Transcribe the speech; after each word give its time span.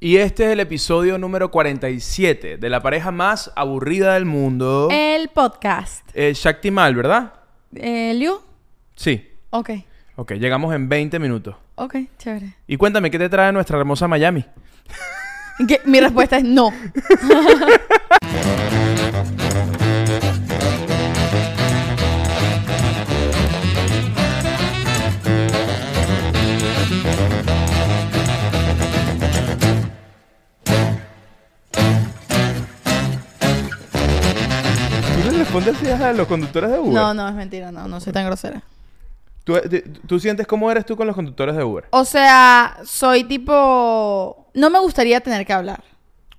Y 0.00 0.18
este 0.18 0.44
es 0.44 0.50
el 0.52 0.60
episodio 0.60 1.18
número 1.18 1.50
47 1.50 2.56
de 2.56 2.70
la 2.70 2.80
pareja 2.80 3.10
más 3.10 3.50
aburrida 3.56 4.14
del 4.14 4.26
mundo. 4.26 4.88
El 4.92 5.28
podcast. 5.28 6.08
Eh, 6.14 6.34
Shakti 6.34 6.70
Mal, 6.70 6.94
¿verdad? 6.94 7.32
Eh, 7.74 8.14
Liu. 8.14 8.40
Sí. 8.94 9.28
Ok. 9.50 9.70
Ok, 10.14 10.34
llegamos 10.34 10.72
en 10.72 10.88
20 10.88 11.18
minutos. 11.18 11.56
Ok, 11.74 11.96
chévere. 12.16 12.54
Y 12.68 12.76
cuéntame, 12.76 13.10
¿qué 13.10 13.18
te 13.18 13.28
trae 13.28 13.52
nuestra 13.52 13.76
hermosa 13.76 14.06
Miami? 14.06 14.44
Mi 15.84 15.98
respuesta 15.98 16.36
es 16.38 16.44
no. 16.44 16.72
¿Tú 35.50 35.60
le 35.60 35.66
respondes 35.66 35.92
así 35.96 36.02
a 36.02 36.12
los 36.12 36.26
conductores 36.26 36.70
de 36.70 36.78
Uber? 36.78 36.92
No, 36.92 37.14
no, 37.14 37.28
es 37.28 37.34
mentira, 37.34 37.72
no, 37.72 37.88
no 37.88 38.00
soy 38.00 38.12
tan 38.12 38.26
grosera. 38.26 38.62
¿Tú, 39.44 39.54
tú- 39.68 39.82
tú 40.06 40.20
sientes 40.20 40.46
cómo 40.46 40.70
eres 40.70 40.84
tú 40.84 40.96
con 40.96 41.06
los 41.06 41.16
conductores 41.16 41.56
de 41.56 41.64
Uber? 41.64 41.84
O 41.90 42.04
sea, 42.04 42.76
soy 42.84 43.24
tipo... 43.24 44.50
No 44.54 44.70
me 44.70 44.78
gustaría 44.78 45.20
tener 45.20 45.46
que 45.46 45.52
hablar. 45.52 45.82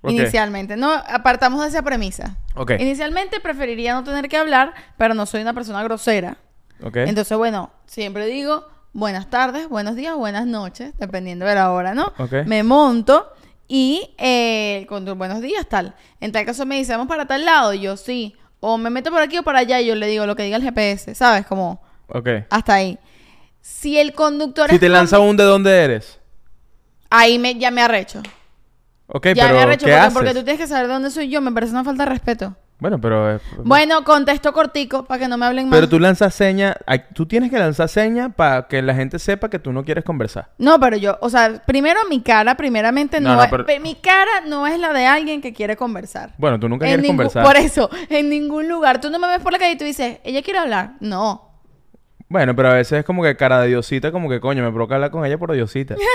Inicialmente. 0.08 0.78
No, 0.78 0.92
apartamos 0.92 1.62
de 1.62 1.68
esa 1.70 1.82
premisa. 1.82 2.38
Ok. 2.56 2.72
Inicialmente 2.80 3.40
preferiría 3.40 3.94
no 3.94 4.04
tener 4.04 4.30
que 4.30 4.38
hablar, 4.38 4.74
pero 4.98 5.14
no 5.14 5.26
soy 5.26 5.42
una 5.42 5.54
persona 5.54 5.82
grosera. 5.84 6.38
¿Ok? 6.84 6.98
Entonces, 6.98 7.38
bueno, 7.38 7.72
siempre 7.86 8.26
digo 8.28 8.66
buenas 8.94 9.30
tardes, 9.30 9.68
buenos 9.70 9.96
días, 9.96 10.16
buenas 10.16 10.46
noches, 10.48 10.94
dependiendo 10.98 11.46
de 11.46 11.56
la 11.56 11.72
hora, 11.72 11.94
¿no? 11.94 12.14
Me 12.46 12.64
monto 12.64 13.28
y 13.68 14.16
eh, 14.18 14.86
con 14.88 15.06
buenos 15.18 15.42
días, 15.42 15.68
tal. 15.68 15.94
En 16.22 16.32
tal 16.32 16.46
caso 16.46 16.66
me 16.66 16.78
dice, 16.78 16.94
vamos 16.94 17.08
para 17.08 17.26
tal 17.28 17.44
lado, 17.46 17.74
yo 17.74 17.98
sí. 17.98 18.36
O 18.60 18.78
me 18.78 18.90
meto 18.90 19.12
por 19.12 19.22
aquí 19.22 19.38
o 19.38 19.44
para 19.44 19.60
allá, 19.60 19.80
y 19.80 19.88
yo 19.88 19.96
le 19.96 20.08
digo 20.08 20.26
lo 20.26 20.36
que 20.36 20.44
diga 20.44 20.58
el 20.58 20.64
GPS, 20.64 21.16
¿sabes? 21.16 21.46
Como 21.46 21.82
ok. 22.08 22.30
hasta 22.50 22.74
ahí. 22.74 23.00
Si 23.62 23.98
el 23.98 24.14
conductor 24.14 24.70
Si 24.70 24.76
es 24.76 24.82
te 24.82 24.90
lanza 24.90 25.20
un 25.20 25.38
de 25.38 25.44
dónde 25.44 25.84
eres. 25.84 26.20
Ahí 27.10 27.40
me, 27.40 27.56
ya 27.56 27.72
me 27.72 27.82
arrecho. 27.82 28.22
Ok, 29.08 29.28
ya 29.36 29.52
me 29.52 29.60
arrecho, 29.60 29.86
¿qué 29.86 29.92
porque, 29.92 30.00
haces? 30.00 30.14
porque 30.14 30.34
tú 30.34 30.44
tienes 30.44 30.60
que 30.60 30.68
saber 30.68 30.88
de 30.88 30.94
dónde 30.94 31.10
soy 31.10 31.30
yo, 31.30 31.42
me 31.42 31.52
parece 31.52 31.72
una 31.72 31.84
falta 31.84 32.04
de 32.04 32.10
respeto. 32.12 32.56
Bueno, 32.80 33.00
pero... 33.02 33.36
eh, 33.36 33.40
Bueno, 33.58 34.06
contesto 34.06 34.54
cortico 34.54 35.04
para 35.06 35.20
que 35.20 35.28
no 35.28 35.38
me 35.38 35.46
hablen 35.46 35.68
más. 35.68 35.76
Pero 35.78 35.90
tú 35.90 36.00
lanzas 36.00 36.34
seña... 36.34 36.78
ay, 36.86 37.04
Tú 37.14 37.26
tienes 37.26 37.52
que 37.52 37.60
lanzar 37.60 37.90
seña 37.90 38.30
para 38.30 38.68
que 38.68 38.82
la 38.82 38.96
gente 38.96 39.20
sepa 39.20 39.50
que 39.50 39.60
tú 39.60 39.74
no 39.74 39.84
quieres 39.84 40.06
conversar. 40.06 40.50
No, 40.58 40.80
pero 40.80 40.96
yo, 40.96 41.18
o 41.20 41.30
sea, 41.30 41.62
primero 41.66 42.00
mi 42.10 42.22
cara, 42.22 42.56
primeramente 42.56 43.20
No, 43.20 43.32
no, 43.32 43.36
no, 43.36 43.44
es, 43.44 43.50
pero- 43.50 43.66
mi 43.82 43.96
cara 43.96 44.32
no 44.48 44.66
es 44.66 44.80
la 44.80 44.94
de 44.94 45.06
alguien 45.06 45.42
que 45.42 45.52
quiere 45.54 45.76
conversar. 45.76 46.34
Bueno, 46.38 46.58
tú 46.58 46.70
nunca 46.70 46.86
En 46.86 46.92
quieres 46.92 47.04
ningún- 47.04 47.18
conversar. 47.18 47.44
Por 47.44 47.58
eso, 47.58 47.90
en 48.10 48.30
ningún 48.30 48.70
lugar. 48.70 49.02
Tú 49.02 49.10
no 49.10 49.20
me 49.20 49.28
ves 49.28 49.40
por 49.40 49.52
la 49.52 49.60
calle 49.60 49.74
y 49.74 49.78
tú 49.78 49.84
dices, 49.84 50.20
ella 50.24 50.42
quiere 50.42 50.60
hablar. 50.60 50.94
No. 51.02 51.50
Bueno, 52.30 52.56
pero 52.56 52.70
a 52.70 52.74
veces 52.76 53.00
es 53.00 53.06
como 53.06 53.24
que 53.24 53.36
cara 53.36 53.60
de 53.60 53.68
diosita, 53.70 54.12
como 54.14 54.30
que 54.30 54.40
coño, 54.40 54.64
me 54.64 54.72
provoca 54.72 54.96
hablar 54.96 55.12
con 55.12 55.26
ella 55.26 55.38
por 55.38 55.52
diosita. 55.52 55.96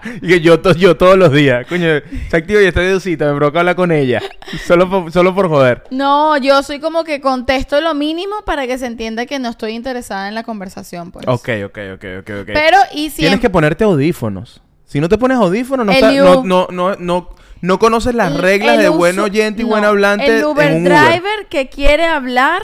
y 0.22 0.26
que 0.28 0.40
yo, 0.40 0.60
to- 0.60 0.74
yo 0.74 0.96
todos 0.96 1.16
los 1.18 1.32
días, 1.32 1.66
coño, 1.66 1.86
se 2.30 2.36
activa 2.36 2.60
y 2.62 2.66
está 2.66 2.80
diosita, 2.80 3.30
me 3.30 3.36
provoca 3.36 3.60
hablar 3.60 3.76
con 3.76 3.92
ella. 3.92 4.20
Solo 4.66 4.88
por, 4.88 5.12
solo 5.12 5.34
por 5.34 5.48
joder. 5.48 5.84
No, 5.90 6.36
yo 6.38 6.62
soy 6.62 6.80
como 6.80 7.04
que 7.04 7.20
contesto 7.20 7.80
lo 7.80 7.94
mínimo 7.94 8.42
para 8.44 8.66
que 8.66 8.78
se 8.78 8.86
entienda 8.86 9.26
que 9.26 9.38
no 9.38 9.48
estoy 9.50 9.72
interesada 9.72 10.28
en 10.28 10.34
la 10.34 10.42
conversación, 10.42 11.10
pues. 11.12 11.26
Ok, 11.28 11.48
ok, 11.66 11.78
ok, 11.94 12.04
ok, 12.20 12.30
ok. 12.42 12.46
Pero, 12.52 12.76
y 12.92 12.94
Tienes 13.10 13.14
siempre... 13.14 13.40
que 13.40 13.50
ponerte 13.50 13.84
audífonos. 13.84 14.62
Si 14.84 15.00
no 15.00 15.08
te 15.08 15.16
pones 15.18 15.38
audífonos, 15.38 15.86
no, 15.86 15.92
está- 15.92 16.12
no, 16.12 16.42
no, 16.44 16.66
no, 16.70 16.96
no, 16.96 17.30
no 17.62 17.78
conoces 17.78 18.14
las 18.14 18.36
reglas 18.36 18.76
el 18.76 18.82
de 18.82 18.88
buen 18.90 19.18
oyente 19.18 19.62
y 19.62 19.64
no, 19.64 19.70
buen 19.70 19.84
hablante 19.84 20.38
El 20.38 20.44
Uber 20.44 20.70
en 20.70 20.76
un 20.78 20.86
Uber. 20.86 20.98
driver 21.10 21.46
que 21.48 21.68
quiere 21.68 22.04
hablar 22.06 22.62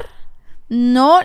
no, 0.68 1.20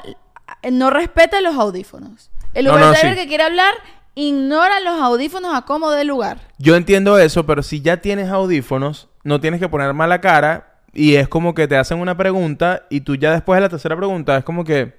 no 0.72 0.90
respeta 0.90 1.42
los 1.42 1.56
audífonos. 1.56 2.30
El 2.54 2.66
No, 2.66 2.72
Uber 2.74 2.82
no, 2.86 2.92
driver 2.94 3.16
sí. 3.16 3.22
que 3.22 3.28
quiere 3.28 3.44
hablar 3.44 3.74
ignora 4.16 4.80
los 4.80 5.02
audífonos 5.02 5.54
a 5.56 5.64
como 5.64 5.92
dé 5.92 6.04
lugar. 6.04 6.38
Yo 6.58 6.76
entiendo 6.76 7.18
eso, 7.18 7.46
pero 7.46 7.64
si 7.64 7.82
ya 7.82 7.98
tienes 7.98 8.30
audífonos, 8.30 9.10
no 9.24 9.40
tienes 9.42 9.60
que 9.60 9.70
poner 9.70 9.94
mala 9.94 10.22
cara 10.22 10.68
y 10.94 11.16
es 11.16 11.28
como 11.28 11.54
que 11.56 11.68
te 11.68 11.78
hacen 11.78 12.00
una 12.00 12.16
pregunta 12.16 12.84
y 12.90 13.02
tú 13.02 13.16
ya 13.16 13.32
después 13.32 13.58
de 13.58 13.62
la 13.62 13.70
tercera 13.70 13.96
pregunta 13.98 14.38
es 14.38 14.44
como 14.44 14.64
que, 14.64 14.96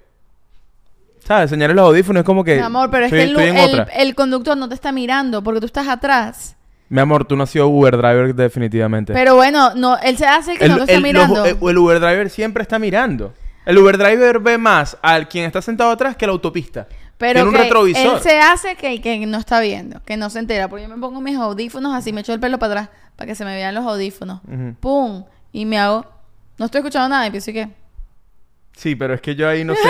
¿sabes? 1.25 1.49
Señales 1.49 1.75
los 1.75 1.85
audífonos 1.87 2.21
es 2.21 2.25
como 2.25 2.43
que... 2.43 2.55
Mi 2.57 2.61
amor, 2.61 2.89
pero 2.91 3.05
es 3.05 3.13
estoy- 3.13 3.35
que 3.35 3.49
el, 3.49 3.79
el- 3.79 3.85
el 3.95 4.15
conductor 4.15 4.57
no 4.57 4.67
te 4.69 4.75
está 4.75 4.91
mirando 4.91 5.43
porque 5.43 5.59
tú 5.59 5.65
estás 5.65 5.87
atrás. 5.87 6.55
Mi 6.89 6.99
amor, 7.01 7.25
tú 7.25 7.35
no 7.35 7.43
has 7.43 7.49
sido 7.49 7.67
Uber 7.67 7.97
driver 7.97 8.35
definitivamente. 8.35 9.11
Pero 9.13 9.35
bueno, 9.35 9.73
no, 9.75 9.97
él 9.97 10.17
se 10.17 10.27
hace 10.27 10.51
el 10.53 10.59
que 10.59 10.69
no 10.69 10.75
te 10.77 10.81
está 10.83 10.93
el, 10.95 11.01
mirando. 11.03 11.35
los- 11.35 11.47
el- 11.47 11.57
el 11.69 11.77
Uber 11.77 11.99
driver 11.99 12.29
siempre 12.29 12.61
está 12.61 12.77
mirando. 12.77 13.33
El 13.65 13.79
Uber 13.79 13.97
driver 13.97 14.39
ve 14.39 14.59
más 14.59 14.95
al 15.01 15.27
quien 15.27 15.45
está 15.45 15.61
sentado 15.63 15.89
atrás 15.89 16.15
que 16.15 16.25
a 16.25 16.27
la 16.27 16.33
autopista. 16.33 16.87
Pero 17.17 17.41
Tiene 17.41 17.49
un 17.49 17.55
retrovisor. 17.55 18.15
él 18.17 18.21
se 18.21 18.39
hace 18.39 18.75
que, 18.75 19.01
que 19.01 19.25
no 19.25 19.37
está 19.37 19.59
viendo, 19.59 20.01
que 20.03 20.17
no 20.17 20.29
se 20.29 20.39
entera. 20.39 20.67
Porque 20.67 20.83
yo 20.83 20.89
me 20.89 20.97
pongo 20.99 21.21
mis 21.21 21.37
audífonos 21.37 21.93
así, 21.93 22.11
me 22.11 22.21
echo 22.21 22.33
el 22.33 22.39
pelo 22.39 22.59
para 22.59 22.81
atrás 22.81 22.89
para 23.15 23.27
que 23.27 23.35
se 23.35 23.45
me 23.45 23.55
vean 23.55 23.73
los 23.73 23.85
audífonos. 23.85 24.41
¡Pum! 24.79 25.23
Y 25.51 25.65
me 25.65 25.79
hago... 25.79 26.05
No 26.57 26.65
estoy 26.65 26.79
escuchando 26.79 27.09
nada 27.09 27.27
y 27.27 27.31
pienso 27.31 27.51
que... 27.51 27.69
Sí, 28.75 28.95
pero 28.95 29.13
es 29.13 29.21
que 29.21 29.35
yo 29.35 29.47
ahí 29.47 29.63
no 29.63 29.73
sé. 29.73 29.81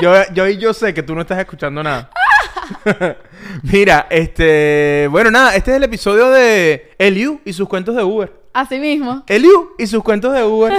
yo, 0.00 0.32
yo 0.32 0.44
ahí 0.44 0.56
yo 0.56 0.72
sé 0.72 0.94
que 0.94 1.02
tú 1.02 1.14
no 1.14 1.20
estás 1.20 1.38
escuchando 1.38 1.82
nada. 1.82 2.10
Mira, 3.62 4.06
este. 4.10 5.08
Bueno, 5.10 5.30
nada, 5.30 5.54
este 5.54 5.70
es 5.72 5.76
el 5.76 5.82
episodio 5.84 6.30
de 6.30 6.92
Eliu 6.98 7.40
y 7.44 7.52
sus 7.52 7.68
cuentos 7.68 7.94
de 7.96 8.02
Uber. 8.04 8.32
Así 8.52 8.78
mismo. 8.78 9.24
Eliu 9.26 9.70
y 9.78 9.86
sus 9.86 10.02
cuentos 10.04 10.32
de 10.32 10.44
Uber. 10.44 10.72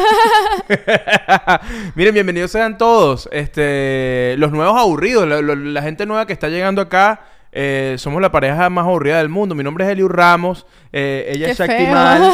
Miren, 1.95 2.13
bienvenidos 2.13 2.51
sean 2.51 2.77
todos. 2.77 3.27
Este, 3.31 4.35
los 4.37 4.51
nuevos 4.51 4.79
aburridos, 4.79 5.27
la, 5.27 5.41
la- 5.41 5.55
la 5.55 5.81
gente 5.81 6.05
nueva 6.05 6.25
que 6.25 6.33
está 6.33 6.47
llegando 6.49 6.81
acá. 6.81 7.21
eh, 7.51 7.95
somos 7.97 8.21
la 8.21 8.31
pareja 8.31 8.69
más 8.69 8.85
aburrida 8.85 9.17
del 9.17 9.29
mundo. 9.29 9.55
Mi 9.55 9.63
nombre 9.63 9.85
es 9.85 9.91
Eliu 9.91 10.07
Ramos. 10.07 10.65
eh, 10.93 11.25
ella 11.33 11.45
Qué 11.47 11.51
es 11.51 11.57
Shakti. 11.57 11.85
Mal. 11.87 12.31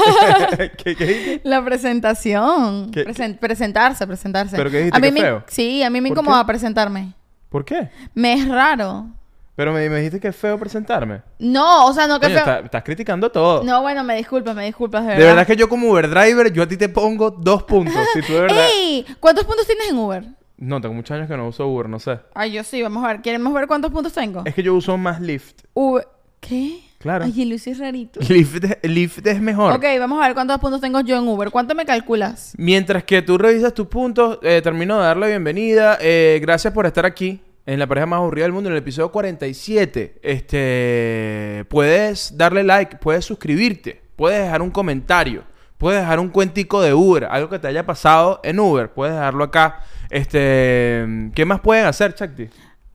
¿Qué? 0.77 1.41
La 1.43 1.63
presentación. 1.63 2.91
¿Qué- 2.91 3.05
Presen- 3.05 3.37
presentarse, 3.39 4.05
presentarse. 4.07 4.55
¿Pero 4.55 4.69
qué 4.71 4.77
dijiste, 4.77 4.97
a 4.97 4.99
mí 5.01 5.11
me, 5.11 5.21
feo? 5.21 5.43
Sí, 5.47 5.83
a 5.83 5.89
mí 5.89 6.01
me 6.01 6.09
¿Por 6.09 6.17
incomoda 6.19 6.45
presentarme. 6.45 7.13
¿Por 7.49 7.65
qué? 7.65 7.89
Me 8.13 8.33
es 8.33 8.47
raro. 8.47 9.07
Pero 9.55 9.73
me, 9.73 9.89
me 9.89 9.97
dijiste 9.97 10.19
que 10.19 10.29
es 10.29 10.35
feo 10.35 10.57
presentarme. 10.57 11.21
No, 11.39 11.85
o 11.87 11.93
sea, 11.93 12.07
no 12.07 12.19
que 12.19 12.27
Coño, 12.27 12.35
feo. 12.39 12.45
está- 12.53 12.59
estás 12.65 12.83
criticando 12.83 13.29
todo. 13.31 13.63
No, 13.63 13.81
bueno, 13.81 14.03
me 14.03 14.15
disculpas, 14.15 14.55
me 14.55 14.65
disculpas, 14.65 15.03
de 15.05 15.11
De 15.11 15.17
verdad. 15.17 15.31
verdad 15.35 15.47
que 15.47 15.55
yo 15.55 15.67
como 15.69 15.89
Uber 15.91 16.09
driver, 16.09 16.51
yo 16.53 16.63
a 16.63 16.67
ti 16.67 16.77
te 16.77 16.89
pongo 16.89 17.29
dos 17.31 17.63
puntos. 17.63 17.93
Si 18.13 18.21
tú 18.21 18.33
de 18.33 18.41
verdad... 18.41 18.65
¡Ey! 18.75 19.05
¿Cuántos 19.19 19.43
puntos 19.45 19.67
tienes 19.67 19.89
en 19.89 19.97
Uber? 19.97 20.23
No, 20.57 20.79
tengo 20.79 20.93
muchos 20.95 21.15
años 21.15 21.27
que 21.27 21.35
no 21.35 21.47
uso 21.47 21.67
Uber, 21.67 21.89
no 21.89 21.99
sé. 21.99 22.19
Ay, 22.33 22.51
yo 22.53 22.63
sí, 22.63 22.81
vamos 22.81 23.03
a 23.03 23.07
ver. 23.07 23.21
¿Queremos 23.21 23.51
ver 23.53 23.67
cuántos 23.67 23.91
puntos 23.91 24.13
tengo? 24.13 24.43
Es 24.45 24.53
que 24.55 24.63
yo 24.63 24.73
uso 24.73 24.97
más 24.97 25.19
Lyft. 25.19 25.61
Uber. 25.73 26.07
¿Qué? 26.39 26.79
Claro. 26.99 27.25
Ay, 27.25 27.45
Luis 27.45 27.65
es 27.67 27.77
rarito. 27.79 28.19
Lyft, 28.29 28.63
Lyft 28.83 29.25
es 29.27 29.41
mejor. 29.41 29.73
Ok, 29.73 29.83
vamos 29.99 30.21
a 30.21 30.27
ver 30.27 30.33
cuántos 30.35 30.59
puntos 30.59 30.79
tengo 30.81 31.01
yo 31.01 31.17
en 31.17 31.27
Uber. 31.27 31.49
¿Cuánto 31.51 31.75
me 31.75 31.85
calculas? 31.85 32.53
Mientras 32.57 33.03
que 33.03 33.21
tú 33.21 33.37
revisas 33.37 33.73
tus 33.73 33.87
puntos, 33.87 34.39
eh, 34.43 34.61
termino 34.63 34.97
de 34.99 35.03
dar 35.03 35.17
la 35.17 35.27
bienvenida. 35.27 35.97
Eh, 35.99 36.39
gracias 36.41 36.73
por 36.73 36.85
estar 36.85 37.05
aquí 37.05 37.41
en 37.65 37.79
la 37.79 37.87
pareja 37.87 38.05
más 38.05 38.17
aburrida 38.17 38.45
del 38.45 38.53
mundo, 38.53 38.69
en 38.69 38.73
el 38.75 38.81
episodio 38.81 39.11
47. 39.11 40.19
Este, 40.21 41.65
puedes 41.69 42.37
darle 42.37 42.63
like, 42.63 42.97
puedes 42.97 43.25
suscribirte, 43.25 44.01
puedes 44.15 44.43
dejar 44.43 44.61
un 44.61 44.71
comentario, 44.71 45.43
puedes 45.77 46.01
dejar 46.01 46.19
un 46.19 46.29
cuentico 46.29 46.81
de 46.81 46.93
Uber, 46.93 47.25
algo 47.25 47.49
que 47.49 47.59
te 47.59 47.67
haya 47.67 47.85
pasado 47.85 48.39
en 48.43 48.59
Uber, 48.59 48.91
puedes 48.91 49.13
dejarlo 49.15 49.43
acá. 49.43 49.81
Este, 50.09 51.31
¿qué 51.33 51.45
más 51.45 51.59
pueden 51.61 51.85
hacer, 51.85 52.13
Chakti? 52.13 52.49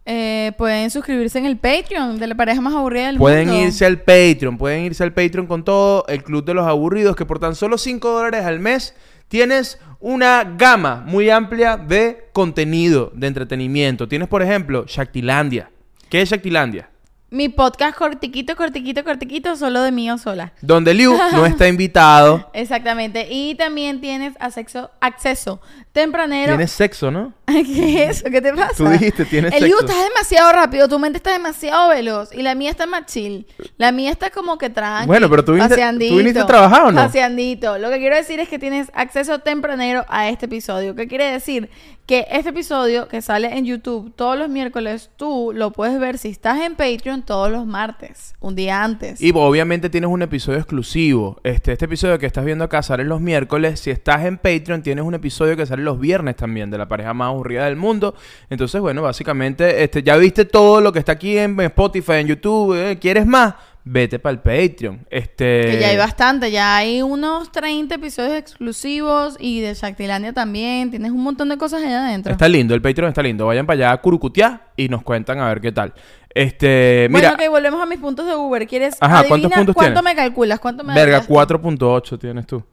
Eh, 0.08 0.52
pueden 0.56 0.88
suscribirse 0.88 1.36
en 1.36 1.46
el 1.46 1.56
Patreon 1.56 2.20
de 2.20 2.28
la 2.28 2.36
pareja 2.36 2.60
más 2.60 2.72
aburrida 2.74 3.06
del 3.08 3.16
Pueden 3.16 3.48
mundo. 3.48 3.64
irse 3.64 3.84
al 3.84 3.98
Patreon, 3.98 4.56
pueden 4.56 4.84
irse 4.84 5.02
al 5.02 5.12
Patreon 5.12 5.48
con 5.48 5.64
todo 5.64 6.04
el 6.06 6.22
Club 6.22 6.44
de 6.44 6.54
los 6.54 6.64
Aburridos, 6.64 7.16
que 7.16 7.26
por 7.26 7.40
tan 7.40 7.56
solo 7.56 7.76
5 7.76 8.08
dólares 8.08 8.44
al 8.44 8.60
mes 8.60 8.94
tienes 9.28 9.78
una 10.00 10.44
gama 10.44 11.02
muy 11.06 11.30
amplia 11.30 11.76
de 11.76 12.28
contenido, 12.32 13.12
de 13.14 13.26
entretenimiento. 13.26 14.08
Tienes, 14.08 14.28
por 14.28 14.42
ejemplo, 14.42 14.84
Shaktilandia. 14.86 15.70
¿Qué 16.08 16.22
es 16.22 16.30
Shaktilandia? 16.30 16.90
Mi 17.28 17.48
podcast 17.48 17.98
cortiquito, 17.98 18.54
cortiquito, 18.54 19.02
cortiquito, 19.02 19.56
solo 19.56 19.82
de 19.82 19.90
mí 19.90 20.08
o 20.12 20.16
sola. 20.16 20.52
Donde 20.62 20.94
Liu 20.94 21.12
no 21.32 21.44
está 21.44 21.66
invitado. 21.66 22.48
Exactamente. 22.52 23.26
Y 23.28 23.56
también 23.56 24.00
tienes 24.00 24.34
acceso, 24.38 24.92
acceso 25.00 25.60
tempranero. 25.90 26.52
Tienes 26.52 26.70
sexo, 26.70 27.10
¿no? 27.10 27.32
¿Qué 27.46 28.04
es 28.10 28.18
eso? 28.20 28.30
¿Qué 28.30 28.40
te 28.40 28.52
pasa? 28.54 28.74
Tú 28.76 28.86
dijiste, 28.88 29.24
tienes 29.24 29.52
El 29.54 29.64
sexo. 29.64 29.80
está 29.80 30.02
demasiado 30.04 30.52
rápido, 30.52 30.88
tu 30.88 31.00
mente 31.00 31.16
está 31.16 31.32
demasiado 31.32 31.88
veloz 31.88 32.32
y 32.32 32.42
la 32.42 32.54
mía 32.54 32.70
está 32.70 32.86
más 32.86 33.06
chill. 33.06 33.44
La 33.76 33.90
mía 33.90 34.10
está 34.12 34.30
como 34.30 34.56
que 34.56 34.70
tranqui. 34.70 35.06
Bueno, 35.08 35.28
pero 35.28 35.44
tú 35.44 35.54
viniste- 35.54 36.08
tú 36.08 36.16
viniste 36.18 36.38
a 36.40 36.46
trabajar, 36.46 36.82
¿o 36.82 36.92
no? 36.92 37.00
Paseandito. 37.00 37.78
Lo 37.78 37.90
que 37.90 37.98
quiero 37.98 38.14
decir 38.14 38.38
es 38.38 38.48
que 38.48 38.60
tienes 38.60 38.88
acceso 38.94 39.40
tempranero 39.40 40.04
a 40.08 40.28
este 40.28 40.46
episodio. 40.46 40.94
¿Qué 40.94 41.08
quiere 41.08 41.24
decir? 41.32 41.70
Que 42.06 42.24
este 42.30 42.50
episodio 42.50 43.08
que 43.08 43.20
sale 43.20 43.58
en 43.58 43.64
YouTube 43.64 44.12
todos 44.14 44.38
los 44.38 44.48
miércoles, 44.48 45.10
tú 45.16 45.50
lo 45.52 45.72
puedes 45.72 45.98
ver 45.98 46.18
si 46.18 46.28
estás 46.28 46.60
en 46.60 46.76
Patreon 46.76 47.22
todos 47.24 47.50
los 47.50 47.66
martes, 47.66 48.36
un 48.38 48.54
día 48.54 48.84
antes. 48.84 49.20
Y 49.20 49.32
obviamente 49.34 49.90
tienes 49.90 50.08
un 50.08 50.22
episodio 50.22 50.60
exclusivo. 50.60 51.40
Este, 51.42 51.72
este 51.72 51.86
episodio 51.86 52.16
que 52.20 52.26
estás 52.26 52.44
viendo 52.44 52.62
acá 52.62 52.80
sale 52.84 53.02
los 53.02 53.20
miércoles. 53.20 53.80
Si 53.80 53.90
estás 53.90 54.24
en 54.24 54.36
Patreon, 54.38 54.82
tienes 54.82 55.04
un 55.04 55.14
episodio 55.14 55.56
que 55.56 55.66
sale 55.66 55.82
los 55.82 55.98
viernes 55.98 56.36
también, 56.36 56.70
de 56.70 56.78
la 56.78 56.86
pareja 56.86 57.12
más 57.12 57.30
aburrida 57.30 57.64
del 57.64 57.74
mundo. 57.74 58.14
Entonces, 58.50 58.80
bueno, 58.80 59.02
básicamente, 59.02 59.82
este, 59.82 60.04
ya 60.04 60.16
viste 60.16 60.44
todo 60.44 60.80
lo 60.80 60.92
que 60.92 61.00
está 61.00 61.10
aquí 61.10 61.36
en 61.36 61.58
Spotify, 61.58 62.18
en 62.20 62.28
YouTube. 62.28 62.74
¿eh? 62.76 62.98
¿Quieres 63.00 63.26
más? 63.26 63.54
Vete 63.88 64.18
para 64.18 64.32
el 64.32 64.40
Patreon. 64.40 65.06
Este. 65.08 65.60
Que 65.60 65.78
ya 65.80 65.90
hay 65.90 65.96
bastante, 65.96 66.50
ya 66.50 66.76
hay 66.76 67.02
unos 67.02 67.52
30 67.52 67.94
episodios 67.94 68.34
exclusivos 68.34 69.36
y 69.38 69.60
de 69.60 69.74
Shaktilandia 69.74 70.32
también. 70.32 70.90
Tienes 70.90 71.12
un 71.12 71.22
montón 71.22 71.48
de 71.50 71.56
cosas 71.56 71.84
allá 71.84 72.04
adentro. 72.04 72.32
Está 72.32 72.48
lindo, 72.48 72.74
el 72.74 72.82
Patreon 72.82 73.10
está 73.10 73.22
lindo. 73.22 73.46
Vayan 73.46 73.64
para 73.64 73.76
allá 73.76 73.92
a 73.92 74.00
curucutear 74.00 74.72
y 74.76 74.88
nos 74.88 75.04
cuentan 75.04 75.38
a 75.38 75.46
ver 75.46 75.60
qué 75.60 75.70
tal. 75.70 75.94
Este, 76.34 77.06
mira, 77.10 77.30
bueno, 77.30 77.44
ok, 77.44 77.50
volvemos 77.52 77.80
a 77.80 77.86
mis 77.86 78.00
puntos 78.00 78.26
de 78.26 78.34
Uber. 78.34 78.66
¿Quieres 78.66 78.96
Ajá, 78.98 79.22
¿cuántos 79.28 79.52
puntos 79.52 79.76
cuánto 79.76 80.00
tienes? 80.00 80.16
me 80.16 80.16
calculas? 80.16 80.58
¿Cuánto 80.58 80.82
me 80.82 80.92
verga, 80.92 81.20
darías 81.20 81.28
tú? 81.28 81.34
4.8 81.54 82.18
tienes 82.18 82.44
tú. 82.44 82.64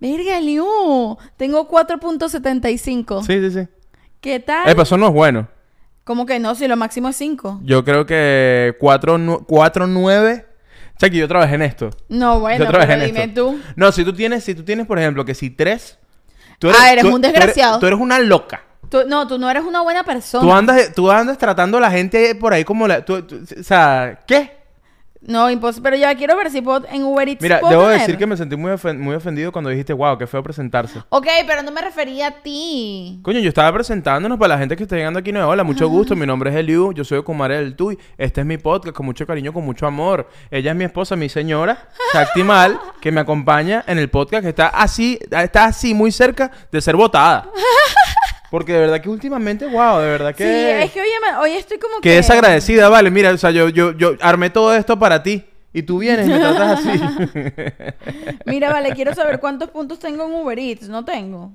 Verga, 0.00 0.40
Liu. 0.40 1.16
Tengo 1.36 1.68
4.75. 1.68 3.24
Sí, 3.24 3.40
sí, 3.40 3.50
sí. 3.52 3.68
¿Qué 4.20 4.40
tal? 4.40 4.68
Epa, 4.68 4.82
eso 4.82 4.96
no 4.96 5.06
es 5.06 5.12
bueno. 5.12 5.46
¿Cómo 6.02 6.26
que 6.26 6.40
no? 6.40 6.56
Si 6.56 6.66
lo 6.66 6.76
máximo 6.76 7.08
es 7.08 7.14
5. 7.14 7.60
Yo 7.62 7.84
creo 7.84 8.04
que 8.04 8.74
4.9. 8.80 10.55
Que 10.98 11.10
yo 11.10 11.28
trabajé 11.28 11.54
en 11.56 11.62
esto. 11.62 11.90
No, 12.08 12.40
bueno, 12.40 12.64
yo 12.64 12.70
trabajé 12.70 12.92
pero 12.94 13.02
en 13.02 13.06
dime 13.14 13.24
esto. 13.24 13.44
tú. 13.52 13.60
No, 13.76 13.92
si 13.92 14.04
tú 14.04 14.12
tienes, 14.12 14.42
si 14.44 14.54
tú 14.54 14.62
tienes, 14.64 14.86
por 14.86 14.98
ejemplo, 14.98 15.24
que 15.24 15.34
si 15.34 15.50
3. 15.50 15.98
Ah, 16.78 16.90
eres 16.92 17.04
un 17.04 17.20
desgraciado. 17.20 17.78
Tú 17.78 17.86
eres, 17.86 17.98
una 17.98 18.18
loca. 18.18 18.62
Tú- 18.88 19.02
no, 19.06 19.26
tú 19.26 19.38
no 19.38 19.50
eres 19.50 19.64
una 19.64 19.82
buena 19.82 20.04
persona. 20.04 20.42
Tú 20.42 20.52
andas, 20.52 20.92
tú 20.94 21.10
andas 21.10 21.36
tratando 21.36 21.76
a 21.78 21.80
la 21.80 21.90
gente 21.90 22.34
por 22.34 22.52
ahí 22.52 22.64
como 22.64 22.86
la. 22.88 23.04
tú- 23.04 23.22
tú- 23.22 23.40
o 23.60 23.62
sea, 23.62 24.20
¿qué? 24.26 24.56
No, 25.20 25.50
imposible. 25.50 25.82
Pero 25.90 25.96
ya 26.00 26.14
quiero 26.14 26.36
ver 26.36 26.50
si 26.50 26.60
puedo 26.60 26.86
en 26.90 27.02
Uber 27.04 27.28
Eats. 27.28 27.42
Mira, 27.42 27.60
puedo 27.60 27.72
debo 27.72 27.84
tener. 27.84 28.00
decir 28.00 28.16
que 28.18 28.26
me 28.26 28.36
sentí 28.36 28.56
muy, 28.56 28.70
ofen- 28.72 28.98
muy 28.98 29.14
ofendido 29.14 29.50
cuando 29.52 29.70
dijiste, 29.70 29.92
wow, 29.92 30.16
qué 30.18 30.26
feo 30.26 30.42
presentarse. 30.42 31.00
Ok, 31.08 31.26
pero 31.46 31.62
no 31.62 31.70
me 31.72 31.80
refería 31.80 32.28
a 32.28 32.30
ti. 32.42 33.20
Coño, 33.22 33.40
yo 33.40 33.48
estaba 33.48 33.72
presentánnos 33.72 34.38
para 34.38 34.54
la 34.54 34.58
gente 34.58 34.76
que 34.76 34.82
está 34.84 34.96
llegando 34.96 35.18
aquí 35.18 35.32
nueva. 35.32 35.48
Hola, 35.48 35.64
mucho 35.64 35.88
gusto. 35.88 36.14
Mi 36.16 36.26
nombre 36.26 36.50
es 36.50 36.56
Eliu. 36.56 36.92
Yo 36.92 37.04
soy 37.04 37.22
Kumare 37.22 37.56
del 37.58 37.74
Tuy. 37.76 37.98
Este 38.18 38.40
es 38.42 38.46
mi 38.46 38.58
podcast 38.58 38.94
con 38.96 39.06
mucho 39.06 39.26
cariño, 39.26 39.52
con 39.52 39.64
mucho 39.64 39.86
amor. 39.86 40.28
Ella 40.50 40.70
es 40.72 40.76
mi 40.76 40.84
esposa, 40.84 41.16
mi 41.16 41.28
señora, 41.28 41.88
Mal, 42.44 42.78
que 43.00 43.10
me 43.10 43.20
acompaña 43.20 43.82
en 43.86 43.98
el 43.98 44.08
podcast 44.10 44.42
que 44.42 44.50
está 44.50 44.68
así, 44.68 45.18
está 45.30 45.64
así 45.64 45.94
muy 45.94 46.12
cerca 46.12 46.50
de 46.70 46.80
ser 46.80 46.94
votada. 46.96 47.48
Porque 48.50 48.72
de 48.72 48.80
verdad 48.80 49.00
que 49.00 49.08
últimamente, 49.08 49.66
wow, 49.66 49.98
de 49.98 50.08
verdad 50.08 50.34
que... 50.34 50.44
Sí, 50.44 50.84
es 50.84 50.92
que 50.92 51.00
oye, 51.00 51.10
hoy 51.40 51.52
estoy 51.52 51.78
como 51.78 51.96
que 51.96 52.10
que... 52.10 52.16
desagradecida, 52.16 52.88
vale. 52.88 53.10
Mira, 53.10 53.32
o 53.32 53.38
sea, 53.38 53.50
yo, 53.50 53.68
yo, 53.68 53.92
yo 53.92 54.16
armé 54.20 54.50
todo 54.50 54.74
esto 54.74 54.98
para 54.98 55.22
ti. 55.22 55.44
Y 55.72 55.82
tú 55.82 55.98
vienes 55.98 56.26
y 56.26 56.30
me 56.30 56.38
tratas 56.38 56.80
así. 56.80 56.98
Mira, 58.46 58.72
vale, 58.72 58.94
quiero 58.94 59.14
saber 59.14 59.40
cuántos 59.40 59.68
puntos 59.68 59.98
tengo 59.98 60.24
en 60.24 60.32
Uber 60.32 60.58
Eats. 60.58 60.88
No 60.88 61.04
tengo. 61.04 61.54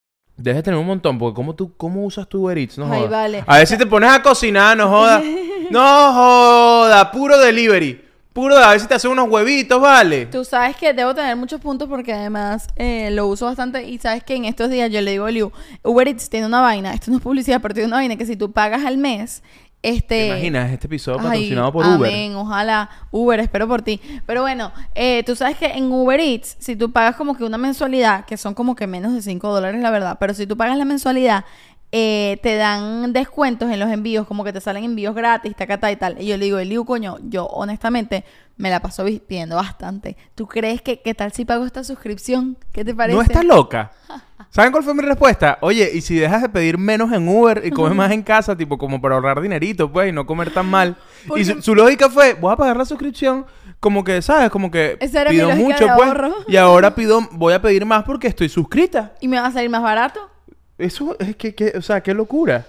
Debes 0.41 0.57
de 0.57 0.63
tener 0.63 0.79
un 0.79 0.85
montón, 0.85 1.17
porque 1.17 1.35
¿cómo, 1.35 1.53
tú, 1.53 1.73
cómo 1.77 2.05
usas 2.05 2.27
tu 2.27 2.43
Uber 2.43 2.57
Eats? 2.57 2.77
No 2.77 2.91
Ay, 2.91 3.07
vale. 3.07 3.43
A 3.45 3.57
ver 3.57 3.67
si 3.67 3.77
te 3.77 3.85
pones 3.85 4.11
a 4.11 4.21
cocinar, 4.21 4.75
no 4.75 4.89
jodas. 4.89 5.23
no 5.69 6.13
joda, 6.13 7.11
puro 7.11 7.37
delivery. 7.37 8.11
Puro, 8.33 8.55
a 8.55 8.71
ver 8.71 8.79
si 8.79 8.87
te 8.87 8.93
hace 8.93 9.09
unos 9.09 9.29
huevitos, 9.29 9.81
vale. 9.81 10.25
Tú 10.27 10.45
sabes 10.45 10.77
que 10.77 10.93
debo 10.93 11.13
tener 11.13 11.35
muchos 11.35 11.59
puntos 11.59 11.89
porque 11.89 12.13
además 12.13 12.67
eh, 12.77 13.11
lo 13.11 13.27
uso 13.27 13.45
bastante 13.45 13.83
y 13.83 13.97
sabes 13.97 14.23
que 14.23 14.35
en 14.35 14.45
estos 14.45 14.69
días 14.69 14.89
yo 14.89 15.01
le 15.01 15.11
digo 15.11 15.25
a 15.25 15.31
Liu, 15.31 15.51
Uber 15.83 16.07
Eats 16.07 16.29
tiene 16.29 16.45
una 16.45 16.61
vaina, 16.61 16.93
esto 16.93 17.11
no 17.11 17.17
es 17.17 17.23
publicidad, 17.23 17.61
pero 17.61 17.73
tiene 17.73 17.87
una 17.87 17.97
vaina 17.97 18.15
que 18.15 18.25
si 18.25 18.37
tú 18.37 18.53
pagas 18.53 18.85
al 18.85 18.97
mes, 18.97 19.43
este... 19.83 20.07
¿Te 20.07 20.27
imaginas 20.27 20.71
este 20.71 20.87
episodio 20.87 21.19
Ay, 21.19 21.25
patrocinado 21.25 21.71
por 21.71 21.85
Uber? 21.85 22.09
Amén, 22.09 22.35
ojalá 22.35 22.89
Uber, 23.09 23.39
espero 23.39 23.67
por 23.67 23.81
ti. 23.81 23.99
Pero 24.25 24.41
bueno, 24.41 24.71
eh, 24.95 25.23
tú 25.23 25.35
sabes 25.35 25.57
que 25.57 25.65
en 25.65 25.91
Uber 25.91 26.19
Eats, 26.19 26.55
si 26.59 26.75
tú 26.75 26.91
pagas 26.91 27.15
como 27.15 27.35
que 27.35 27.43
una 27.43 27.57
mensualidad, 27.57 28.25
que 28.25 28.37
son 28.37 28.53
como 28.53 28.75
que 28.75 28.87
menos 28.87 29.13
de 29.13 29.21
5 29.21 29.53
dólares, 29.53 29.81
la 29.81 29.89
verdad, 29.89 30.17
pero 30.19 30.33
si 30.33 30.45
tú 30.45 30.55
pagas 30.55 30.77
la 30.77 30.85
mensualidad, 30.85 31.45
eh, 31.91 32.39
te 32.41 32.55
dan 32.55 33.11
descuentos 33.13 33.69
en 33.69 33.79
los 33.79 33.89
envíos, 33.91 34.25
como 34.27 34.43
que 34.43 34.53
te 34.53 34.61
salen 34.61 34.83
envíos 34.85 35.13
gratis, 35.13 35.55
tacata 35.55 35.91
y 35.91 35.95
tal. 35.97 36.21
Y 36.21 36.27
yo 36.27 36.37
le 36.37 36.45
digo, 36.45 36.57
Eliu, 36.59 36.85
coño, 36.85 37.17
yo 37.23 37.45
honestamente 37.47 38.23
me 38.57 38.69
la 38.69 38.79
paso 38.79 39.03
vi- 39.03 39.19
pidiendo 39.19 39.55
bastante. 39.57 40.15
¿Tú 40.35 40.47
crees 40.47 40.81
que 40.81 41.01
qué 41.01 41.13
tal 41.13 41.31
si 41.33 41.43
pago 41.45 41.65
esta 41.65 41.83
suscripción? 41.83 42.57
¿Qué 42.71 42.85
te 42.85 42.93
parece? 42.95 43.15
¿No 43.17 43.21
estás 43.23 43.43
loca? 43.43 43.91
¿Saben 44.51 44.71
cuál 44.71 44.83
fue 44.83 44.93
mi 44.93 45.01
respuesta? 45.01 45.57
Oye, 45.61 45.89
y 45.93 46.01
si 46.01 46.15
dejas 46.15 46.41
de 46.41 46.49
pedir 46.49 46.77
menos 46.77 47.11
en 47.13 47.27
Uber 47.27 47.61
y 47.65 47.71
comes 47.71 47.95
más 47.95 48.11
en 48.11 48.21
casa, 48.21 48.55
tipo 48.57 48.77
como 48.77 48.99
para 49.01 49.15
ahorrar 49.15 49.41
dinerito, 49.41 49.91
pues, 49.91 50.09
y 50.09 50.11
no 50.11 50.25
comer 50.25 50.53
tan 50.53 50.67
mal. 50.69 50.97
Porque- 51.27 51.41
Y 51.41 51.45
su, 51.45 51.61
su 51.61 51.73
lógica 51.75 52.09
fue, 52.09 52.33
voy 52.33 52.51
a 52.53 52.57
pagar 52.57 52.75
la 52.75 52.83
suscripción, 52.85 53.45
como 53.79 54.03
que, 54.03 54.21
¿sabes? 54.21 54.49
Como 54.49 54.69
que 54.69 54.97
Esa 54.99 55.21
era 55.21 55.31
mi 55.31 55.37
pido 55.37 55.49
mucho, 55.55 55.85
de 55.85 55.91
pues, 55.95 56.11
y 56.47 56.57
ahora 56.57 56.93
pido, 56.95 57.21
voy 57.31 57.53
a 57.53 57.61
pedir 57.61 57.85
más 57.85 58.03
porque 58.03 58.27
estoy 58.27 58.49
suscrita. 58.49 59.13
¿Y 59.21 59.27
me 59.29 59.39
va 59.39 59.47
a 59.47 59.51
salir 59.51 59.69
más 59.69 59.81
barato? 59.81 60.29
Eso 60.77 61.15
es 61.19 61.35
que, 61.35 61.53
que- 61.55 61.73
o 61.77 61.81
sea, 61.81 62.01
qué 62.01 62.13
locura. 62.13 62.65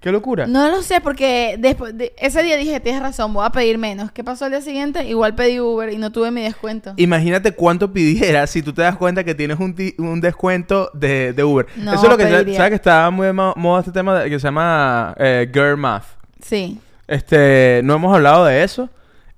Qué 0.00 0.12
locura. 0.12 0.46
No 0.46 0.68
lo 0.70 0.82
sé, 0.82 1.00
porque 1.00 1.56
después 1.58 1.96
de 1.96 2.12
ese 2.18 2.42
día 2.42 2.58
dije, 2.58 2.78
tienes 2.78 3.00
razón, 3.00 3.32
voy 3.32 3.46
a 3.46 3.48
pedir 3.48 3.78
menos. 3.78 4.12
¿Qué 4.12 4.22
pasó 4.22 4.44
al 4.44 4.50
día 4.50 4.60
siguiente? 4.60 5.02
Igual 5.04 5.34
pedí 5.34 5.58
Uber 5.60 5.90
y 5.90 5.96
no 5.96 6.12
tuve 6.12 6.30
mi 6.30 6.42
descuento. 6.42 6.92
Imagínate 6.98 7.52
cuánto 7.52 7.90
pidieras 7.90 8.50
si 8.50 8.60
tú 8.60 8.74
te 8.74 8.82
das 8.82 8.96
cuenta 8.96 9.24
que 9.24 9.34
tienes 9.34 9.58
un, 9.58 9.74
un 9.96 10.20
descuento 10.20 10.90
de, 10.92 11.32
de 11.32 11.42
Uber. 11.42 11.66
No, 11.76 11.94
Eso 11.94 12.02
es 12.04 12.10
lo 12.10 12.18
que 12.18 12.24
pediría. 12.26 12.54
sabes 12.56 12.70
que 12.72 12.76
está 12.76 13.08
muy 13.08 13.28
de 13.28 13.32
mo- 13.32 13.54
moda 13.56 13.80
este 13.80 13.92
tema 13.92 14.20
de- 14.20 14.28
que 14.28 14.38
se 14.38 14.46
llama 14.46 15.14
eh, 15.18 15.48
Girl 15.50 15.78
Math. 15.78 16.04
Sí. 16.44 16.78
Este, 17.08 17.80
no 17.84 17.94
hemos 17.94 18.14
hablado 18.14 18.44
de 18.44 18.62
eso. 18.62 18.90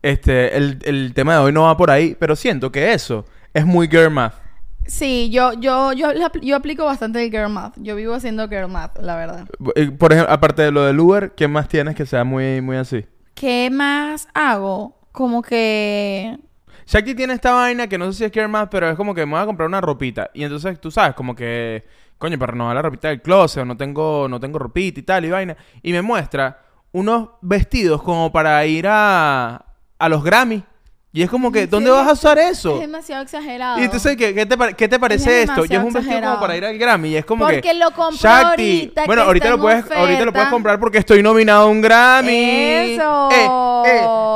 Este, 0.02 0.56
el, 0.56 0.80
el 0.84 1.12
tema 1.14 1.34
de 1.34 1.40
hoy 1.42 1.52
no 1.52 1.62
va 1.62 1.76
por 1.76 1.92
ahí, 1.92 2.16
pero 2.18 2.34
siento 2.34 2.72
que 2.72 2.92
eso 2.92 3.24
es 3.54 3.64
muy 3.64 3.86
Girl 3.86 4.10
Math. 4.10 4.34
Sí, 4.86 5.30
yo, 5.30 5.52
yo, 5.54 5.92
yo, 5.92 6.08
yo 6.40 6.56
aplico 6.56 6.84
bastante 6.84 7.24
el 7.24 7.30
girl 7.30 7.48
math. 7.50 7.74
Yo 7.76 7.96
vivo 7.96 8.14
haciendo 8.14 8.48
girl 8.48 8.68
math, 8.68 8.98
la 8.98 9.16
verdad. 9.16 9.46
Por 9.98 10.12
ejemplo, 10.12 10.32
aparte 10.32 10.62
de 10.62 10.70
lo 10.70 10.84
del 10.84 10.98
Uber, 11.00 11.32
¿qué 11.34 11.48
más 11.48 11.68
tienes 11.68 11.94
que 11.94 12.06
sea 12.06 12.24
muy, 12.24 12.60
muy 12.60 12.76
así? 12.76 13.04
¿Qué 13.34 13.68
más 13.70 14.28
hago? 14.34 14.98
Como 15.12 15.42
que... 15.42 16.38
Shakti 16.86 17.14
tiene 17.16 17.34
esta 17.34 17.52
vaina 17.52 17.88
que 17.88 17.98
no 17.98 18.12
sé 18.12 18.18
si 18.18 18.24
es 18.24 18.32
Girl 18.32 18.48
Math, 18.48 18.68
pero 18.70 18.88
es 18.88 18.96
como 18.96 19.12
que 19.12 19.26
me 19.26 19.32
voy 19.32 19.40
a 19.40 19.46
comprar 19.46 19.68
una 19.68 19.80
ropita. 19.80 20.30
Y 20.34 20.44
entonces 20.44 20.80
tú 20.80 20.92
sabes, 20.92 21.14
como 21.14 21.34
que, 21.34 21.84
coño, 22.16 22.38
para 22.38 22.52
renovar 22.52 22.76
la 22.76 22.82
ropita 22.82 23.08
del 23.08 23.20
closet, 23.22 23.62
o 23.62 23.64
no 23.64 23.76
tengo, 23.76 24.28
no 24.28 24.38
tengo 24.38 24.58
ropita 24.60 25.00
y 25.00 25.02
tal, 25.02 25.24
y 25.24 25.30
vaina. 25.30 25.56
Y 25.82 25.90
me 25.90 26.00
muestra 26.00 26.62
unos 26.92 27.30
vestidos 27.42 28.02
como 28.02 28.30
para 28.30 28.64
ir 28.66 28.86
a, 28.88 29.66
a 29.98 30.08
los 30.08 30.22
Grammy. 30.22 30.62
Y 31.16 31.22
es 31.22 31.30
como 31.30 31.50
que, 31.50 31.62
¿En 31.62 31.70
¿dónde 31.70 31.90
vas 31.90 32.06
a 32.06 32.12
usar 32.12 32.38
eso? 32.38 32.74
Es 32.74 32.80
demasiado 32.80 33.22
exagerado. 33.22 33.78
Y 33.78 33.84
entonces, 33.84 34.18
¿qué, 34.18 34.34
qué 34.34 34.44
te, 34.44 34.74
qué 34.74 34.86
te 34.86 34.98
parece 34.98 35.44
Es 35.44 35.48
esto? 35.48 35.64
Y 35.64 35.74
es 35.74 35.82
un 35.82 35.90
vestido 35.90 36.20
como 36.20 36.40
para 36.40 36.58
ir 36.58 36.64
al 36.66 36.76
Grammy. 36.76 37.08
Y 37.08 37.16
es 37.16 37.24
como 37.24 37.46
Porque 37.46 37.62
que. 37.62 37.72
lo 37.72 37.90
compro 37.92 38.18
Shakti. 38.18 38.44
ahorita, 38.44 39.04
Bueno, 39.06 39.22
que 39.22 39.26
ahorita 39.28 39.46
está 39.46 39.56
lo, 39.56 39.62
puedes, 39.62 39.90
ahorita 39.90 40.24
lo 40.26 40.32
puedes 40.34 40.48
comprar 40.48 40.78
porque 40.78 40.98
estoy 40.98 41.22
nominado 41.22 41.62
a 41.62 41.70
un 41.70 41.80
Grammy. 41.80 42.34
¡Eso! 42.34 43.30
Eh, 43.32 43.48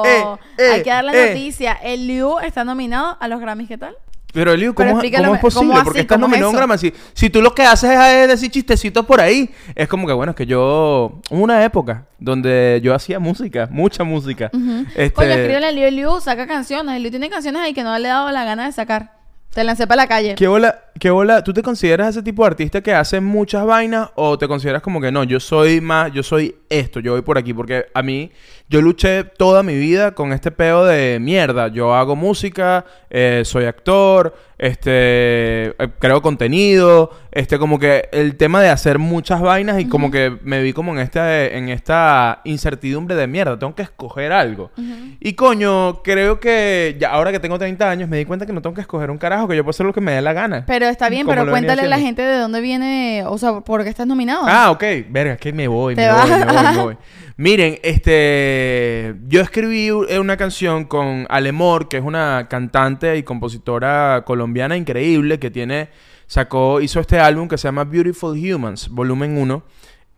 eh, 0.07 0.25
eh, 0.57 0.71
Hay 0.73 0.83
que 0.83 0.89
dar 0.89 1.05
la 1.05 1.13
noticia. 1.13 1.75
El 1.83 2.07
Liu 2.07 2.39
está 2.39 2.65
nominado 2.65 3.15
a 3.21 3.29
los 3.29 3.41
Grammys, 3.43 3.69
¿qué 3.69 3.77
tal? 3.77 3.95
Pero 4.33 4.53
Eliu, 4.53 4.75
Pero 4.75 4.91
¿cómo, 4.91 5.01
explícalo, 5.01 5.25
cómo 5.25 5.35
es 5.35 5.41
¿cómo 5.41 5.53
posible? 5.53 5.75
así? 5.75 5.85
Porque 5.85 6.01
estás 6.01 6.17
¿Cómo 6.17 6.27
es 6.35 6.41
nominado 6.41 6.67
un. 6.67 6.79
Si, 6.79 6.93
si 7.15 7.31
tú 7.31 7.43
lo 7.43 7.55
que 7.55 7.63
haces 7.63 7.91
es 7.91 8.29
decir 8.29 8.51
chistecitos 8.51 9.05
por 9.05 9.21
ahí, 9.21 9.51
es 9.75 9.89
como 9.89 10.07
que, 10.07 10.13
bueno, 10.13 10.31
es 10.31 10.37
que 10.37 10.47
yo... 10.47 11.21
Hubo 11.31 11.43
una 11.43 11.65
época 11.65 12.07
donde 12.19 12.81
yo 12.83 12.95
hacía 12.95 13.19
música, 13.19 13.69
mucha 13.71 14.05
música. 14.05 14.51
este, 14.95 15.13
Coño, 15.13 15.31
escríbele 15.31 15.67
a 15.67 15.73
Liu. 15.73 15.85
El 15.85 15.97
Liu 15.97 16.21
saca 16.21 16.47
canciones. 16.47 16.97
El 16.97 17.03
Liu 17.03 17.11
tiene 17.11 17.29
canciones 17.31 17.63
ahí 17.63 17.75
que 17.75 17.83
no 17.83 17.99
le 17.99 18.05
he 18.07 18.11
dado 18.11 18.31
la 18.31 18.45
gana 18.45 18.67
de 18.67 18.73
sacar. 18.73 19.19
Te 19.53 19.65
lancé 19.65 19.87
para 19.87 20.03
la 20.03 20.07
calle. 20.07 20.37
¿qué, 20.37 20.47
bola, 20.47 20.79
¿Qué 21.01 21.09
bola? 21.09 21.43
¿Tú 21.43 21.55
te 21.55 21.63
consideras 21.63 22.11
ese 22.11 22.23
tipo 22.23 22.43
de 22.43 22.49
artista 22.49 22.83
que 22.83 22.93
hace 22.93 23.23
muchas 23.23 23.65
vainas 23.65 24.11
o 24.17 24.37
te 24.37 24.47
consideras 24.47 24.83
como 24.83 25.01
que 25.01 25.11
no, 25.11 25.25
yo 25.25 25.41
soy 25.41 25.81
más, 25.81 26.13
yo 26.13 26.23
soy 26.23 26.55
esto, 26.69 27.01
yo 27.01 27.13
voy 27.13 27.23
por 27.23 27.39
aquí? 27.39 27.55
Porque 27.55 27.87
a 27.95 28.03
mí, 28.03 28.31
yo 28.69 28.83
luché 28.83 29.25
toda 29.25 29.63
mi 29.63 29.77
vida 29.77 30.13
con 30.13 30.35
este 30.35 30.51
peo 30.51 30.85
de 30.85 31.19
mierda. 31.19 31.69
Yo 31.69 31.95
hago 31.95 32.17
música, 32.17 32.85
eh, 33.09 33.43
soy 33.47 33.65
actor, 33.65 34.35
este, 34.59 35.69
eh, 35.69 35.89
creo 35.99 36.21
contenido, 36.21 37.11
este, 37.33 37.59
como 37.59 37.79
que 37.79 38.11
el 38.13 38.37
tema 38.37 38.61
de 38.61 38.69
hacer 38.69 38.99
muchas 38.99 39.41
vainas 39.41 39.81
y 39.81 39.87
como 39.87 40.11
que 40.11 40.39
me 40.45 40.63
vi 40.63 40.75
como 40.75 40.93
en 40.93 40.99
esta, 40.99 41.47
en 41.47 41.71
esta 41.71 42.43
incertidumbre 42.45 43.17
de 43.17 43.27
mierda, 43.27 43.59
tengo 43.59 43.75
que 43.75 43.83
escoger 43.83 44.33
algo. 44.33 44.71
Y 45.19 45.33
coño, 45.33 46.03
creo 46.03 46.41
que 46.41 46.97
ya 47.01 47.11
ahora 47.11 47.33
que 47.33 47.41
tengo 47.41 47.59
30 47.59 47.91
años 47.91 48.09
me 48.11 48.19
di 48.19 48.27
cuenta 48.27 48.45
que 48.45 48.53
no 48.53 48.61
tengo 48.61 48.75
que 48.75 48.83
escoger 48.83 49.11
un 49.11 49.17
carajo, 49.17 49.49
que 49.49 49.57
yo 49.57 49.65
puedo 49.65 49.71
hacer 49.71 49.87
lo 49.87 49.95
que 49.95 50.03
me 50.03 50.13
dé 50.13 50.21
la 50.21 50.35
gana. 50.35 50.65
Pero 50.67 50.90
está 50.91 51.09
bien, 51.09 51.27
pero 51.27 51.49
cuéntale 51.51 51.83
a 51.83 51.87
la 51.89 51.99
gente 51.99 52.23
de 52.23 52.39
dónde 52.39 52.61
viene, 52.61 53.25
o 53.27 53.39
sea, 53.39 53.61
por 53.61 53.83
qué 53.83 53.89
estás 53.91 54.07
nominado. 54.07 54.43
Ah, 54.47 54.71
ok. 54.71 54.85
Verga, 55.09 55.33
es 55.35 55.41
que 55.41 55.53
me 55.53 55.69
voy, 55.69 55.95
me 55.97 56.07
vas. 56.09 56.29
voy, 56.29 56.39
me 56.39 56.45
voy, 56.53 56.63
me 56.77 56.77
voy. 56.83 56.97
Miren, 57.37 57.79
este... 57.83 59.15
Yo 59.29 59.41
escribí 59.41 59.91
u- 59.91 60.07
una 60.21 60.37
canción 60.37 60.85
con 60.85 61.27
Alemor, 61.31 61.89
que 61.89 61.97
es 61.99 62.03
una 62.05 62.47
cantante 62.49 63.17
y 63.17 63.23
compositora 63.23 64.23
colombiana 64.27 64.77
increíble 64.77 65.39
que 65.39 65.51
tiene... 65.51 65.89
Sacó, 66.27 66.81
hizo 66.81 67.01
este 67.01 67.19
álbum 67.19 67.49
que 67.49 67.59
se 67.59 67.67
llama 67.67 67.83
Beautiful 67.83 68.39
Humans, 68.39 68.89
volumen 68.91 69.37
1. 69.37 69.63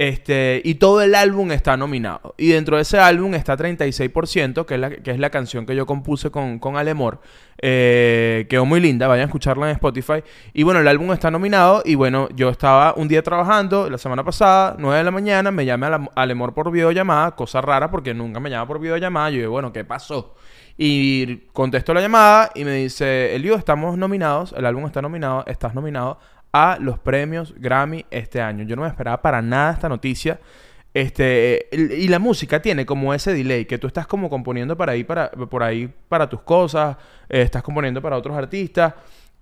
Este, 0.02 0.60
y 0.64 0.74
todo 0.74 1.00
el 1.00 1.14
álbum 1.14 1.52
está 1.52 1.76
nominado. 1.76 2.34
Y 2.36 2.48
dentro 2.48 2.74
de 2.74 2.82
ese 2.82 2.98
álbum 2.98 3.34
está 3.34 3.56
36%, 3.56 4.66
que 4.66 4.74
es 4.74 4.80
la, 4.80 4.90
que 4.90 5.12
es 5.12 5.18
la 5.20 5.30
canción 5.30 5.64
que 5.64 5.76
yo 5.76 5.86
compuse 5.86 6.32
con, 6.32 6.58
con 6.58 6.76
Alemor. 6.76 7.20
Eh, 7.58 8.46
quedó 8.50 8.64
muy 8.64 8.80
linda, 8.80 9.06
vayan 9.06 9.22
a 9.22 9.26
escucharla 9.26 9.66
en 9.66 9.74
Spotify. 9.74 10.24
Y 10.54 10.64
bueno, 10.64 10.80
el 10.80 10.88
álbum 10.88 11.12
está 11.12 11.30
nominado. 11.30 11.82
Y 11.84 11.94
bueno, 11.94 12.28
yo 12.34 12.48
estaba 12.48 12.94
un 12.96 13.06
día 13.06 13.22
trabajando, 13.22 13.88
la 13.88 13.96
semana 13.96 14.24
pasada, 14.24 14.74
9 14.76 14.98
de 14.98 15.04
la 15.04 15.12
mañana, 15.12 15.52
me 15.52 15.64
llamé 15.64 15.86
Alemor 16.16 16.52
por 16.52 16.72
videollamada, 16.72 17.36
cosa 17.36 17.60
rara 17.60 17.88
porque 17.88 18.12
nunca 18.12 18.40
me 18.40 18.50
llama 18.50 18.66
por 18.66 18.80
videollamada. 18.80 19.30
Yo 19.30 19.38
digo, 19.38 19.52
bueno, 19.52 19.72
¿qué 19.72 19.84
pasó? 19.84 20.34
Y 20.76 21.36
contesto 21.52 21.94
la 21.94 22.00
llamada 22.00 22.50
y 22.56 22.64
me 22.64 22.72
dice, 22.72 23.36
Elio, 23.36 23.54
estamos 23.54 23.96
nominados, 23.96 24.52
el 24.56 24.66
álbum 24.66 24.84
está 24.86 25.00
nominado, 25.00 25.44
estás 25.46 25.76
nominado 25.76 26.18
a 26.52 26.76
los 26.80 26.98
premios 26.98 27.54
Grammy 27.58 28.04
este 28.10 28.40
año. 28.40 28.64
Yo 28.64 28.76
no 28.76 28.82
me 28.82 28.88
esperaba 28.88 29.20
para 29.22 29.40
nada 29.42 29.72
esta 29.72 29.88
noticia. 29.88 30.38
Este, 30.94 31.68
y 31.72 32.06
la 32.08 32.18
música 32.18 32.60
tiene 32.60 32.84
como 32.84 33.14
ese 33.14 33.32
delay, 33.32 33.64
que 33.64 33.78
tú 33.78 33.86
estás 33.86 34.06
como 34.06 34.28
componiendo 34.28 34.76
para 34.76 34.92
ahí, 34.92 35.04
para, 35.04 35.30
por 35.30 35.62
ahí 35.62 35.90
para 36.08 36.28
tus 36.28 36.42
cosas, 36.42 36.96
eh, 37.30 37.40
estás 37.40 37.62
componiendo 37.62 38.02
para 38.02 38.18
otros 38.18 38.36
artistas, 38.36 38.92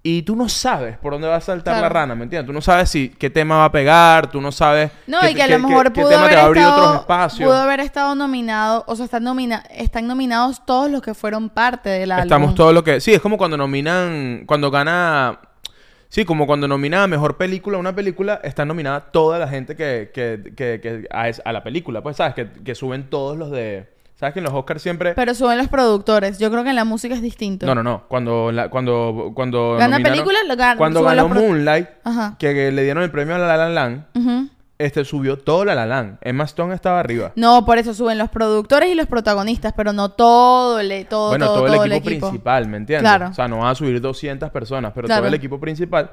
y 0.02 0.22
tú 0.22 0.36
no 0.36 0.48
sabes 0.48 0.96
por 0.98 1.12
dónde 1.12 1.26
va 1.26 1.36
a 1.36 1.40
saltar 1.40 1.82
la 1.82 1.88
rana, 1.88 2.14
¿me 2.14 2.22
entiendes? 2.22 2.46
Tú 2.46 2.52
no 2.52 2.60
sabes 2.60 2.88
si 2.88 3.08
qué 3.10 3.28
tema 3.30 3.58
va 3.58 3.64
a 3.64 3.72
pegar, 3.72 4.30
tú 4.30 4.40
no 4.40 4.52
sabes 4.52 4.92
No, 5.08 5.18
qué, 5.20 5.32
y 5.32 5.34
que 5.34 5.42
a 5.42 5.46
qué- 5.46 5.58
lo 5.58 5.68
mejor 5.68 5.92
qué- 5.92 6.00
pudo 6.00 6.08
tema 6.10 6.20
haber, 6.22 6.30
te 6.30 6.36
va 6.36 6.42
a 6.42 6.46
abrir 6.46 6.62
otros 6.62 6.78
estado, 6.84 7.00
espacios. 7.00 7.48
pudo 7.48 7.58
haber 7.58 7.80
estado 7.80 8.14
nominado, 8.14 8.84
o 8.86 8.94
sea, 8.94 9.04
están, 9.06 9.24
nomina 9.24 9.64
están 9.70 10.06
nominados 10.06 10.64
todos 10.64 10.88
los 10.88 11.02
que 11.02 11.14
fueron 11.14 11.50
parte 11.50 11.88
del 11.90 12.12
álbum. 12.12 12.22
Estamos 12.22 12.54
todo 12.54 12.72
lo 12.72 12.84
que... 12.84 13.00
Sí, 13.00 13.12
es 13.12 13.20
como 13.20 13.36
cuando 13.36 13.56
nominan... 13.56 14.44
Cuando 14.46 14.70
gana... 14.70 15.40
Sí, 16.10 16.24
como 16.24 16.46
cuando 16.46 16.66
nomina 16.68 17.04
a 17.04 17.06
Mejor 17.06 17.36
Película 17.36 17.78
una 17.78 17.94
película, 17.94 18.40
está 18.42 18.64
nominada 18.64 19.00
toda 19.12 19.38
la 19.38 19.46
gente 19.48 19.76
que... 19.76 20.10
que, 20.12 20.52
que, 20.56 20.80
que- 20.82 21.06
a, 21.10 21.28
es- 21.28 21.40
a 21.44 21.52
la 21.52 21.62
película. 21.62 22.02
Pues, 22.02 22.16
¿sabes? 22.16 22.34
Que, 22.34 22.48
que 22.64 22.74
suben 22.74 23.08
todos 23.08 23.38
los 23.38 23.50
de... 23.52 23.88
¿Sabes 24.16 24.34
que 24.34 24.40
en 24.40 24.44
los 24.44 24.52
Oscars 24.52 24.82
siempre... 24.82 25.14
Pero 25.14 25.34
suben 25.34 25.56
los 25.56 25.68
productores. 25.68 26.38
Yo 26.38 26.50
creo 26.50 26.62
que 26.64 26.70
en 26.70 26.76
la 26.76 26.84
música 26.84 27.14
es 27.14 27.22
distinto. 27.22 27.64
No, 27.64 27.74
no, 27.76 27.82
no. 27.84 28.02
Cuando... 28.08 28.50
La, 28.52 28.68
cuando, 28.68 29.30
cuando 29.34 29.76
Gana 29.78 29.98
película, 30.00 30.36
lo 30.46 30.56
gana- 30.56 30.76
Cuando 30.76 31.02
ganó 31.04 31.28
Moonlight, 31.28 31.88
Ajá. 32.04 32.36
que 32.38 32.70
le 32.72 32.82
dieron 32.82 33.02
el 33.04 33.10
premio 33.12 33.36
a 33.36 33.38
La 33.38 33.56
La 33.56 33.68
Land. 33.70 34.04
Este 34.80 35.04
subió 35.04 35.38
todo 35.38 35.64
La 35.64 35.74
La 35.74 35.86
Land. 35.86 36.18
Emma 36.22 36.44
Stone 36.44 36.74
estaba 36.74 37.00
arriba. 37.00 37.32
No, 37.36 37.64
por 37.66 37.78
eso 37.78 37.92
suben 37.92 38.16
los 38.16 38.30
productores 38.30 38.90
y 38.90 38.94
los 38.94 39.06
protagonistas, 39.06 39.74
pero 39.76 39.92
no 39.92 40.10
todo 40.10 40.80
el, 40.80 41.06
todo, 41.06 41.28
bueno, 41.28 41.46
todo, 41.46 41.56
todo, 41.56 41.74
todo 41.74 41.84
el, 41.84 41.92
equipo 41.92 42.28
principal, 42.28 42.66
¿me 42.66 42.78
entiendes? 42.78 43.02
Claro. 43.02 43.28
O 43.28 43.34
sea, 43.34 43.46
no 43.46 43.58
van 43.58 43.68
a 43.68 43.74
subir 43.74 44.00
200 44.00 44.50
personas, 44.50 44.92
pero 44.94 45.06
Claro. 45.06 45.20
todo 45.20 45.28
el 45.28 45.34
equipo 45.34 45.60
principal 45.60 46.12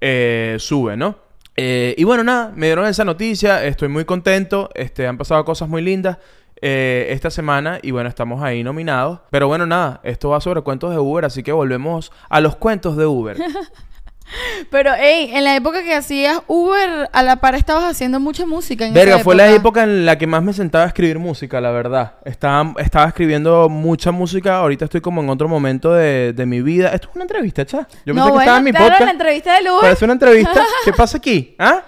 eh, 0.00 0.56
sube, 0.58 0.96
¿no? 0.96 1.16
Eh, 1.56 1.94
y 1.98 2.04
bueno, 2.04 2.24
nada, 2.24 2.52
me 2.54 2.66
dieron 2.66 2.86
esa 2.86 3.04
noticia, 3.04 3.64
estoy 3.64 3.88
muy 3.88 4.04
contento, 4.04 4.70
este, 4.74 5.06
han 5.06 5.18
pasado 5.18 5.44
cosas 5.44 5.68
muy 5.68 5.82
lindas 5.82 6.18
eh, 6.62 7.08
esta 7.10 7.30
semana 7.30 7.78
y 7.82 7.90
bueno, 7.90 8.08
estamos 8.08 8.42
ahí 8.42 8.62
nominados. 8.62 9.20
Pero 9.30 9.48
bueno, 9.48 9.66
nada, 9.66 10.00
esto 10.04 10.30
va 10.30 10.40
sobre 10.40 10.62
cuentos 10.62 10.90
de 10.90 10.98
Uber, 10.98 11.24
así 11.24 11.42
que 11.42 11.52
volvemos 11.52 12.12
a 12.28 12.40
los 12.40 12.56
cuentos 12.56 12.96
de 12.96 13.06
Uber. 13.06 13.36
Pero, 14.70 14.92
hey, 14.96 15.30
en 15.32 15.44
la 15.44 15.56
época 15.56 15.82
que 15.82 15.94
hacías 15.94 16.40
Uber, 16.46 17.08
a 17.12 17.22
la 17.22 17.36
par 17.36 17.54
estabas 17.54 17.84
haciendo 17.84 18.20
mucha 18.20 18.46
música. 18.46 18.86
En 18.86 18.94
Verga, 18.94 19.16
esa 19.16 19.24
fue 19.24 19.34
la 19.34 19.50
época 19.50 19.84
en 19.84 20.06
la 20.06 20.18
que 20.18 20.26
más 20.26 20.42
me 20.42 20.52
sentaba 20.52 20.84
a 20.84 20.88
escribir 20.88 21.18
música, 21.18 21.60
la 21.60 21.70
verdad. 21.70 22.14
Estaba, 22.24 22.74
estaba 22.78 23.06
escribiendo 23.06 23.68
mucha 23.68 24.12
música, 24.12 24.58
ahorita 24.58 24.86
estoy 24.86 25.00
como 25.00 25.22
en 25.22 25.30
otro 25.30 25.48
momento 25.48 25.92
de, 25.92 26.32
de 26.32 26.46
mi 26.46 26.62
vida. 26.62 26.88
Esto 26.88 27.08
es 27.10 27.14
una 27.14 27.24
entrevista, 27.24 27.64
cha. 27.64 27.86
Yo 28.04 28.14
no, 28.14 28.24
pensé 28.24 28.32
que 28.32 28.38
estaba 28.38 28.58
en 28.58 28.64
mi 28.64 28.70
claro, 28.70 28.84
podcast. 28.86 29.04
la 29.04 29.10
entrevista 29.10 29.54
del 29.54 29.68
Uber. 29.68 29.80
Parece 29.80 30.04
una 30.04 30.14
entrevista. 30.14 30.64
¿Qué 30.84 30.92
pasa 30.92 31.18
aquí? 31.18 31.54
¿Ah? 31.58 31.82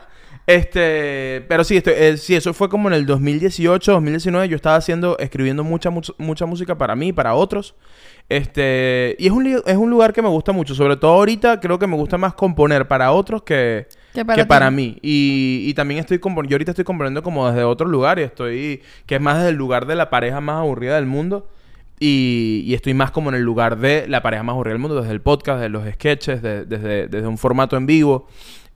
Este, 0.48 1.44
pero 1.46 1.62
sí, 1.62 1.76
estoy- 1.76 1.92
eh, 1.94 2.16
sí, 2.16 2.34
eso 2.34 2.54
fue 2.54 2.70
como 2.70 2.88
en 2.88 2.94
el 2.94 3.04
2018, 3.04 3.92
2019. 3.92 4.48
Yo 4.48 4.56
estaba 4.56 4.76
haciendo, 4.76 5.18
escribiendo 5.18 5.62
mucha, 5.62 5.90
mucha, 5.90 6.14
mucha 6.16 6.46
música 6.46 6.78
para 6.78 6.96
mí, 6.96 7.12
para 7.12 7.34
otros. 7.34 7.74
Este, 8.30 9.14
y 9.18 9.26
es 9.26 9.32
un, 9.32 9.46
es 9.46 9.76
un 9.76 9.90
lugar 9.90 10.14
que 10.14 10.22
me 10.22 10.28
gusta 10.28 10.52
mucho. 10.52 10.74
Sobre 10.74 10.96
todo 10.96 11.12
ahorita, 11.12 11.60
creo 11.60 11.78
que 11.78 11.86
me 11.86 11.96
gusta 11.96 12.16
más 12.16 12.32
componer 12.32 12.88
para 12.88 13.12
otros 13.12 13.42
que, 13.42 13.86
Que 14.14 14.24
que 14.36 14.46
para 14.48 14.70
mí. 14.70 14.96
Y, 15.02 15.64
y 15.66 15.74
también 15.74 16.00
estoy 16.00 16.18
componiendo, 16.18 16.50
yo 16.50 16.54
ahorita 16.56 16.72
estoy 16.72 16.84
componiendo 16.86 17.22
como 17.22 17.46
desde 17.50 17.64
otro 17.64 17.86
lugar 17.86 18.18
y 18.18 18.22
estoy, 18.22 18.80
que 19.04 19.16
es 19.16 19.20
más 19.20 19.36
desde 19.36 19.50
el 19.50 19.56
lugar 19.56 19.84
de 19.86 19.96
la 19.96 20.08
pareja 20.08 20.40
más 20.40 20.56
aburrida 20.60 20.94
del 20.96 21.04
mundo. 21.06 21.46
Y, 22.00 22.62
y 22.64 22.72
estoy 22.74 22.94
más 22.94 23.10
como 23.10 23.28
en 23.28 23.36
el 23.36 23.42
lugar 23.42 23.76
de 23.78 24.06
la 24.08 24.22
pareja 24.22 24.42
más 24.44 24.54
aburrida 24.54 24.72
del 24.74 24.80
mundo, 24.80 24.96
desde 25.00 25.12
el 25.12 25.20
podcast, 25.20 25.58
desde 25.58 25.68
los 25.68 25.86
sketches, 25.92 26.40
de- 26.40 26.64
desde, 26.64 27.08
desde 27.08 27.26
un 27.26 27.36
formato 27.36 27.76
en 27.76 27.84
vivo. 27.86 28.28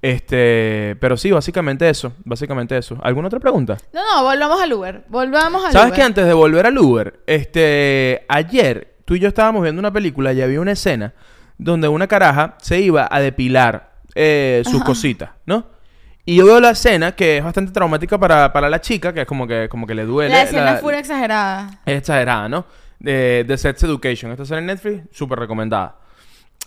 Este, 0.03 0.97
pero 1.01 1.17
sí, 1.17 1.31
básicamente 1.31 1.89
eso, 1.89 2.13
básicamente 2.25 2.77
eso. 2.77 2.99
¿Alguna 3.03 3.29
otra 3.29 3.39
pregunta? 3.39 3.77
No, 3.93 4.01
no, 4.05 4.25
volvamos 4.25 4.61
al 4.61 4.73
Uber. 4.73 5.05
Volvamos 5.09 5.65
al 5.65 5.73
¿Sabes 5.73 5.89
Uber. 5.91 5.97
que 5.97 6.03
antes 6.03 6.27
de 6.27 6.33
volver 6.33 6.67
al 6.67 6.77
Uber, 6.77 7.21
este, 7.27 8.25
ayer 8.29 8.97
tú 9.05 9.15
y 9.15 9.21
yo 9.21 9.29
estábamos 9.29 9.63
viendo 9.63 9.79
una 9.79 9.93
película 9.93 10.33
y 10.33 10.43
había 10.43 10.61
una 10.61 10.73
escena 10.73 11.15
donde 11.57 11.87
una 11.87 12.09
caraja 12.09 12.57
se 12.61 12.81
iba 12.81 13.09
a 13.09 13.21
depilar 13.21 13.93
eh, 14.17 14.63
sus 14.67 14.83
cositas, 14.83 15.31
¿no? 15.47 15.67
Y 16.25 16.37
yo 16.37 16.47
veo 16.47 16.59
la 16.61 16.71
escena 16.71 17.13
que 17.13 17.39
es 17.39 17.45
bastante 17.45 17.73
traumática 17.73 18.19
para, 18.19 18.53
para 18.53 18.69
la 18.69 18.81
chica, 18.81 19.13
que 19.13 19.21
es 19.23 19.27
como 19.27 19.47
que, 19.47 19.69
como 19.69 19.87
que 19.87 19.95
le 19.95 20.05
duele. 20.05 20.35
La 20.35 20.43
escena 20.43 20.65
la- 20.75 20.77
fue 20.79 20.99
exagerada. 20.99 21.81
es 21.87 21.99
exagerada, 21.99 22.49
¿no? 22.49 22.65
De, 22.99 23.45
de 23.47 23.57
Sex 23.59 23.83
Education. 23.85 24.33
Esta 24.33 24.45
serie 24.45 24.61
en 24.61 24.67
Netflix, 24.67 25.03
súper 25.13 25.39
recomendada. 25.39 25.97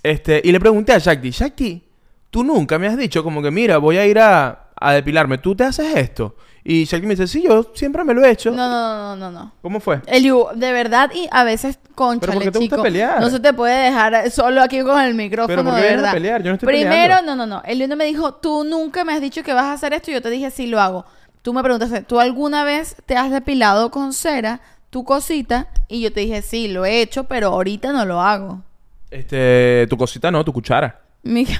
Este, 0.03 0.41
y 0.43 0.51
le 0.51 0.59
pregunté 0.59 0.91
a 0.93 0.97
Shakti, 0.99 1.29
Shakti, 1.31 1.84
tú 2.29 2.43
nunca 2.43 2.77
me 2.79 2.87
has 2.87 2.97
dicho 2.97 3.23
como 3.23 3.41
que, 3.41 3.51
mira, 3.51 3.77
voy 3.77 3.97
a 3.97 4.05
ir 4.05 4.19
a, 4.19 4.69
a 4.75 4.93
depilarme, 4.93 5.37
¿tú 5.37 5.55
te 5.55 5.63
haces 5.63 5.95
esto? 5.95 6.35
Y 6.67 6.85
Shakti 6.85 7.05
me 7.05 7.13
dice, 7.13 7.27
sí, 7.27 7.43
yo 7.43 7.71
siempre 7.75 8.03
me 8.03 8.13
lo 8.15 8.25
he 8.25 8.31
hecho. 8.31 8.49
No, 8.49 8.67
no, 8.67 9.15
no, 9.15 9.15
no, 9.15 9.31
no. 9.31 9.51
¿Cómo 9.61 9.79
fue? 9.79 10.01
Eliu, 10.07 10.47
de 10.55 10.71
verdad, 10.71 11.11
y 11.13 11.27
a 11.31 11.43
veces, 11.43 11.77
concha, 11.93 12.21
¿Pero 12.21 12.33
por 12.33 12.41
qué 12.43 12.51
te 12.51 12.57
gusta 12.57 12.81
pelear? 12.81 13.21
No 13.21 13.29
se 13.29 13.39
te 13.39 13.53
puede 13.53 13.83
dejar 13.83 14.31
solo 14.31 14.63
aquí 14.63 14.81
con 14.81 14.99
el 14.99 15.13
micrófono, 15.13 15.55
¿Pero 15.55 15.63
por 15.63 15.75
qué 15.75 15.81
de 15.81 15.95
verdad. 15.95 16.11
pelear? 16.13 16.41
Yo 16.41 16.49
no 16.49 16.55
estoy 16.55 16.65
Primero, 16.67 16.91
peleando. 17.17 17.35
no, 17.35 17.45
no, 17.45 17.57
no. 17.57 17.63
Eliu 17.65 17.87
me 17.95 18.05
dijo, 18.05 18.33
tú 18.33 18.63
nunca 18.63 19.03
me 19.03 19.13
has 19.13 19.21
dicho 19.21 19.43
que 19.43 19.53
vas 19.53 19.65
a 19.65 19.73
hacer 19.73 19.93
esto. 19.93 20.09
Y 20.09 20.15
yo 20.15 20.23
te 20.23 20.31
dije, 20.31 20.49
sí, 20.49 20.65
lo 20.65 20.81
hago. 20.81 21.05
Tú 21.43 21.53
me 21.53 21.61
preguntaste, 21.61 22.01
¿tú 22.01 22.19
alguna 22.19 22.63
vez 22.63 22.95
te 23.05 23.15
has 23.15 23.29
depilado 23.29 23.91
con 23.91 24.11
cera 24.11 24.59
tu 24.89 25.03
cosita? 25.03 25.67
Y 25.87 26.01
yo 26.01 26.11
te 26.11 26.21
dije, 26.21 26.41
sí, 26.41 26.67
lo 26.67 26.83
he 26.83 27.01
hecho, 27.01 27.25
pero 27.25 27.49
ahorita 27.49 27.91
no 27.93 28.05
lo 28.05 28.21
hago. 28.21 28.63
Este, 29.11 29.85
tu 29.87 29.97
cosita 29.97 30.31
no, 30.31 30.43
tu 30.43 30.51
cuchara. 30.51 30.99
Mija. 31.25 31.59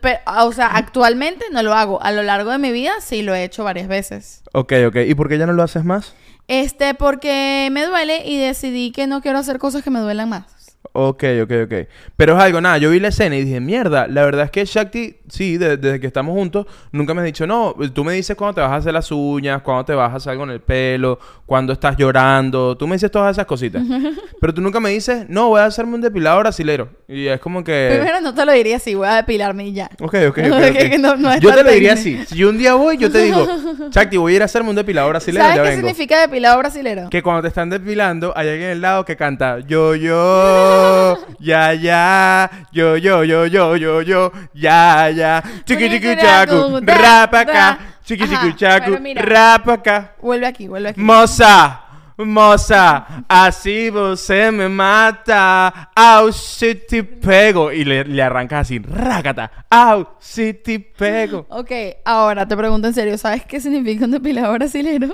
Pero, 0.00 0.18
o 0.44 0.52
sea, 0.52 0.66
actualmente 0.66 1.46
no 1.50 1.62
lo 1.62 1.74
hago. 1.74 2.02
A 2.02 2.12
lo 2.12 2.22
largo 2.22 2.50
de 2.50 2.58
mi 2.58 2.70
vida 2.72 2.92
sí 3.00 3.22
lo 3.22 3.34
he 3.34 3.42
hecho 3.44 3.64
varias 3.64 3.88
veces. 3.88 4.42
Ok, 4.52 4.74
ok. 4.86 4.96
¿Y 5.06 5.14
por 5.14 5.28
qué 5.28 5.38
ya 5.38 5.46
no 5.46 5.54
lo 5.54 5.62
haces 5.62 5.84
más? 5.84 6.14
Este, 6.46 6.94
porque 6.94 7.68
me 7.72 7.86
duele 7.86 8.26
y 8.26 8.36
decidí 8.38 8.90
que 8.92 9.06
no 9.06 9.22
quiero 9.22 9.38
hacer 9.38 9.58
cosas 9.58 9.82
que 9.82 9.90
me 9.90 10.00
duelan 10.00 10.28
más. 10.28 10.44
Ok, 10.92 11.22
ok, 11.42 11.52
ok. 11.66 11.74
Pero 12.16 12.36
es 12.36 12.42
algo, 12.42 12.60
nada, 12.60 12.78
yo 12.78 12.90
vi 12.90 12.98
la 12.98 13.08
escena 13.08 13.36
y 13.36 13.44
dije, 13.44 13.60
mierda, 13.60 14.08
la 14.08 14.24
verdad 14.24 14.46
es 14.46 14.50
que 14.50 14.64
Shakti, 14.64 15.18
sí, 15.28 15.56
de- 15.56 15.76
desde 15.76 16.00
que 16.00 16.06
estamos 16.08 16.34
juntos, 16.34 16.66
nunca 16.90 17.14
me 17.14 17.20
has 17.20 17.26
dicho, 17.26 17.46
no, 17.46 17.76
tú 17.94 18.02
me 18.02 18.12
dices 18.14 18.34
cuando 18.36 18.54
te 18.56 18.60
vas 18.62 18.72
a 18.72 18.76
hacer 18.76 18.92
las 18.92 19.12
uñas, 19.12 19.62
cuando 19.62 19.84
te 19.84 19.94
vas 19.94 20.12
a 20.12 20.16
hacer 20.16 20.32
algo 20.32 20.44
en 20.44 20.50
el 20.50 20.60
pelo, 20.60 21.20
cuando 21.46 21.72
estás 21.74 21.96
llorando, 21.96 22.76
tú 22.76 22.88
me 22.88 22.96
dices 22.96 23.08
todas 23.10 23.30
esas 23.36 23.46
cositas. 23.46 23.82
Pero 24.40 24.52
tú 24.54 24.60
nunca 24.62 24.80
me 24.80 24.90
dices, 24.90 25.26
no, 25.28 25.48
voy 25.50 25.60
a 25.60 25.66
hacerme 25.66 25.94
un 25.94 26.00
depilado 26.00 26.40
brasilero. 26.40 26.88
Y 27.06 27.26
es 27.26 27.38
como 27.40 27.62
que... 27.62 27.90
Primero 27.92 28.20
no 28.22 28.34
te 28.34 28.44
lo 28.44 28.50
diría 28.52 28.76
así, 28.78 28.94
voy 28.94 29.06
a 29.06 29.14
depilarme 29.16 29.68
y 29.68 29.72
ya. 29.74 29.90
Ok, 30.00 30.14
ok, 30.28 30.38
ok. 30.38 30.38
Que 30.72 30.90
ok. 30.94 30.98
no- 30.98 31.16
no 31.16 31.30
es 31.30 31.40
yo 31.40 31.50
te 31.50 31.56
tan 31.56 31.66
lo 31.66 31.72
diría 31.72 31.94
técnico. 31.94 32.22
así. 32.22 32.26
Si 32.30 32.36
yo 32.36 32.48
un 32.48 32.58
día 32.58 32.74
voy, 32.74 32.96
yo 32.96 33.12
te 33.12 33.18
digo, 33.22 33.46
Shakti, 33.92 34.16
voy 34.16 34.32
a 34.32 34.36
ir 34.36 34.42
a 34.42 34.46
hacerme 34.46 34.70
un 34.70 34.76
depilado 34.76 35.08
brasilero, 35.10 35.44
¿Sabes 35.44 35.56
ya 35.56 35.62
qué 35.62 35.68
vengo. 35.76 35.88
significa 35.88 36.20
depilado 36.20 36.58
brasilero? 36.58 37.10
Que 37.10 37.22
cuando 37.22 37.42
te 37.42 37.48
están 37.48 37.70
depilando, 37.70 38.32
hay 38.34 38.48
alguien 38.48 38.70
al 38.70 38.80
lado 38.80 39.04
que 39.04 39.14
canta 39.16 39.60
yo, 39.60 39.94
yo. 39.94 40.69
Yo, 40.70 41.18
ya, 41.40 41.74
ya, 41.74 42.50
yo, 42.72 42.96
yo, 42.96 43.24
yo, 43.24 43.46
yo, 43.46 43.76
yo, 43.76 44.02
yo, 44.02 44.32
ya, 44.54 45.10
ya, 45.10 45.42
chiqui, 45.64 45.88
chiqui, 45.90 46.16
chacu, 46.16 46.80
rapa 46.86 47.40
acá, 47.40 47.78
chiqui, 48.04 48.28
chiqui, 48.28 48.54
chacu, 48.54 48.98
rapa 49.16 49.74
acá. 49.74 50.14
Vuelve 50.20 50.46
aquí, 50.46 50.68
vuelve 50.68 50.90
aquí. 50.90 51.00
Moza, 51.00 51.80
moza, 52.16 53.24
así 53.28 53.90
você 53.90 54.50
me 54.50 54.68
mata. 54.68 55.90
Au, 55.94 56.32
si 56.32 56.74
te 56.74 57.02
pego. 57.02 57.72
Y 57.72 57.84
le, 57.84 58.04
le 58.04 58.22
arrancas 58.22 58.62
así, 58.62 58.78
rácata. 58.78 59.50
Au, 59.70 60.06
si 60.18 60.54
te 60.54 60.78
pego. 60.80 61.46
Ok, 61.48 61.70
ahora 62.04 62.46
te 62.46 62.56
pregunto 62.56 62.88
en 62.88 62.94
serio, 62.94 63.16
¿sabes 63.18 63.44
qué 63.44 63.60
significa 63.60 64.04
un 64.04 64.10
depilador 64.12 64.58
brasilero? 64.58 65.08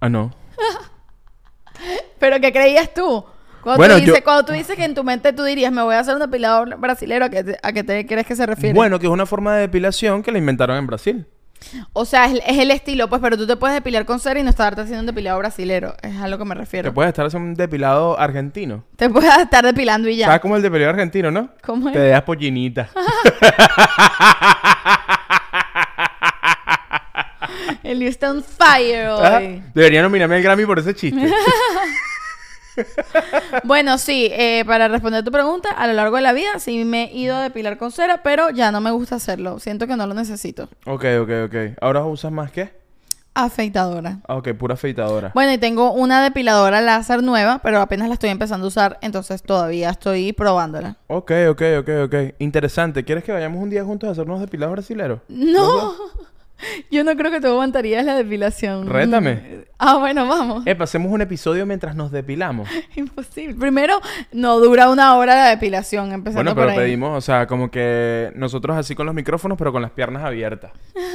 Ah, 0.00 0.08
no. 0.08 0.32
¿Pero 2.18 2.40
qué 2.40 2.52
creías 2.52 2.92
tú? 2.92 3.24
Cuando, 3.66 3.78
Bueno, 3.78 3.94
tú 3.94 4.00
dices, 4.02 4.14
yo- 4.18 4.22
cuando 4.24 4.44
tú 4.44 4.52
dices 4.52 4.76
que 4.76 4.84
en 4.84 4.94
tu 4.94 5.02
mente 5.02 5.32
tú 5.32 5.42
dirías, 5.42 5.72
me 5.72 5.82
voy 5.82 5.96
a 5.96 5.98
hacer 5.98 6.14
un 6.14 6.20
depilador 6.20 6.76
brasilero, 6.78 7.24
¿a 7.24 7.30
qué 7.30 7.42
te, 7.42 7.58
a 7.60 7.72
qué 7.72 7.82
te 7.82 8.06
crees 8.06 8.24
que 8.24 8.36
se 8.36 8.46
refiere? 8.46 8.72
Bueno, 8.72 9.00
que 9.00 9.06
es 9.06 9.12
una 9.12 9.26
forma 9.26 9.56
de 9.56 9.62
depilación 9.62 10.22
que 10.22 10.30
la 10.30 10.38
inventaron 10.38 10.76
en 10.76 10.86
Brasil. 10.86 11.26
O 11.92 12.04
sea, 12.04 12.26
es, 12.26 12.40
es 12.46 12.58
el 12.58 12.70
estilo, 12.70 13.08
pues, 13.08 13.20
pero 13.20 13.36
tú 13.36 13.44
te 13.44 13.56
puedes 13.56 13.74
depilar 13.74 14.04
con 14.06 14.20
cera 14.20 14.38
y 14.38 14.44
no 14.44 14.50
estarte 14.50 14.82
haciendo 14.82 15.00
un 15.00 15.06
depilado 15.06 15.36
brasilero. 15.40 15.96
Es 16.00 16.14
a 16.20 16.28
lo 16.28 16.38
que 16.38 16.44
me 16.44 16.54
refiero. 16.54 16.90
Te 16.90 16.94
puedes 16.94 17.08
estar 17.08 17.26
haciendo 17.26 17.48
un 17.48 17.54
depilado 17.56 18.16
argentino. 18.20 18.84
Te 18.94 19.10
puedes 19.10 19.36
estar 19.36 19.64
depilando 19.64 20.08
y 20.08 20.14
ya. 20.16 20.26
¿Sabes 20.26 20.42
cómo 20.42 20.54
es 20.54 20.58
el 20.60 20.62
depilado 20.70 20.90
argentino, 20.90 21.32
no? 21.32 21.48
¿Cómo 21.64 21.88
es? 21.88 21.92
Te 21.94 21.98
dejas 21.98 22.22
pollinita. 22.22 22.88
El 27.82 27.98
Liu 28.00 28.08
está 28.08 28.30
on 28.30 28.42
fire 28.44 29.08
hoy. 29.08 29.62
Debería 29.74 30.02
nominarme 30.02 30.36
al 30.36 30.42
Grammy 30.42 30.66
por 30.66 30.78
ese 30.78 30.94
chiste. 30.94 31.20
Bueno, 33.64 33.98
sí, 33.98 34.28
eh, 34.32 34.64
para 34.66 34.88
responder 34.88 35.24
tu 35.24 35.30
pregunta, 35.30 35.70
a 35.70 35.86
lo 35.86 35.92
largo 35.92 36.16
de 36.16 36.22
la 36.22 36.32
vida 36.32 36.58
sí 36.58 36.84
me 36.84 37.04
he 37.04 37.16
ido 37.16 37.36
a 37.36 37.42
depilar 37.42 37.78
con 37.78 37.90
cera, 37.92 38.22
pero 38.22 38.50
ya 38.50 38.70
no 38.72 38.80
me 38.80 38.90
gusta 38.90 39.16
hacerlo. 39.16 39.58
Siento 39.58 39.86
que 39.86 39.96
no 39.96 40.06
lo 40.06 40.14
necesito. 40.14 40.68
ok, 40.86 41.04
ok, 41.22 41.30
ok. 41.46 41.54
¿Ahora 41.80 42.04
usas 42.04 42.32
más 42.32 42.50
qué? 42.50 42.72
Afeitadora. 43.34 44.20
Ah, 44.28 44.36
ok, 44.36 44.54
pura 44.54 44.74
afeitadora. 44.74 45.30
Bueno, 45.34 45.52
y 45.52 45.58
tengo 45.58 45.92
una 45.92 46.22
depiladora 46.22 46.80
láser 46.80 47.22
nueva, 47.22 47.60
pero 47.62 47.82
apenas 47.82 48.08
la 48.08 48.14
estoy 48.14 48.30
empezando 48.30 48.64
a 48.64 48.68
usar, 48.68 48.98
entonces 49.02 49.42
todavía 49.42 49.90
estoy 49.90 50.32
probándola. 50.32 50.96
Ok, 51.08 51.32
ok, 51.50 51.62
ok, 51.80 51.88
ok. 52.06 52.14
Interesante. 52.38 53.04
¿Quieres 53.04 53.24
que 53.24 53.32
vayamos 53.32 53.62
un 53.62 53.68
día 53.68 53.84
juntos 53.84 54.08
a 54.08 54.12
hacernos 54.12 54.40
depilados 54.40 54.72
brasileros? 54.72 55.20
No, 55.28 55.92
yo 56.90 57.04
no 57.04 57.16
creo 57.16 57.30
que 57.30 57.40
tú 57.40 57.48
aguantarías 57.48 58.04
la 58.04 58.14
depilación. 58.14 58.88
Rétame. 58.88 59.66
Ah, 59.78 59.98
bueno, 59.98 60.26
vamos. 60.26 60.66
Eh, 60.66 60.74
pasemos 60.74 61.12
un 61.12 61.20
episodio 61.20 61.66
mientras 61.66 61.94
nos 61.94 62.10
depilamos. 62.10 62.68
Imposible. 62.96 63.54
Primero, 63.54 64.00
no 64.32 64.58
dura 64.58 64.88
una 64.88 65.16
hora 65.16 65.34
la 65.34 65.48
depilación, 65.50 66.12
empezando 66.12 66.42
Bueno, 66.42 66.54
pero 66.54 66.66
por 66.68 66.72
ahí. 66.72 66.78
pedimos, 66.86 67.16
o 67.16 67.20
sea, 67.20 67.46
como 67.46 67.70
que 67.70 68.32
nosotros 68.34 68.76
así 68.76 68.94
con 68.94 69.04
los 69.06 69.14
micrófonos, 69.14 69.58
pero 69.58 69.72
con 69.72 69.82
las 69.82 69.90
piernas 69.90 70.24
abiertas. 70.24 70.72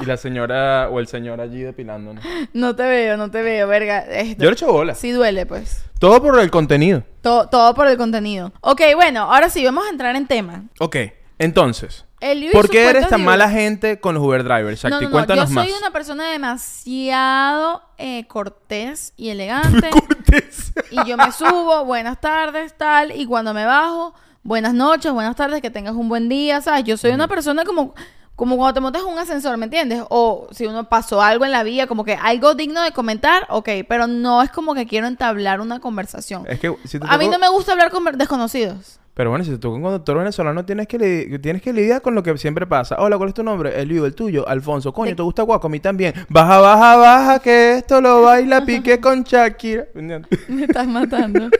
Y 0.00 0.06
la 0.06 0.16
señora 0.16 0.88
o 0.88 0.98
el 1.00 1.06
señor 1.06 1.40
allí 1.40 1.60
depilándonos. 1.60 2.24
No 2.54 2.74
te 2.74 2.84
veo, 2.84 3.16
no 3.18 3.30
te 3.30 3.42
veo, 3.42 3.68
verga. 3.68 3.98
Esto- 4.00 4.42
Yo 4.42 4.48
le 4.50 4.54
echo 4.54 4.72
bolas. 4.72 4.98
Sí 4.98 5.10
duele, 5.10 5.44
pues. 5.44 5.84
Todo 5.98 6.22
por 6.22 6.38
el 6.40 6.50
contenido. 6.50 7.02
Todo, 7.20 7.48
todo 7.48 7.74
por 7.74 7.86
el 7.86 7.98
contenido. 7.98 8.52
Ok, 8.62 8.80
bueno, 8.94 9.22
ahora 9.30 9.50
sí, 9.50 9.62
vamos 9.64 9.84
a 9.86 9.90
entrar 9.90 10.16
en 10.16 10.26
tema. 10.26 10.64
Ok, 10.78 10.96
entonces. 11.38 12.06
El 12.20 12.50
¿Por 12.52 12.68
qué 12.68 12.84
eres 12.84 13.08
tan 13.08 13.20
de 13.20 13.26
mala 13.26 13.48
gente 13.48 13.98
con 13.98 14.14
los 14.14 14.22
Uber 14.22 14.44
drivers? 14.44 14.84
No, 14.84 14.90
Shakti? 14.90 15.04
no, 15.06 15.10
no. 15.10 15.16
Cuéntanos 15.16 15.48
Yo 15.48 15.54
más. 15.54 15.66
soy 15.66 15.78
una 15.78 15.90
persona 15.90 16.30
demasiado 16.30 17.82
eh, 17.96 18.26
cortés 18.26 19.14
y 19.16 19.30
elegante. 19.30 19.88
Cortés. 20.06 20.72
y 20.90 21.08
yo 21.08 21.16
me 21.16 21.32
subo, 21.32 21.84
buenas 21.86 22.20
tardes, 22.20 22.76
tal. 22.76 23.12
Y 23.16 23.24
cuando 23.24 23.54
me 23.54 23.64
bajo, 23.64 24.14
buenas 24.42 24.74
noches, 24.74 25.12
buenas 25.12 25.34
tardes, 25.34 25.62
que 25.62 25.70
tengas 25.70 25.94
un 25.94 26.10
buen 26.10 26.28
día, 26.28 26.60
¿sabes? 26.60 26.84
Yo 26.84 26.98
soy 26.98 27.12
una 27.12 27.26
persona 27.26 27.64
como, 27.64 27.94
como 28.40 28.56
cuando 28.56 28.72
te 28.72 28.80
montas 28.80 29.02
en 29.02 29.08
un 29.08 29.18
ascensor, 29.18 29.54
¿me 29.58 29.66
entiendes? 29.66 30.02
O 30.08 30.48
si 30.50 30.64
uno 30.64 30.88
pasó 30.88 31.20
algo 31.20 31.44
en 31.44 31.50
la 31.50 31.62
vía, 31.62 31.86
como 31.86 32.04
que 32.04 32.14
algo 32.14 32.54
digno 32.54 32.80
de 32.80 32.90
comentar, 32.90 33.46
ok. 33.50 33.68
Pero 33.86 34.06
no 34.06 34.40
es 34.40 34.48
como 34.48 34.74
que 34.74 34.86
quiero 34.86 35.06
entablar 35.06 35.60
una 35.60 35.78
conversación. 35.78 36.46
Es 36.48 36.58
que 36.58 36.74
si 36.86 36.98
te 36.98 37.06
A 37.06 37.18
mí 37.18 37.28
no 37.28 37.38
me 37.38 37.50
gusta 37.50 37.72
hablar 37.72 37.90
con 37.90 38.02
desconocidos. 38.16 38.98
Pero 39.12 39.28
bueno, 39.28 39.44
si 39.44 39.50
te 39.50 39.58
toca 39.58 39.76
un 39.76 39.82
conductor 39.82 40.16
venezolano, 40.16 40.64
tienes 40.64 40.88
que, 40.88 41.38
tienes 41.42 41.60
que 41.60 41.74
lidiar 41.74 42.00
con 42.00 42.14
lo 42.14 42.22
que 42.22 42.38
siempre 42.38 42.66
pasa. 42.66 42.96
Hola, 42.98 43.18
¿cuál 43.18 43.28
es 43.28 43.34
tu 43.34 43.42
nombre? 43.42 43.78
Eliu, 43.78 44.06
el 44.06 44.14
tuyo, 44.14 44.48
Alfonso. 44.48 44.94
Coño, 44.94 45.14
¿te 45.14 45.22
gusta 45.22 45.42
Guaco? 45.42 45.66
A 45.66 45.70
mí 45.70 45.80
también. 45.80 46.14
Baja, 46.30 46.60
baja, 46.60 46.96
baja, 46.96 47.38
que 47.40 47.74
esto 47.74 48.00
lo 48.00 48.22
baila 48.22 48.64
Piqué 48.64 49.02
con 49.02 49.22
Shakira. 49.22 49.84
Me 50.48 50.64
estás 50.64 50.86
matando. 50.86 51.50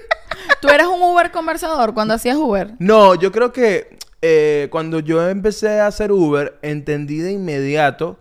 ¿Tú 0.62 0.68
eras 0.68 0.87
un 0.87 1.02
Uber 1.02 1.30
conversador 1.30 1.92
cuando 1.92 2.14
hacías 2.14 2.37
Uber? 2.37 2.72
No, 2.78 3.16
yo 3.16 3.30
creo 3.30 3.52
que 3.52 3.99
eh, 4.22 4.68
cuando 4.70 5.00
yo 5.00 5.28
empecé 5.28 5.80
a 5.80 5.86
hacer 5.86 6.12
Uber, 6.12 6.58
entendí 6.62 7.18
de 7.18 7.32
inmediato 7.32 8.18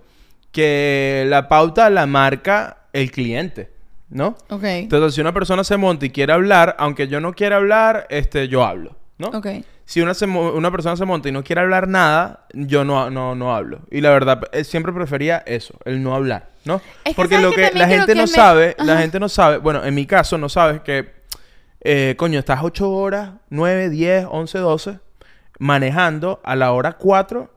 que 0.52 1.26
la 1.28 1.48
pauta 1.48 1.90
la 1.90 2.06
marca 2.08 2.78
el 2.94 3.12
cliente, 3.12 3.70
¿no? 4.10 4.36
Ok. 4.50 4.64
Entonces, 4.64 5.14
si 5.16 5.22
una 5.22 5.34
persona 5.34 5.64
se 5.64 5.78
monta 5.78 6.06
y 6.06 6.10
quiere 6.10 6.34
hablar, 6.34 6.76
aunque 6.80 7.08
yo 7.08 7.20
no 7.22 7.34
quiera 7.34 7.58
hablar, 7.58 8.08
este, 8.10 8.48
yo 8.48 8.64
hablo, 8.66 8.96
¿no? 9.18 9.28
Ok. 9.28 9.48
Si 9.86 10.02
una, 10.02 10.14
se 10.14 10.26
una 10.28 10.70
persona 10.72 10.96
se 10.96 11.06
monta 11.06 11.30
y 11.30 11.32
no 11.32 11.44
quiere 11.44 11.62
hablar 11.62 11.88
nada, 11.88 12.46
yo 12.54 12.84
no, 12.84 13.10
no, 13.10 13.34
no 13.34 13.56
hablo. 13.56 13.82
Y 13.90 14.02
la 14.02 14.12
verdad, 14.12 14.42
eh, 14.52 14.64
siempre 14.64 14.94
prefería 14.94 15.40
eso, 15.48 15.74
el 15.84 16.04
no 16.04 16.14
hablar, 16.16 16.50
¿no? 16.66 16.76
Es 17.04 17.12
que 17.12 17.14
Porque 17.16 17.36
¿sabes 17.36 17.50
lo 17.50 17.56
que 17.56 17.72
la 17.74 17.88
gente 17.88 18.14
no 18.14 18.22
me- 18.22 18.28
sabe, 18.28 18.76
la 18.80 18.98
gente 19.00 19.20
no 19.20 19.30
sabe, 19.30 19.58
bueno, 19.58 19.84
en 19.84 19.96
mi 19.96 20.06
caso 20.06 20.38
no 20.38 20.48
sabes 20.48 20.82
que, 20.82 21.10
eh, 21.82 22.14
coño, 22.18 22.38
estás 22.38 22.60
8 22.62 22.90
horas, 22.92 23.32
9, 23.50 23.90
10, 23.90 24.28
11, 24.30 24.60
12, 24.60 25.00
manejando 25.60 26.40
a 26.44 26.56
la 26.56 26.72
hora 26.72 26.94
4, 26.94 27.50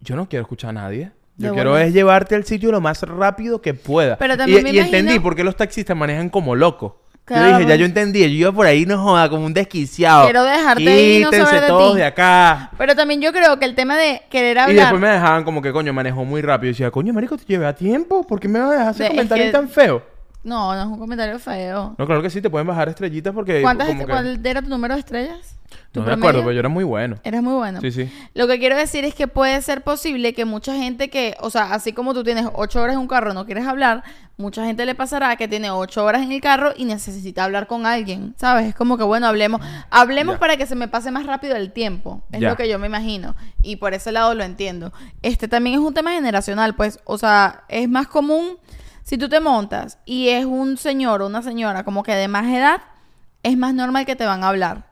yo 0.00 0.16
no 0.16 0.28
quiero 0.28 0.42
escuchar 0.42 0.70
a 0.70 0.74
nadie. 0.74 1.12
Yo 1.36 1.48
De 1.48 1.54
quiero 1.54 1.76
es 1.78 1.92
llevarte 1.92 2.34
al 2.34 2.44
sitio 2.44 2.70
lo 2.70 2.80
más 2.80 3.02
rápido 3.02 3.60
que 3.62 3.74
pueda. 3.74 4.16
Pero 4.18 4.36
también 4.36 4.60
y, 4.60 4.62
me 4.62 4.70
y 4.72 4.78
entendí 4.78 5.18
por 5.18 5.34
qué 5.36 5.42
los 5.44 5.56
taxistas 5.56 5.96
manejan 5.96 6.28
como 6.28 6.54
locos. 6.54 6.92
Claro, 7.24 7.50
yo 7.52 7.58
dije, 7.58 7.68
ya 7.68 7.76
yo 7.76 7.86
entendí. 7.86 8.20
Yo 8.20 8.26
iba 8.28 8.52
por 8.52 8.66
ahí, 8.66 8.84
no 8.86 8.98
joda, 9.02 9.28
como 9.30 9.46
un 9.46 9.54
desquiciado. 9.54 10.24
Quiero 10.24 10.42
dejarte 10.42 10.82
ir 10.82 11.20
y 11.20 11.22
no 11.24 11.30
Quítense 11.30 11.46
saber 11.46 11.62
de 11.62 11.68
todos 11.68 11.92
ti. 11.92 11.98
de 11.98 12.04
acá. 12.04 12.70
Pero 12.76 12.96
también 12.96 13.20
yo 13.22 13.32
creo 13.32 13.58
que 13.58 13.64
el 13.66 13.74
tema 13.74 13.96
de 13.96 14.20
querer 14.30 14.56
Y 14.56 14.60
hablar... 14.60 14.76
después 14.76 15.00
me 15.00 15.08
dejaban 15.08 15.44
como 15.44 15.62
que, 15.62 15.72
coño, 15.72 15.92
manejó 15.92 16.24
muy 16.24 16.42
rápido. 16.42 16.70
Y 16.70 16.72
decía, 16.72 16.90
coño, 16.90 17.12
marico, 17.12 17.36
te 17.38 17.44
llevé 17.44 17.66
a 17.66 17.74
tiempo. 17.74 18.26
¿Por 18.26 18.40
qué 18.40 18.48
me 18.48 18.58
vas 18.58 18.70
a 18.70 18.72
dejar 18.78 18.90
ese 18.94 19.02
De- 19.04 19.08
es 19.10 19.10
comentario 19.14 19.44
que- 19.46 19.52
tan 19.52 19.68
feo? 19.68 20.02
No, 20.42 20.74
no 20.74 20.80
es 20.80 20.86
un 20.88 20.98
comentario 20.98 21.38
feo. 21.38 21.94
No, 21.96 22.06
claro 22.06 22.20
que 22.22 22.30
sí, 22.30 22.40
te 22.42 22.50
pueden 22.50 22.66
bajar 22.66 22.88
estrellitas 22.88 23.32
porque... 23.32 23.62
¿Cuántas 23.62 23.86
como 23.88 24.00
est- 24.00 24.06
que- 24.08 24.12
¿Cuál 24.12 24.46
era 24.46 24.60
tu 24.62 24.68
número 24.68 24.94
de 24.94 25.00
estrellas? 25.00 25.56
¿Tu 25.92 26.00
No 26.00 26.06
me 26.06 26.12
acuerdo, 26.12 26.40
pero 26.40 26.52
yo 26.52 26.60
era 26.60 26.68
muy 26.68 26.84
bueno. 26.84 27.16
Eres 27.24 27.42
muy 27.42 27.54
bueno. 27.54 27.80
Sí, 27.80 27.90
sí. 27.90 28.12
Lo 28.34 28.46
que 28.46 28.58
quiero 28.58 28.76
decir 28.76 29.04
es 29.04 29.14
que 29.14 29.26
puede 29.26 29.60
ser 29.62 29.82
posible 29.82 30.34
que 30.34 30.44
mucha 30.44 30.74
gente 30.74 31.10
que, 31.10 31.36
o 31.40 31.50
sea, 31.50 31.72
así 31.72 31.92
como 31.92 32.14
tú 32.14 32.22
tienes 32.22 32.46
ocho 32.54 32.80
horas 32.80 32.94
en 32.94 33.00
un 33.00 33.08
carro, 33.08 33.34
no 33.34 33.44
quieres 33.44 33.66
hablar, 33.66 34.02
mucha 34.36 34.64
gente 34.64 34.86
le 34.86 34.94
pasará 34.94 35.34
que 35.36 35.48
tiene 35.48 35.70
ocho 35.70 36.04
horas 36.04 36.22
en 36.22 36.30
el 36.32 36.40
carro 36.40 36.72
y 36.76 36.84
necesita 36.84 37.42
hablar 37.44 37.66
con 37.66 37.86
alguien, 37.86 38.34
¿sabes? 38.38 38.66
Es 38.68 38.74
como 38.74 38.96
que, 38.98 39.02
bueno, 39.04 39.26
hablemos, 39.26 39.60
hablemos 39.90 40.36
Ya. 40.36 40.38
para 40.40 40.56
que 40.56 40.66
se 40.66 40.76
me 40.76 40.86
pase 40.88 41.10
más 41.10 41.26
rápido 41.26 41.56
el 41.56 41.72
tiempo. 41.72 42.22
Es 42.30 42.40
Ya. 42.40 42.50
lo 42.50 42.56
que 42.56 42.68
yo 42.68 42.78
me 42.78 42.86
imagino. 42.86 43.34
Y 43.62 43.76
por 43.76 43.92
ese 43.92 44.12
lado 44.12 44.34
lo 44.34 44.44
entiendo. 44.44 44.92
Este 45.22 45.48
también 45.48 45.74
es 45.80 45.84
un 45.84 45.92
tema 45.94 46.12
generacional, 46.12 46.74
pues, 46.76 47.00
o 47.04 47.18
sea, 47.18 47.64
es 47.68 47.88
más 47.88 48.06
común 48.06 48.58
si 49.02 49.18
tú 49.18 49.28
te 49.28 49.40
montas 49.40 49.98
y 50.04 50.28
es 50.28 50.44
un 50.44 50.76
señor 50.76 51.20
o 51.22 51.26
una 51.26 51.42
señora 51.42 51.82
como 51.84 52.04
que 52.04 52.14
de 52.14 52.28
más 52.28 52.46
edad, 52.46 52.80
es 53.42 53.56
más 53.58 53.74
normal 53.74 54.06
que 54.06 54.14
te 54.14 54.24
van 54.24 54.44
a 54.44 54.48
hablar. 54.48 54.89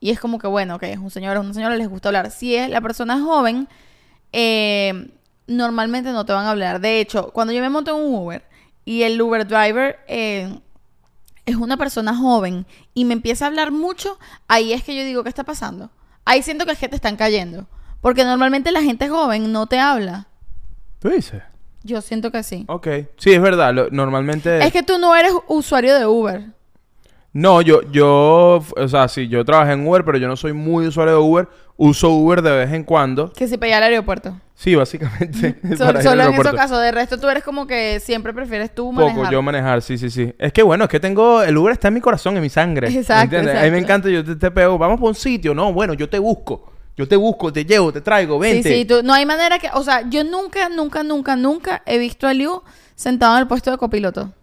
Y 0.00 0.10
es 0.10 0.18
como 0.18 0.38
que, 0.38 0.46
bueno, 0.46 0.78
que 0.78 0.90
es 0.92 0.98
un 0.98 1.10
señor, 1.10 1.36
es 1.36 1.42
una 1.44 1.52
señora, 1.54 1.76
les 1.76 1.88
gusta 1.88 2.08
hablar. 2.08 2.30
Si 2.30 2.56
es 2.56 2.70
la 2.70 2.80
persona 2.80 3.20
joven, 3.20 3.68
eh, 4.32 5.10
normalmente 5.46 6.10
no 6.12 6.24
te 6.24 6.32
van 6.32 6.46
a 6.46 6.50
hablar. 6.50 6.80
De 6.80 7.00
hecho, 7.00 7.30
cuando 7.32 7.52
yo 7.52 7.60
me 7.60 7.68
monto 7.70 7.90
en 7.96 8.04
un 8.04 8.14
Uber 8.14 8.42
y 8.84 9.02
el 9.02 9.20
Uber 9.20 9.46
driver 9.46 9.98
eh, 10.08 10.58
es 11.46 11.56
una 11.56 11.76
persona 11.76 12.16
joven 12.16 12.66
y 12.94 13.04
me 13.04 13.12
empieza 13.14 13.44
a 13.44 13.48
hablar 13.48 13.72
mucho, 13.72 14.18
ahí 14.48 14.72
es 14.72 14.82
que 14.84 14.96
yo 14.96 15.04
digo, 15.04 15.22
¿qué 15.22 15.28
está 15.28 15.44
pasando? 15.44 15.90
Ahí 16.24 16.42
siento 16.42 16.64
que 16.64 16.72
es 16.72 16.78
que 16.78 16.88
te 16.88 16.96
están 16.96 17.16
cayendo. 17.16 17.66
Porque 18.00 18.24
normalmente 18.24 18.72
la 18.72 18.82
gente 18.82 19.08
joven 19.08 19.52
no 19.52 19.66
te 19.66 19.78
habla. 19.78 20.28
¿Tú 21.00 21.08
dices? 21.10 21.42
Yo 21.82 22.00
siento 22.00 22.30
que 22.30 22.42
sí. 22.42 22.64
Ok. 22.68 22.88
Sí, 23.18 23.32
es 23.32 23.40
verdad. 23.42 23.74
lo- 23.74 23.90
normalmente... 23.90 24.64
Es 24.64 24.72
que 24.72 24.82
tú 24.82 24.98
no 24.98 25.14
eres 25.16 25.32
usuario 25.48 25.94
de 25.98 26.06
Uber. 26.06 26.46
No, 27.32 27.62
yo, 27.62 27.82
yo... 27.92 28.60
O 28.76 28.88
sea, 28.88 29.06
sí, 29.08 29.28
yo 29.28 29.44
trabajé 29.44 29.72
en 29.72 29.86
Uber, 29.86 30.04
pero 30.04 30.18
yo 30.18 30.26
no 30.26 30.36
soy 30.36 30.52
muy 30.52 30.86
usuario 30.86 31.14
de 31.14 31.20
Uber. 31.20 31.48
Uso 31.76 32.10
Uber 32.10 32.42
de 32.42 32.50
vez 32.50 32.72
en 32.72 32.84
cuando. 32.84 33.32
Que 33.32 33.46
si 33.48 33.56
para 33.56 33.68
ir 33.68 33.74
al 33.76 33.82
aeropuerto. 33.84 34.38
Sí, 34.54 34.74
básicamente. 34.74 35.58
Ir 35.64 35.82
al 35.82 36.02
solo 36.02 36.24
en 36.24 36.34
esos 36.34 36.52
casos. 36.52 36.78
De 36.78 36.92
resto, 36.92 37.18
tú 37.18 37.28
eres 37.28 37.42
como 37.42 37.66
que 37.66 38.00
siempre 38.00 38.34
prefieres 38.34 38.74
tú 38.74 38.90
Poco 38.90 39.08
manejar. 39.08 39.32
yo 39.32 39.40
manejar, 39.40 39.80
sí, 39.80 39.96
sí, 39.96 40.10
sí. 40.10 40.34
Es 40.38 40.52
que 40.52 40.62
bueno, 40.62 40.84
es 40.84 40.90
que 40.90 41.00
tengo. 41.00 41.42
El 41.42 41.56
Uber 41.56 41.72
está 41.72 41.88
en 41.88 41.94
mi 41.94 42.00
corazón, 42.02 42.36
en 42.36 42.42
mi 42.42 42.50
sangre. 42.50 42.90
¿me 42.90 42.98
Exacto? 42.98 43.38
A 43.38 43.40
mí 43.62 43.70
me 43.70 43.78
encanta, 43.78 44.10
yo 44.10 44.22
te, 44.22 44.36
te 44.36 44.50
pego. 44.50 44.76
Vamos 44.76 45.00
por 45.00 45.08
un 45.08 45.14
sitio. 45.14 45.54
No, 45.54 45.72
bueno, 45.72 45.94
yo 45.94 46.10
te 46.10 46.18
busco. 46.18 46.70
Yo 46.94 47.08
te 47.08 47.16
busco, 47.16 47.50
te 47.50 47.64
llevo, 47.64 47.90
te 47.90 48.02
traigo, 48.02 48.42
Sí, 48.42 48.52
vente. 48.52 48.74
sí, 48.74 48.84
tú- 48.84 49.00
no 49.02 49.14
hay 49.14 49.24
manera 49.24 49.58
que, 49.58 49.70
o 49.72 49.82
sea, 49.82 50.06
yo 50.10 50.22
nunca, 50.22 50.68
nunca, 50.68 51.02
nunca, 51.02 51.34
nunca 51.34 51.82
he 51.86 51.96
visto 51.96 52.26
a 52.26 52.34
Liu 52.34 52.62
sentado 52.94 53.36
en 53.36 53.40
el 53.40 53.46
puesto 53.48 53.70
de 53.70 53.78
copiloto. 53.78 54.34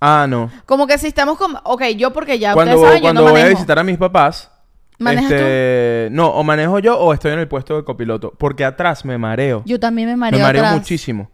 Ah, 0.00 0.26
no. 0.28 0.50
Como 0.66 0.86
que 0.86 0.98
si 0.98 1.06
estamos 1.08 1.38
como... 1.38 1.58
Ok, 1.64 1.82
yo 1.96 2.12
porque 2.12 2.38
ya 2.38 2.52
Cuando, 2.52 2.74
ustedes 2.74 2.88
saben, 2.88 3.02
cuando 3.02 3.20
yo 3.22 3.26
no 3.28 3.32
voy 3.32 3.40
a 3.40 3.48
visitar 3.48 3.78
a 3.78 3.82
mis 3.84 3.96
papás, 3.98 4.50
¿Manejas 4.98 5.30
este, 5.32 6.08
no, 6.12 6.28
o 6.28 6.42
manejo 6.42 6.78
yo 6.78 6.98
o 6.98 7.12
estoy 7.12 7.32
en 7.32 7.38
el 7.38 7.48
puesto 7.48 7.76
de 7.76 7.84
copiloto, 7.84 8.32
porque 8.38 8.64
atrás 8.64 9.04
me 9.04 9.16
mareo. 9.18 9.62
Yo 9.66 9.78
también 9.80 10.08
me 10.08 10.14
me 10.14 10.16
mareo 10.20 10.40
mareo 10.40 10.62
atrás. 10.62 10.74
muchísimo. 10.78 11.30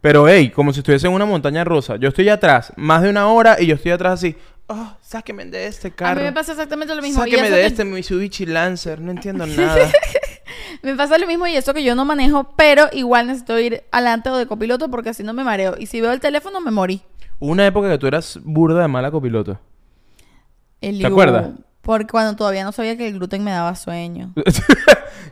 Pero, 0.00 0.28
hey, 0.28 0.50
como 0.50 0.72
si 0.72 0.78
estuviese 0.80 1.06
en 1.08 1.12
una 1.12 1.24
montaña 1.24 1.64
rusa. 1.64 1.96
Yo 1.96 2.08
estoy 2.08 2.28
atrás 2.28 2.72
más 2.76 3.02
de 3.02 3.10
una 3.10 3.28
hora 3.28 3.56
y 3.60 3.66
yo 3.66 3.74
estoy 3.74 3.90
atrás 3.92 4.14
así. 4.14 4.36
Oh, 4.68 4.92
sáqueme 5.00 5.44
de 5.46 5.66
este 5.66 5.88
A 5.88 5.90
carro. 5.90 6.20
mí 6.20 6.26
me 6.26 6.32
pasa 6.32 6.52
exactamente 6.52 6.94
lo 6.94 7.02
mismo. 7.02 7.24
y 7.26 7.30
Sáqueme 7.30 7.46
eso 7.48 7.56
de 7.56 7.60
que- 7.62 7.66
este 7.66 7.84
Mitsubishi 7.84 8.46
Lancer. 8.46 9.00
No 9.00 9.10
entiendo 9.10 9.44
nada. 9.46 9.90
Me 10.82 10.94
pasa 10.94 11.18
lo 11.18 11.26
mismo 11.26 11.46
y 11.48 11.56
eso 11.56 11.74
que 11.74 11.82
yo 11.82 11.94
no 11.96 12.04
manejo, 12.04 12.52
pero 12.56 12.88
igual 12.92 13.26
necesito 13.26 13.58
ir 13.58 13.82
adelante 13.90 14.30
o 14.30 14.36
de 14.36 14.46
copiloto 14.46 14.88
porque 14.88 15.12
si 15.14 15.24
no 15.24 15.32
me 15.32 15.42
mareo. 15.42 15.74
Y 15.78 15.86
si 15.86 16.00
veo 16.00 16.12
el 16.12 16.20
teléfono, 16.20 16.60
me 16.60 16.70
morí. 16.70 17.02
Hubo 17.38 17.52
una 17.52 17.66
época 17.66 17.88
que 17.88 17.98
tú 17.98 18.06
eras 18.06 18.38
burda 18.42 18.82
de 18.82 18.88
mala 18.88 19.10
copiloto. 19.10 19.58
El 20.80 20.98
¿Te 21.00 21.06
acuerdas? 21.06 21.50
Porque 21.82 22.06
cuando 22.10 22.36
todavía 22.36 22.64
no 22.64 22.72
sabía 22.72 22.96
que 22.96 23.06
el 23.08 23.14
gluten 23.14 23.42
me 23.42 23.50
daba 23.50 23.74
sueño. 23.74 24.32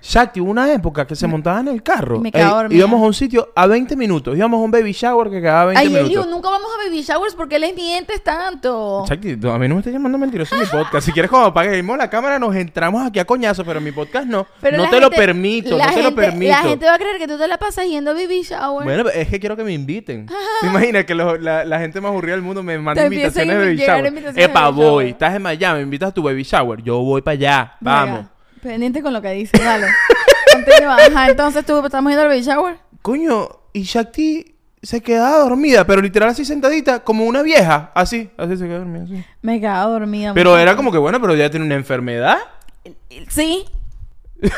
Shakti, 0.02 0.40
hubo 0.40 0.50
una 0.50 0.72
época 0.72 1.06
que 1.06 1.16
se 1.16 1.26
montaba 1.26 1.60
en 1.60 1.68
el 1.68 1.82
carro. 1.82 2.20
Me 2.20 2.30
quedaba 2.30 2.50
Ey, 2.50 2.62
dormida. 2.62 2.78
íbamos 2.78 3.02
a 3.02 3.06
un 3.06 3.14
sitio 3.14 3.52
a 3.56 3.66
20 3.66 3.96
minutos. 3.96 4.36
Íbamos 4.36 4.58
a 4.60 4.62
un 4.64 4.70
baby 4.70 4.92
shower 4.92 5.30
que 5.30 5.40
quedaba 5.40 5.66
20 5.66 5.80
Ay, 5.80 5.88
minutos. 5.88 6.08
Eliu, 6.10 6.24
nunca 6.30 6.50
vamos 6.50 6.68
a 6.74 6.84
baby 6.84 7.02
showers 7.02 7.34
porque 7.34 7.58
les 7.58 7.74
mientes 7.74 8.22
tanto. 8.22 9.04
Shakti, 9.08 9.32
a 9.32 9.58
mí 9.58 9.68
no 9.68 9.74
me 9.74 9.80
estás 9.80 9.92
llamando 9.92 10.18
mentiroso 10.18 10.54
en 10.54 10.62
mi 10.62 10.66
podcast. 10.66 11.04
Si 11.06 11.12
quieres, 11.12 11.30
cuando 11.30 11.48
apaguemos 11.48 11.98
la 11.98 12.08
cámara, 12.08 12.38
nos 12.38 12.54
entramos 12.54 13.06
aquí 13.06 13.18
a 13.18 13.24
coñazo, 13.24 13.64
pero 13.64 13.78
en 13.78 13.84
mi 13.84 13.92
podcast 13.92 14.26
no. 14.26 14.46
Pero 14.60 14.76
no 14.78 14.88
te 14.88 15.00
lo 15.00 15.10
permito, 15.10 15.76
no 15.76 15.84
te 15.92 16.02
lo 16.02 16.14
permito. 16.14 16.52
La 16.52 16.58
gente 16.62 16.86
va 16.86 16.94
a 16.94 16.98
creer 16.98 17.18
que 17.18 17.26
tú 17.28 17.36
te 17.38 17.48
la 17.48 17.58
pasas 17.58 17.86
yendo 17.86 18.12
a 18.12 18.14
baby 18.14 18.42
shower. 18.42 18.84
Bueno, 18.84 19.08
es 19.08 19.28
que 19.28 19.40
quiero 19.40 19.56
que 19.56 19.64
me 19.64 19.72
inviten. 19.72 20.26
¿Te 20.60 20.66
imaginas 20.66 21.04
que 21.04 21.14
lo- 21.14 21.36
la, 21.38 21.64
la 21.64 21.78
gente 21.80 22.00
más 22.00 22.10
aburrida 22.10 22.34
del 22.34 22.42
mundo 22.42 22.62
me 22.62 22.78
manda 22.78 23.04
invitaciones 23.04 23.56
de 23.58 23.64
baby 23.64 23.76
shower? 23.76 24.38
Epa, 24.38 24.68
voy. 24.68 25.10
Estás 25.10 25.34
en 25.34 25.42
Miami, 25.42 25.78
me 25.78 25.82
invitas 25.84 26.10
a 26.10 26.14
tu 26.14 26.22
baby 26.22 26.35
shower. 26.42 26.82
Yo 26.82 26.98
voy 27.00 27.22
para 27.22 27.32
allá. 27.34 27.76
Venga, 27.80 28.04
Vamos. 28.04 28.26
Pendiente 28.62 29.02
con 29.02 29.12
lo 29.12 29.22
que 29.22 29.30
dices, 29.30 29.60
dale. 29.62 29.86
Continúa. 30.52 30.96
Ajá, 30.96 31.30
entonces 31.30 31.64
tú 31.64 31.84
estamos 31.84 32.10
yendo 32.10 32.22
al 32.22 32.28
baby 32.28 32.42
shower. 32.42 32.78
Coño, 33.02 33.48
y 33.72 33.82
Shakti 33.82 34.56
se 34.82 35.00
quedaba 35.00 35.38
dormida, 35.38 35.84
pero 35.86 36.00
literal 36.00 36.28
así 36.28 36.44
sentadita, 36.44 37.02
como 37.02 37.24
una 37.24 37.42
vieja. 37.42 37.90
Así, 37.94 38.30
así 38.36 38.56
se 38.56 38.64
quedó 38.66 38.78
dormida. 38.78 39.04
Así. 39.04 39.24
Me 39.42 39.60
quedaba 39.60 39.90
dormida. 39.90 40.32
Pero 40.34 40.56
era 40.58 40.76
como 40.76 40.92
que, 40.92 40.98
bueno, 40.98 41.20
pero 41.20 41.34
ya 41.34 41.50
tiene 41.50 41.66
una 41.66 41.74
enfermedad. 41.74 42.38
Sí. 43.28 43.64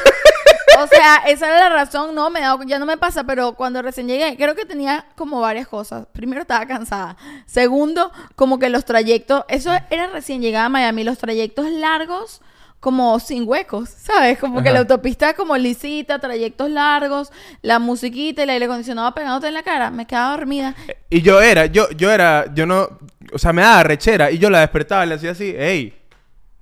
o 0.78 0.86
sea, 0.86 1.16
esa 1.26 1.46
era 1.48 1.68
la 1.68 1.68
razón, 1.68 2.14
no, 2.14 2.30
me 2.30 2.40
da, 2.40 2.56
ya 2.66 2.78
no 2.78 2.86
me 2.86 2.96
pasa, 2.96 3.24
pero 3.24 3.52
cuando 3.52 3.82
recién 3.82 4.08
llegué, 4.08 4.36
creo 4.36 4.54
que 4.54 4.64
tenía 4.64 5.06
como 5.16 5.40
varias 5.40 5.68
cosas. 5.68 6.06
Primero, 6.12 6.42
estaba 6.42 6.66
cansada. 6.66 7.16
Segundo, 7.46 8.12
como 8.34 8.58
que 8.58 8.68
los 8.68 8.84
trayectos, 8.84 9.44
eso 9.48 9.72
era 9.90 10.08
recién 10.08 10.40
llegada 10.40 10.66
a 10.66 10.70
Miami, 10.70 11.04
los 11.04 11.18
trayectos 11.18 11.70
largos, 11.70 12.40
como 12.80 13.18
sin 13.18 13.48
huecos, 13.48 13.88
¿sabes? 13.88 14.38
Como 14.38 14.62
que 14.62 14.70
la 14.70 14.80
autopista 14.80 15.34
como 15.34 15.56
lisita, 15.56 16.18
trayectos 16.20 16.70
largos, 16.70 17.32
la 17.60 17.78
musiquita 17.78 18.42
y 18.42 18.44
el 18.44 18.50
aire 18.50 18.66
acondicionado 18.66 19.12
pegándote 19.14 19.48
en 19.48 19.54
la 19.54 19.62
cara. 19.62 19.90
Me 19.90 20.06
quedaba 20.06 20.36
dormida. 20.36 20.74
Y 21.10 21.22
yo 21.22 21.40
era, 21.40 21.66
yo, 21.66 21.90
yo 21.90 22.10
era, 22.10 22.52
yo 22.54 22.66
no, 22.66 22.88
o 23.32 23.38
sea, 23.38 23.52
me 23.52 23.62
daba 23.62 23.82
rechera 23.82 24.30
y 24.30 24.38
yo 24.38 24.48
la 24.48 24.60
despertaba 24.60 25.04
y 25.04 25.08
le 25.08 25.14
hacía 25.16 25.32
así, 25.32 25.54
hey, 25.58 25.94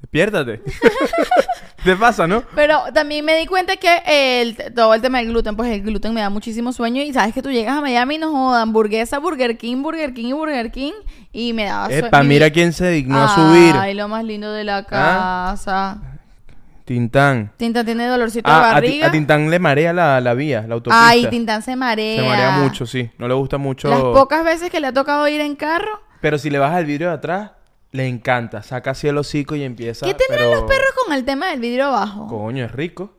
despiértate. 0.01 0.63
Te 1.87 1.97
pasa, 1.97 2.27
¿no? 2.27 2.43
Pero 2.55 2.81
también 2.93 3.25
me 3.25 3.37
di 3.39 3.47
cuenta 3.47 3.77
que 3.77 4.03
el, 4.43 4.57
todo 4.75 4.93
el 4.93 5.01
tema 5.01 5.19
del 5.19 5.29
gluten, 5.29 5.57
pues 5.57 5.71
el 5.73 5.83
gluten 5.83 6.13
me 6.13 6.21
da 6.21 6.29
muchísimo 6.29 6.73
sueño 6.73 7.01
y 7.03 7.13
sabes 7.13 7.33
que 7.33 7.41
tú 7.43 7.51
llegas 7.51 7.79
a 7.79 7.81
Miami 7.81 8.17
y 8.17 8.19
no 8.19 8.31
jodas, 8.33 8.63
hamburguesa, 8.63 9.19
Burger 9.21 9.57
King, 9.57 9.83
Burger 9.83 10.13
King 10.13 10.27
y 10.27 10.33
Burger 10.33 10.71
King 10.73 10.93
y 11.33 11.53
me 11.55 11.65
daba 11.65 11.87
sueño. 11.87 12.07
Epa, 12.07 12.23
Mi- 12.23 12.29
mira 12.31 12.51
quién 12.51 12.73
se 12.73 12.91
dignó 12.91 13.23
a 13.23 13.29
subir. 13.35 13.75
Ay, 13.77 13.95
lo 13.95 14.09
más 14.09 14.25
lindo 14.25 14.53
de 14.53 14.65
la 14.65 14.79
Ah. 14.79 14.85
casa. 15.55 15.99
Tintán. 16.85 17.51
Tinta 17.57 17.83
tiene 17.85 18.07
dolorcito 18.07 18.49
de 18.49 18.57
Ah, 18.57 18.71
a, 18.71 18.73
barriga. 18.75 19.09
a 19.09 19.11
Tintán 19.11 19.51
le 19.51 19.59
marea 19.59 19.93
la, 19.93 20.21
la 20.21 20.35
vía, 20.35 20.65
la 20.69 20.75
autopista. 20.75 21.09
Ay, 21.09 21.27
Tintán 21.27 21.63
se 21.63 21.75
marea. 21.75 22.23
Se 22.23 22.29
marea 22.29 22.51
mucho, 22.59 22.87
sí. 22.87 23.11
No 23.19 23.27
le 23.27 23.35
gusta 23.35 23.59
mucho. 23.59 23.89
Las 23.89 24.01
pocas 24.01 24.45
veces 24.45 24.71
que 24.71 24.79
le 24.79 24.87
ha 24.87 24.93
tocado 24.93 25.27
ir 25.27 25.41
en 25.41 25.57
carro. 25.57 26.01
Pero 26.21 26.39
si 26.39 26.49
le 26.49 26.59
bajas 26.61 26.79
el 26.81 26.87
vidrio 26.87 27.09
de 27.09 27.15
atrás, 27.15 27.51
le 27.97 28.07
encanta. 28.07 28.63
Saca 28.63 28.91
así 28.93 29.09
el 29.09 29.17
hocico 29.19 29.57
y 29.57 29.63
empieza. 29.63 30.07
¿Qué 30.07 30.15
tendrán 30.15 30.49
pero- 30.51 30.61
los 30.61 30.71
perros 30.71 30.91
con 31.05 31.15
el 31.15 31.25
tema 31.25 31.49
del 31.51 31.61
vidrio 31.61 31.91
bajo? 31.91 32.27
Coño, 32.29 32.65
es 32.65 32.73
rico. 32.73 33.13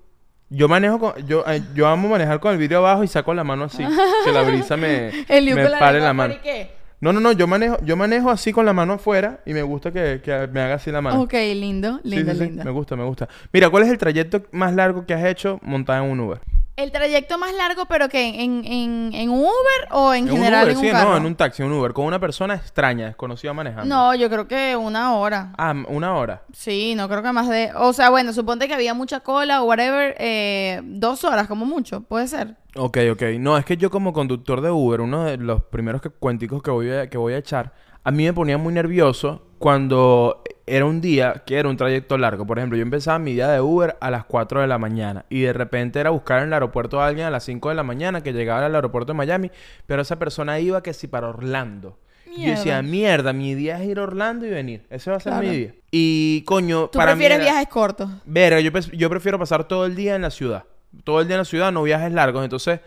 Yo 0.49 0.69
manejo 0.69 0.97
con, 0.99 1.27
yo, 1.27 1.43
eh, 1.47 1.61
yo 1.75 1.87
amo 1.87 2.07
manejar 2.07 2.39
con 2.39 2.53
el 2.53 2.57
vidrio 2.57 2.77
abajo 2.77 3.03
y 3.03 3.07
saco 3.07 3.33
la 3.33 3.43
mano 3.43 3.65
así. 3.65 3.83
que 4.25 4.31
la 4.31 4.43
brisa 4.43 4.77
me, 4.77 5.09
El 5.27 5.53
me 5.53 5.67
la 5.69 5.79
pare 5.79 5.99
la 5.99 6.13
mano. 6.13 6.33
afuera, 6.35 6.57
¿y 6.57 6.63
qué? 6.65 6.77
No, 6.99 7.13
no, 7.13 7.19
no, 7.19 7.31
yo 7.31 7.45
manejo, 7.47 7.77
yo 7.83 7.95
manejo 7.95 8.31
así 8.31 8.51
con 8.53 8.65
la 8.65 8.73
mano 8.73 8.93
afuera 8.93 9.41
y 9.45 9.53
me 9.53 9.61
gusta 9.61 9.91
que, 9.91 10.19
que 10.23 10.47
me 10.51 10.61
haga 10.61 10.75
así 10.75 10.89
la 10.91 11.01
mano. 11.01 11.21
Ok, 11.21 11.33
lindo, 11.33 11.99
lindo, 12.03 12.31
sí, 12.31 12.37
sí, 12.39 12.43
lindo. 12.45 12.63
Me 12.63 12.71
gusta, 12.71 12.95
me 12.95 13.03
gusta. 13.03 13.27
Mira, 13.53 13.69
¿cuál 13.69 13.83
es 13.83 13.89
el 13.89 13.97
trayecto 13.99 14.41
más 14.51 14.73
largo 14.73 15.05
que 15.05 15.13
has 15.13 15.23
hecho 15.25 15.59
montada 15.61 16.03
en 16.03 16.09
un 16.11 16.19
Uber? 16.21 16.39
El 16.77 16.91
trayecto 16.91 17.39
más 17.39 17.51
largo, 17.55 17.87
pero 17.87 18.07
que 18.07 18.43
en, 18.43 18.63
en, 18.63 19.09
en 19.11 19.29
un 19.31 19.39
Uber 19.39 19.87
o 19.89 20.13
en, 20.13 20.27
En 20.27 20.33
un 20.33 20.37
general 20.37 20.65
Uber, 20.65 20.71
en 20.73 20.77
un 20.77 20.83
sí, 20.83 20.91
carro. 20.91 21.09
no, 21.09 21.17
en 21.17 21.25
un 21.25 21.35
taxi, 21.35 21.63
en 21.63 21.71
un 21.71 21.79
Uber, 21.79 21.91
con 21.91 22.05
una 22.05 22.19
persona 22.19 22.53
extraña, 22.53 23.07
desconocida 23.07 23.51
manejando. 23.51 23.93
No, 23.93 24.13
yo 24.13 24.29
creo 24.29 24.47
que 24.47 24.75
una 24.75 25.15
hora. 25.15 25.53
Ah, 25.57 25.73
una 25.87 26.13
hora. 26.13 26.43
Sí, 26.53 26.93
no 26.95 27.09
creo 27.09 27.23
que 27.23 27.31
más 27.31 27.49
de... 27.49 27.71
O 27.75 27.93
sea, 27.93 28.11
bueno, 28.11 28.31
suponte 28.31 28.67
que 28.67 28.75
había 28.75 28.93
mucha 28.93 29.21
cola 29.21 29.63
o 29.63 29.65
whatever, 29.65 30.15
eh, 30.19 30.81
dos 30.83 31.23
horas 31.23 31.47
como 31.47 31.65
mucho, 31.65 32.01
puede 32.01 32.27
ser. 32.27 32.55
Ok, 32.75 32.99
ok. 33.11 33.23
No, 33.39 33.57
es 33.57 33.65
que 33.65 33.75
yo 33.75 33.89
como 33.89 34.13
conductor 34.13 34.61
de 34.61 34.69
Uber, 34.69 35.01
uno 35.01 35.23
de 35.23 35.37
los 35.37 35.63
primeros 35.63 35.99
que, 35.99 36.11
cuenticos 36.11 36.61
que 36.61 36.69
voy, 36.69 36.91
a, 36.91 37.09
que 37.09 37.17
voy 37.17 37.33
a 37.33 37.37
echar, 37.39 37.73
a 38.03 38.11
mí 38.11 38.23
me 38.23 38.33
ponía 38.33 38.59
muy 38.59 38.71
nervioso 38.71 39.47
cuando 39.57 40.43
era 40.67 40.85
un 40.85 41.01
día 41.01 41.43
que 41.45 41.57
era 41.57 41.69
un 41.69 41.77
trayecto 41.77 42.17
largo. 42.17 42.45
Por 42.45 42.59
ejemplo, 42.59 42.77
yo 42.77 42.83
empezaba 42.83 43.17
mi 43.19 43.33
día 43.33 43.47
de 43.47 43.61
Uber 43.61 43.97
a 44.01 44.11
las 44.11 44.25
4 44.25 44.61
de 44.61 44.67
la 44.67 44.77
mañana 44.77 45.25
y 45.29 45.41
de 45.41 45.53
repente 45.53 45.99
era 45.99 46.09
buscar 46.11 46.39
en 46.41 46.47
el 46.47 46.53
aeropuerto 46.53 47.01
a 47.01 47.07
alguien 47.07 47.25
a 47.25 47.31
las 47.31 47.43
5 47.45 47.69
de 47.69 47.75
la 47.75 47.83
mañana 47.83 48.21
que 48.21 48.33
llegaba 48.33 48.65
al 48.65 48.75
aeropuerto 48.75 49.13
de 49.13 49.17
Miami, 49.17 49.49
pero 49.85 50.01
esa 50.01 50.19
persona 50.19 50.59
iba 50.59 50.83
que 50.83 50.93
si 50.93 51.07
para 51.07 51.29
Orlando. 51.29 51.97
Y 52.35 52.43
Yo 52.45 52.51
decía, 52.51 52.81
Mierda. 52.83 53.33
mi 53.33 53.55
día 53.55 53.81
es 53.81 53.87
ir 53.87 53.97
a 53.97 54.03
Orlando 54.03 54.45
y 54.45 54.49
venir. 54.49 54.85
Ese 54.91 55.09
va 55.09 55.17
a 55.17 55.19
ser 55.19 55.31
Claro. 55.33 55.47
mi 55.47 55.55
día. 55.55 55.73
Y 55.89 56.41
coño, 56.41 56.89
Tú 56.89 56.99
para 56.99 57.13
mí 57.15 57.19
prefieres 57.19 57.37
era- 57.37 57.51
viajes 57.53 57.69
cortos. 57.69 58.09
Verga, 58.25 58.59
yo, 58.59 58.69
yo 58.93 59.09
prefiero 59.09 59.39
pasar 59.39 59.63
todo 59.67 59.85
el 59.85 59.95
día 59.95 60.15
en 60.15 60.21
la 60.21 60.29
ciudad. 60.29 60.65
Todo 61.03 61.21
el 61.21 61.27
día 61.27 61.35
en 61.35 61.39
la 61.41 61.45
ciudad, 61.45 61.71
no 61.71 61.81
viajes 61.83 62.11
largos. 62.11 62.43
Entonces, 62.43 62.79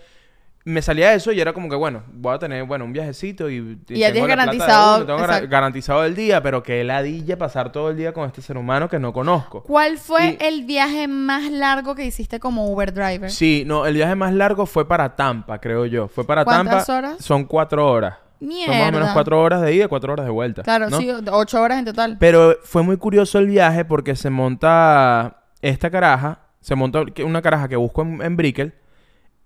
me 0.64 0.82
salía 0.82 1.14
eso 1.14 1.32
y 1.32 1.40
era 1.40 1.52
como 1.54 1.68
que, 1.70 1.76
bueno, 1.76 2.02
voy 2.12 2.34
a 2.34 2.38
tener, 2.38 2.64
bueno, 2.64 2.84
un 2.84 2.92
viajecito 2.92 3.48
y... 3.48 3.78
Y 3.88 3.98
ya 3.98 4.12
tengo 4.12 4.26
tienes 4.26 4.28
garantizado, 4.28 4.96
uno, 4.98 5.06
tengo 5.06 5.18
gar- 5.20 5.48
garantizado 5.48 6.04
el 6.04 6.14
día, 6.14 6.42
pero 6.42 6.62
que 6.62 6.84
ladilla 6.84 7.38
pasar 7.38 7.72
todo 7.72 7.90
el 7.90 7.96
día 7.96 8.12
con 8.12 8.26
este 8.26 8.42
ser 8.42 8.58
humano 8.58 8.88
que 8.88 8.98
no 8.98 9.12
conozco. 9.12 9.62
¿Cuál 9.62 9.96
fue 9.96 10.36
Y- 10.38 10.44
el 10.44 10.64
viaje 10.66 11.08
más 11.08 11.50
largo 11.50 11.94
que 11.94 12.04
hiciste 12.04 12.38
como 12.40 12.66
Uber 12.70 12.92
driver? 12.92 13.30
Sí, 13.30 13.64
no, 13.66 13.86
el 13.86 13.94
viaje 13.94 14.14
más 14.14 14.34
largo 14.34 14.66
fue 14.66 14.86
para 14.86 15.16
Tampa, 15.16 15.58
creo 15.60 15.86
yo. 15.86 16.08
Fue 16.08 16.24
para 16.24 16.44
¿Cuántas 16.44 16.86
Tampa. 16.86 17.08
horas? 17.08 17.24
Son 17.24 17.44
cuatro 17.44 17.90
horas. 17.90 18.16
Son 18.38 18.48
más 18.48 18.56
o 18.68 18.70
menos 18.70 18.90
Mierda. 18.92 19.12
cuatro 19.14 19.40
horas 19.42 19.60
de 19.62 19.74
ida 19.74 19.84
y 19.84 19.88
cuatro 19.88 20.12
horas 20.12 20.24
de 20.26 20.32
vuelta. 20.32 20.62
Claro, 20.62 20.88
¿no? 20.90 20.98
sí, 20.98 21.10
ocho 21.30 21.60
horas 21.60 21.78
en 21.78 21.84
total. 21.86 22.16
Pero 22.20 22.56
fue 22.64 22.82
muy 22.82 22.96
curioso 22.98 23.38
el 23.38 23.46
viaje 23.48 23.84
porque 23.84 24.14
se 24.16 24.30
monta 24.30 25.42
esta 25.62 25.90
caraja, 25.90 26.40
se 26.60 26.74
monta 26.74 27.02
una 27.24 27.42
caraja 27.42 27.68
que 27.68 27.76
busco 27.76 28.02
en, 28.02 28.22
en 28.22 28.36
Brickell, 28.36 28.72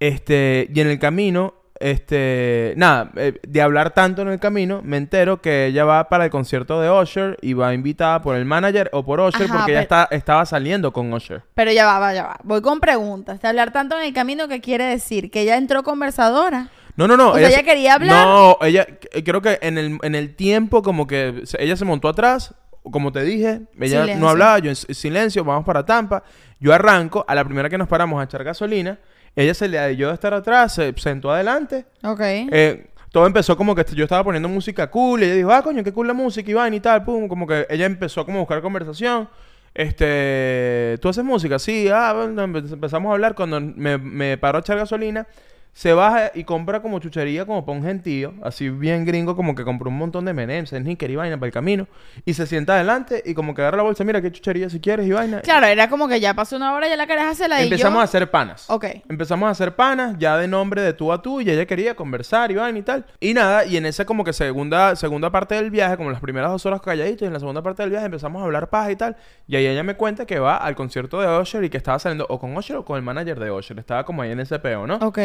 este, 0.08 0.68
y 0.74 0.80
en 0.80 0.88
el 0.88 0.98
camino, 0.98 1.54
este, 1.80 2.74
nada, 2.76 3.10
eh, 3.16 3.40
de 3.42 3.62
hablar 3.62 3.94
tanto 3.94 4.20
en 4.20 4.28
el 4.28 4.38
camino, 4.38 4.82
me 4.84 4.98
entero 4.98 5.40
que 5.40 5.66
ella 5.66 5.86
va 5.86 6.10
para 6.10 6.26
el 6.26 6.30
concierto 6.30 6.78
de 6.80 6.90
Usher 6.90 7.38
y 7.40 7.54
va 7.54 7.72
invitada 7.72 8.20
por 8.20 8.36
el 8.36 8.44
manager 8.44 8.90
o 8.92 9.02
por 9.02 9.20
Usher 9.20 9.46
Ajá, 9.46 9.56
porque 9.56 9.72
ella 9.72 9.80
está, 9.80 10.08
estaba 10.10 10.44
saliendo 10.44 10.92
con 10.92 11.10
Usher. 11.10 11.42
Pero 11.54 11.72
ya 11.72 11.86
va, 11.86 11.98
va, 11.98 12.12
ya 12.12 12.24
va. 12.24 12.36
Voy 12.44 12.60
con 12.60 12.80
preguntas. 12.80 13.40
De 13.40 13.48
hablar 13.48 13.72
tanto 13.72 13.96
en 13.96 14.04
el 14.04 14.12
camino, 14.12 14.46
¿qué 14.46 14.60
quiere 14.60 14.84
decir? 14.84 15.30
¿Que 15.30 15.40
ella 15.40 15.56
entró 15.56 15.82
conversadora? 15.82 16.68
No, 16.96 17.08
no, 17.08 17.16
no. 17.16 17.30
O 17.30 17.38
sea, 17.38 17.48
ella 17.48 17.62
quería 17.62 17.94
hablar. 17.94 18.26
No, 18.26 18.58
ella, 18.60 18.86
eh, 19.10 19.24
creo 19.24 19.40
que 19.40 19.58
en 19.62 19.78
el, 19.78 19.98
en 20.02 20.14
el 20.14 20.36
tiempo 20.36 20.82
como 20.82 21.06
que 21.06 21.44
ella 21.58 21.76
se 21.76 21.84
montó 21.86 22.08
atrás, 22.08 22.54
como 22.82 23.10
te 23.10 23.22
dije, 23.22 23.62
ella 23.80 24.02
Silencio. 24.02 24.16
no 24.18 24.28
hablaba, 24.28 24.58
yo 24.58 24.68
en 24.68 24.76
silencio, 24.76 25.44
vamos 25.44 25.64
para 25.64 25.86
Tampa, 25.86 26.22
yo 26.60 26.74
arranco, 26.74 27.24
a 27.26 27.34
la 27.34 27.42
primera 27.42 27.70
que 27.70 27.78
nos 27.78 27.88
paramos 27.88 28.20
a 28.20 28.24
echar 28.24 28.44
gasolina, 28.44 28.98
ella 29.36 29.54
se 29.54 29.68
le 29.68 29.78
adilló 29.78 30.08
de 30.08 30.14
estar 30.14 30.32
atrás, 30.34 30.74
se 30.74 30.94
sentó 30.96 31.30
adelante, 31.32 31.86
Ok. 32.02 32.20
eh, 32.20 32.86
todo 33.10 33.26
empezó 33.26 33.56
como 33.56 33.74
que 33.74 33.84
yo 33.94 34.04
estaba 34.04 34.24
poniendo 34.24 34.48
música 34.48 34.90
cool, 34.90 35.22
y 35.22 35.26
ella 35.26 35.34
dijo, 35.34 35.52
ah, 35.52 35.62
coño, 35.62 35.82
qué 35.84 35.92
cool 35.92 36.06
la 36.08 36.14
música, 36.14 36.50
y 36.50 36.54
vaina 36.54 36.76
y 36.76 36.80
tal, 36.80 37.04
pum, 37.04 37.28
como 37.28 37.46
que 37.46 37.66
ella 37.70 37.86
empezó 37.86 38.24
como 38.24 38.38
a 38.38 38.40
buscar 38.40 38.60
conversación, 38.62 39.28
este, 39.74 40.98
¿tú 41.00 41.08
haces 41.08 41.24
música? 41.24 41.58
Sí, 41.58 41.88
ah, 41.92 42.12
bueno, 42.14 42.42
empezamos 42.44 43.10
a 43.10 43.12
hablar, 43.14 43.34
cuando 43.34 43.60
me, 43.60 43.98
me 43.98 44.38
paró 44.38 44.58
a 44.58 44.60
echar 44.60 44.76
gasolina, 44.78 45.26
se 45.74 45.92
baja 45.92 46.30
y 46.34 46.44
compra 46.44 46.80
como 46.80 47.00
chuchería 47.00 47.44
como 47.44 47.66
para 47.66 47.76
un 47.76 47.84
gentío, 47.84 48.32
así 48.42 48.70
bien 48.70 49.04
gringo, 49.04 49.36
como 49.36 49.54
que 49.54 49.64
compró 49.64 49.90
un 49.90 49.98
montón 49.98 50.24
de 50.24 50.30
M&M's, 50.30 50.70
sneaker 50.70 51.10
y 51.10 51.16
vaina 51.16 51.36
para 51.36 51.48
el 51.48 51.52
camino, 51.52 51.88
y 52.24 52.34
se 52.34 52.46
sienta 52.46 52.74
adelante 52.74 53.22
y 53.26 53.34
como 53.34 53.54
que 53.54 53.62
agarra 53.62 53.78
la 53.78 53.82
bolsa, 53.82 54.04
mira 54.04 54.22
qué 54.22 54.30
chuchería 54.30 54.70
si 54.70 54.80
quieres 54.80 55.06
y 55.06 55.10
vaina. 55.10 55.40
Claro, 55.40 55.66
era 55.66 55.90
como 55.90 56.08
que 56.08 56.20
ya 56.20 56.32
pasó 56.34 56.56
una 56.56 56.72
hora, 56.72 56.88
ya 56.88 56.96
la 56.96 57.06
querés 57.06 57.24
hacerla 57.24 57.60
y 57.60 57.64
Empezamos 57.64 57.96
yo... 57.96 58.00
a 58.00 58.04
hacer 58.04 58.30
panas. 58.30 58.70
Ok. 58.70 58.86
Empezamos 59.08 59.48
a 59.48 59.50
hacer 59.50 59.74
panas, 59.74 60.16
ya 60.18 60.38
de 60.38 60.46
nombre 60.46 60.80
de 60.80 60.92
tú 60.92 61.12
a 61.12 61.20
tú, 61.20 61.40
y 61.40 61.50
ella 61.50 61.66
quería 61.66 61.96
conversar 61.96 62.52
y 62.52 62.54
vaina 62.54 62.78
y 62.78 62.82
tal. 62.82 63.04
Y 63.18 63.34
nada, 63.34 63.64
y 63.64 63.76
en 63.76 63.86
esa 63.86 64.04
como 64.04 64.22
que 64.22 64.32
segunda, 64.32 64.94
segunda 64.94 65.30
parte 65.30 65.56
del 65.56 65.70
viaje, 65.70 65.96
como 65.96 66.12
las 66.12 66.20
primeras 66.20 66.50
dos 66.50 66.64
horas 66.66 66.80
calladitos, 66.80 67.22
y 67.22 67.26
en 67.26 67.32
la 67.32 67.40
segunda 67.40 67.62
parte 67.62 67.82
del 67.82 67.90
viaje 67.90 68.06
empezamos 68.06 68.40
a 68.40 68.44
hablar 68.44 68.70
paja 68.70 68.92
y 68.92 68.96
tal. 68.96 69.16
Y 69.48 69.56
ahí 69.56 69.66
ella 69.66 69.82
me 69.82 69.96
cuenta 69.96 70.24
que 70.24 70.38
va 70.38 70.56
al 70.56 70.76
concierto 70.76 71.20
de 71.20 71.40
Usher 71.40 71.64
y 71.64 71.70
que 71.70 71.76
estaba 71.76 71.98
saliendo 71.98 72.26
o 72.28 72.38
con 72.38 72.56
Usher 72.56 72.76
o 72.76 72.84
con 72.84 72.96
el 72.96 73.02
manager 73.02 73.40
de 73.40 73.50
Usher. 73.50 73.78
Estaba 73.78 74.04
como 74.04 74.22
ahí 74.22 74.30
en 74.30 74.38
ese 74.38 74.58
peo, 74.60 74.86
¿no? 74.86 74.96
Ok. 74.96 75.18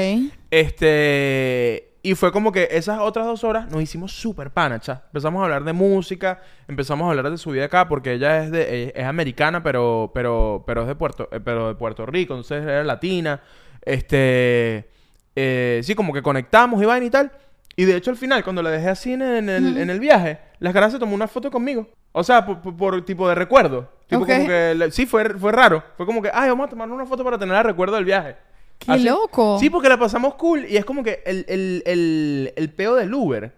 Este. 0.51 1.85
Y 2.01 2.15
fue 2.15 2.31
como 2.31 2.53
que 2.53 2.69
esas 2.71 2.99
otras 3.01 3.25
dos 3.25 3.43
horas 3.43 3.69
nos 3.69 3.81
hicimos 3.81 4.13
súper 4.13 4.51
panacha. 4.51 5.03
Empezamos 5.07 5.41
a 5.41 5.43
hablar 5.43 5.65
de 5.65 5.73
música, 5.73 6.39
empezamos 6.67 7.05
a 7.05 7.09
hablar 7.09 7.29
de 7.29 7.37
su 7.37 7.51
vida 7.51 7.65
acá, 7.65 7.89
porque 7.89 8.13
ella 8.13 8.41
es 8.43 8.51
de, 8.51 8.85
es, 8.85 8.93
es 8.95 9.03
americana, 9.05 9.61
pero, 9.61 10.09
pero, 10.13 10.63
pero 10.65 10.83
es 10.83 10.87
de 10.87 10.95
Puerto, 10.95 11.27
eh, 11.31 11.41
pero 11.43 11.67
de 11.67 11.75
Puerto 11.75 12.05
Rico, 12.05 12.33
entonces 12.35 12.63
era 12.63 12.83
latina. 12.85 13.41
Este. 13.83 14.89
eh, 15.35 15.81
sí, 15.83 15.93
como 15.93 16.13
que 16.13 16.21
conectamos 16.21 16.81
y 16.81 16.85
vaina 16.85 17.05
y 17.05 17.09
tal. 17.09 17.31
Y 17.75 17.85
de 17.85 17.95
hecho, 17.97 18.11
al 18.11 18.17
final, 18.17 18.43
cuando 18.43 18.61
la 18.61 18.71
dejé 18.71 18.89
así 18.89 19.13
en, 19.13 19.21
el, 19.21 19.77
en 19.77 19.89
el 19.89 19.99
viaje, 19.99 20.39
las 20.59 20.73
caras 20.73 20.91
se 20.93 20.99
tomó 20.99 21.15
una 21.15 21.27
foto 21.27 21.49
conmigo. 21.51 21.87
O 22.11 22.23
sea, 22.23 22.45
por, 22.45 22.61
por- 22.61 22.75
por 22.75 23.05
tipo 23.05 23.27
de 23.29 23.35
recuerdo. 23.35 23.89
Tipo 24.07 24.23
Ok. 24.23 24.27
como 24.29 24.47
que. 24.47 24.73
le- 24.75 24.91
sí, 24.91 25.05
fue, 25.05 25.29
fue 25.37 25.51
raro. 25.51 25.83
Fue 25.97 26.05
como 26.05 26.21
que, 26.21 26.29
ay, 26.33 26.49
vamos 26.49 26.67
a 26.67 26.69
tomar 26.69 26.89
una 26.89 27.05
foto 27.05 27.23
para 27.23 27.37
tener 27.37 27.55
el 27.55 27.63
recuerdo 27.63 27.95
del 27.95 28.05
viaje. 28.05 28.35
¡Qué 28.79 28.97
loco! 28.99 29.57
Sí, 29.59 29.69
porque 29.69 29.89
la 29.89 29.97
pasamos 29.99 30.35
cool. 30.35 30.65
Y 30.67 30.77
es 30.77 30.85
como 30.85 31.03
que 31.03 31.21
el, 31.25 31.45
el, 31.49 31.83
el, 31.85 32.53
el 32.55 32.69
peo 32.73 32.95
del 32.95 33.13
Uber 33.13 33.53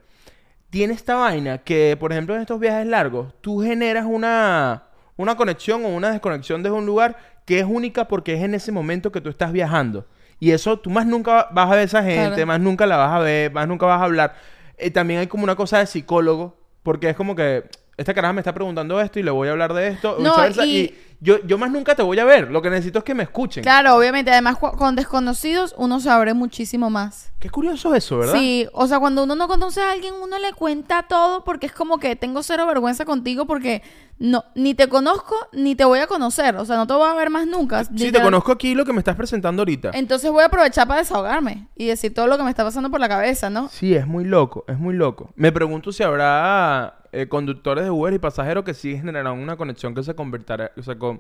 tiene 0.70 0.94
esta 0.94 1.16
vaina 1.16 1.60
que, 1.60 1.96
por 2.00 2.12
ejemplo, 2.12 2.36
en 2.36 2.42
estos 2.42 2.60
viajes 2.60 2.88
largos, 2.88 3.34
tú 3.42 3.62
generas 3.62 4.06
una, 4.08 4.84
una 5.18 5.36
conexión 5.36 5.86
o 5.86 5.90
una 5.90 6.12
desconexión 6.12 6.64
desde 6.64 6.76
un 6.76 6.86
lugar 6.86 7.18
que 7.46 7.60
es 7.60 7.66
única 7.66 8.08
porque 8.08 8.34
es 8.34 8.42
en 8.44 8.56
ese 8.56 8.72
momento 8.72 9.12
que 9.12 9.22
tú 9.22 9.30
estás 9.30 9.52
viajando. 9.52 10.06
Y 10.40 10.52
eso 10.52 10.80
tú 10.80 10.90
más 10.90 11.06
nunca 11.06 11.50
vas 11.52 11.68
a 11.68 11.72
ver 11.72 11.80
a 11.80 11.84
esa 11.84 12.04
gente, 12.04 12.28
Claro. 12.36 12.46
más 12.48 12.60
nunca 12.60 12.86
la 12.88 12.98
vas 12.98 13.12
a 13.14 13.20
ver, 13.20 13.52
más 13.52 13.68
nunca 13.68 13.86
vas 13.86 14.02
a 14.02 14.06
hablar. 14.06 14.36
Eh, 14.78 14.90
también 14.90 15.20
hay 15.20 15.28
como 15.28 15.44
una 15.44 15.56
cosa 15.56 15.78
de 15.80 15.86
psicólogo, 15.86 16.58
porque 16.82 17.10
es 17.10 17.16
como 17.16 17.36
que 17.36 17.66
esta 17.98 18.14
caraja 18.16 18.34
me 18.34 18.42
está 18.42 18.54
preguntando 18.54 19.00
esto 19.00 19.20
y 19.20 19.24
le 19.24 19.30
voy 19.30 19.50
a 19.50 19.52
hablar 19.52 19.74
de 19.76 19.90
esto. 19.90 20.16
No, 20.20 20.30
viceversa, 20.32 20.66
y- 20.66 20.78
y 20.78 20.96
yo, 21.22 21.38
yo 21.46 21.58
más 21.58 21.72
nunca 21.72 21.96
te 21.96 22.02
voy 22.04 22.20
a 22.20 22.26
ver. 22.26 22.52
Lo 22.52 22.62
que 22.62 22.70
necesito 22.70 23.00
es 23.00 23.06
que 23.06 23.14
me 23.16 23.24
escuchen. 23.24 23.64
Claro, 23.64 23.96
obviamente. 23.96 24.32
Además, 24.32 24.58
con 24.58 24.96
desconocidos 24.96 25.74
uno 25.78 26.00
se 26.00 26.10
abre 26.10 26.34
muchísimo 26.34 26.90
más. 26.90 27.32
Qué 27.40 27.50
curioso 27.50 27.96
eso, 27.96 28.18
¿verdad? 28.20 28.34
Sí, 28.34 28.68
o 28.74 28.86
sea, 28.88 29.00
cuando 29.00 29.24
uno 29.24 29.36
no 29.36 29.48
conoce 29.48 29.82
a 29.82 29.92
alguien, 29.92 30.14
uno 30.22 30.38
le 30.40 30.54
cuenta 30.54 31.04
todo 31.04 31.44
porque 31.44 31.68
es 31.68 31.72
como 31.72 32.00
que 32.00 32.16
tengo 32.16 32.44
cero 32.44 32.68
vergüenza 32.68 33.06
contigo 33.06 33.46
porque 33.48 33.82
no, 34.20 34.44
ni 34.54 34.76
te 34.76 34.88
conozco 34.88 35.36
ni 35.52 35.76
te 35.76 35.86
voy 35.86 36.00
a 36.00 36.08
conocer. 36.08 36.56
O 36.58 36.66
sea, 36.66 36.76
no 36.76 36.86
te 36.86 36.94
voy 36.94 37.08
a 37.08 37.14
ver 37.14 37.30
más 37.30 37.48
nunca. 37.48 37.84
Sí, 37.86 38.12
te 38.12 38.22
conozco 38.22 38.52
aquí 38.52 38.76
lo 38.76 38.86
que 38.86 38.94
me 38.94 39.00
estás 39.00 39.16
presentando 39.16 39.62
ahorita. 39.62 39.92
Entonces 39.94 40.30
voy 40.32 40.44
a 40.44 40.48
aprovechar 40.48 40.88
para 40.88 41.00
desahogarme 41.00 41.68
y 41.76 41.88
decir 41.88 42.14
todo 42.14 42.28
lo 42.28 42.38
que 42.38 42.44
me 42.44 42.50
está 42.52 42.64
pasando 42.64 42.90
por 42.92 43.00
la 43.00 43.10
cabeza, 43.10 43.50
¿no? 43.50 43.70
Sí, 43.70 43.96
es 43.96 44.06
muy 44.06 44.24
loco, 44.24 44.66
es 44.68 44.78
muy 44.78 44.94
loco. 44.96 45.32
Me 45.36 45.52
pregunto 45.52 45.92
si 45.92 46.04
habrá 46.04 47.00
eh, 47.12 47.28
conductores 47.28 47.84
de 47.84 47.90
Uber 47.92 48.14
y 48.14 48.20
pasajeros 48.20 48.64
que 48.64 48.74
sí 48.74 48.96
generarán 48.96 49.38
una 49.40 49.58
conexión 49.58 49.94
que 49.96 50.04
se 50.04 50.14
convertirá, 50.16 50.72
se, 50.82 50.98
con- 50.98 51.11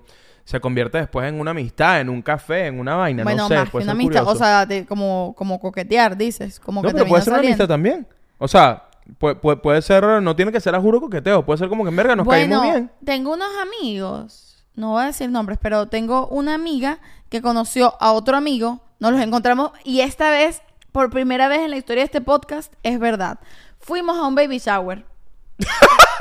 se 0.43 0.59
convierte 0.59 0.97
después 0.97 1.27
en 1.29 1.39
una 1.39 1.51
amistad, 1.51 2.01
en 2.01 2.09
un 2.09 2.21
café, 2.21 2.67
en 2.67 2.79
una 2.79 2.95
vaina, 2.95 3.23
bueno, 3.23 3.43
no 3.43 3.47
sé. 3.47 3.55
más 3.55 3.65
que 3.65 3.71
puede 3.71 3.83
una 3.85 3.93
ser 3.93 4.01
amistad, 4.01 4.21
o 4.23 4.25
curioso. 4.25 4.43
sea, 4.43 4.65
de- 4.65 4.85
como, 4.85 5.33
como 5.37 5.59
coquetear, 5.59 6.17
dices, 6.17 6.59
como 6.59 6.81
no, 6.81 6.87
que 6.89 6.93
pero 6.95 7.05
puede 7.07 7.21
ser 7.23 7.33
una 7.33 7.39
amistad 7.39 7.67
saliendo. 7.67 7.73
también. 7.73 8.07
O 8.39 8.47
sea, 8.47 8.87
puede, 9.19 9.35
puede, 9.35 9.57
puede 9.57 9.81
ser, 9.81 10.03
no 10.21 10.35
tiene 10.35 10.51
que 10.51 10.59
ser 10.59 10.73
a 10.75 10.81
juro 10.81 10.99
coqueteo, 10.99 11.45
puede 11.45 11.59
ser 11.59 11.69
como 11.69 11.83
que 11.83 11.89
en 11.89 11.95
verga 11.95 12.15
nos 12.15 12.25
bueno, 12.25 12.59
caímos 12.59 12.73
bien. 12.75 12.91
tengo 13.05 13.33
unos 13.33 13.49
amigos, 13.61 14.65
no 14.75 14.91
voy 14.91 15.03
a 15.03 15.05
decir 15.07 15.29
nombres, 15.29 15.59
pero 15.61 15.87
tengo 15.87 16.27
una 16.27 16.55
amiga 16.55 16.99
que 17.29 17.41
conoció 17.41 17.95
a 18.01 18.11
otro 18.13 18.35
amigo, 18.35 18.81
nos 18.99 19.11
los 19.11 19.21
encontramos 19.21 19.71
y 19.83 20.01
esta 20.01 20.29
vez, 20.31 20.61
por 20.91 21.09
primera 21.11 21.47
vez 21.47 21.59
en 21.59 21.69
la 21.71 21.77
historia 21.77 22.01
de 22.01 22.05
este 22.05 22.21
podcast, 22.21 22.73
es 22.83 22.99
verdad. 22.99 23.39
Fuimos 23.79 24.17
a 24.17 24.25
un 24.27 24.35
baby 24.35 24.57
shower. 24.57 25.05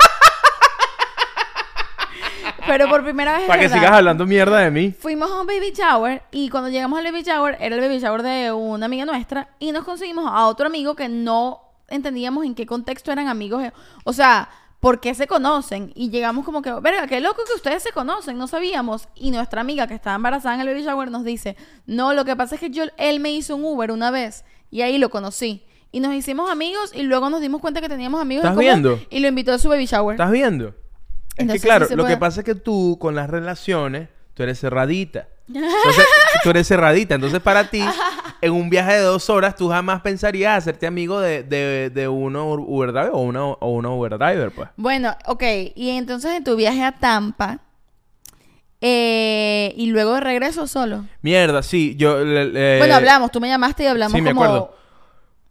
pero 2.67 2.89
por 2.89 3.03
primera 3.03 3.37
vez 3.37 3.47
Para 3.47 3.59
que 3.61 3.67
verdad. 3.67 3.77
sigas 3.81 3.97
hablando 3.97 4.25
mierda 4.25 4.59
de 4.59 4.71
mí. 4.71 4.91
Fuimos 4.91 5.29
a 5.31 5.41
un 5.41 5.47
baby 5.47 5.71
shower 5.75 6.23
y 6.31 6.49
cuando 6.49 6.69
llegamos 6.69 6.99
al 6.99 7.05
baby 7.05 7.23
shower, 7.23 7.57
era 7.59 7.75
el 7.75 7.81
baby 7.81 7.99
shower 7.99 8.23
de 8.23 8.51
una 8.51 8.85
amiga 8.85 9.05
nuestra 9.05 9.49
y 9.59 9.71
nos 9.71 9.83
conseguimos 9.83 10.25
a 10.31 10.47
otro 10.47 10.67
amigo 10.67 10.95
que 10.95 11.09
no 11.09 11.61
entendíamos 11.89 12.45
en 12.45 12.55
qué 12.55 12.65
contexto 12.65 13.11
eran 13.11 13.27
amigos. 13.27 13.63
O 14.05 14.13
sea, 14.13 14.49
¿por 14.79 14.99
qué 14.99 15.13
se 15.13 15.27
conocen? 15.27 15.91
Y 15.95 16.09
llegamos 16.09 16.45
como 16.45 16.61
que, 16.61 16.71
verga, 16.81 17.05
qué 17.07 17.19
loco 17.19 17.41
que 17.45 17.53
ustedes 17.53 17.83
se 17.83 17.91
conocen, 17.91 18.37
no 18.37 18.47
sabíamos. 18.47 19.07
Y 19.15 19.31
nuestra 19.31 19.61
amiga 19.61 19.87
que 19.87 19.93
estaba 19.93 20.15
embarazada 20.15 20.55
en 20.55 20.61
el 20.61 20.67
baby 20.67 20.83
shower 20.83 21.11
nos 21.11 21.23
dice, 21.23 21.55
no, 21.85 22.13
lo 22.13 22.25
que 22.25 22.35
pasa 22.35 22.55
es 22.55 22.61
que 22.61 22.69
yo, 22.69 22.85
él 22.97 23.19
me 23.19 23.31
hizo 23.31 23.55
un 23.55 23.63
Uber 23.65 23.91
una 23.91 24.09
vez 24.11 24.45
y 24.69 24.81
ahí 24.81 24.97
lo 24.97 25.09
conocí. 25.09 25.65
Y 25.93 25.99
nos 25.99 26.13
hicimos 26.13 26.49
amigos 26.49 26.93
y 26.95 27.03
luego 27.03 27.29
nos 27.29 27.41
dimos 27.41 27.59
cuenta 27.59 27.81
que 27.81 27.89
teníamos 27.89 28.21
amigos 28.21 28.45
en 28.45 28.51
¿Estás 28.51 28.55
común 28.55 28.65
viendo? 28.93 28.99
y 29.09 29.19
lo 29.19 29.27
invitó 29.27 29.51
a 29.51 29.57
su 29.59 29.67
baby 29.67 29.85
shower. 29.87 30.13
¿Estás 30.15 30.31
viendo? 30.31 30.73
Es 31.41 31.55
Entonces, 31.55 31.61
que 31.61 31.67
claro, 31.67 31.85
sí 31.87 31.95
lo 31.95 32.03
puede. 32.03 32.15
que 32.15 32.19
pasa 32.19 32.41
es 32.41 32.45
que 32.45 32.55
tú 32.55 32.97
con 32.99 33.15
las 33.15 33.29
relaciones, 33.29 34.09
tú 34.33 34.43
eres 34.43 34.59
cerradita. 34.59 35.27
Entonces, 35.47 36.05
tú 36.43 36.49
eres 36.51 36.67
cerradita. 36.67 37.15
Entonces, 37.15 37.39
para 37.41 37.69
ti, 37.69 37.83
en 38.41 38.51
un 38.53 38.69
viaje 38.69 38.93
de 38.93 39.01
dos 39.01 39.29
horas, 39.29 39.55
tú 39.55 39.69
jamás 39.69 40.01
pensarías 40.01 40.57
hacerte 40.57 40.87
amigo 40.87 41.19
de, 41.19 41.43
de, 41.43 41.89
de 41.89 42.07
uno 42.07 42.53
Uber 42.53 42.91
driver 42.93 43.11
o 43.13 43.19
una, 43.19 43.43
o 43.43 43.69
una 43.71 43.89
Uber 43.89 44.17
driver, 44.17 44.51
pues. 44.51 44.69
Bueno, 44.77 45.15
ok. 45.25 45.43
Y 45.75 45.89
entonces 45.91 46.31
en 46.31 46.43
tu 46.43 46.55
viaje 46.55 46.83
a 46.83 46.93
Tampa, 46.93 47.59
eh, 48.83 49.73
y 49.77 49.87
luego 49.91 50.15
de 50.15 50.21
regreso 50.21 50.65
solo. 50.67 51.05
Mierda, 51.21 51.61
sí. 51.61 51.95
Yo, 51.97 52.15
bueno, 52.17 52.95
hablamos, 52.95 53.31
tú 53.31 53.39
me 53.39 53.47
llamaste 53.47 53.83
y 53.83 53.87
hablamos 53.87 54.13
Sí, 54.15 54.21
me 54.21 54.31
como... 54.33 54.43
acuerdo. 54.43 54.75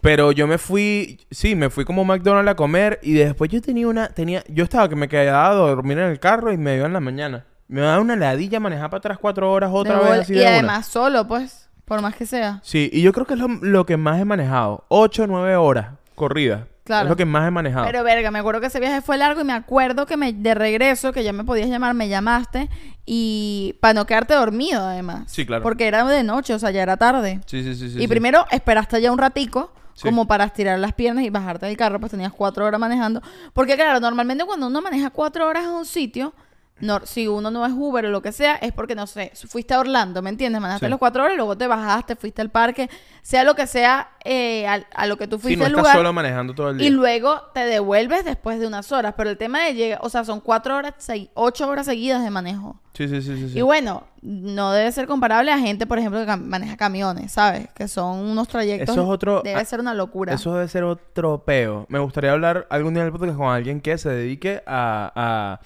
Pero 0.00 0.32
yo 0.32 0.46
me 0.46 0.58
fui, 0.58 1.20
sí, 1.30 1.54
me 1.54 1.68
fui 1.68 1.84
como 1.84 2.02
a 2.02 2.04
McDonald's 2.04 2.50
a 2.50 2.56
comer 2.56 2.98
y 3.02 3.12
después 3.12 3.50
yo 3.50 3.60
tenía 3.60 3.86
una, 3.86 4.08
tenía, 4.08 4.42
yo 4.48 4.64
estaba 4.64 4.88
que 4.88 4.96
me 4.96 5.08
quedaba 5.08 5.48
a 5.48 5.54
dormir 5.54 5.98
en 5.98 6.10
el 6.10 6.18
carro 6.18 6.52
y 6.52 6.56
me 6.56 6.76
iba 6.76 6.86
en 6.86 6.92
la 6.92 7.00
mañana. 7.00 7.44
Me 7.68 7.82
daba 7.82 8.00
una 8.00 8.16
ladilla 8.16 8.58
manejar 8.60 8.90
para 8.90 8.98
atrás 8.98 9.18
cuatro 9.20 9.52
horas 9.52 9.70
otra 9.72 10.00
vez 10.00 10.20
así 10.20 10.32
y 10.32 10.36
de 10.36 10.42
una. 10.42 10.50
además 10.54 10.86
solo, 10.86 11.28
pues, 11.28 11.68
por 11.84 12.00
más 12.02 12.16
que 12.16 12.26
sea. 12.26 12.60
Sí, 12.62 12.90
y 12.92 13.02
yo 13.02 13.12
creo 13.12 13.26
que 13.26 13.34
es 13.34 13.40
lo, 13.40 13.48
lo 13.48 13.86
que 13.86 13.96
más 13.96 14.20
he 14.20 14.24
manejado. 14.24 14.84
Ocho 14.88 15.24
o 15.24 15.26
nueve 15.26 15.54
horas 15.56 15.90
corridas. 16.14 16.62
Claro. 16.85 17.05
Es 17.07 17.11
lo 17.11 17.16
que 17.16 17.25
más 17.25 17.47
he 17.47 17.51
manejado. 17.51 17.87
Pero 17.87 18.03
verga, 18.03 18.31
me 18.31 18.38
acuerdo 18.38 18.61
que 18.61 18.66
ese 18.69 18.81
viaje 18.81 19.01
fue 19.01 19.16
largo 19.16 19.40
y 19.43 19.45
me 19.45 19.53
acuerdo 19.53 20.07
que 20.07 20.16
me, 20.16 20.33
de 20.33 20.55
regreso, 20.55 21.12
que 21.12 21.23
ya 21.23 21.33
me 21.33 21.45
podías 21.45 21.69
llamar, 21.69 21.95
me 21.95 22.09
llamaste 22.09 22.69
y 23.07 23.77
para 23.81 23.95
no 23.95 24.07
quedarte 24.07 24.35
dormido 24.35 24.85
además. 24.85 25.25
Sí, 25.27 25.47
claro. 25.47 25.62
Porque 25.62 25.87
era 25.87 26.05
de 26.05 26.23
noche, 26.23 26.55
o 26.55 26.59
sea, 26.59 26.71
ya 26.71 26.83
era 26.83 26.97
tarde. 26.97 27.40
sí, 27.47 27.62
sí, 27.62 27.75
sí, 27.75 27.90
sí. 27.90 27.99
y 27.99 28.03
sí. 28.03 28.09
primero 28.09 28.47
esperaste 28.51 29.01
ya 29.01 29.12
un 29.12 29.19
ratico 29.19 29.73
Sí. 29.95 30.09
como 30.09 30.27
para 30.27 30.45
estirar 30.45 30.79
las 30.79 30.95
piernas 30.95 31.25
y 31.25 31.31
bajarte 31.31 31.66
del 31.66 31.77
carro, 31.77 32.01
pues 32.01 32.11
tenías 32.12 32.33
cuatro 32.33 32.64
horas 32.64 32.81
manejando. 32.81 33.21
Porque 33.53 33.75
claro, 33.75 34.01
normalmente 34.01 34.45
cuando 34.47 34.69
uno 34.69 34.81
maneja 34.81 35.11
cuatro 35.11 35.47
horas 35.47 35.64
a 35.66 35.73
un 35.73 35.85
sitio, 35.85 36.33
no, 36.81 37.01
si 37.07 37.29
uno 37.29 37.51
no 37.51 37.64
es 37.66 37.73
Uber 37.73 38.07
o 38.07 38.11
lo 38.11 38.23
que 38.23 38.33
sea, 38.33 38.57
es 38.57 38.73
porque, 38.73 38.95
no 38.95 39.07
sé, 39.07 39.33
fuiste 39.49 39.75
a 39.75 39.81
Orlando, 39.81 40.23
¿me 40.23 40.31
entiendes? 40.31 40.61
Manejaste 40.61 40.87
Sí. 40.87 40.90
las 40.90 40.99
cuatro 40.99 41.23
horas 41.23 41.35
y 41.35 41.37
luego 41.37 41.57
te 41.57 41.66
bajaste, 41.66 42.16
fuiste 42.16 42.43
al 42.43 42.51
parque, 42.51 42.88
sea 43.23 43.45
lo 43.45 43.55
que 43.55 43.66
sea, 43.66 44.11
eh, 44.25 44.66
al- 44.66 44.87
a, 44.95 45.07
lo 45.07 45.16
que 45.16 45.27
tú 45.27 45.37
Sí, 45.37 45.43
fuiste 45.43 45.59
no 45.59 45.64
al 45.66 45.71
estás 45.73 45.83
lugar. 45.83 45.97
solo 45.97 46.12
manejando 46.12 46.55
todo 46.55 46.71
el 46.71 46.79
día. 46.79 46.87
Y 46.87 46.90
luego 46.90 47.40
te 47.55 47.61
devuelves 47.61 48.25
después 48.25 48.59
de 48.61 48.66
unas 48.66 48.90
horas. 48.93 49.14
Pero 49.16 49.31
el 49.31 49.37
tema 49.38 49.64
de 49.64 49.75
llegar, 49.75 50.01
o 50.03 50.09
sea, 50.11 50.25
son 50.25 50.40
cuatro 50.40 50.77
horas, 50.77 50.95
seis, 50.99 51.29
ocho 51.35 51.69
horas 51.69 51.87
seguidas 51.87 52.23
de 52.23 52.31
manejo. 52.31 52.81
Sí, 52.95 53.09
sí, 53.09 53.23
sí, 53.23 53.37
sí. 53.37 53.49
sí. 53.51 53.59
Y 53.59 53.62
bueno, 53.62 54.05
no 54.21 54.73
debe 54.73 54.90
ser 54.93 55.07
comparable 55.07 55.51
a 55.53 55.59
gente, 55.59 55.87
por 55.87 55.99
ejemplo, 55.99 56.21
que 56.21 56.27
cam- 56.27 56.43
maneja 56.43 56.77
camiones, 56.77 57.33
¿sabes? 57.33 57.69
Que 57.75 57.88
son 57.88 58.19
unos 58.19 58.49
trayectos. 58.49 58.90
Eso 58.95 59.03
es 59.05 59.09
otro- 59.09 59.43
Debe 59.43 59.61
ah, 59.61 59.64
ser 59.64 59.81
una 59.81 59.95
locura. 59.95 60.35
Eso 60.35 60.55
debe 60.55 60.69
ser 60.69 60.85
otro 60.85 61.45
peo. 61.45 61.87
Me 61.88 61.99
gustaría 61.99 62.33
hablar 62.33 62.66
algún 62.69 62.93
día 62.95 63.03
en 63.03 63.07
el 63.07 63.12
podcast 63.12 63.37
con 63.38 63.49
alguien 63.49 63.81
que 63.81 63.97
se 63.97 64.11
dedique 64.11 64.62
a... 64.66 65.12
a- 65.14 65.61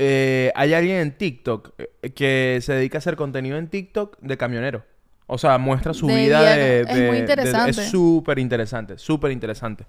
eh, 0.00 0.52
hay 0.54 0.72
alguien 0.74 0.96
en 0.98 1.12
TikTok 1.18 1.72
eh, 1.78 2.10
que 2.12 2.60
se 2.62 2.72
dedica 2.72 2.98
a 2.98 3.00
hacer 3.00 3.16
contenido 3.16 3.58
en 3.58 3.68
TikTok 3.68 4.16
de 4.20 4.36
camionero. 4.38 4.84
O 5.30 5.36
sea, 5.36 5.58
muestra 5.58 5.92
su 5.92 6.06
De 6.06 6.14
vida 6.16 6.40
día- 6.40 6.56
de... 6.56 6.80
es 6.80 6.86
de- 6.88 7.06
muy 7.06 7.16
de- 7.16 7.18
interesante. 7.18 7.70
es 7.70 7.90
súper 7.90 8.38
interesante, 8.38 8.96
súper 8.96 9.30
interesante. 9.30 9.84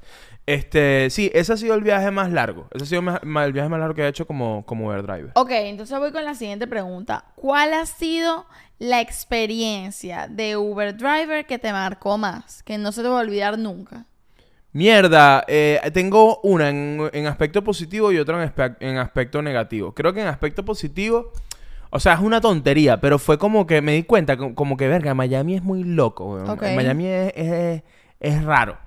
Este, 0.45 1.09
sí, 1.09 1.31
ese 1.33 1.53
ha 1.53 1.57
sido 1.57 1.75
el 1.75 1.81
viaje 1.81 2.11
más 2.11 2.29
largo. 2.31 2.67
Ese 2.73 2.83
ha 2.83 2.87
sido 2.87 3.01
el 3.45 3.53
viaje 3.53 3.69
más 3.69 3.79
largo 3.79 3.95
que 3.95 4.01
he 4.03 4.07
hecho 4.09 4.27
como, 4.27 4.65
como 4.65 4.87
Uber 4.87 5.01
Driver. 5.03 5.31
Ok, 5.35 5.51
entonces 5.51 5.97
voy 5.97 6.11
con 6.11 6.25
la 6.25 6.35
siguiente 6.35 6.67
pregunta. 6.67 7.23
¿Cuál 7.35 7.73
ha 7.73 7.85
sido 7.85 8.47
la 8.79 8.99
experiencia 8.99 10.27
de 10.27 10.57
Uber 10.57 10.97
Driver 10.97 11.45
que 11.45 11.57
te 11.57 11.71
marcó 11.71 12.17
más? 12.17 12.61
Que 12.63 12.77
no 12.77 12.91
se 12.91 13.01
te 13.01 13.07
va 13.07 13.19
a 13.19 13.21
olvidar 13.21 13.57
nunca. 13.57 14.05
Mierda, 14.71 15.43
eh, 15.47 15.79
tengo 15.93 16.39
una 16.41 16.69
en, 16.69 17.09
en 17.13 17.25
aspecto 17.27 17.63
positivo 17.63 18.11
y 18.11 18.19
otra 18.19 18.41
en, 18.43 18.49
aspe- 18.53 18.77
en 18.79 18.97
aspecto 18.97 19.41
negativo. 19.41 19.93
Creo 19.93 20.13
que 20.13 20.21
en 20.21 20.27
aspecto 20.27 20.63
positivo, 20.63 21.31
O 21.91 21.99
sea, 21.99 22.13
es 22.13 22.19
una 22.19 22.39
tontería, 22.39 23.01
pero 23.01 23.17
fue 23.17 23.39
como 23.39 23.65
que 23.65 23.81
me 23.81 23.93
di 23.93 24.03
cuenta, 24.03 24.37
co- 24.37 24.53
como 24.53 24.77
que, 24.77 24.87
verga, 24.87 25.15
Miami 25.15 25.55
es 25.55 25.63
muy 25.63 25.83
loco, 25.83 26.33
weón. 26.35 26.47
Ok. 26.49 26.61
Miami 26.75 27.07
es, 27.07 27.33
es, 27.35 27.83
es 28.19 28.43
raro. 28.43 28.77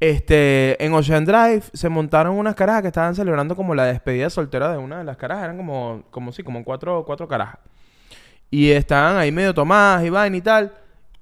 Este, 0.00 0.82
en 0.84 0.92
Ocean 0.94 1.24
Drive 1.24 1.62
se 1.74 1.88
montaron 1.88 2.34
unas 2.36 2.54
carajas 2.56 2.82
que 2.82 2.88
estaban 2.88 3.14
celebrando 3.14 3.54
como 3.54 3.74
la 3.76 3.84
despedida 3.84 4.30
soltera 4.30 4.72
de 4.72 4.78
una 4.78 4.98
de 4.98 5.04
las 5.04 5.16
carajas. 5.16 5.44
Eran 5.44 5.58
como, 5.58 6.02
como 6.10 6.32
sí, 6.32 6.42
como 6.42 6.64
cuatro, 6.64 7.04
cuatro 7.06 7.28
carajas. 7.28 7.58
Y 8.50 8.70
estaban 8.72 9.16
ahí 9.16 9.30
medio 9.30 9.54
tomadas 9.54 10.04
y 10.04 10.10
vaina 10.10 10.36
y 10.36 10.40
tal. 10.40 10.72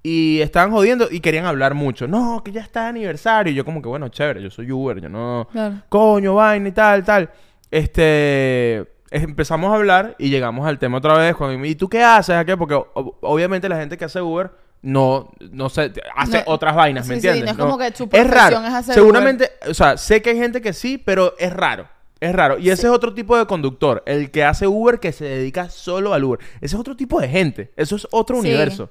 Y 0.02 0.40
estaban 0.40 0.70
jodiendo 0.70 1.08
y 1.10 1.20
querían 1.20 1.44
hablar 1.44 1.74
mucho. 1.74 2.06
No, 2.06 2.42
que 2.44 2.52
ya 2.52 2.60
está 2.60 2.82
de 2.84 2.88
aniversario. 2.90 3.52
Y 3.52 3.56
yo 3.56 3.64
como 3.64 3.82
que, 3.82 3.88
bueno, 3.88 4.08
chévere, 4.08 4.40
yo 4.42 4.50
soy 4.50 4.70
Uber, 4.70 5.00
yo 5.00 5.08
no... 5.08 5.48
Claro. 5.52 5.82
Coño, 5.88 6.34
vaina 6.34 6.68
y 6.68 6.72
tal, 6.72 7.04
tal. 7.04 7.30
Este... 7.70 8.86
Empezamos 9.10 9.72
a 9.72 9.76
hablar 9.76 10.14
y 10.18 10.28
llegamos 10.28 10.66
al 10.68 10.78
tema 10.78 10.98
otra 10.98 11.16
vez. 11.16 11.34
Cuando, 11.34 11.64
¿Y 11.64 11.74
tú 11.74 11.88
qué 11.88 12.02
haces? 12.02 12.36
¿A 12.36 12.44
qué? 12.44 12.58
Porque 12.58 12.78
obviamente 12.94 13.66
la 13.66 13.76
gente 13.78 13.96
que 13.96 14.04
hace 14.04 14.20
Uber 14.20 14.50
no, 14.82 15.30
no 15.50 15.70
sé, 15.70 15.90
hace 16.14 16.38
No- 16.46 16.52
otras 16.52 16.76
vainas, 16.76 17.08
¿me 17.08 17.14
sí, 17.14 17.22
sí, 17.22 17.26
entiendes? 17.28 17.56
no 17.56 17.62
es 17.64 17.66
como 17.72 17.78
que 17.78 17.90
su 17.96 18.06
Es 18.12 18.26
raro. 18.30 18.58
es 18.58 18.72
hacer 18.74 18.94
Seguramente, 18.94 19.50
o 19.66 19.72
sea, 19.72 19.96
sé 19.96 20.20
que 20.20 20.30
hay 20.30 20.36
gente 20.36 20.60
que 20.60 20.74
sí, 20.74 20.98
pero 20.98 21.34
es 21.38 21.50
raro. 21.54 21.88
Es 22.20 22.34
raro. 22.34 22.58
Y 22.58 22.68
ese 22.68 22.86
es 22.86 22.92
otro 22.92 23.14
tipo 23.14 23.34
de 23.38 23.46
conductor. 23.46 24.02
El 24.04 24.30
que 24.30 24.44
hace 24.44 24.66
Uber 24.66 25.00
que 25.00 25.12
se 25.12 25.24
dedica 25.24 25.70
solo 25.70 26.12
al 26.12 26.22
Uber. 26.24 26.40
Ese 26.56 26.74
es 26.76 26.80
otro 26.80 26.94
tipo 26.94 27.18
de 27.18 27.28
gente. 27.28 27.72
Eso 27.76 27.96
es 27.96 28.06
otro 28.10 28.36
Sí. 28.42 28.48
universo. 28.48 28.90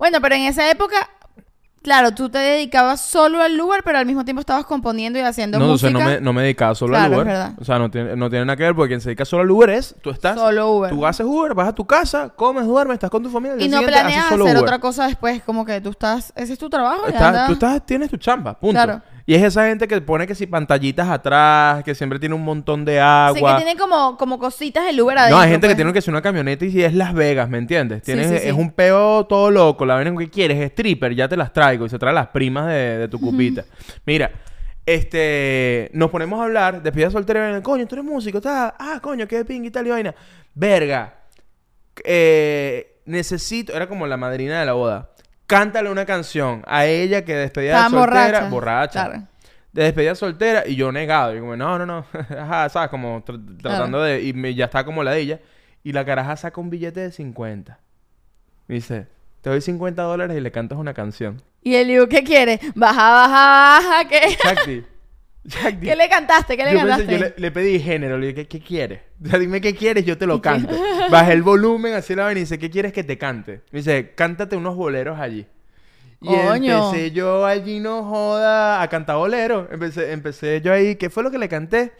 Bueno, 0.00 0.18
pero 0.20 0.34
en 0.34 0.42
esa 0.42 0.68
época, 0.70 1.08
claro, 1.82 2.12
tú 2.12 2.28
te 2.28 2.38
dedicabas 2.38 3.00
solo 3.02 3.40
al 3.40 3.58
Uber, 3.60 3.82
pero 3.84 3.98
al 3.98 4.06
mismo 4.06 4.24
tiempo 4.24 4.40
estabas 4.40 4.64
componiendo 4.66 5.18
y 5.18 5.22
haciendo 5.22 5.58
No, 5.58 5.66
música. 5.68 5.90
no 5.92 6.00
me, 6.00 6.20
no 6.20 6.32
me 6.32 6.42
dedicaba 6.42 6.74
solo 6.74 6.94
Claro, 6.94 7.04
al 7.04 7.12
es 7.12 7.16
Uber. 7.18 7.26
verdad. 7.26 7.52
O 7.60 7.64
sea, 7.64 7.78
no 7.78 7.90
tiene, 7.90 8.16
no 8.16 8.28
tiene 8.30 8.44
nada 8.46 8.56
que 8.56 8.62
ver 8.64 8.74
porque 8.74 8.88
quien 8.88 9.00
se 9.00 9.10
dedica 9.10 9.24
solo 9.24 9.42
al 9.42 9.50
Uber 9.50 9.70
es, 9.70 9.94
tú 10.02 10.10
estás... 10.10 10.36
Solo 10.38 10.72
Uber. 10.72 10.90
Tú 10.90 11.06
haces 11.06 11.24
Uber, 11.26 11.54
vas 11.54 11.68
a 11.68 11.74
tu 11.74 11.86
casa, 11.86 12.30
comes, 12.30 12.64
duermes, 12.66 12.94
estás 12.94 13.10
con 13.10 13.22
tu 13.22 13.30
familia. 13.30 13.64
y 13.64 13.68
no 13.68 13.82
planeas 13.82 14.26
hacer 14.26 14.40
Uber. 14.40 14.56
otra 14.56 14.78
cosa 14.78 15.06
después, 15.06 15.42
como 15.44 15.64
que 15.64 15.80
tú 15.80 15.90
estás, 15.90 16.32
ese 16.34 16.54
es 16.54 16.58
tu 16.58 16.68
trabajo. 16.68 17.06
Estás- 17.06 17.46
tú 17.46 17.52
estás, 17.52 17.84
tienes 17.86 18.10
tu 18.10 18.16
chamba, 18.16 18.58
punto. 18.58 18.74
Claro. 18.82 19.02
Y 19.26 19.34
es 19.34 19.42
esa 19.42 19.66
gente 19.66 19.86
que 19.86 20.00
pone 20.00 20.26
que 20.26 20.34
si 20.34 20.46
pantallitas 20.46 21.08
atrás, 21.08 21.84
que 21.84 21.94
siempre 21.94 22.18
tiene 22.18 22.34
un 22.34 22.44
montón 22.44 22.84
de 22.84 22.94
Sí, 22.94 22.98
agua. 22.98 23.56
que 23.56 23.64
tiene 23.64 23.78
como, 23.78 24.16
como 24.16 24.38
cositas 24.38 24.84
el 24.88 25.00
Uber 25.00 25.16
adentro. 25.18 25.36
No, 25.36 25.42
hay 25.42 25.50
gente 25.50 25.66
que 25.66 25.72
pues. 25.72 25.76
tiene 25.76 25.92
que 25.92 26.00
ser 26.02 26.12
una 26.12 26.22
camioneta 26.22 26.64
y 26.64 26.72
si 26.72 26.82
es 26.82 26.94
Las 26.94 27.14
Vegas, 27.14 27.48
¿me 27.48 27.58
entiendes? 27.58 28.02
Tienes, 28.02 28.28
sí, 28.28 28.38
sí. 28.38 28.48
Es 28.48 28.54
un 28.54 28.72
peo 28.72 29.26
todo 29.26 29.50
loco. 29.50 29.86
La 29.86 29.96
ven 29.96 30.16
que 30.16 30.30
quieres, 30.30 30.58
stripper, 30.70 31.14
ya 31.14 31.28
te 31.28 31.36
las 31.36 31.52
traigo. 31.52 31.86
Y 31.86 31.88
se 31.88 31.98
trae 31.98 32.12
las 32.12 32.28
primas 32.28 32.66
de, 32.68 32.98
de 32.98 33.08
tu 33.08 33.20
cupita. 33.20 33.64
Mira, 34.06 34.30
este... 34.86 35.90
Nos 35.92 36.10
ponemos 36.10 36.40
a 36.40 36.44
hablar, 36.44 36.82
despedida 36.82 37.10
soltera 37.10 37.40
y 37.40 37.42
vaina, 37.44 37.62
coño, 37.62 37.86
tú 37.86 37.94
eres 37.94 38.04
músico, 38.04 38.38
está... 38.38 38.74
Ah, 38.78 38.98
coño, 39.00 39.28
qué 39.28 39.44
ping 39.44 39.62
y 39.64 39.70
tal 39.70 39.86
y 39.86 39.90
vaina. 39.90 40.14
Verga. 40.54 41.14
Eh, 42.04 43.00
necesito... 43.04 43.72
Era 43.72 43.86
como 43.88 44.06
la 44.06 44.16
madrina 44.16 44.58
de 44.60 44.66
la 44.66 44.72
boda. 44.72 45.10
Cántale 45.50 45.90
una 45.90 46.06
canción 46.06 46.62
a 46.66 46.86
ella 46.86 47.24
que 47.24 47.34
despedida 47.34 47.72
Estaban 47.86 47.90
soltera... 47.90 48.22
borrachas. 48.48 48.50
Borracha. 48.50 49.04
Claro. 49.06 49.26
De 49.72 49.82
despedida 49.84 50.14
soltera 50.14 50.66
y 50.66 50.74
yo 50.76 50.90
negado. 50.92 51.36
Y 51.36 51.40
como, 51.40 51.56
no, 51.56 51.78
no, 51.78 51.86
no. 51.86 52.04
Ajá, 52.38 52.68
¿sabes? 52.68 52.90
Como 52.90 53.24
tr- 53.24 53.60
tratando 53.60 54.02
de... 54.02 54.22
Y 54.22 54.32
me- 54.32 54.54
ya 54.54 54.64
está 54.66 54.84
como 54.84 55.02
la 55.04 55.12
de 55.12 55.20
ella. 55.20 55.40
Y 55.84 55.92
la 55.92 56.04
caraja 56.04 56.36
saca 56.36 56.60
un 56.60 56.70
billete 56.70 57.00
de 57.00 57.12
50. 57.12 57.78
Me 58.66 58.74
dice, 58.76 59.06
te 59.40 59.50
doy 59.50 59.60
50 59.60 60.02
dólares 60.02 60.36
y 60.36 60.40
le 60.40 60.50
cantas 60.50 60.78
una 60.78 60.92
canción. 60.94 61.42
Y 61.62 61.74
el 61.74 61.88
Liu, 61.88 62.08
¿qué 62.08 62.22
quiere? 62.24 62.58
Baja, 62.74 63.10
baja, 63.12 63.80
baja, 63.80 64.08
¿qué? 64.08 64.36
Chakti. 64.42 64.84
¿Qué 65.80 65.96
le 65.96 66.08
cantaste? 66.08 66.56
¿Qué 66.56 66.64
le 66.64 66.72
yo, 66.72 66.78
pensé- 66.80 66.88
cantaste? 66.88 67.12
yo 67.12 67.18
le, 67.18 67.34
le 67.36 67.50
pedí 67.50 67.80
género. 67.80 68.18
Le 68.18 68.28
dije, 68.28 68.46
¿qué, 68.46 68.58
qué 68.60 68.64
quieres? 68.64 69.00
O 69.24 69.28
sea, 69.28 69.38
dime 69.38 69.60
qué 69.60 69.74
quieres, 69.74 70.04
yo 70.04 70.16
te 70.18 70.26
lo 70.26 70.40
canto. 70.42 70.74
Bajé 71.10 71.32
el 71.32 71.42
volumen, 71.42 71.94
así 71.94 72.14
la 72.14 72.24
vaina 72.24 72.40
y 72.40 72.42
dice, 72.42 72.58
¿qué 72.58 72.70
quieres 72.70 72.92
que 72.92 73.04
te 73.04 73.16
cante? 73.18 73.62
Me 73.70 73.78
dice, 73.80 74.12
cántate 74.14 74.56
unos 74.56 74.76
boleros 74.76 75.18
allí. 75.18 75.46
Y 76.22 76.26
Coño. 76.26 76.88
empecé 76.90 77.10
yo 77.12 77.46
allí, 77.46 77.80
no 77.80 78.04
joda, 78.04 78.82
a 78.82 78.88
cantar 78.88 79.16
bolero. 79.16 79.66
Empecé, 79.72 80.12
empecé 80.12 80.60
yo 80.60 80.72
ahí, 80.72 80.96
¿qué 80.96 81.08
fue 81.08 81.22
lo 81.22 81.30
que 81.30 81.38
le 81.38 81.48
canté? 81.48 81.92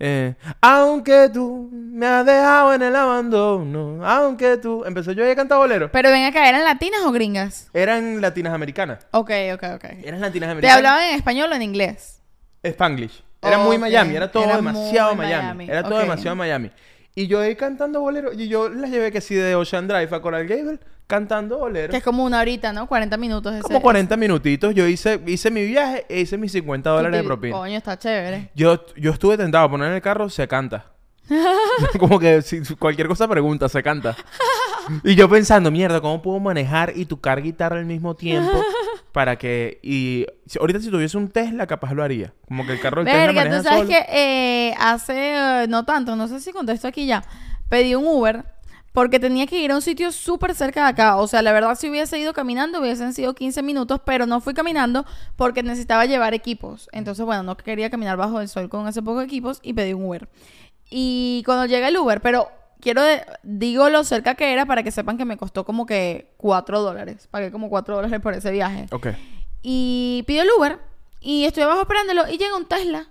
Eh, 0.00 0.34
aunque 0.60 1.28
tú 1.32 1.68
me 1.72 2.06
has 2.06 2.24
dejado 2.26 2.74
en 2.74 2.82
el 2.82 2.94
abandono, 2.96 4.04
aunque 4.06 4.56
tú... 4.56 4.84
Empecé 4.84 5.14
yo 5.14 5.24
ahí 5.24 5.30
a 5.32 5.36
cantar 5.36 5.58
bolero. 5.58 5.90
Pero 5.90 6.10
ven 6.10 6.24
acá, 6.24 6.48
¿eran 6.48 6.64
latinas 6.64 7.00
o 7.04 7.12
gringas? 7.12 7.68
Eran 7.74 8.20
latinas 8.20 8.52
americanas. 8.54 9.06
Ok, 9.12 9.30
ok, 9.54 9.62
ok. 9.74 9.84
Eran 10.04 10.20
latinas 10.20 10.48
¿Te 10.48 10.50
americanas. 10.52 10.76
hablaban 10.76 11.02
en 11.10 11.14
español 11.16 11.50
o 11.52 11.54
en 11.54 11.62
inglés? 11.62 12.20
Spanglish. 12.64 13.22
Era 13.42 13.58
muy 13.58 13.78
Miami, 13.78 14.16
era 14.16 14.30
todo 14.32 14.44
era 14.44 14.56
demasiado 14.56 15.14
Miami. 15.14 15.42
Miami, 15.42 15.68
Era 15.68 15.82
todo 15.82 15.96
ok. 15.96 16.00
demasiado 16.00 16.36
Miami. 16.36 16.70
Y 17.14 17.26
yo 17.26 17.40
ahí 17.40 17.54
cantando 17.54 18.00
bolero. 18.00 18.32
Y 18.32 18.48
yo 18.48 18.68
las 18.68 18.90
llevé 18.90 19.12
que 19.12 19.20
sí 19.20 19.34
de 19.34 19.54
Ocean 19.54 19.86
Drive 19.86 20.08
a 20.14 20.20
Coral 20.20 20.46
Gable 20.48 20.78
cantando 21.06 21.58
bolero. 21.58 21.90
Que 21.90 21.98
es 21.98 22.02
como 22.02 22.24
una 22.24 22.40
horita, 22.40 22.72
¿no? 22.72 22.86
40 22.86 23.16
minutos. 23.18 23.52
Ese, 23.54 23.62
Como 23.62 23.80
40 23.82 24.16
minutitos. 24.16 24.74
Yo 24.74 24.86
hice, 24.88 25.20
hice 25.26 25.50
mi 25.50 25.64
viaje 25.64 26.06
e 26.08 26.20
hice 26.20 26.38
mis 26.38 26.52
50 26.52 26.90
dólares 26.90 27.20
de 27.20 27.24
propina. 27.24 27.56
Coño, 27.56 27.76
está 27.76 27.98
chévere. 27.98 28.50
Yo, 28.54 28.84
yo 28.96 29.12
estuve 29.12 29.36
tentado 29.36 29.66
a 29.66 29.70
poner 29.70 29.88
en 29.88 29.94
el 29.94 30.02
carro, 30.02 30.28
se 30.28 30.48
canta. 30.48 30.86
Como 31.98 32.18
que 32.18 32.42
si 32.42 32.62
cualquier 32.76 33.08
cosa 33.08 33.28
pregunta, 33.28 33.68
se 33.68 33.82
canta. 33.82 34.16
Y 35.02 35.14
yo 35.14 35.28
pensando, 35.28 35.70
mierda, 35.70 36.00
¿cómo 36.00 36.20
puedo 36.20 36.40
manejar 36.40 36.92
y 36.94 37.06
tocar 37.06 37.42
guitarra 37.42 37.78
al 37.78 37.86
mismo 37.86 38.14
tiempo? 38.14 38.62
Para 39.12 39.36
que... 39.36 39.78
Y 39.82 40.26
si- 40.46 40.58
ahorita 40.58 40.80
si 40.80 40.90
tuviese 40.90 41.16
un 41.16 41.28
Tesla, 41.30 41.66
capaz 41.66 41.94
lo 41.94 42.02
haría. 42.02 42.34
Como 42.46 42.66
que 42.66 42.72
el 42.72 42.80
carro 42.80 43.02
del 43.02 43.12
Tesla 43.12 43.26
Verga, 43.26 43.44
maneja 43.44 43.58
tú 43.58 43.64
sabes 43.64 43.78
solo. 43.78 43.88
que 43.90 44.06
eh, 44.68 44.74
hace 44.78 45.62
eh, 45.62 45.66
no 45.68 45.84
tanto, 45.84 46.16
no 46.16 46.28
sé 46.28 46.40
si 46.40 46.52
contesto 46.52 46.88
aquí 46.88 47.06
ya, 47.06 47.22
pedí 47.68 47.94
un 47.94 48.06
Uber 48.06 48.44
porque 48.92 49.18
tenía 49.18 49.46
que 49.48 49.58
ir 49.58 49.72
a 49.72 49.74
un 49.74 49.82
sitio 49.82 50.12
súper 50.12 50.54
cerca 50.54 50.84
de 50.84 50.90
acá. 50.90 51.16
O 51.16 51.26
sea, 51.26 51.42
la 51.42 51.50
verdad, 51.52 51.76
si 51.76 51.90
hubiese 51.90 52.16
ido 52.16 52.32
caminando, 52.32 52.80
hubiesen 52.80 53.12
sido 53.12 53.34
15 53.34 53.60
minutos, 53.62 54.00
pero 54.04 54.24
no 54.24 54.40
fui 54.40 54.54
caminando 54.54 55.04
porque 55.34 55.64
necesitaba 55.64 56.04
llevar 56.06 56.32
equipos. 56.32 56.88
Entonces, 56.92 57.26
bueno, 57.26 57.42
no 57.42 57.56
quería 57.56 57.90
caminar 57.90 58.16
bajo 58.16 58.40
el 58.40 58.48
sol 58.48 58.68
con 58.68 58.86
ese 58.86 59.02
poco 59.02 59.18
de 59.18 59.24
equipos 59.24 59.58
y 59.64 59.72
pedí 59.72 59.94
un 59.94 60.04
Uber. 60.04 60.28
Y 60.90 61.42
cuando 61.46 61.66
llega 61.66 61.88
el 61.88 61.96
Uber, 61.96 62.20
pero 62.20 62.48
quiero, 62.80 63.02
de- 63.02 63.24
digo 63.42 63.88
lo 63.88 64.04
cerca 64.04 64.34
que 64.34 64.52
era 64.52 64.66
para 64.66 64.82
que 64.82 64.90
sepan 64.90 65.16
que 65.18 65.24
me 65.24 65.36
costó 65.36 65.64
como 65.64 65.86
que 65.86 66.32
4 66.36 66.80
dólares. 66.80 67.26
Pagué 67.30 67.50
como 67.50 67.68
4 67.70 67.96
dólares 67.96 68.20
por 68.20 68.34
ese 68.34 68.50
viaje. 68.50 68.86
Ok. 68.92 69.08
Y 69.62 70.24
pido 70.26 70.42
el 70.42 70.48
Uber 70.58 70.78
y 71.20 71.44
estoy 71.44 71.62
abajo 71.62 71.80
esperándolo 71.82 72.28
y 72.28 72.36
llega 72.38 72.56
un 72.56 72.66
Tesla. 72.66 73.06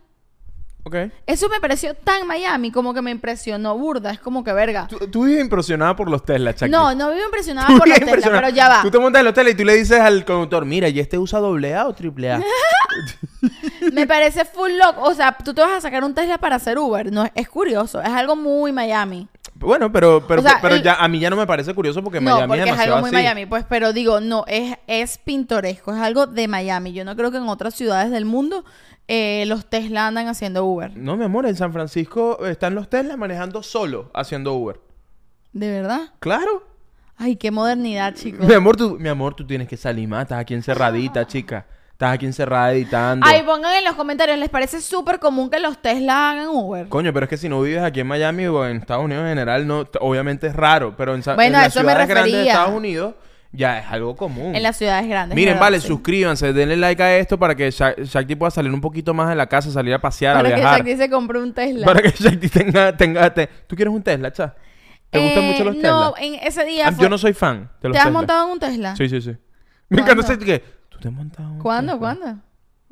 Ok. 0.86 0.96
Eso 1.26 1.48
me 1.48 1.60
pareció 1.62 1.93
tan 1.93 2.28
Miami, 2.28 2.72
como 2.72 2.93
que 2.93 3.02
me 3.02 3.12
impresionó 3.12 3.78
burda. 3.78 4.12
Es 4.12 4.19
como 4.19 4.43
que 4.43 4.52
verga. 4.52 4.88
Tú, 4.88 5.00
tú 5.10 5.24
vives 5.24 5.41
impresionada 5.41 5.96
por 5.96 6.10
los 6.10 6.26
Tesla, 6.26 6.54
Chucky. 6.54 6.69
No, 6.69 6.93
no 6.93 7.12
vivo 7.12 7.26
impresionada 7.26 7.67
por 7.78 7.88
los 7.88 8.00
Tesla, 8.00 8.32
pero 8.32 8.50
ya 8.50 8.67
va. 8.67 8.82
Tú 8.82 8.91
te 8.91 9.00
montas 9.00 9.22
en 9.22 9.28
el 9.28 9.34
Tesla 9.34 9.50
y 9.50 9.56
tú 9.56 9.63
le 9.63 9.76
dices 9.76 10.00
al 10.00 10.26
conductor, 10.26 10.65
mira, 10.65 10.89
¿y 10.89 11.00
este 11.00 11.17
usa 11.17 11.39
doble 11.39 11.74
A 11.74 11.88
o 11.88 11.93
triple 11.93 12.32
A? 12.34 12.41
Me 13.93 14.06
parece 14.08 14.46
full 14.46 14.72
loco. 14.78 15.04
O 15.04 15.13
sea, 15.13 15.36
tú 15.38 15.54
te 15.54 15.62
vas 15.62 15.72
a 15.72 15.82
sacar 15.82 16.04
un 16.04 16.13
Tesla 16.13 16.38
para 16.38 16.58
hacer 16.58 16.78
Uber. 16.78 17.12
No, 17.12 17.26
es 17.34 17.50
curioso. 17.50 18.02
Es 18.02 18.10
algo 18.10 18.36
muy 18.36 18.72
Miami. 18.72 19.28
Bueno, 19.63 19.91
pero, 19.91 20.26
pero, 20.28 20.41
O 20.41 20.43
sea, 20.43 20.60
pero 20.62 20.76
el- 20.76 20.84
ya, 20.84 20.95
a 20.95 21.08
mí 21.08 21.19
ya 21.19 21.30
no 21.30 21.36
me 21.36 21.47
parece 21.47 21.73
curioso 21.73 22.04
porque 22.04 22.19
no, 22.21 22.32
Miami 22.36 22.47
porque 22.47 22.60
es 22.62 22.65
es 22.65 22.71
demasiado 22.71 22.95
algo 22.97 23.08
muy 23.08 23.15
así. 23.15 23.23
Miami. 23.26 23.45
Pues, 23.45 23.65
pero 23.67 23.93
digo, 23.93 24.19
no, 24.19 24.43
es, 24.47 24.76
es 24.88 25.17
pintoresco. 25.17 25.93
Es 25.93 25.99
algo 26.02 26.28
de 26.28 26.47
Miami. 26.47 26.93
Yo 26.93 27.04
no 27.06 27.15
creo 27.15 27.32
que 27.32 27.38
en 27.38 27.47
otras 27.47 27.73
ciudades 27.73 28.12
del 28.12 28.26
mundo 28.26 28.63
eh, 29.08 29.45
los 29.47 29.65
Tesla 29.65 30.08
andan 30.08 30.28
haciendo 30.28 30.65
Uber. 30.65 30.95
No, 30.95 31.17
mi 31.17 31.26
amor, 31.26 31.45
en 31.45 31.56
San 31.56 31.73
Francisco 31.73 32.45
están 32.45 32.76
los 32.76 32.89
Tesla 32.89 33.17
manejando 33.17 33.63
solo 33.63 34.12
haciendo 34.13 34.54
Uber. 34.54 34.80
¿De 35.52 35.69
verdad? 35.69 36.12
Claro. 36.19 36.67
Ay, 37.17 37.36
qué 37.36 37.52
modernidad, 37.52 38.15
chicos. 38.15 38.47
Mi 38.47 38.54
amor, 38.54 38.76
tú, 38.76 38.97
mi 38.99 39.08
amor, 39.10 39.36
tú 39.36 39.45
tienes 39.45 39.67
que 39.67 39.78
salir 39.78 40.08
más. 40.08 40.23
Estás 40.23 40.39
aquí 40.39 40.54
encerradita, 40.54 41.28
chica. 41.28 41.65
Estás 41.93 42.13
aquí 42.15 42.25
encerrada 42.25 42.73
editando. 42.73 43.25
Ay, 43.29 43.43
pongan 43.43 43.75
en 43.75 43.84
los 43.86 43.95
comentarios, 43.95 44.38
¿les 44.38 44.49
parece 44.49 44.82
súper 44.82 45.19
común 45.19 45.49
que 45.49 45.60
los 45.60 45.77
Tesla 45.82 46.32
hagan 46.32 46.47
Uber? 46.49 46.88
Coño, 46.89 47.13
pero 47.13 47.25
es 47.25 47.29
que 47.29 47.38
si 47.38 47.47
no 47.47 47.62
vives 47.62 47.84
aquí 47.84 47.99
en 48.01 48.08
Miami 48.08 48.45
o 48.47 48.65
en 48.67 48.77
Estados 48.77 49.06
Unidos 49.06 49.23
en 49.23 49.29
general, 49.29 49.65
no, 49.67 49.88
obviamente 50.01 50.47
es 50.47 50.56
raro. 50.56 50.95
Pero 50.97 51.13
en, 51.15 51.21
Bueno, 51.21 51.41
en 51.43 51.51
las 51.53 51.71
ciudades 51.73 52.08
grandes 52.08 52.34
de. 52.34 52.47
Estados 52.47 52.73
Unidos 52.75 53.13
ya 53.51 53.79
es 53.79 53.86
algo 53.91 54.15
común. 54.17 54.56
En 54.56 54.63
las 54.63 54.75
ciudades 54.75 55.08
grandes. 55.08 55.36
Miren, 55.36 55.53
¿verdad? 55.53 55.62
vale, 55.62 55.79
Sí. 55.79 55.88
suscríbanse, 55.88 56.51
denle 56.51 56.75
like 56.77 57.01
a 57.03 57.15
esto 57.17 57.38
para 57.38 57.53
que 57.56 57.69
Sha- 57.69 57.93
Shakti 57.95 58.36
pueda 58.36 58.49
salir 58.49 58.71
un 58.73 58.82
poquito 58.82 59.13
más 59.13 59.29
de 59.29 59.36
la 59.36 59.45
casa, 59.45 59.69
salir 59.71 59.93
a 59.93 59.99
pasear, 60.01 60.36
Para 60.36 60.49
a 60.49 60.51
que 60.51 60.56
viajar. 60.60 60.77
Shakti 60.79 60.97
se 60.97 61.10
compre 61.12 61.39
un 61.39 61.53
Tesla. 61.53 61.86
Para 61.86 62.01
que 62.01 62.10
Shakti 62.10 62.49
tenga, 62.49 62.97
tenga, 62.97 63.32
te- 63.32 63.47
¿Tú 63.67 63.75
quieres 63.75 63.93
un 63.93 64.01
Tesla, 64.01 64.34
cha? 64.34 64.56
¿Te 65.12 65.19
gustan 65.19 65.43
Eh, 65.43 65.51
mucho 65.51 65.63
los 65.63 65.75
Tesla? 65.75 65.89
No, 65.91 66.13
en 66.19 66.34
ese 66.41 66.65
día 66.65 66.88
Ah, 66.88 66.91
fue- 66.91 67.03
Yo 67.03 67.10
no 67.10 67.19
soy 67.19 67.34
fan 67.34 67.69
de 67.79 67.89
los 67.89 67.93
¿Te 67.93 67.99
has 67.99 68.06
Tesla. 68.06 68.12
montado 68.17 68.45
en 68.47 68.51
un 68.53 68.60
Tesla? 68.60 68.95
Sí, 68.95 69.08
sí, 69.08 69.21
sí. 69.21 69.38
Me 69.89 70.01
encanta 70.01 70.23
ese 70.23 70.39
que... 70.39 70.83
¿Tú 71.03 71.09
te 71.09 71.15
has 71.15 71.15
montado 71.15 71.49
en 71.49 71.55
un 71.55 71.61
¿Cuándo? 71.61 71.91
Tesla? 71.93 71.99
¿Cuándo? 71.99 72.41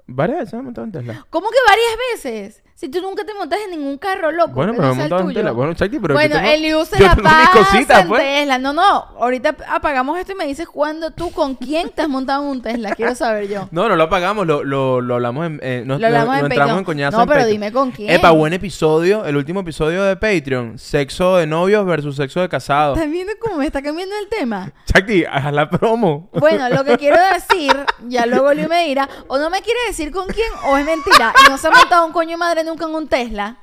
Varias 0.07 0.39
veces 0.39 0.53
me 0.55 0.59
he 0.59 0.63
montado 0.63 0.85
en 0.85 0.91
Tesla. 0.91 1.25
¿Cómo 1.29 1.47
que 1.49 1.55
varias 1.65 1.97
veces? 2.13 2.63
Si 2.75 2.89
tú 2.89 2.99
nunca 2.99 3.23
te 3.23 3.33
montas 3.35 3.59
en 3.65 3.71
ningún 3.71 3.97
carro 3.99 4.31
loco, 4.31 4.53
Bueno, 4.53 4.73
pero 4.75 4.87
me 4.95 5.01
montado 5.01 5.21
en. 5.29 5.33
Tesla. 5.35 5.51
Bueno, 5.51 5.73
Chaki, 5.75 5.99
pero 5.99 6.15
bueno, 6.15 6.35
tengo, 6.35 6.49
el 6.49 6.61
Liu 6.63 6.83
se 6.85 6.97
yo 6.97 7.05
la 7.05 7.15
pasa 7.15 7.51
cositas, 7.53 8.01
en 8.01 8.07
pues. 8.07 8.23
Tesla. 8.23 8.57
No, 8.57 8.73
no, 8.73 8.81
ahorita 9.19 9.55
apagamos 9.69 10.17
esto 10.17 10.31
y 10.31 10.35
me 10.35 10.47
dices 10.47 10.67
cuándo 10.67 11.11
tú, 11.11 11.29
con 11.31 11.53
quién 11.53 11.89
te 11.91 12.01
has 12.01 12.09
montado 12.09 12.41
en 12.43 12.49
un 12.49 12.61
Tesla. 12.63 12.95
Quiero 12.95 13.13
saber 13.13 13.47
yo. 13.47 13.67
No, 13.69 13.87
no 13.87 13.95
lo 13.95 14.03
apagamos, 14.05 14.47
lo, 14.47 14.63
lo, 14.63 14.99
lo 14.99 15.13
hablamos 15.15 15.45
en... 15.45 15.59
eh, 15.61 15.83
nos- 15.85 15.99
Lo 16.01 16.07
hablamos 16.07 16.39
en 16.39 16.45
entramos 16.45 16.77
en 16.79 16.83
coñazo 16.83 17.17
No, 17.17 17.23
en 17.23 17.29
pero 17.29 17.39
Patreon. 17.41 17.51
dime 17.61 17.71
con 17.71 17.91
quién. 17.91 18.09
Epa, 18.09 18.31
buen 18.31 18.53
episodio, 18.53 19.25
el 19.25 19.37
último 19.37 19.59
episodio 19.59 20.03
de 20.03 20.15
Patreon. 20.15 20.79
Sexo 20.79 21.37
de 21.37 21.45
novios 21.45 21.85
versus 21.85 22.15
sexo 22.15 22.41
de 22.41 22.49
casados. 22.49 22.97
¿Estás 22.97 23.11
viendo 23.11 23.33
cómo 23.39 23.57
me 23.57 23.67
está 23.67 23.83
cambiando 23.83 24.15
el 24.17 24.27
tema? 24.27 24.71
Chaki, 24.85 25.23
haz 25.25 25.53
la 25.53 25.69
promo. 25.69 26.29
Bueno, 26.33 26.67
lo 26.69 26.83
que 26.83 26.97
quiero 26.97 27.17
decir, 27.33 27.75
ya 28.07 28.25
luego 28.25 28.51
Liu 28.55 28.67
me 28.67 28.85
dirá, 28.87 29.07
o 29.27 29.37
no 29.37 29.51
me 29.51 29.61
quiere 29.61 29.79
decir 29.87 30.11
con 30.11 30.25
quién, 30.27 30.49
o 30.67 30.77
es 30.77 30.85
mentira. 30.85 31.31
Y 31.45 31.49
no 31.51 31.59
se 31.59 31.67
ha 31.67 31.71
montado 31.71 32.07
un 32.07 32.11
coño 32.11 32.31
de 32.55 32.60
nunca 32.63 32.85
en 32.85 32.95
un 32.95 33.07
Tesla. 33.07 33.57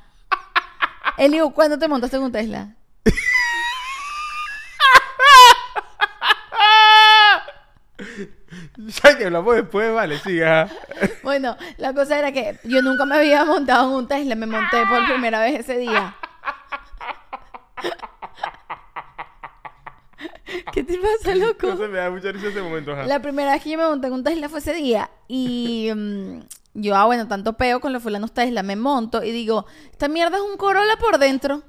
Eliu, 1.17 1.51
¿cuándo 1.51 1.77
te 1.77 1.87
montaste 1.87 2.17
en 2.17 2.23
un 2.23 2.31
Tesla? 2.31 2.75
Chaki, 8.87 9.23
hablamos 9.25 9.55
después, 9.55 9.93
vale, 9.93 10.17
siga. 10.19 10.69
Bueno, 11.23 11.57
la 11.77 11.93
cosa 11.93 12.17
era 12.17 12.31
que 12.31 12.57
yo 12.63 12.81
nunca 12.81 13.05
me 13.05 13.15
había 13.17 13.43
montado 13.45 13.89
en 13.89 13.95
un 13.95 14.07
Tesla, 14.07 14.35
me 14.35 14.45
monté 14.45 14.85
por 14.87 15.05
primera 15.05 15.41
vez 15.41 15.59
ese 15.59 15.77
día. 15.77 16.15
¿Qué 20.71 20.83
te 20.83 20.97
pasa, 20.97 21.35
loco? 21.35 21.67
No 21.67 21.77
sé, 21.77 21.87
me 21.87 21.97
da 21.97 22.09
mucha 22.09 22.31
risa 22.31 22.47
ese 22.47 22.61
momento, 22.61 22.93
ajá. 22.93 23.05
La 23.05 23.21
primera 23.21 23.51
vez 23.51 23.63
que 23.63 23.71
yo 23.71 23.77
me 23.77 23.85
monté 23.85 24.07
en 24.07 24.13
un 24.13 24.23
Tesla 24.23 24.49
fue 24.49 24.59
ese 24.59 24.73
día. 24.73 25.09
Y 25.27 25.91
mm, 25.93 26.39
yo, 26.73 26.95
ah, 26.95 27.05
bueno, 27.05 27.27
tanto 27.27 27.53
peo 27.53 27.79
con 27.79 27.93
los 27.93 28.01
fulanos 28.03 28.31
Tesla. 28.33 28.63
Me 28.63 28.75
monto 28.75 29.23
y 29.23 29.31
digo, 29.31 29.65
esta 29.91 30.07
mierda 30.07 30.37
es 30.37 30.43
un 30.43 30.57
Corolla 30.57 30.95
por 30.99 31.17
dentro. 31.17 31.63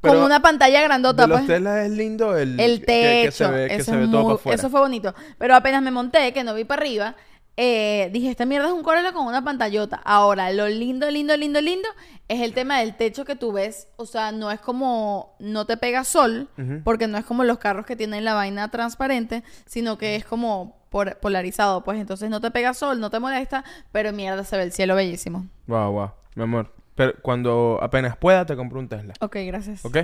Pero 0.00 0.14
con 0.14 0.22
una 0.24 0.40
pantalla 0.40 0.80
grandota, 0.82 1.22
De 1.22 1.28
los 1.28 1.38
pues. 1.38 1.48
Tesla 1.48 1.84
es 1.84 1.90
lindo 1.90 2.36
el, 2.36 2.58
El 2.60 2.84
techo. 2.84 3.26
que, 3.26 3.32
se 3.32 3.48
ve, 3.50 3.68
que 3.68 3.74
eso, 3.76 3.84
se 3.90 3.96
ve 3.96 4.04
es 4.04 4.10
todo 4.12 4.20
muy- 4.22 4.28
para 4.30 4.34
afuera. 4.40 4.56
eso 4.56 4.70
fue 4.70 4.80
bonito. 4.80 5.14
Pero 5.38 5.56
apenas 5.56 5.82
me 5.82 5.90
monté, 5.90 6.32
que 6.32 6.44
no 6.44 6.54
vi 6.54 6.64
para 6.64 6.82
arriba, 6.82 7.16
eh, 7.60 8.08
dije, 8.12 8.30
esta 8.30 8.46
mierda 8.46 8.68
es 8.68 8.72
un 8.72 8.84
Corolla 8.84 9.12
con 9.12 9.26
una 9.26 9.42
pantallota. 9.42 10.00
Ahora, 10.04 10.52
lo 10.52 10.68
lindo, 10.68 11.10
lindo, 11.10 11.36
lindo, 11.36 11.60
lindo 11.60 11.88
es 12.28 12.40
el 12.42 12.54
tema 12.54 12.78
del 12.78 12.94
techo 12.96 13.24
que 13.24 13.34
tú 13.34 13.50
ves. 13.50 13.88
O 13.96 14.06
sea, 14.06 14.30
no 14.30 14.52
es 14.52 14.60
como, 14.60 15.34
no 15.40 15.66
te 15.66 15.76
pega 15.76 16.04
sol, 16.04 16.48
porque 16.84 17.08
no 17.08 17.18
es 17.18 17.24
como 17.24 17.42
los 17.42 17.58
carros 17.58 17.84
que 17.84 17.96
tienen 17.96 18.24
la 18.24 18.34
vaina 18.34 18.70
transparente, 18.70 19.42
sino 19.66 19.98
que 19.98 20.14
es 20.14 20.24
como 20.24 20.78
por- 20.88 21.18
polarizado. 21.18 21.82
Pues 21.82 21.98
entonces 21.98 22.30
no 22.30 22.40
te 22.40 22.52
pega 22.52 22.74
sol, 22.74 23.00
no 23.00 23.10
te 23.10 23.18
molesta, 23.18 23.64
pero 23.90 24.12
mierda, 24.12 24.44
se 24.44 24.56
ve 24.56 24.62
el 24.62 24.72
cielo 24.72 24.94
bellísimo. 24.94 25.46
Wow, 25.66 25.90
wow, 25.90 26.10
mi 26.36 26.44
amor. 26.44 26.72
Pero 26.94 27.14
cuando 27.22 27.78
apenas 27.82 28.16
pueda 28.16 28.46
te 28.46 28.54
compro 28.54 28.78
un 28.78 28.88
Tesla, 28.88 29.14
Ok, 29.20 29.36
gracias. 29.46 29.84
¿ok? 29.84 29.98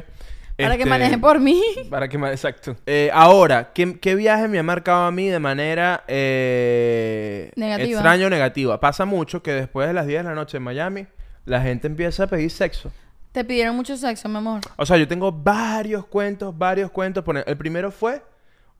Para 0.56 0.76
que 0.76 0.82
Este, 0.82 0.90
manejen 0.90 1.20
por 1.20 1.40
mí. 1.40 1.60
Para 1.90 2.08
que 2.08 2.16
exacto. 2.16 2.76
Eh, 2.86 3.10
ahora, 3.12 3.72
¿qué, 3.72 3.98
qué 3.98 4.14
viaje 4.14 4.46
me 4.46 4.58
ha 4.58 4.62
marcado 4.62 5.04
a 5.04 5.10
mí 5.10 5.28
de 5.28 5.40
manera 5.40 6.04
eh, 6.06 7.50
Negativa. 7.56 7.98
extraña 8.00 8.26
o 8.26 8.30
negativa? 8.30 8.78
Pasa 8.78 9.04
mucho 9.04 9.42
que 9.42 9.52
después 9.52 9.88
de 9.88 9.94
las 9.94 10.06
10 10.06 10.22
de 10.22 10.28
la 10.28 10.34
noche 10.34 10.58
en 10.58 10.62
Miami, 10.62 11.06
la 11.44 11.60
gente 11.60 11.88
empieza 11.88 12.24
a 12.24 12.26
pedir 12.28 12.50
sexo. 12.50 12.92
Te 13.32 13.44
pidieron 13.44 13.74
mucho 13.74 13.96
sexo, 13.96 14.28
mi 14.28 14.36
amor. 14.36 14.60
O 14.76 14.86
sea, 14.86 14.96
yo 14.96 15.08
tengo 15.08 15.32
varios 15.32 16.06
cuentos, 16.06 16.56
varios 16.56 16.88
cuentos. 16.92 17.24
El 17.46 17.56
primero 17.56 17.90
fue 17.90 18.22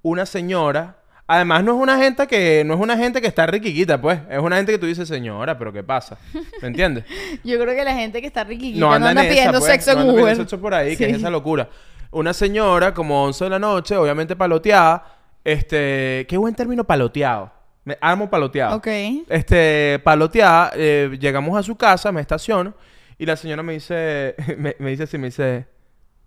una 0.03 0.27
señora. 0.27 0.97
Además, 1.27 1.65
no 1.65 1.75
es 1.75 1.83
una 1.83 1.99
gente 1.99 2.27
que 2.27 2.65
no 2.67 2.75
es 2.75 2.81
una 2.81 2.99
gente 2.99 3.21
que 3.23 3.27
está 3.27 3.47
riquiquita, 3.47 4.01
pues. 4.01 4.21
Es 4.29 4.39
una 4.39 4.57
gente 4.57 4.73
que 4.73 4.79
tú 4.79 4.87
dices, 4.87 5.09
señora, 5.09 5.57
pero 5.57 5.73
¿qué 5.73 5.83
pasa? 5.83 6.19
¿Me 6.61 6.69
entiendes? 6.69 7.05
Yo 7.45 7.59
creo 7.59 7.75
que 7.75 7.83
la 7.83 7.95
gente 7.95 8.21
que 8.21 8.27
está 8.27 8.45
riquiquita 8.45 8.81
no 8.81 8.89
no 8.89 8.93
anda, 8.95 9.11
anda, 9.11 9.23
en 9.23 9.27
esa, 9.29 9.35
pidiendo 9.35 9.59
pues. 9.61 9.73
sexo 9.73 9.95
no 9.95 10.03
en 10.03 10.09
anda 10.11 10.23
Uber. 10.23 10.37
sexo 10.37 10.61
por 10.61 10.75
ahí, 10.75 10.97
que 10.97 11.09
es 11.09 11.17
esa 11.17 11.31
locura. 11.31 11.69
Una 12.11 12.35
señora, 12.35 12.93
como 12.93 13.25
11 13.25 13.45
de 13.45 13.51
la 13.51 13.59
noche, 13.59 13.97
obviamente 13.97 14.37
paloteada. 14.37 15.05
Este, 15.43 16.27
qué 16.29 16.37
buen 16.37 16.55
término 16.55 16.85
paloteado. 16.85 17.51
Me 17.85 17.99
amo 18.01 18.29
paloteado. 18.29 18.77
Ok. 18.77 18.89
Este, 19.29 20.01
paloteada, 20.05 20.73
eh, 20.75 21.17
llegamos 21.19 21.59
a 21.59 21.63
su 21.63 21.77
casa, 21.77 22.13
me 22.13 22.21
estaciono 22.21 22.75
y 23.19 23.27
la 23.27 23.37
señora 23.37 23.63
me 23.63 23.75
dice, 23.75 24.35
me, 24.59 24.77
me 24.79 24.91
dice 24.91 25.05
así, 25.05 25.19
me 25.19 25.27
dice, 25.29 25.67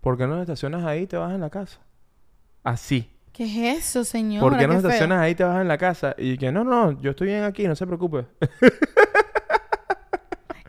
¿por 0.01 0.17
qué 0.17 0.25
no 0.25 0.41
estacionas 0.41 0.85
ahí 0.85 1.03
y 1.03 1.07
te 1.07 1.17
vas 1.17 1.33
en 1.33 1.41
la 1.41 1.49
casa? 1.49 1.79
Así. 2.63 3.09
¿Qué 3.37 3.43
es 3.43 3.85
eso, 3.85 4.03
señor? 4.03 4.41
¿Por 4.41 4.57
qué 4.57 4.67
no 4.67 4.73
estacionas 4.73 5.19
ahí 5.19 5.33
y 5.33 5.35
te 5.35 5.43
vas 5.43 5.61
en 5.61 5.67
la 5.67 5.77
casa? 5.77 6.15
Y 6.17 6.39
que 6.39 6.51
no, 6.51 6.63
no, 6.63 6.99
yo 6.99 7.11
estoy 7.11 7.27
bien 7.27 7.43
aquí, 7.43 7.67
no 7.67 7.75
se 7.75 7.85
preocupe. 7.85 8.25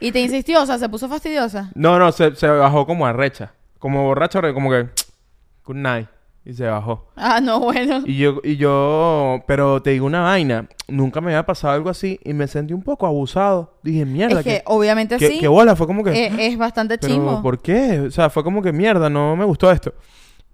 Y 0.01 0.12
te 0.12 0.21
insistió, 0.21 0.62
o 0.62 0.66
sea, 0.66 0.79
se 0.79 0.89
puso 0.89 1.09
fastidiosa. 1.09 1.73
no, 1.75 1.99
no, 1.99 2.12
se, 2.12 2.33
se 2.37 2.47
bajó 2.47 2.87
como 2.87 3.05
arrecha. 3.05 3.53
Como 3.81 4.05
borracho, 4.05 4.41
como 4.55 4.71
que, 4.71 4.91
good 5.64 5.75
night. 5.75 6.07
Y 6.45 6.53
se 6.53 6.66
bajó. 6.66 7.11
Ah, 7.16 7.41
no, 7.41 7.59
bueno. 7.59 8.03
Y 8.07 8.16
yo, 8.16 8.41
y 8.45 8.57
yo, 8.57 9.43
pero 9.49 9.83
te 9.83 9.91
digo 9.91 10.07
una 10.07 10.21
vaina, 10.21 10.69
nunca 10.87 11.21
me 11.21 11.33
había 11.33 11.45
pasado 11.45 11.75
algo 11.75 11.91
así 11.91 12.21
y 12.23 12.33
me 12.33 12.47
sentí 12.47 12.75
un 12.75 12.83
poco 12.83 13.09
abusado. 13.09 13.79
Dije, 13.83 14.05
mierda, 14.05 14.39
es 14.39 14.45
que 14.45 14.51
que, 14.59 14.62
obviamente 14.66 15.16
que, 15.16 15.29
sí. 15.29 15.41
que 15.41 15.49
bola, 15.49 15.75
fue 15.75 15.89
como 15.89 16.05
que... 16.05 16.11
eh, 16.11 16.47
es 16.47 16.57
bastante 16.57 16.97
Pero, 16.97 17.12
chimbo. 17.12 17.43
¿por 17.43 17.61
qué? 17.61 18.03
O 18.03 18.11
sea, 18.12 18.31
fue 18.31 18.45
como 18.45 18.62
que 18.62 18.73
mierda, 18.73 19.11
no 19.11 19.35
me 19.35 19.45
gustó 19.45 19.69
esto. 19.73 19.93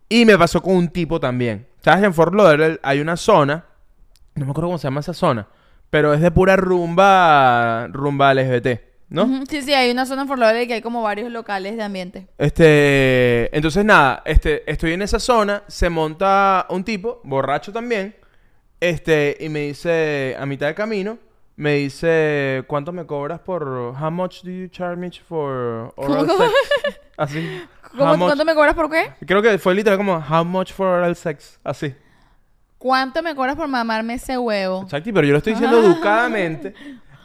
Y 0.08 0.24
me 0.24 0.38
pasó 0.38 0.62
con 0.62 0.74
un 0.74 0.88
tipo 0.88 1.20
también. 1.20 1.66
¿Sabes? 1.84 2.02
En 2.04 2.14
Fort 2.14 2.34
Lauderdale 2.34 2.80
hay 2.82 3.00
una 3.00 3.16
zona, 3.16 3.64
no 4.34 4.46
me 4.46 4.50
acuerdo 4.50 4.68
cómo 4.68 4.78
se 4.78 4.84
llama 4.86 5.00
esa 5.00 5.12
zona, 5.12 5.46
pero 5.90 6.14
es 6.14 6.20
de 6.20 6.30
pura 6.30 6.56
rumba, 6.56 7.88
rumba 7.88 8.32
LGBT, 8.32 8.80
¿no? 9.10 9.24
Ujú, 9.24 9.44
Sí, 9.48 9.60
sí, 9.62 9.74
hay 9.74 9.90
una 9.90 10.06
zona 10.06 10.22
en 10.22 10.28
Fort 10.28 10.40
Lauderdale 10.40 10.66
que 10.66 10.74
hay 10.74 10.82
como 10.82 11.02
varios 11.02 11.30
locales 11.30 11.76
de 11.76 11.82
ambiente. 11.82 12.26
Este, 12.38 13.54
entonces 13.54 13.84
nada, 13.84 14.22
este, 14.24 14.68
estoy 14.70 14.92
en 14.94 15.02
esa 15.02 15.18
zona, 15.18 15.62
se 15.66 15.90
monta 15.90 16.66
un 16.70 16.84
tipo, 16.84 17.20
borracho 17.22 17.70
también, 17.72 18.16
este, 18.80 19.36
y 19.38 19.48
me 19.50 19.60
dice, 19.60 20.36
a 20.38 20.46
mitad 20.46 20.66
de 20.68 20.74
camino, 20.74 21.18
me 21.56 21.74
dice, 21.74 22.64
¿cuánto 22.66 22.92
me 22.92 23.06
cobras 23.06 23.40
por, 23.40 23.62
how 24.00 24.10
much 24.10 24.42
do 24.42 24.50
you 24.50 24.68
charge 24.68 24.96
me 24.96 25.10
for 25.10 25.92
oral 25.96 26.26
¿Cómo? 26.26 26.38
sex? 26.38 26.52
Así. 27.16 27.62
¿Cómo, 27.92 28.04
How 28.12 28.16
much- 28.16 28.26
¿Cuánto 28.26 28.44
me 28.44 28.54
cobras 28.54 28.74
por 28.74 28.90
qué? 28.90 29.12
Creo 29.26 29.40
que 29.42 29.56
fue 29.58 29.74
literal 29.74 29.98
como, 29.98 30.14
how 30.16 30.44
much 30.44 30.72
for 30.72 30.86
oral 30.88 31.14
sex? 31.16 31.58
Así. 31.62 31.94
¿Cuánto 32.78 33.22
me 33.22 33.34
cobras 33.34 33.56
por 33.56 33.68
mamarme 33.68 34.14
ese 34.14 34.36
huevo? 34.36 34.82
Exacto, 34.82 35.10
pero 35.14 35.26
yo 35.26 35.32
lo 35.32 35.38
estoy 35.38 35.52
diciendo 35.54 35.78
educadamente. 35.84 36.74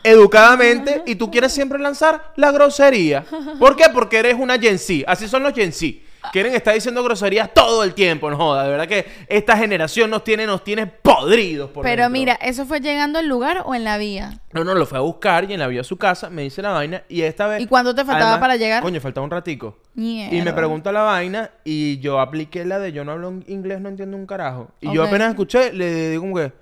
Educadamente, 0.03 1.03
y 1.05 1.15
tú 1.15 1.29
quieres 1.29 1.51
siempre 1.51 1.77
lanzar 1.79 2.31
la 2.37 2.51
grosería. 2.51 3.25
¿Por 3.59 3.75
qué? 3.75 3.85
Porque 3.93 4.17
eres 4.19 4.35
una 4.39 4.57
Gen 4.57 4.79
Z. 4.79 5.03
Así 5.07 5.27
son 5.27 5.43
los 5.43 5.53
Gen 5.53 5.73
Z. 5.73 5.87
Quieren 6.31 6.53
estar 6.53 6.73
diciendo 6.73 7.03
groserías 7.03 7.53
todo 7.53 7.83
el 7.83 7.93
tiempo, 7.93 8.29
no 8.29 8.37
joda. 8.37 8.63
De 8.63 8.69
verdad 8.69 8.87
que 8.87 9.05
esta 9.27 9.57
generación 9.57 10.09
nos 10.09 10.23
tiene, 10.23 10.45
nos 10.45 10.63
tiene 10.63 10.85
podridos 10.87 11.69
por 11.71 11.83
Pero 11.83 12.03
dentro. 12.03 12.19
mira, 12.19 12.33
¿eso 12.33 12.65
fue 12.65 12.81
llegando 12.81 13.19
al 13.19 13.27
lugar 13.27 13.63
o 13.65 13.73
en 13.73 13.83
la 13.83 13.97
vía? 13.97 14.39
No, 14.51 14.63
no, 14.63 14.75
lo 14.75 14.85
fue 14.85 14.97
a 14.97 15.01
buscar 15.01 15.49
y 15.49 15.53
en 15.53 15.59
la 15.59 15.67
vía 15.67 15.81
a 15.81 15.83
su 15.83 15.97
casa 15.97 16.29
me 16.29 16.43
dice 16.43 16.61
la 16.61 16.71
vaina 16.71 17.03
y 17.07 17.21
esta 17.21 17.47
vez... 17.47 17.61
¿Y 17.61 17.67
cuánto 17.67 17.95
te 17.95 18.03
faltaba 18.03 18.31
Además, 18.31 18.39
para 18.39 18.55
llegar? 18.57 18.83
Coño, 18.83 18.99
faltaba 18.99 19.25
un 19.25 19.31
ratico. 19.31 19.77
Y 19.95 20.41
me 20.43 20.53
pregunta 20.53 20.91
la 20.91 21.01
vaina 21.01 21.51
y 21.63 21.99
yo 21.99 22.19
apliqué 22.19 22.65
la 22.65 22.79
de 22.79 22.91
yo 22.91 23.03
no 23.03 23.11
hablo 23.11 23.33
inglés, 23.47 23.81
no 23.81 23.89
entiendo 23.89 24.17
un 24.17 24.25
carajo. 24.25 24.71
Y 24.81 24.93
yo 24.93 25.03
apenas 25.03 25.29
escuché, 25.29 25.73
le 25.73 26.09
digo 26.09 26.21
como 26.23 26.35
que, 26.35 26.53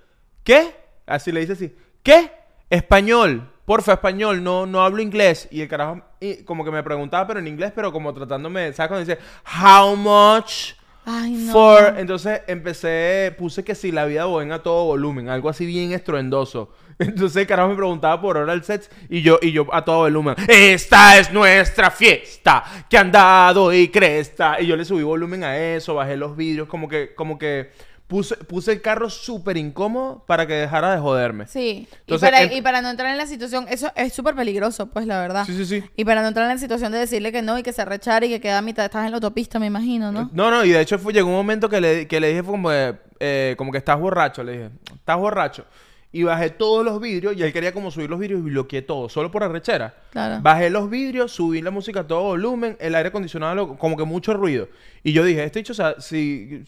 ¿qué? 0.43 0.75
Así 1.05 1.31
le 1.31 1.39
dice 1.41 1.53
así, 1.53 1.75
¿qué? 2.03 2.31
Español, 2.69 3.49
porfa, 3.65 3.93
español, 3.93 4.43
no, 4.43 4.65
no 4.65 4.81
hablo 4.81 5.01
inglés. 5.01 5.47
Y 5.51 5.61
el 5.61 5.67
carajo 5.67 6.01
y 6.19 6.43
como 6.43 6.65
que 6.65 6.71
me 6.71 6.83
preguntaba, 6.83 7.27
pero 7.27 7.39
en 7.39 7.47
inglés, 7.47 7.71
pero 7.75 7.91
como 7.91 8.13
tratándome, 8.13 8.73
¿sabes 8.73 8.89
cuando 8.89 9.05
dice, 9.05 9.19
how 9.45 9.95
much? 9.95 10.73
Ay, 11.05 11.31
no. 11.31 11.53
For... 11.53 11.95
Entonces 11.97 12.41
empecé, 12.47 13.33
puse 13.37 13.63
que 13.63 13.75
si 13.75 13.91
la 13.91 14.05
vida 14.05 14.25
bohemia 14.25 14.55
a 14.55 14.63
todo 14.63 14.85
volumen, 14.85 15.29
algo 15.29 15.47
así 15.49 15.65
bien 15.65 15.93
estruendoso. 15.93 16.73
Entonces 16.99 17.37
el 17.37 17.47
carajo 17.47 17.69
me 17.69 17.75
preguntaba 17.75 18.19
por 18.19 18.35
oral 18.35 18.63
sex 18.63 18.89
y 19.07 19.21
yo, 19.21 19.39
y 19.41 19.51
yo 19.51 19.67
a 19.71 19.85
todo 19.85 19.99
volumen. 19.99 20.35
Esta 20.47 21.17
es 21.17 21.31
nuestra 21.31 21.91
fiesta, 21.91 22.63
que 22.89 22.97
han 22.97 23.11
dado 23.11 23.71
y 23.71 23.87
cresta. 23.87 24.59
Y 24.59 24.67
yo 24.67 24.75
le 24.75 24.83
subí 24.83 25.03
volumen 25.03 25.43
a 25.43 25.57
eso, 25.57 25.95
bajé 25.95 26.17
los 26.17 26.35
vídeos, 26.35 26.67
como 26.67 26.89
que, 26.89 27.13
como 27.15 27.37
que 27.37 27.71
puse, 28.07 28.35
puse 28.37 28.71
el 28.71 28.81
carro 28.81 29.09
súper 29.09 29.57
incómodo 29.57 30.23
para 30.25 30.47
que 30.47 30.53
dejara 30.53 30.93
de 30.93 30.99
joderme. 30.99 31.47
Sí. 31.47 31.87
Entonces, 31.99 32.27
y, 32.27 32.31
para, 32.31 32.43
em- 32.43 32.51
y 32.53 32.61
para 32.61 32.81
no 32.81 32.89
entrar 32.89 33.11
en 33.11 33.17
la 33.17 33.27
situación, 33.27 33.67
eso 33.69 33.91
es 33.95 34.13
súper 34.13 34.35
peligroso, 34.35 34.87
pues 34.87 35.05
la 35.05 35.19
verdad. 35.19 35.45
Sí, 35.45 35.55
sí, 35.55 35.65
sí. 35.65 35.83
Y 35.95 36.05
para 36.05 36.21
no 36.21 36.29
entrar 36.29 36.49
en 36.49 36.55
la 36.55 36.59
situación 36.59 36.91
de 36.91 36.99
decirle 36.99 37.31
que 37.31 37.41
no 37.41 37.57
y 37.59 37.63
que 37.63 37.73
se 37.73 37.85
rechara 37.85 38.25
y 38.25 38.29
que 38.29 38.41
queda 38.41 38.59
a 38.59 38.61
mitad, 38.61 38.85
estás 38.85 39.05
en 39.05 39.11
la 39.11 39.17
autopista, 39.17 39.59
me 39.59 39.67
imagino, 39.67 40.11
¿no? 40.11 40.29
No, 40.33 40.49
no, 40.49 40.63
y 40.63 40.69
de 40.71 40.81
hecho 40.81 40.97
fue, 40.97 41.13
llegó 41.13 41.29
un 41.29 41.35
momento 41.35 41.69
que 41.69 41.81
le, 41.81 42.07
que 42.07 42.19
le 42.19 42.29
dije 42.29 42.43
fue 42.43 42.51
como, 42.53 42.69
de, 42.69 42.95
eh, 43.19 43.55
como 43.57 43.71
que 43.71 43.77
estás 43.77 43.99
borracho, 43.99 44.43
le 44.43 44.51
dije, 44.53 44.69
estás 44.95 45.17
borracho. 45.17 45.65
Y 46.09 46.23
bajé 46.23 46.49
todos 46.51 46.85
los 46.85 47.01
vidrios 47.01 47.35
y 47.35 47.43
él 47.43 47.51
quería 47.51 47.73
como 47.73 47.91
subir 47.91 48.09
los 48.09 48.17
vidrios 48.17 48.39
y 48.39 48.43
bloqueé 48.43 48.81
todo, 48.81 49.09
solo 49.09 49.29
por 49.29 49.43
arrechera. 49.43 49.93
Claro. 50.11 50.41
Bajé 50.41 50.69
los 50.69 50.89
vidrios, 50.89 51.33
subí 51.33 51.61
la 51.61 51.69
música 51.69 51.99
a 51.99 52.07
todo 52.07 52.23
volumen, 52.23 52.77
el 52.79 52.95
aire 52.95 53.09
acondicionado, 53.09 53.77
como 53.77 53.97
que 53.97 54.05
mucho 54.05 54.33
ruido. 54.33 54.69
Y 55.03 55.11
yo 55.11 55.25
dije, 55.25 55.43
este 55.43 55.59
dicho, 55.59 55.73
o 55.73 55.75
sea, 55.75 55.99
si 55.99 56.63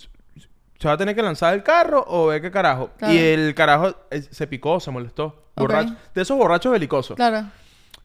se 0.80 0.88
va 0.88 0.94
a 0.94 0.98
tener 0.98 1.14
que 1.16 1.22
lanzar 1.22 1.54
el 1.54 1.62
carro 1.62 2.04
o 2.08 2.28
ve 2.28 2.42
qué 2.42 2.50
carajo. 2.50 2.90
Claro. 2.98 3.14
Y 3.14 3.18
el 3.18 3.54
carajo 3.54 3.94
eh, 4.10 4.22
se 4.22 4.48
picó, 4.48 4.80
se 4.80 4.90
molestó. 4.92 5.44
Borracho. 5.56 5.94
De 6.16 6.22
esos 6.22 6.38
borrachos 6.38 6.72
belicosos. 6.72 7.16
Claro. 7.18 7.48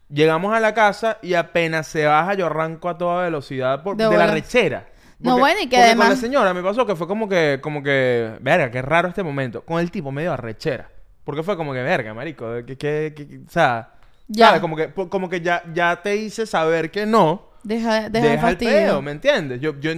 Llegamos 0.08 0.54
a 0.54 0.60
la 0.60 0.74
casa 0.74 1.18
y 1.22 1.34
apenas 1.34 1.86
se 1.86 2.04
baja, 2.04 2.34
yo 2.34 2.46
arranco 2.46 2.88
a 2.88 2.98
toda 2.98 3.22
velocidad 3.24 3.82
por- 3.82 3.96
De 3.96 4.06
de, 4.08 4.16
la 4.16 4.26
rechera. 4.26 4.88
No, 5.18 5.38
bueno, 5.38 5.60
y 5.62 5.68
que 5.68 5.76
además- 5.78 6.08
con 6.08 6.14
la 6.16 6.20
señora 6.20 6.52
me 6.52 6.62
pasó 6.62 6.84
que 6.84 6.94
fue 6.96 7.06
como 7.06 7.28
que, 7.28 7.58
como 7.62 7.82
que, 7.82 8.36
verga, 8.40 8.70
qué 8.70 8.82
raro 8.82 9.08
este 9.08 9.22
momento. 9.22 9.62
Con 9.62 9.80
el 9.80 9.90
tipo 9.90 10.12
medio 10.12 10.32
arrechera. 10.32 10.90
Porque 11.24 11.42
fue 11.42 11.56
como 11.56 11.72
que, 11.72 11.82
verga, 11.82 12.12
marico, 12.12 12.46
que, 12.66 12.76
que, 12.76 13.14
que- 13.16 13.40
o 13.46 13.50
sea, 13.50 13.92
Ya. 14.28 14.46
¿sabes? 14.48 14.60
Como 14.60 14.76
que, 14.76 14.92
como 14.92 15.30
que 15.30 15.40
ya, 15.40 15.62
ya 15.72 16.02
te 16.02 16.16
hice 16.16 16.44
saber 16.44 16.90
que 16.90 17.06
no. 17.06 17.50
Deja, 17.62 17.94
deja, 17.94 18.06
el 18.08 18.12
Deja 18.12 18.32
el 18.34 18.40
fastidio. 18.40 18.72
pedo, 18.72 19.02
¿me 19.02 19.12
entiendes? 19.12 19.60
Yo, 19.60 19.78
yo, 19.80 19.92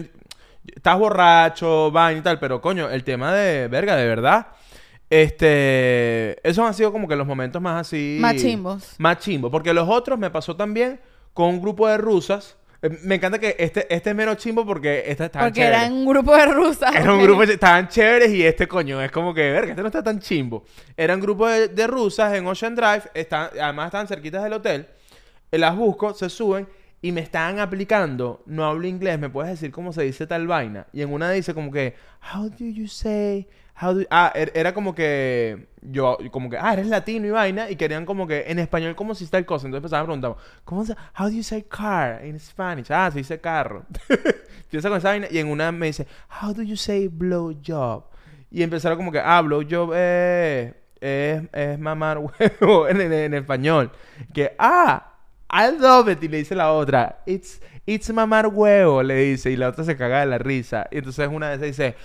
estás 0.75 0.99
borracho, 0.99 1.91
vaina 1.91 2.21
y 2.21 2.23
tal, 2.23 2.39
pero 2.39 2.61
coño, 2.61 2.89
el 2.91 3.05
tema 3.05 3.33
de, 3.35 3.69
verga, 3.69 3.97
de 3.97 4.07
verdad. 4.07 4.47
Este, 5.09 6.49
esos 6.49 6.64
han 6.67 6.75
sido 6.75 6.93
como 6.93 7.07
que 7.09 7.17
los 7.17 7.27
momentos 7.27 7.61
más 7.62 7.81
así. 7.87 8.19
Más 8.21 8.37
chimbos. 8.37 8.95
Más 8.99 9.19
chimbos. 9.19 9.51
Porque 9.51 9.73
los 9.73 9.89
otros 9.89 10.19
me 10.19 10.31
pasó 10.31 10.57
también 10.57 11.01
con 11.33 11.49
un 11.49 11.61
grupo 11.61 11.87
de 11.89 11.97
rusas. 11.97 12.57
Eh, 12.83 12.91
Me 13.05 13.14
encanta 13.14 13.39
que 13.39 13.57
este, 13.59 13.93
este 13.95 14.11
es 14.11 14.17
menos 14.17 14.37
chimbo 14.37 14.67
porque 14.67 15.05
este 15.07 15.27
está 15.27 15.41
Porque 15.41 15.62
eran 15.62 15.93
un 15.93 16.07
grupo 16.07 16.35
de 16.37 16.47
rusas. 16.47 16.95
era 16.95 17.12
un 17.12 17.21
ok. 17.21 17.25
grupo, 17.25 17.43
estaban 17.45 17.89
chéveres 17.89 18.31
y 18.33 18.45
este 18.45 18.67
coño 18.69 19.01
es 19.01 19.11
como 19.11 19.33
que, 19.33 19.51
verga, 19.51 19.71
este 19.71 19.83
no 19.83 19.89
está 19.89 20.03
tan 20.03 20.21
chimbo. 20.21 20.64
Era 20.97 21.14
un 21.14 21.21
grupo 21.21 21.47
de, 21.49 21.69
de 21.69 21.87
rusas 21.87 22.35
en 22.35 22.47
Ocean 22.47 22.75
Drive, 22.75 23.03
están, 23.14 23.49
además 23.61 23.87
estaban 23.87 24.09
cerquitas 24.09 24.43
del 24.43 24.53
hotel. 24.55 24.87
Eh, 25.51 25.59
Las 25.59 25.75
busco, 25.77 26.12
se 26.14 26.29
suben 26.29 26.69
y 27.03 27.12
me 27.12 27.20
estaban 27.20 27.59
aplicando, 27.61 28.42
no 28.47 28.64
hablo 28.64 28.86
inglés, 28.86 29.18
me 29.18 29.30
puedes 29.30 29.51
decir 29.53 29.70
cómo 29.70 29.92
se 29.92 30.03
dice 30.03 30.26
tal 30.26 30.47
vaina. 30.47 30.86
Y 30.92 31.03
en 31.03 31.12
una 31.12 31.30
dice 31.30 31.55
como 31.55 31.70
que, 31.70 31.94
how 32.34 32.49
do 32.49 32.64
you 32.64 32.88
say, 32.88 33.47
how 33.80 33.94
do 33.94 34.05
Ah, 34.11 34.32
er- 34.34 34.51
era 34.55 34.72
como 34.74 34.94
que, 34.94 35.68
yo, 35.82 36.16
como 36.32 36.49
que, 36.51 36.57
ah, 36.59 36.72
eres 36.72 36.86
latino 36.86 37.26
y 37.26 37.30
vaina, 37.30 37.70
y 37.70 37.76
querían 37.76 38.07
como 38.07 38.26
que, 38.26 38.44
en 38.49 38.59
español, 38.59 38.97
¿cómo 38.97 39.14
se 39.14 39.20
dice 39.20 39.32
tal 39.32 39.44
cosa? 39.47 39.66
Entonces 39.66 39.84
empezaban 39.84 40.03
a 40.05 40.07
preguntar, 40.07 40.36
¿cómo 40.64 40.84
se, 40.84 40.94
how 41.18 41.26
do 41.26 41.30
you 41.30 41.42
say 41.42 41.62
car 41.62 42.24
in 42.24 42.40
Spanish? 42.40 42.90
Ah, 42.90 43.11
se 43.12 43.18
dice 43.18 43.38
carro. 43.40 43.84
Empieza 44.64 44.88
con 44.88 44.99
esa 44.99 45.09
vaina 45.11 45.26
y 45.30 45.38
en 45.38 45.49
una 45.49 45.70
me 45.70 45.86
dice, 45.86 46.07
How 46.42 46.53
do 46.55 46.62
you 46.62 46.76
say 46.76 47.09
blow 47.09 47.55
job? 47.64 48.05
Y 48.51 48.62
empezaron 48.62 48.97
como 48.99 49.12
que, 49.12 49.20
ah, 49.20 49.42
blow 49.42 49.62
job 49.68 49.92
es, 49.94 50.74
es, 51.01 51.42
es 51.53 51.78
mamar 51.78 52.18
huevo 52.18 52.88
en, 52.88 53.01
en- 53.01 53.12
en 53.12 53.34
español. 53.34 53.92
Que, 54.32 54.55
ah, 54.59 55.12
I 55.51 55.70
love 55.78 56.09
it. 56.11 56.22
Y 56.22 56.28
le 56.28 56.38
dice 56.38 56.55
la 56.55 56.72
otra, 56.72 57.20
it's, 57.26 57.61
it's 57.86 58.11
mamar 58.11 58.49
huevo, 58.49 59.03
le 59.03 59.14
dice. 59.16 59.51
Y 59.51 59.57
la 59.57 59.68
otra 59.68 59.84
se 59.84 59.97
caga 59.97 60.20
de 60.20 60.26
la 60.26 60.38
risa. 60.38 60.86
Y 60.90 60.99
entonces 60.99 61.28
una 61.30 61.51
de 61.51 61.55
esas 61.55 61.66
dice, 61.66 61.97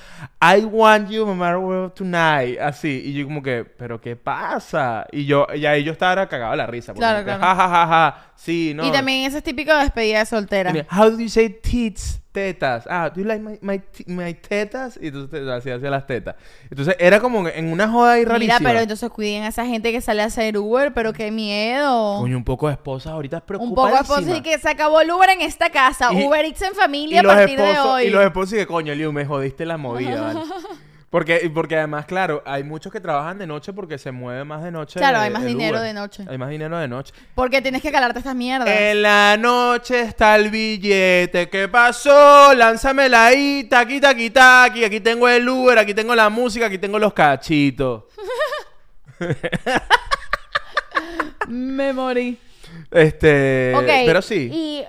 I 0.41 0.65
want 0.65 1.09
you 1.09 1.25
mamar 1.25 1.57
huevo 1.57 1.91
tonight. 1.91 2.59
Así. 2.59 3.01
Y 3.05 3.13
yo 3.13 3.25
como 3.25 3.41
que, 3.41 3.65
¿pero 3.65 3.99
qué 3.99 4.15
pasa? 4.15 5.07
Y 5.11 5.25
yo, 5.25 5.47
y 5.53 5.65
ahí 5.65 5.83
yo 5.83 5.91
estaba 5.91 6.27
cagado 6.27 6.51
de 6.51 6.57
la 6.57 6.67
risa. 6.67 6.93
porque 6.93 6.99
Claro, 6.99 7.25
como 7.25 7.33
que, 7.33 7.39
claro. 7.39 7.55
Ja, 7.55 7.67
ja, 7.67 7.69
ja, 7.69 7.87
ja. 7.87 8.31
Sí, 8.35 8.73
no. 8.75 8.87
Y 8.87 8.91
también 8.91 9.25
ese 9.25 9.39
es 9.39 9.43
típico 9.43 9.73
de 9.73 9.83
despedida 9.83 10.19
de 10.19 10.25
soltera. 10.25 10.73
How 10.91 11.09
do 11.09 11.19
you 11.19 11.29
say 11.29 11.49
tits? 11.49 12.21
Tetas. 12.31 12.85
Ah, 12.89 13.09
do 13.13 13.19
you 13.21 13.27
like 13.27 13.41
my, 13.43 13.57
my, 13.61 13.81
my 14.07 14.33
tetas? 14.33 14.97
Y 15.01 15.07
entonces 15.07 15.45
hacía 15.49 15.75
hacia 15.75 15.89
las 15.89 16.07
tetas. 16.07 16.35
Entonces 16.69 16.95
era 16.97 17.19
como 17.19 17.45
en 17.47 17.71
una 17.73 17.89
joda 17.89 18.13
ahí 18.13 18.23
rarísima. 18.23 18.57
Mira, 18.59 18.69
pero 18.69 18.79
entonces 18.81 19.09
cuiden 19.09 19.43
a 19.43 19.49
esa 19.49 19.65
gente 19.65 19.91
que 19.91 19.99
sale 19.99 20.21
a 20.21 20.25
hacer 20.25 20.57
Uber, 20.57 20.93
pero 20.93 21.11
qué 21.11 21.29
miedo. 21.29 22.19
Coño, 22.19 22.37
un 22.37 22.45
poco 22.45 22.67
de 22.67 22.73
esposas 22.73 23.11
ahorita 23.13 23.43
es 23.45 23.59
Un 23.59 23.75
poco 23.75 23.87
de 23.89 23.95
esposos 23.95 24.37
y 24.37 24.41
que 24.41 24.57
se 24.59 24.69
acabó 24.69 25.01
el 25.01 25.11
Uber 25.11 25.29
en 25.29 25.41
esta 25.41 25.69
casa. 25.71 26.13
Y- 26.13 26.25
Uber 26.25 26.45
Eats 26.45 26.61
en 26.61 26.73
familia 26.73 27.19
a 27.19 27.23
partir 27.23 27.59
de 27.59 27.79
hoy. 27.79 28.03
y 28.05 28.09
los 28.09 28.23
esposos 28.23 28.53
y 28.53 28.57
que 28.57 28.67
coño, 28.67 28.95
Liu, 28.95 29.11
me 29.11 29.25
jodiste 29.25 29.65
la 29.65 29.75
movida, 29.77 30.21
¿vale? 30.33 30.39
Porque, 31.11 31.51
porque 31.53 31.75
además, 31.75 32.05
claro, 32.05 32.41
hay 32.45 32.63
muchos 32.63 32.89
que 32.91 33.01
trabajan 33.01 33.37
de 33.37 33.45
noche 33.45 33.73
porque 33.73 33.97
se 33.97 34.13
mueve 34.13 34.45
más 34.45 34.63
de 34.63 34.71
noche. 34.71 34.97
Claro, 34.97 35.17
el- 35.17 35.23
hay 35.25 35.29
más 35.29 35.43
dinero 35.43 35.75
Uber. 35.77 35.85
de 35.87 35.93
noche. 35.93 36.25
Hay 36.27 36.37
más 36.37 36.49
dinero 36.49 36.77
de 36.77 36.87
noche. 36.87 37.13
Porque 37.35 37.61
tienes 37.61 37.81
que 37.81 37.91
calarte 37.91 38.19
estas 38.19 38.33
mierdas. 38.33 38.69
En 38.69 39.01
la 39.01 39.35
noche 39.37 39.99
está 39.99 40.37
el 40.37 40.49
billete. 40.49 41.49
¿Qué 41.49 41.67
pasó? 41.67 42.53
Lánzamela 42.53 43.25
ahí. 43.25 43.65
Taqui, 43.69 43.99
taqui, 43.99 44.29
taqui. 44.29 44.85
Aquí 44.85 45.01
tengo 45.01 45.27
el 45.27 45.47
Uber, 45.49 45.77
aquí 45.79 45.93
tengo 45.93 46.15
la 46.15 46.29
música, 46.29 46.67
aquí 46.67 46.77
tengo 46.77 46.97
los 46.97 47.13
cachitos. 47.13 48.03
Me 51.47 51.93
morí. 51.93 52.37
Este. 52.89 53.73
ok. 53.75 53.85
Pero 54.05 54.21
sí. 54.21 54.49
Y, 54.51 54.83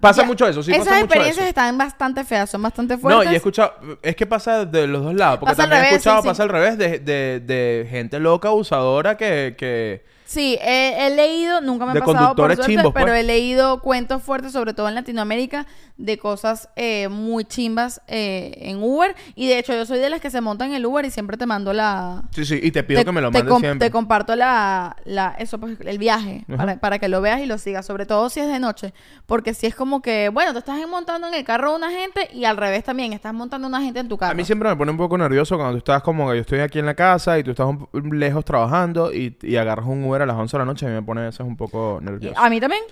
Pasa 0.00 0.22
mucho 0.24 0.46
eso, 0.46 0.62
sí, 0.62 0.70
Esas 0.70 0.84
pasa 0.84 0.90
mucho 0.96 1.04
experiencias 1.06 1.42
eso. 1.44 1.48
están 1.48 1.76
bastante 1.76 2.24
feas, 2.24 2.48
son 2.50 2.62
bastante 2.62 2.94
No, 2.94 3.00
fuertes. 3.00 3.30
y 3.30 3.34
he 3.34 3.36
escuchado, 3.36 3.74
es 4.02 4.14
que 4.14 4.26
pasa 4.26 4.64
de 4.64 4.86
los 4.86 5.02
dos 5.02 5.14
lados, 5.14 5.38
porque 5.40 5.50
Pasa 5.52 5.64
al 5.64 5.68
también 5.70 5.84
he 5.84 5.88
revés, 5.88 6.06
escuchado, 6.06 6.22
sí, 6.22 6.22
sí. 6.22 6.28
pasa 6.28 6.42
al 6.44 6.48
revés, 6.50 6.78
de, 6.78 6.98
de, 7.00 7.40
de 7.40 7.86
gente 7.90 8.18
loca, 8.20 8.48
abusadora, 8.48 9.16
que, 9.16 9.54
que... 9.58 10.04
Sí, 10.28 10.58
he, 10.60 11.06
he 11.06 11.16
leído, 11.16 11.62
nunca 11.62 11.86
me 11.86 11.94
De 11.94 12.00
ha 12.00 12.04
pasado 12.04 12.36
por 12.36 12.54
suerte, 12.54 12.70
chimbos, 12.70 12.92
pero 12.92 13.06
pues. 13.06 13.20
he 13.20 13.22
leído 13.22 13.80
cuentos 13.80 14.22
fuertes, 14.22 14.52
sobre 14.52 14.74
todo 14.74 14.86
en 14.86 14.94
Latinoamérica, 14.94 15.66
de 15.96 16.18
cosas 16.18 16.68
eh, 16.76 17.08
muy 17.08 17.46
chimbas 17.46 18.02
eh, 18.08 18.52
en 18.60 18.82
Uber. 18.82 19.16
Y 19.34 19.48
de 19.48 19.58
hecho, 19.58 19.72
yo 19.72 19.86
soy 19.86 19.98
de 20.00 20.10
las 20.10 20.20
que 20.20 20.28
se 20.28 20.42
montan 20.42 20.68
en 20.68 20.74
el 20.74 20.84
Uber 20.84 21.02
y 21.06 21.10
siempre 21.10 21.38
te 21.38 21.46
mando 21.46 21.72
la... 21.72 22.24
Sí, 22.32 22.44
sí, 22.44 22.60
y 22.62 22.70
te 22.72 22.82
pido 22.84 23.00
te, 23.00 23.04
que 23.06 23.12
me 23.12 23.22
lo 23.22 23.30
mandes 23.30 23.56
siempre. 23.58 23.86
te 23.86 23.90
comparto 23.90 24.36
la, 24.36 24.96
la 25.06 25.34
eso 25.38 25.58
pues, 25.58 25.78
el 25.80 25.96
viaje 25.96 26.44
para, 26.54 26.78
para 26.78 26.98
que 26.98 27.08
lo 27.08 27.22
veas 27.22 27.40
y 27.40 27.46
lo 27.46 27.56
sigas, 27.56 27.86
sobre 27.86 28.04
todo 28.04 28.28
si 28.28 28.40
es 28.40 28.48
de 28.48 28.58
noche, 28.58 28.92
porque 29.24 29.54
si 29.54 29.66
es 29.66 29.74
como 29.74 30.02
que, 30.02 30.28
bueno, 30.28 30.52
te 30.52 30.58
estás 30.58 30.78
montando 30.86 31.26
en 31.28 31.32
el 31.32 31.44
carro 31.44 31.70
de 31.70 31.76
una 31.76 31.90
gente 31.90 32.28
y 32.34 32.44
al 32.44 32.58
revés 32.58 32.84
también, 32.84 33.14
estás 33.14 33.32
montando 33.32 33.66
una 33.66 33.80
gente 33.80 34.00
en 34.00 34.08
tu 34.08 34.18
carro. 34.18 34.32
A 34.32 34.34
mí 34.34 34.44
siempre 34.44 34.68
me 34.68 34.76
pone 34.76 34.90
un 34.90 34.98
poco 34.98 35.16
nervioso 35.16 35.56
cuando 35.56 35.72
tú 35.72 35.78
estás 35.78 36.02
como 36.02 36.28
que 36.28 36.36
yo 36.36 36.40
estoy 36.42 36.60
aquí 36.60 36.78
en 36.78 36.84
la 36.86 36.94
casa 36.94 37.38
y 37.38 37.42
tú 37.44 37.52
estás 37.52 37.66
un- 37.66 38.18
lejos 38.20 38.44
trabajando 38.44 39.10
y, 39.10 39.34
y 39.42 39.56
agarras 39.56 39.86
un 39.86 40.04
Uber 40.04 40.17
a 40.22 40.26
las 40.26 40.36
11 40.36 40.56
de 40.56 40.58
la 40.58 40.64
noche 40.64 40.86
me 40.86 41.02
pone 41.02 41.28
eso 41.28 41.44
un 41.44 41.56
poco 41.56 41.98
nervioso. 42.02 42.38
A 42.38 42.48
mí 42.50 42.60
también. 42.60 42.82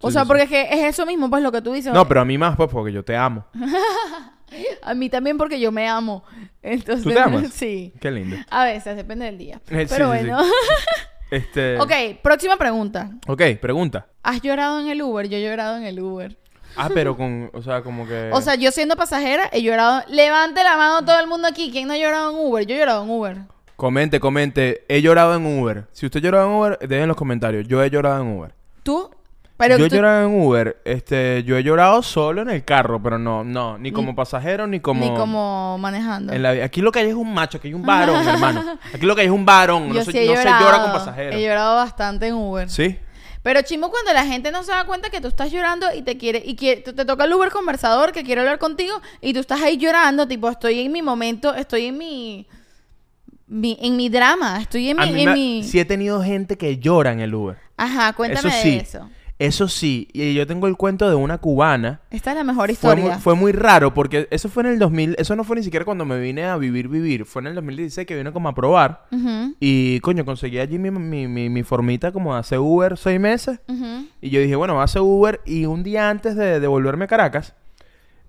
O 0.00 0.08
Sí, 0.08 0.12
sea, 0.12 0.22
sí, 0.22 0.24
sí. 0.24 0.28
porque 0.28 0.42
es 0.42 0.48
que 0.50 0.62
es 0.62 0.84
eso 0.94 1.06
mismo, 1.06 1.30
pues 1.30 1.42
lo 1.42 1.50
que 1.50 1.62
tú 1.62 1.72
dices. 1.72 1.92
No, 1.92 2.06
pero 2.06 2.20
a 2.20 2.24
mí 2.24 2.36
más 2.36 2.56
pues 2.56 2.68
porque 2.70 2.92
yo 2.92 3.04
te 3.04 3.16
amo. 3.16 3.44
A 4.82 4.94
mí 4.94 5.10
también 5.10 5.36
porque 5.36 5.58
yo 5.58 5.72
me 5.72 5.88
amo. 5.88 6.22
Entonces, 6.62 7.02
¿Tú 7.04 7.10
te 7.10 7.18
amas? 7.18 7.48
Sí. 7.52 7.92
Qué 8.00 8.10
lindo. 8.10 8.36
A 8.48 8.64
veces, 8.64 8.96
depende 8.96 9.24
del 9.24 9.38
día. 9.38 9.60
Pero 9.66 10.08
bueno. 10.08 10.38
Este... 11.30 11.78
ok, 11.80 11.90
próxima 12.22 12.56
pregunta. 12.56 13.10
Ok, 13.26 13.42
pregunta. 13.60 14.06
¿Has 14.22 14.40
llorado 14.40 14.78
en 14.80 14.88
el 14.88 15.02
Uber? 15.02 15.28
Yo 15.28 15.36
he 15.38 15.42
llorado 15.42 15.76
en 15.76 15.84
el 15.84 16.00
Uber. 16.00 16.38
Ah, 16.76 16.90
pero 16.92 17.16
con, 17.16 17.50
o 17.54 17.62
sea, 17.62 17.80
como 17.82 18.06
que... 18.06 18.28
O 18.34 18.40
sea, 18.42 18.54
yo 18.54 18.70
siendo 18.70 18.96
pasajera 18.96 19.48
he 19.50 19.62
llorado. 19.62 20.04
Levante 20.08 20.62
la 20.62 20.76
mano 20.76 21.04
todo 21.06 21.18
el 21.18 21.26
mundo 21.26 21.48
aquí. 21.48 21.70
¿Quién 21.72 21.88
no 21.88 21.94
ha 21.94 21.96
llorado 21.96 22.30
en 22.30 22.36
Uber? 22.46 22.66
Yo 22.66 22.74
he 22.74 22.78
llorado 22.78 23.02
en 23.02 23.10
Uber. 23.10 23.38
Comente, 23.76 24.20
comente. 24.20 24.84
He 24.88 25.02
llorado 25.02 25.34
en 25.36 25.44
Uber. 25.60 25.84
Si 25.92 26.06
usted 26.06 26.20
llorado 26.20 26.48
en 26.48 26.56
Uber, 26.56 26.78
dejen 26.80 27.02
en 27.02 27.08
los 27.08 27.16
comentarios. 27.16 27.68
Yo 27.68 27.82
he 27.82 27.90
llorado 27.90 28.22
en 28.22 28.28
Uber. 28.38 28.54
¿Tú? 28.82 29.10
Pero 29.58 29.78
yo 29.78 29.86
he 29.86 29.88
tú- 29.88 29.96
llorado 29.96 30.26
en 30.28 30.40
Uber. 30.40 30.80
Este, 30.84 31.42
yo 31.44 31.56
he 31.56 31.62
llorado 31.62 32.02
solo 32.02 32.42
en 32.42 32.50
el 32.50 32.64
carro, 32.64 33.02
pero 33.02 33.18
no, 33.18 33.42
no, 33.44 33.78
ni 33.78 33.90
como 33.92 34.14
pasajero 34.14 34.66
ni 34.66 34.80
como. 34.80 35.00
Ni 35.04 35.14
como 35.16 35.78
manejando. 35.78 36.32
en 36.32 36.42
la 36.42 36.52
vi- 36.52 36.60
Aquí 36.60 36.80
lo 36.82 36.92
que 36.92 36.98
hay 37.00 37.08
es 37.08 37.14
un 37.14 37.32
macho, 37.32 37.56
aquí 37.58 37.68
hay 37.68 37.74
un 37.74 37.82
varón, 37.82 38.16
hermano. 38.28 38.78
Aquí 38.94 39.06
lo 39.06 39.14
que 39.14 39.22
hay 39.22 39.26
es 39.28 39.32
un 39.32 39.46
varón. 39.46 39.88
yo 39.88 39.94
no 39.94 40.04
se, 40.04 40.12
sí 40.12 40.18
he 40.18 40.26
no 40.34 40.36
se 40.42 40.48
llora 40.48 40.82
con 40.82 40.92
pasajeros. 40.92 41.34
He 41.34 41.42
llorado 41.42 41.76
bastante 41.76 42.26
en 42.28 42.34
Uber. 42.34 42.68
Sí. 42.68 42.98
Pero 43.42 43.62
chimo 43.62 43.90
cuando 43.90 44.12
la 44.12 44.26
gente 44.26 44.50
no 44.50 44.62
se 44.64 44.72
da 44.72 44.84
cuenta 44.84 45.08
que 45.08 45.20
tú 45.20 45.28
estás 45.28 45.50
llorando 45.52 45.86
y 45.94 46.02
te 46.02 46.18
quiere 46.18 46.42
y 46.44 46.56
quiere, 46.56 46.80
te, 46.82 46.92
te 46.92 47.04
toca 47.04 47.24
el 47.24 47.32
Uber 47.32 47.50
conversador 47.50 48.10
que 48.12 48.24
quiere 48.24 48.40
hablar 48.40 48.58
contigo 48.58 49.00
y 49.20 49.32
tú 49.34 49.38
estás 49.40 49.60
ahí 49.62 49.76
llorando, 49.78 50.26
tipo, 50.26 50.48
estoy 50.50 50.80
en 50.80 50.90
mi 50.92 51.00
momento, 51.00 51.54
estoy 51.54 51.86
en 51.86 51.96
mi, 51.96 52.46
mi- 53.46 53.78
en 53.80 53.96
mi 53.96 54.08
drama, 54.08 54.60
estoy 54.60 54.88
en 54.90 54.96
mi, 54.98 55.22
en 55.22 55.32
mi... 55.34 55.62
sí 55.64 55.78
he 55.80 55.84
tenido 55.84 56.22
gente 56.22 56.56
que 56.56 56.78
llora 56.78 57.12
en 57.12 57.20
el 57.20 57.34
Uber. 57.34 57.56
Ajá, 57.76 58.12
cuéntame 58.14 58.48
eso 58.48 58.58
sí. 58.62 58.70
de 58.70 58.76
eso. 58.78 59.10
Eso 59.38 59.68
sí. 59.68 60.08
Y 60.14 60.32
yo 60.32 60.46
tengo 60.46 60.66
el 60.66 60.78
cuento 60.78 61.10
de 61.10 61.14
una 61.14 61.36
cubana. 61.36 62.00
Esta 62.10 62.30
es 62.30 62.38
la 62.38 62.42
mejor 62.44 62.68
Fue 62.68 62.72
historia. 62.72 63.04
muy, 63.04 63.14
fue 63.20 63.34
muy 63.34 63.52
raro 63.52 63.92
porque 63.92 64.26
eso 64.30 64.48
fue 64.48 64.62
en 64.62 64.70
el 64.70 64.78
2000. 64.78 65.14
Eso 65.18 65.36
no 65.36 65.44
fue 65.44 65.56
ni 65.56 65.62
siquiera 65.62 65.84
cuando 65.84 66.06
me 66.06 66.18
vine 66.18 66.44
a 66.44 66.56
vivir, 66.56 66.88
vivir. 66.88 67.26
Fue 67.26 67.42
en 67.42 67.48
el 67.48 67.54
2016 67.54 68.06
que 68.06 68.16
vine 68.16 68.32
como 68.32 68.48
a 68.48 68.54
probar. 68.54 69.04
Y 69.60 70.00
coño, 70.00 70.24
conseguí 70.24 70.58
allí 70.58 70.78
mi, 70.78 70.90
mi, 70.90 71.28
mi, 71.28 71.50
mi 71.50 71.62
formita 71.64 72.12
como 72.12 72.32
de 72.32 72.40
hacer 72.40 72.60
Uber 72.60 72.96
seis 72.96 73.20
meses. 73.20 73.60
Y 74.22 74.30
yo 74.30 74.40
dije, 74.40 74.56
bueno, 74.56 74.80
hacer 74.80 75.02
Uber. 75.02 75.42
Y 75.44 75.66
un 75.66 75.82
día 75.82 76.08
antes 76.08 76.34
de, 76.34 76.58
de 76.58 76.66
volverme 76.66 77.04
a 77.04 77.08
Caracas, 77.08 77.54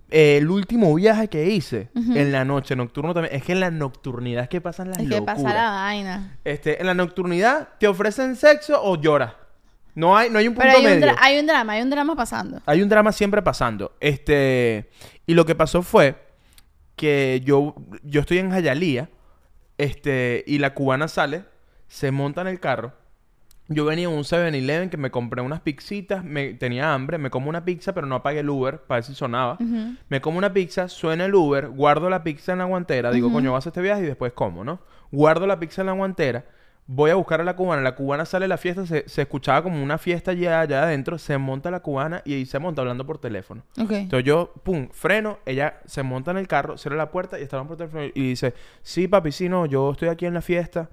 eh, 0.10 0.38
el 0.38 0.50
último 0.50 0.94
viaje 0.96 1.28
que 1.28 1.48
hice 1.50 1.90
en 1.96 2.32
la 2.32 2.46
noche, 2.46 2.76
nocturno 2.76 3.14
también, 3.14 3.36
es 3.36 3.44
que 3.44 3.52
en 3.52 3.60
la 3.60 3.72
nocturnidad 3.72 4.44
es 4.44 4.50
que 4.50 4.62
pasan 4.62 4.90
las 4.90 4.98
Es 5.00 5.04
que 5.04 5.16
locuras. 5.16 5.36
pasa 5.42 5.54
la 5.54 5.70
vaina. 5.72 6.38
Este, 6.44 6.80
en 6.80 6.88
la 6.88 6.94
nocturnidad, 6.94 7.70
¿te 7.80 7.88
ofrecen 7.88 8.36
sexo 8.36 8.82
o 8.82 8.96
lloras? 9.00 9.34
No 9.96 10.16
hay, 10.16 10.30
no 10.30 10.38
hay 10.40 10.48
un 10.48 10.54
punto 10.54 10.68
Pero 10.68 10.78
hay 10.80 10.86
un, 10.94 11.00
medio. 11.00 11.14
dra- 11.14 11.18
hay 11.20 11.40
un 11.40 11.48
drama, 11.48 11.74
hay 11.74 11.82
un 11.82 11.90
drama 11.90 12.16
pasando. 12.16 12.62
Hay 12.66 12.82
un 12.82 12.88
drama 12.90 13.12
siempre 13.12 13.42
pasando. 13.42 13.96
Este, 14.00 14.90
y 15.26 15.34
lo 15.34 15.46
que 15.46 15.56
pasó 15.56 15.82
fue 15.82 16.16
que 16.96 17.42
yo, 17.44 17.76
yo 18.04 18.22
estoy 18.22 18.38
en 18.40 18.52
Jayalía, 18.52 19.10
este, 19.78 20.44
y 20.48 20.60
la 20.60 20.74
cubana 20.74 21.08
sale, 21.08 21.44
se 21.88 22.12
monta 22.12 22.42
en 22.42 22.48
el 22.48 22.60
carro. 22.60 22.94
Yo 23.70 23.86
venía 23.86 24.08
en 24.08 24.14
un 24.14 24.24
7-Eleven 24.24 24.90
que 24.90 24.98
me 24.98 25.12
compré 25.12 25.42
unas 25.42 25.62
pizzitas, 25.62 26.24
me 26.24 26.54
tenía 26.54 26.94
hambre, 26.94 27.18
me 27.18 27.30
como 27.30 27.50
una 27.50 27.66
pizza, 27.66 27.94
pero 27.94 28.08
no 28.08 28.16
apagué 28.16 28.40
el 28.40 28.50
Uber 28.50 28.80
para 28.80 28.98
ver 28.98 29.04
si 29.04 29.14
sonaba. 29.14 29.58
Me 30.10 30.22
como 30.22 30.38
una 30.38 30.54
pizza, 30.54 30.88
suena 30.88 31.26
el 31.26 31.36
Uber, 31.36 31.70
guardo 31.70 32.10
la 32.10 32.24
pizza 32.24 32.54
en 32.54 32.60
la 32.60 32.66
guantera, 32.66 33.12
digo, 33.12 33.32
coño, 33.32 33.54
vas 33.54 33.66
a 33.66 33.70
este 33.70 33.82
viaje 33.82 34.04
y 34.04 34.06
después 34.06 34.34
como, 34.34 34.64
¿no? 34.64 34.80
Guardo 35.12 35.48
la 35.48 35.60
pizza 35.60 35.82
en 35.82 35.88
la 35.88 35.94
guantera, 35.94 36.46
Voy 36.90 37.12
a 37.12 37.16
buscar 37.16 37.42
a 37.42 37.44
la 37.44 37.58
cubana. 37.58 37.82
La 37.82 37.96
cubana 37.96 38.24
sale 38.24 38.46
de 38.46 38.48
la 38.48 38.58
fiesta, 38.58 38.86
se, 38.86 39.08
se 39.10 39.22
escuchaba 39.22 39.62
como 39.62 39.84
una 39.84 39.98
fiesta 39.98 40.32
allá, 40.32 40.62
allá 40.62 40.84
adentro. 40.84 41.18
Se 41.18 41.38
monta 41.38 41.70
la 41.70 41.82
cubana 41.82 42.22
y 42.24 42.34
ahí 42.34 42.46
se 42.46 42.60
monta 42.60 42.82
hablando 42.82 43.06
por 43.06 43.18
teléfono. 43.18 43.62
Entonces 43.76 44.24
yo, 44.24 44.54
pum, 44.64 44.88
freno, 44.90 45.40
ella 45.46 45.82
se 45.86 46.02
monta 46.02 46.32
en 46.32 46.38
el 46.38 46.48
carro, 46.48 46.78
cierra 46.78 46.96
la 46.96 47.12
puerta 47.12 47.38
y 47.38 47.44
está 47.44 47.58
hablando 47.58 47.76
por 47.76 47.90
teléfono 47.90 48.10
y 48.16 48.30
dice, 48.30 48.54
sí, 48.84 49.10
papi, 49.10 49.34
sí, 49.34 49.50
no, 49.50 49.66
yo 49.66 49.92
estoy 49.92 50.08
aquí 50.08 50.26
en 50.26 50.34
la 50.34 50.42
fiesta. 50.42 50.90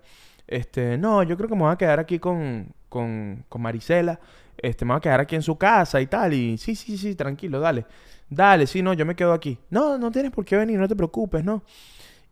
Este, 0.47 0.99
no, 0.99 1.23
yo 1.23 1.37
creo 1.37 1.49
que 1.49 1.55
me 1.55 1.63
voy 1.63 1.73
a 1.73 1.77
quedar 1.77 1.99
aquí 2.01 2.19
con, 2.19 2.69
con, 2.89 3.45
con 3.49 3.63
Marisela. 3.63 4.21
Este, 4.59 4.85
me 4.85 4.93
voy 4.93 4.99
a 4.99 5.01
quedar 5.01 5.21
aquí 5.21 5.35
en 5.37 5.43
su 5.43 5.57
casa 5.57 6.01
y 6.01 6.07
tal. 6.07 6.33
Y 6.35 6.59
sí, 6.59 6.75
sí, 6.75 6.97
sí, 6.99 7.15
tranquilo, 7.15 7.61
dale. 7.61 7.87
Dale, 8.29 8.67
sí, 8.67 8.83
no, 8.83 8.93
yo 8.95 9.05
me 9.07 9.15
quedo 9.15 9.33
aquí. 9.33 9.59
No, 9.71 9.99
no 9.99 10.11
tienes 10.11 10.33
por 10.33 10.45
qué 10.45 10.57
venir, 10.57 10.79
no 10.79 10.89
te 10.89 10.97
preocupes, 10.97 11.45
no. 11.45 11.63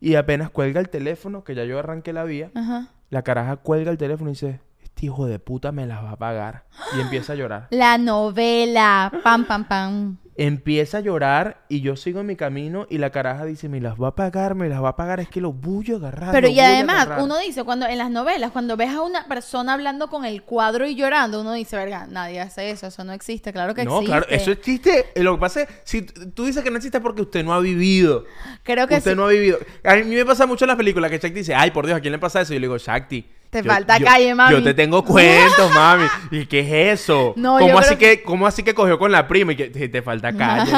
Y 0.01 0.15
apenas 0.17 0.51
cuelga 0.51 0.81
el 0.81 0.89
teléfono, 0.89 1.45
que 1.45 1.55
ya 1.55 1.65
yo 1.65 1.79
arranqué 1.79 2.13
la 2.13 2.25
vía, 2.25 2.51
Ajá. 2.55 2.89
la 3.11 3.23
caraja 3.23 3.57
cuelga 3.57 3.91
el 3.91 3.99
teléfono 3.99 4.31
y 4.31 4.33
dice, 4.33 4.61
este 4.83 5.07
hijo 5.07 5.27
de 5.27 5.39
puta 5.39 5.71
me 5.71 5.87
las 5.87 6.03
va 6.03 6.13
a 6.13 6.17
pagar. 6.17 6.65
Y 6.97 7.01
empieza 7.01 7.35
a 7.35 7.37
llorar. 7.37 7.69
La 7.71 7.99
novela. 7.99 9.13
Pam, 9.23 9.45
pam, 9.45 9.65
pam. 9.69 10.17
Empieza 10.35 10.99
a 10.99 11.01
llorar 11.01 11.63
y 11.69 11.83
yo 11.83 11.95
sigo 11.95 12.21
en 12.21 12.27
mi 12.27 12.37
camino 12.37 12.87
y 12.89 12.97
la 12.97 13.11
caraja 13.11 13.45
dice, 13.45 13.69
me 13.69 13.81
las 13.83 14.01
va 14.01 14.09
a 14.09 14.15
pagar, 14.15 14.55
me 14.55 14.69
las 14.71 14.83
va 14.83 14.89
a 14.91 14.97
pagar, 14.97 15.21
es 15.21 15.29
que 15.29 15.43
lo 15.43 15.53
voy 15.53 15.93
a 15.93 15.97
agarrar. 15.97 16.33
Pero 16.33 16.49
y 16.49 16.59
además, 16.59 17.03
agarrar". 17.03 17.25
uno 17.25 17.39
dice, 17.39 17.65
cuando 17.65 17.87
en 17.87 17.99
las 17.99 18.11
novelas, 18.11 18.51
cuando 18.51 18.77
ves 18.79 18.91
a 18.91 19.03
una 19.03 19.27
persona 19.29 19.75
hablando 19.75 20.09
con 20.09 20.25
el 20.25 20.43
cuadro 20.43 20.87
y 20.87 20.95
llorando, 20.95 21.43
uno 21.43 21.53
dice, 21.53 21.77
verga, 21.77 22.07
nadie 22.07 22.41
hace 22.41 22.71
eso, 22.71 22.87
eso 22.87 23.05
no 23.05 23.13
existe, 23.13 23.53
claro 23.53 23.75
que 23.75 23.85
No, 23.85 23.97
existe. 24.01 24.07
claro, 24.07 24.27
eso 24.31 24.51
existe. 24.53 25.07
Eh, 25.15 25.23
Lo 25.23 25.35
que 25.35 25.41
pasa 25.41 25.63
es, 25.63 25.69
si 25.85 26.01
tú 26.03 26.47
dices 26.47 26.65
que 26.65 26.71
no 26.71 26.77
existe 26.79 26.99
porque 27.01 27.21
usted 27.23 27.45
no 27.45 27.53
ha 27.53 27.61
vivido. 27.61 28.25
Creo 28.63 28.87
que 28.89 28.97
usted 28.97 29.11
sí. 29.13 29.17
no 29.17 29.27
ha 29.27 29.29
vivido. 29.29 29.59
A 29.85 29.97
mí 29.97 30.15
me 30.15 30.25
pasa 30.25 30.47
mucho 30.47 30.65
en 30.65 30.69
las 30.69 30.77
películas 30.79 31.11
que 31.11 31.19
Shakti 31.19 31.41
dice, 31.41 31.55
ay, 31.55 31.73
por 31.73 31.85
Dios, 31.85 31.99
¿a 31.99 32.01
quién 32.01 32.13
le 32.13 32.19
pasa 32.19 32.41
eso? 32.41 32.55
Y 32.55 32.57
yo 32.57 32.61
le 32.61 32.67
digo, 32.69 32.79
Shakti. 32.79 33.27
Te 33.53 33.63
yo- 33.63 33.71
falta 33.71 33.99
yo- 33.99 34.07
calle, 34.07 34.35
mami. 34.35 34.51
Yo 34.51 34.63
te 34.63 34.73
tengo 34.73 35.05
cuentos, 35.05 35.71
mami. 35.75 36.07
¿Y 36.31 36.47
qué 36.47 36.61
es 36.61 37.01
eso? 37.01 37.35
No, 37.37 37.61
yo 37.61 37.67
¿Cómo, 37.67 37.81
así 37.81 37.97
creo 37.97 38.17
que... 38.17 38.23
¿Cómo 38.23 38.47
así 38.47 38.63
que 38.63 38.73
cogió 38.73 38.99
con 38.99 39.13
la 39.13 39.29
prima 39.29 39.53
y 39.53 39.57
que 39.57 39.69
te, 39.69 40.01
falta 40.01 40.33
calle? 40.33 40.73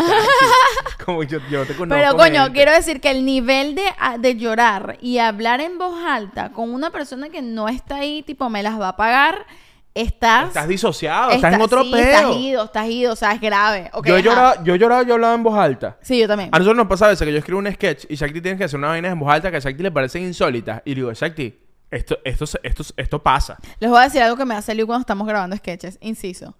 Como 1.04 1.22
yo, 1.22 1.38
yo 1.48 1.64
te 1.66 1.74
conozco. 1.76 1.94
Pero 2.02 2.16
coño, 2.16 2.42
gente. 2.42 2.52
quiero 2.52 2.72
decir 2.72 3.00
que 3.00 3.12
el 3.12 3.24
nivel 3.24 3.76
de, 3.76 3.84
de 4.18 4.34
llorar 4.34 4.98
y 5.00 5.18
hablar 5.18 5.60
en 5.60 5.78
voz 5.78 5.94
alta 6.04 6.50
con 6.50 6.74
una 6.74 6.90
persona 6.90 7.28
que 7.28 7.42
no 7.42 7.68
está 7.68 7.98
ahí, 7.98 8.24
tipo, 8.24 8.50
me 8.50 8.60
las 8.64 8.80
va 8.80 8.88
a 8.88 8.96
pagar, 8.96 9.46
estás... 9.94 10.48
Estás 10.48 10.66
disociado, 10.66 11.30
estás 11.30 11.54
en 11.54 11.60
otro 11.60 11.84
sí, 11.84 11.92
peo. 11.92 12.00
Estás 12.00 12.36
ido, 12.36 12.64
estás 12.64 12.88
ido, 12.88 13.12
o 13.12 13.16
sea, 13.16 13.32
es 13.34 13.40
grave. 13.40 13.88
Ok, 13.92 14.08
yo, 14.08 14.16
he 14.16 14.22
llorado, 14.24 14.64
yo 14.64 14.74
he 14.74 14.78
llorado, 14.80 15.02
yo 15.04 15.10
he 15.10 15.14
hablado 15.14 15.34
en 15.36 15.44
voz 15.44 15.56
alta. 15.56 15.96
Sí, 16.02 16.18
yo 16.18 16.26
también. 16.26 16.48
A 16.50 16.58
nosotros 16.58 16.76
nos 16.76 16.88
pasa 16.88 17.06
a 17.06 17.10
veces 17.10 17.24
que 17.24 17.32
yo 17.32 17.38
escribo 17.38 17.60
un 17.60 17.72
sketch 17.72 18.06
y 18.08 18.16
Shakti 18.16 18.40
tiene 18.40 18.58
que 18.58 18.64
hacer 18.64 18.78
una 18.80 18.88
vaina 18.88 19.10
en 19.10 19.20
voz 19.20 19.32
alta 19.32 19.48
que 19.52 19.58
a 19.58 19.60
Shakti 19.60 19.80
le 19.80 19.92
parecen 19.92 20.24
insólitas. 20.24 20.82
Y 20.84 20.94
digo, 20.96 21.12
Shakti, 21.12 21.60
esto, 21.94 22.18
esto, 22.24 22.44
esto, 22.62 22.84
esto 22.96 23.22
pasa. 23.22 23.58
Les 23.78 23.88
voy 23.88 24.00
a 24.00 24.04
decir 24.04 24.22
algo 24.22 24.36
que 24.36 24.44
me 24.44 24.54
hace 24.54 24.72
Eliu 24.72 24.86
cuando 24.86 25.02
estamos 25.02 25.26
grabando 25.26 25.56
sketches, 25.56 25.98
inciso. 26.00 26.54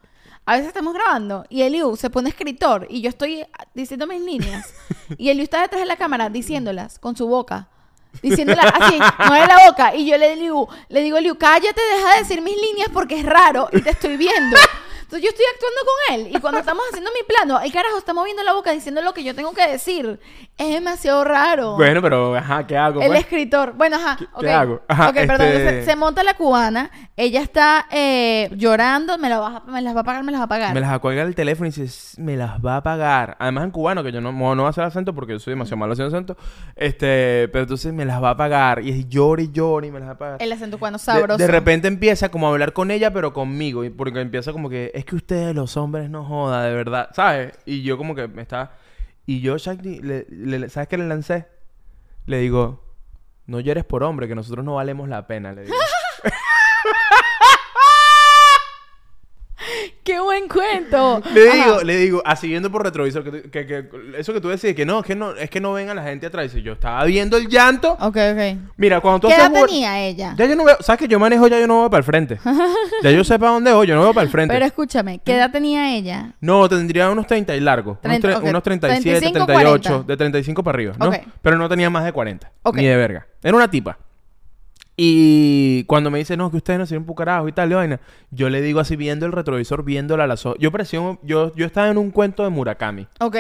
A 0.47 0.53
veces 0.53 0.69
estamos 0.69 0.95
grabando 0.95 1.45
y 1.49 1.63
Eliu 1.63 1.97
se 1.97 2.11
pone 2.11 2.29
escritor 2.29 2.87
y 2.91 3.01
yo 3.01 3.09
estoy 3.09 3.45
diciendo 3.75 4.07
mis 4.07 4.21
líneas. 4.21 4.73
y 5.19 5.31
Eliu 5.31 5.43
está 5.43 5.63
detrás 5.63 5.81
de 5.81 5.87
la 5.87 5.97
cámara 5.97 6.29
diciéndolas 6.29 6.99
con 6.99 7.17
su 7.17 7.27
boca. 7.27 7.69
Diciéndolas 8.23 8.67
así, 8.81 8.97
mueve 9.27 9.47
la 9.47 9.67
boca. 9.69 9.97
Y 9.97 10.07
yo 10.07 10.17
le 10.17 10.37
digo, 10.37 10.69
le 10.89 11.03
digo 11.03 11.17
a 11.17 11.21
Eliu, 11.21 11.37
cállate, 11.37 11.81
deja 11.97 12.13
de 12.13 12.19
decir 12.21 12.41
mis 12.41 12.57
líneas 12.57 12.89
porque 12.93 13.19
es 13.19 13.27
raro 13.27 13.69
y 13.73 13.81
te 13.81 13.91
estoy 13.91 14.17
viendo. 14.17 14.57
Entonces 15.15 15.31
yo 15.31 15.37
estoy 15.37 15.47
actuando 15.55 15.81
con 15.85 16.15
él 16.15 16.37
y 16.37 16.41
cuando 16.41 16.59
estamos 16.59 16.83
haciendo 16.91 17.11
mi 17.13 17.25
plano, 17.25 17.61
el 17.61 17.73
carajo 17.73 17.99
está 17.99 18.13
moviendo 18.13 18.43
la 18.43 18.53
boca 18.53 18.73
diciendo 18.73 19.01
lo 19.01 19.15
que 19.15 19.23
yo 19.23 19.33
tengo 19.33 19.53
que 19.53 19.65
decir. 19.69 20.19
Es 20.59 20.73
demasiado 20.73 21.23
raro. 21.25 21.77
Bueno, 21.77 22.03
pero, 22.03 22.35
ajá, 22.37 22.67
¿qué 22.67 22.77
hago? 22.77 23.01
El 23.01 23.09
pues? 23.09 23.21
escritor. 23.21 23.75
Bueno, 23.75 23.97
ajá. 23.97 24.17
¿Qué- 24.17 24.25
ok. 24.33 24.41
qué 24.41 24.51
hago? 24.51 24.83
Ajá, 24.89 25.09
ok, 25.11 25.15
perdón. 25.15 25.47
este- 25.47 25.85
se 25.85 25.97
monta 25.97 26.23
la 26.25 26.35
cubana. 26.35 26.91
Ella 27.17 27.43
está 27.43 27.87
eh, 27.93 28.51
llorando. 28.57 29.19
Me, 29.19 29.29
la 29.29 29.63
las 29.67 29.97
va 29.97 30.01
a 30.01 30.05
pagar, 30.05 30.25
me 30.25 30.33
las 30.33 30.41
va 30.41 30.45
a 30.45 30.49
pagar. 30.49 30.75
Me 30.75 30.81
las 30.81 30.99
cuelga 30.99 31.23
el 31.23 31.35
teléfono 31.35 31.69
y 31.69 31.71
dice, 31.71 32.21
me 32.21 32.37
las 32.37 32.61
va 32.65 32.77
a 32.79 32.83
pagar. 32.83 33.37
Además 33.39 33.65
en 33.65 33.71
cubano, 33.71 34.03
que 34.03 34.11
yo 34.11 34.21
no, 34.21 34.33
no 34.33 34.55
voy 34.55 34.67
a 34.67 34.69
hacer 34.69 34.85
acento 34.85 35.15
porque 35.15 35.33
yo 35.35 35.39
soy 35.39 35.53
demasiado 35.53 35.77
malo 35.77 35.93
haciendo 35.93 36.17
acento. 36.17 36.37
Este, 36.77 37.49
pero 37.53 37.63
entonces 37.63 37.93
me 37.93 38.05
las 38.05 38.23
va 38.23 38.31
a 38.31 38.37
pagar. 38.37 38.83
Y 38.83 38.91
es 38.91 39.09
llora 39.09 39.43
y 39.43 39.51
llora 39.53 39.87
y 39.87 39.93
me 39.93 40.01
las 40.01 40.09
va 40.09 40.13
a 40.13 40.19
pagar. 40.19 40.43
El 40.43 40.53
acento 40.53 40.79
cubano 40.79 40.99
De- 40.99 41.05
sabroso. 41.05 41.39
De, 41.39 41.47
repente 41.47 41.89
empieza 41.89 42.31
como 42.31 42.49
a 42.49 42.51
hablar 42.51 42.73
con 42.73 42.91
ella, 42.91 43.13
pero 43.13 43.33
conmigo. 43.33 43.83
Porque 43.97 44.21
empieza 44.21 44.53
como 44.53 44.69
que, 44.69 44.91
es 45.05 45.11
que 45.11 45.17
ustedes 45.17 45.55
los 45.55 45.77
hombres 45.77 46.11
no 46.11 46.25
joda, 46.25 46.65
de 46.65 46.75
verdad, 46.75 47.11
¿sabes? 47.15 47.53
Y 47.65 47.83
yo 47.83 47.97
como 47.97 48.15
que 48.15 48.27
me 48.29 48.43
está... 48.43 48.73
Y 49.27 49.41
yo, 49.41 49.57
Shakti, 49.57 50.01
le- 50.01 50.69
¿sabes 50.69 50.89
qué 50.89 50.99
le 50.99 51.07
lancé? 51.07 51.47
Le 52.27 52.39
digo, 52.39 52.83
no 53.47 53.61
llores 53.61 53.85
por 53.85 54.03
hombre, 54.03 54.29
que 54.29 54.35
nosotros 54.35 54.65
no 54.65 54.75
valemos 54.75 55.09
la 55.09 55.27
pena, 55.27 55.53
le 55.53 55.63
digo. 55.65 55.75
¡Qué 60.05 60.21
buen 60.21 60.49
cuento! 60.49 61.23
Le 61.33 61.49
Ajá. 61.49 61.57
digo, 61.65 61.83
le 61.83 61.97
digo, 61.97 62.23
así 62.27 62.47
viendo 62.49 62.71
por 62.71 62.83
retrovisor, 62.85 63.25
que, 63.25 63.51
que- 63.51 63.67
que- 63.67 63.89
eso 64.19 64.35
que 64.35 64.41
tú 64.43 64.49
decís, 64.51 64.75
que 64.75 64.85
no, 64.85 65.01
es 65.01 65.07
que 65.07 65.15
no, 65.15 65.31
es 65.35 65.49
que 65.49 65.61
no 65.61 65.73
venga 65.73 65.95
la 65.95 66.03
gente 66.03 66.27
atrás. 66.27 66.45
Dice, 66.45 66.63
yo 66.63 66.75
estaba 66.75 67.03
viendo 67.05 67.39
el 67.39 67.49
llanto. 67.49 67.93
Ok, 67.95 68.17
ok. 68.33 68.59
Mira, 68.77 69.01
cuando 69.01 69.21
tú 69.21 69.29
¿Qué 69.29 69.35
edad 69.35 69.51
tenía 69.51 70.01
ella? 70.05 70.35
Ya 70.37 70.45
yo 70.45 70.57
no 70.57 70.65
veo, 70.65 70.77
¿sabes 70.81 70.99
que 71.01 71.09
yo 71.09 71.19
manejo 71.19 71.49
ya 71.49 71.59
yo 71.59 71.67
no 71.67 71.81
voy 71.81 71.89
para 71.89 72.01
el 72.01 72.05
frente? 72.05 72.39
ya 73.03 73.11
yo 73.11 73.25
sé 73.25 73.39
para 73.39 73.53
dónde 73.53 73.73
voy, 73.73 73.87
yo 73.87 73.95
no 73.95 74.05
voy 74.05 74.13
para 74.13 74.25
el 74.25 74.31
frente. 74.31 74.53
Pero 74.53 74.67
escúchame, 74.67 75.21
¿qué 75.25 75.37
edad 75.37 75.51
tenía 75.51 75.95
ella? 75.97 76.35
No, 76.41 76.69
tendría 76.69 77.09
unos 77.09 77.27
30 77.27 77.57
y 77.57 77.61
largo. 77.61 77.99
Treinta, 78.03 78.29
unos, 78.29 78.41
tre- 78.41 78.43
ok. 78.45 78.51
unos 78.51 78.63
37, 78.63 79.11
35, 79.21 79.47
38. 79.47 79.89
40. 79.91 80.07
De 80.13 80.17
35 80.19 80.63
para 80.63 80.77
arriba, 80.77 80.95
¿no? 80.99 81.09
Ok. 81.09 81.17
Pero 81.41 81.57
no 81.57 81.67
tenía 81.71 81.89
más 81.89 82.05
de 82.05 82.13
40. 82.13 82.53
Ok. 82.63 82.77
Ni 82.77 82.85
de 82.85 82.97
verga. 82.97 83.27
Era 83.43 83.57
una 83.57 83.71
tipa. 83.71 83.97
Y 84.97 85.85
cuando 85.85 86.11
me 86.11 86.19
dice, 86.19 86.37
no, 86.37 86.51
que 86.51 86.57
ustedes 86.59 86.79
no 86.79 86.87
sirven 86.87 87.05
un 87.09 87.15
carajo 87.15 87.49
y 87.49 87.53
tal, 87.53 87.71
y 87.71 87.75
vaina, 87.75 88.01
yo 88.31 88.49
le 88.49 88.61
digo 88.63 88.79
así 88.81 88.95
viendo 88.95 89.27
el 89.27 89.33
retrovisor, 89.33 89.85
viéndola 89.85 90.25
a 90.25 90.27
las 90.29 90.47
ojos. 90.47 90.59
Yo 90.61 90.71
un- 91.01 91.19
yo, 91.23 91.53
yo 91.57 91.67
estaba 91.67 91.89
en 91.89 91.99
un 91.99 92.11
cuento 92.13 92.45
de 92.45 92.51
Murakami. 92.51 93.07
Ok. 93.21 93.37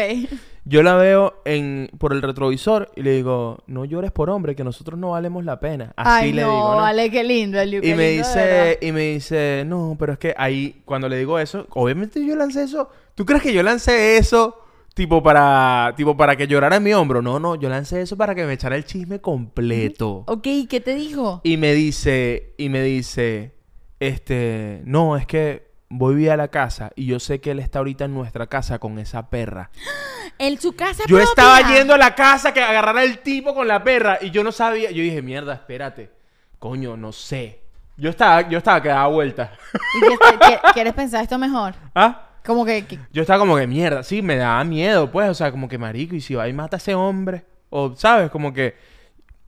Yo 0.65 0.83
la 0.83 0.97
veo 0.97 1.35
en, 1.45 1.91
por 1.99 2.13
el 2.13 2.23
retrovisor 2.23 2.91
y 2.97 3.03
le 3.03 3.13
digo, 3.13 3.59
no 3.67 3.85
llores 3.85 4.11
por 4.11 4.31
hombre, 4.31 4.57
que 4.57 4.65
nosotros 4.65 4.99
no 4.99 5.11
valemos 5.11 5.45
la 5.45 5.61
pena. 5.61 5.93
Así 5.95 6.25
Ay, 6.27 6.33
le 6.33 6.43
no, 6.43 6.49
digo, 6.51 6.71
¿no? 6.73 6.77
vale, 6.79 7.11
qué 7.11 7.23
lindo, 7.23 7.63
Y 7.63 7.95
me 7.95 8.09
dice, 8.11 8.79
y 8.81 8.91
me 8.91 9.03
dice, 9.13 9.63
no, 9.67 9.95
pero 9.99 10.15
es 10.15 10.19
que 10.19 10.35
ahí, 10.37 10.81
cuando 10.87 11.09
le 11.09 11.19
digo 11.19 11.39
eso, 11.39 11.67
obviamente 11.71 12.25
yo 12.27 12.35
lancé 12.35 12.63
eso. 12.65 12.89
¿Tú 13.15 13.25
crees 13.27 13.43
que 13.43 13.53
yo 13.53 13.63
lancé 13.63 14.17
eso 14.17 14.57
tipo 14.95 15.23
para, 15.23 15.93
tipo 15.97 16.17
para 16.17 16.37
que 16.37 16.47
llorara 16.47 16.77
en 16.77 16.83
mi 16.85 16.93
hombro? 16.95 17.21
No, 17.21 17.39
no, 17.39 17.55
yo 17.57 17.69
lancé 17.69 18.01
eso 18.03 18.17
para 18.17 18.35
que 18.35 18.45
me 18.45 18.53
echara 18.55 18.77
el 18.77 18.85
chisme 18.85 19.21
completo. 19.21 20.25
Ok, 20.27 20.47
¿qué 20.69 20.81
te 20.81 20.95
dijo? 20.95 21.41
Y 21.45 21.57
me 21.57 21.73
dice, 21.75 22.55
y 22.59 22.69
me 22.69 22.81
dice, 22.83 23.55
este, 24.01 24.83
no, 24.85 25.17
es 25.17 25.27
que 25.27 25.73
voy 25.89 26.29
a 26.29 26.37
la 26.37 26.49
casa 26.49 26.91
y 26.97 27.07
yo 27.07 27.21
sé 27.21 27.41
que 27.41 27.53
él 27.53 27.61
está 27.61 27.79
ahorita 27.79 28.05
en 28.07 28.15
nuestra 28.15 28.47
casa 28.47 28.79
con 28.79 28.99
esa 28.99 29.29
perra. 29.31 29.71
En 30.37 30.59
su 30.61 30.73
casa 30.75 31.05
Yo 31.07 31.17
propia. 31.17 31.25
estaba 31.29 31.61
yendo 31.77 31.95
a 31.95 31.99
la 31.99 32.13
casa 32.17 32.53
que 32.53 32.61
agarrara 32.61 33.05
el 33.05 33.19
tipo 33.21 33.55
con 33.55 33.69
la 33.69 33.85
perra 33.85 34.19
y 34.21 34.33
yo 34.33 34.43
no 34.43 34.51
sabía. 34.51 34.91
Yo 34.91 35.01
dije, 35.01 35.23
mierda, 35.23 35.55
espérate. 35.55 36.11
Coño, 36.59 36.97
no 36.97 37.13
sé. 37.13 37.61
Yo 37.97 38.11
estaba, 38.11 38.49
yo 38.49 38.59
estaba 38.59 38.83
que 38.83 38.89
daba 38.89 39.07
vuelta. 39.07 39.53
¿Y 39.97 40.01
qué- 40.01 40.17
qué- 40.41 40.59
¿Quieres 40.73 40.93
pensar 40.95 41.23
esto 41.23 41.39
mejor? 41.39 41.75
¿Ah? 41.95 42.31
Como 42.45 42.65
que... 42.65 42.85
que- 42.87 42.99
Yo 43.13 43.23
estaba 43.23 43.39
como 43.39 43.57
que 43.57 43.67
mierda. 43.67 44.03
Sí, 44.03 44.23
me 44.23 44.37
daba 44.37 44.63
miedo, 44.65 45.11
pues. 45.11 45.29
O 45.31 45.35
sea, 45.35 45.51
como 45.51 45.69
que 45.69 45.79
marico, 45.79 46.15
y 46.15 46.21
si 46.21 46.35
va 46.35 46.49
y 46.49 46.53
mata 46.53 46.77
a 46.77 46.79
ese 46.79 46.95
hombre. 46.95 47.45
O, 47.71 47.95
¿sabes? 47.97 48.31
Como 48.31 48.53
que. 48.53 48.77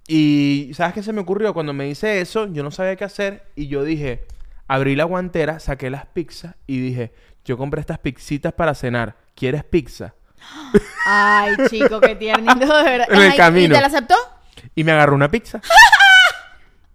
Y, 0.08 0.70
¿sabes 0.74 0.94
qué 0.94 1.02
se 1.02 1.12
me 1.12 1.20
ocurrió? 1.20 1.52
Cuando 1.52 1.72
me 1.72 1.84
dice 1.84 2.20
eso, 2.20 2.46
yo 2.52 2.62
no 2.62 2.70
sabía 2.70 2.96
qué 2.96 3.04
hacer. 3.04 3.44
Y 3.56 3.66
yo 3.68 3.84
dije, 3.84 4.24
abrí 4.68 4.96
la 4.96 5.04
guantera, 5.04 5.58
saqué 5.60 5.90
las 5.90 6.06
pizzas 6.06 6.54
y 6.66 6.80
dije, 6.80 7.12
yo 7.44 7.56
compré 7.58 7.80
estas 7.80 7.98
pizzitas 7.98 8.52
para 8.52 8.74
cenar. 8.74 9.16
¿Quieres 9.34 9.64
pizza? 9.64 10.14
Ay, 11.06 11.54
chico, 11.68 12.00
qué 12.00 12.14
tiernito, 12.14 12.54
de 12.76 12.82
verdad. 12.84 13.06
En 13.10 13.20
el 13.22 13.30
Ay, 13.32 13.36
camino. 13.36 13.74
¿Y 13.74 13.76
te 13.76 13.80
la 13.80 13.86
aceptó? 13.88 14.14
Y 14.74 14.84
me 14.84 14.92
agarró 14.92 15.14
una 15.14 15.28
pizza. 15.30 15.60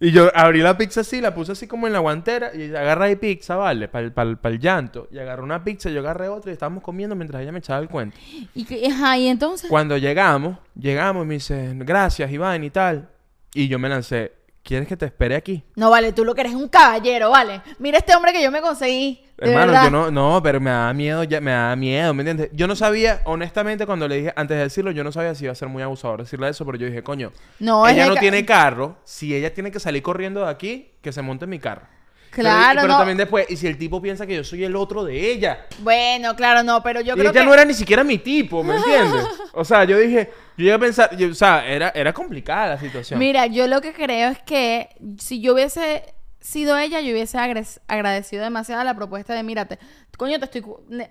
y 0.03 0.11
yo 0.11 0.31
abrí 0.33 0.61
la 0.61 0.75
pizza 0.75 1.01
así, 1.01 1.21
la 1.21 1.33
puse 1.33 1.51
así 1.51 1.67
como 1.67 1.85
en 1.85 1.93
la 1.93 1.99
guantera 1.99 2.55
y 2.55 2.73
agarra 2.75 3.05
ahí 3.05 3.15
pizza, 3.15 3.55
¿vale? 3.55 3.87
Para 3.87 4.07
el, 4.49 4.59
llanto. 4.59 5.07
Y 5.11 5.19
agarré 5.19 5.43
una 5.43 5.63
pizza, 5.63 5.91
yo 5.91 5.99
agarré 5.99 6.27
otra 6.27 6.49
y 6.49 6.53
estábamos 6.53 6.81
comiendo 6.81 7.15
mientras 7.15 7.39
ella 7.43 7.51
me 7.51 7.59
echaba 7.59 7.79
el 7.79 7.87
cuento. 7.87 8.17
¿Y, 8.55 8.65
qué- 8.65 8.87
ajá, 8.87 9.15
¿y 9.19 9.27
entonces? 9.27 9.69
Cuando 9.69 9.95
llegamos, 9.97 10.57
llegamos 10.75 11.23
y 11.23 11.27
me 11.27 11.33
dice, 11.35 11.71
gracias 11.75 12.31
Iván 12.31 12.63
y 12.63 12.71
tal. 12.71 13.09
Y 13.53 13.67
yo 13.67 13.77
me 13.77 13.89
lancé, 13.89 14.33
¿quieres 14.63 14.87
que 14.87 14.97
te 14.97 15.05
espere 15.05 15.35
aquí? 15.35 15.63
No, 15.75 15.91
vale, 15.91 16.13
tú 16.13 16.25
lo 16.25 16.33
que 16.33 16.41
eres 16.41 16.55
un 16.55 16.67
caballero, 16.67 17.29
vale. 17.29 17.61
Mira 17.77 17.99
este 17.99 18.15
hombre 18.15 18.33
que 18.33 18.41
yo 18.41 18.49
me 18.49 18.61
conseguí. 18.61 19.21
Hermano, 19.41 19.71
verdad. 19.71 19.83
yo 19.85 19.89
no, 19.91 20.11
no, 20.11 20.41
pero 20.43 20.59
me 20.61 20.69
daba 20.69 20.93
miedo, 20.93 21.23
ya, 21.23 21.41
me 21.41 21.51
daba 21.51 21.75
miedo, 21.75 22.13
¿me 22.13 22.21
entiendes? 22.21 22.49
Yo 22.53 22.67
no 22.67 22.75
sabía, 22.75 23.21
honestamente, 23.25 23.85
cuando 23.85 24.07
le 24.07 24.15
dije, 24.17 24.33
antes 24.35 24.55
de 24.57 24.63
decirlo, 24.63 24.91
yo 24.91 25.03
no 25.03 25.11
sabía 25.11 25.33
si 25.35 25.45
iba 25.45 25.51
a 25.51 25.55
ser 25.55 25.67
muy 25.67 25.81
abusador 25.83 26.21
decirle 26.23 26.47
eso, 26.49 26.65
pero 26.65 26.77
yo 26.77 26.85
dije, 26.87 27.01
coño, 27.03 27.31
No, 27.59 27.87
ella 27.87 28.07
no 28.07 28.15
tiene 28.15 28.45
carro, 28.45 28.97
si 29.03 29.35
ella 29.35 29.53
tiene 29.53 29.71
que 29.71 29.79
salir 29.79 30.01
corriendo 30.03 30.45
de 30.45 30.49
aquí, 30.51 30.91
que 31.01 31.11
se 31.11 31.21
monte 31.21 31.45
en 31.45 31.49
mi 31.51 31.59
carro. 31.59 31.81
Pero- 32.33 32.43
Claro, 32.47 32.81
pero, 32.83 32.87
no. 32.93 32.97
también 32.99 33.17
después, 33.17 33.45
y 33.49 33.57
si 33.57 33.67
el 33.67 33.77
tipo 33.77 34.01
piensa 34.01 34.25
que 34.25 34.35
yo 34.37 34.43
soy 34.45 34.63
el 34.63 34.73
otro 34.77 35.03
de 35.03 35.31
ella, 35.31 35.65
Bueno, 35.79 36.33
claro, 36.37 36.63
no, 36.63 36.81
pero 36.81 37.01
yo 37.01 37.13
y 37.15 37.17
creo 37.19 37.31
ella 37.31 37.41
que... 37.41 37.45
no 37.45 37.53
era 37.53 37.65
ni 37.65 37.73
siquiera 37.73 38.05
mi 38.05 38.19
tipo, 38.19 38.63
¿me 38.63 38.77
entiendes? 38.77 39.25
o 39.53 39.65
sea, 39.65 39.83
yo 39.83 39.97
dije, 39.97 40.29
yo 40.55 40.63
llegué 40.63 40.73
a 40.73 40.79
pensar, 40.79 41.17
yo- 41.17 41.29
o 41.29 41.33
sea, 41.33 41.65
era, 41.67 41.89
era 41.93 42.13
complicada 42.13 42.67
la 42.75 42.79
situación. 42.79 43.19
Mira, 43.19 43.47
yo 43.47 43.67
lo 43.67 43.81
que 43.81 43.91
creo 43.91 44.29
es 44.29 44.39
que 44.43 44.87
si 45.17 45.41
yo 45.41 45.53
hubiese 45.55 46.03
sido 46.41 46.77
ella, 46.77 46.99
yo 47.01 47.11
hubiese 47.11 47.37
agradecido 47.87 48.43
demasiado 48.43 48.83
la 48.83 48.95
propuesta 48.95 49.33
de, 49.33 49.43
mírate, 49.43 49.79
coño, 50.17 50.37
te 50.39 50.45
estoy... 50.45 50.63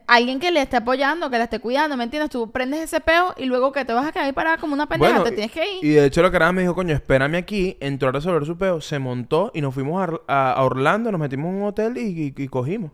Alguien 0.06 0.40
que 0.40 0.50
le 0.50 0.60
esté 0.60 0.76
apoyando, 0.76 1.30
que 1.30 1.38
la 1.38 1.44
esté 1.44 1.58
cuidando, 1.60 1.96
¿me 1.96 2.04
entiendes? 2.04 2.30
Tú 2.30 2.50
prendes 2.50 2.80
ese 2.80 3.00
peo 3.00 3.32
y 3.38 3.44
luego 3.46 3.72
que 3.72 3.84
te 3.84 3.92
vas 3.92 4.06
a 4.06 4.12
quedar 4.12 4.26
ahí 4.26 4.32
parada 4.32 4.58
como 4.58 4.74
una 4.74 4.88
pendeja, 4.88 5.12
Bueno, 5.20 5.24
te 5.24 5.32
tienes 5.32 5.52
que 5.52 5.64
ir. 5.76 5.84
Y 5.84 5.90
de 5.90 6.04
hecho 6.06 6.20
la 6.22 6.30
cara 6.30 6.52
me 6.52 6.62
dijo, 6.62 6.74
coño, 6.74 6.94
espérame 6.94 7.36
aquí, 7.36 7.76
entró 7.80 8.08
a 8.08 8.12
resolver 8.12 8.44
su 8.44 8.58
peo, 8.58 8.80
se 8.80 8.98
montó 8.98 9.50
y 9.54 9.60
nos 9.60 9.72
fuimos 9.72 10.00
a, 10.00 10.04
Ar- 10.04 10.20
a- 10.28 10.52
a 10.52 10.62
Orlando, 10.64 11.10
nos 11.12 11.20
metimos 11.20 11.50
en 11.50 11.62
un 11.62 11.68
hotel 11.68 11.96
y, 11.96 12.34
y- 12.36 12.42
y 12.42 12.48
cogimos. 12.48 12.90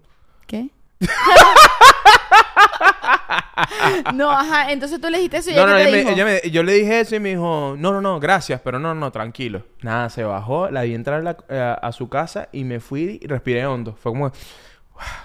¿Qué? 0.47 0.69
no, 4.15 4.31
ajá, 4.31 4.71
entonces 4.73 5.01
tú 5.01 5.09
le 5.09 5.17
dijiste 5.19 5.39
eso 5.39 5.51
y 5.51 5.55
No, 5.55 5.65
te 5.67 5.83
ella 5.83 5.91
me- 5.91 5.97
dijo. 5.99 6.11
ella 6.11 6.25
me- 6.25 6.51
yo 6.51 6.63
le 6.63 6.73
dije 6.75 7.01
eso 7.01 7.17
y 7.17 7.21
me 7.21 7.31
dijo, 7.31 7.75
no, 7.79 7.93
no, 7.93 8.01
no, 8.01 8.21
gracias, 8.21 8.61
pero 8.63 8.79
no, 8.79 8.95
no, 8.95 9.11
tranquilo. 9.13 9.65
Nada, 9.83 10.11
se 10.11 10.25
bajó, 10.25 10.71
la 10.71 10.83
vi 10.83 10.95
entrar 10.95 11.21
a, 11.27 11.37
la- 11.55 11.75
a 11.75 11.93
su 11.93 12.09
casa 12.09 12.49
y 12.53 12.65
me 12.65 12.81
fui 12.81 13.19
y 13.23 13.27
respiré 13.27 13.67
hondo. 13.67 13.97
Fue 14.01 14.13
como... 14.13 14.31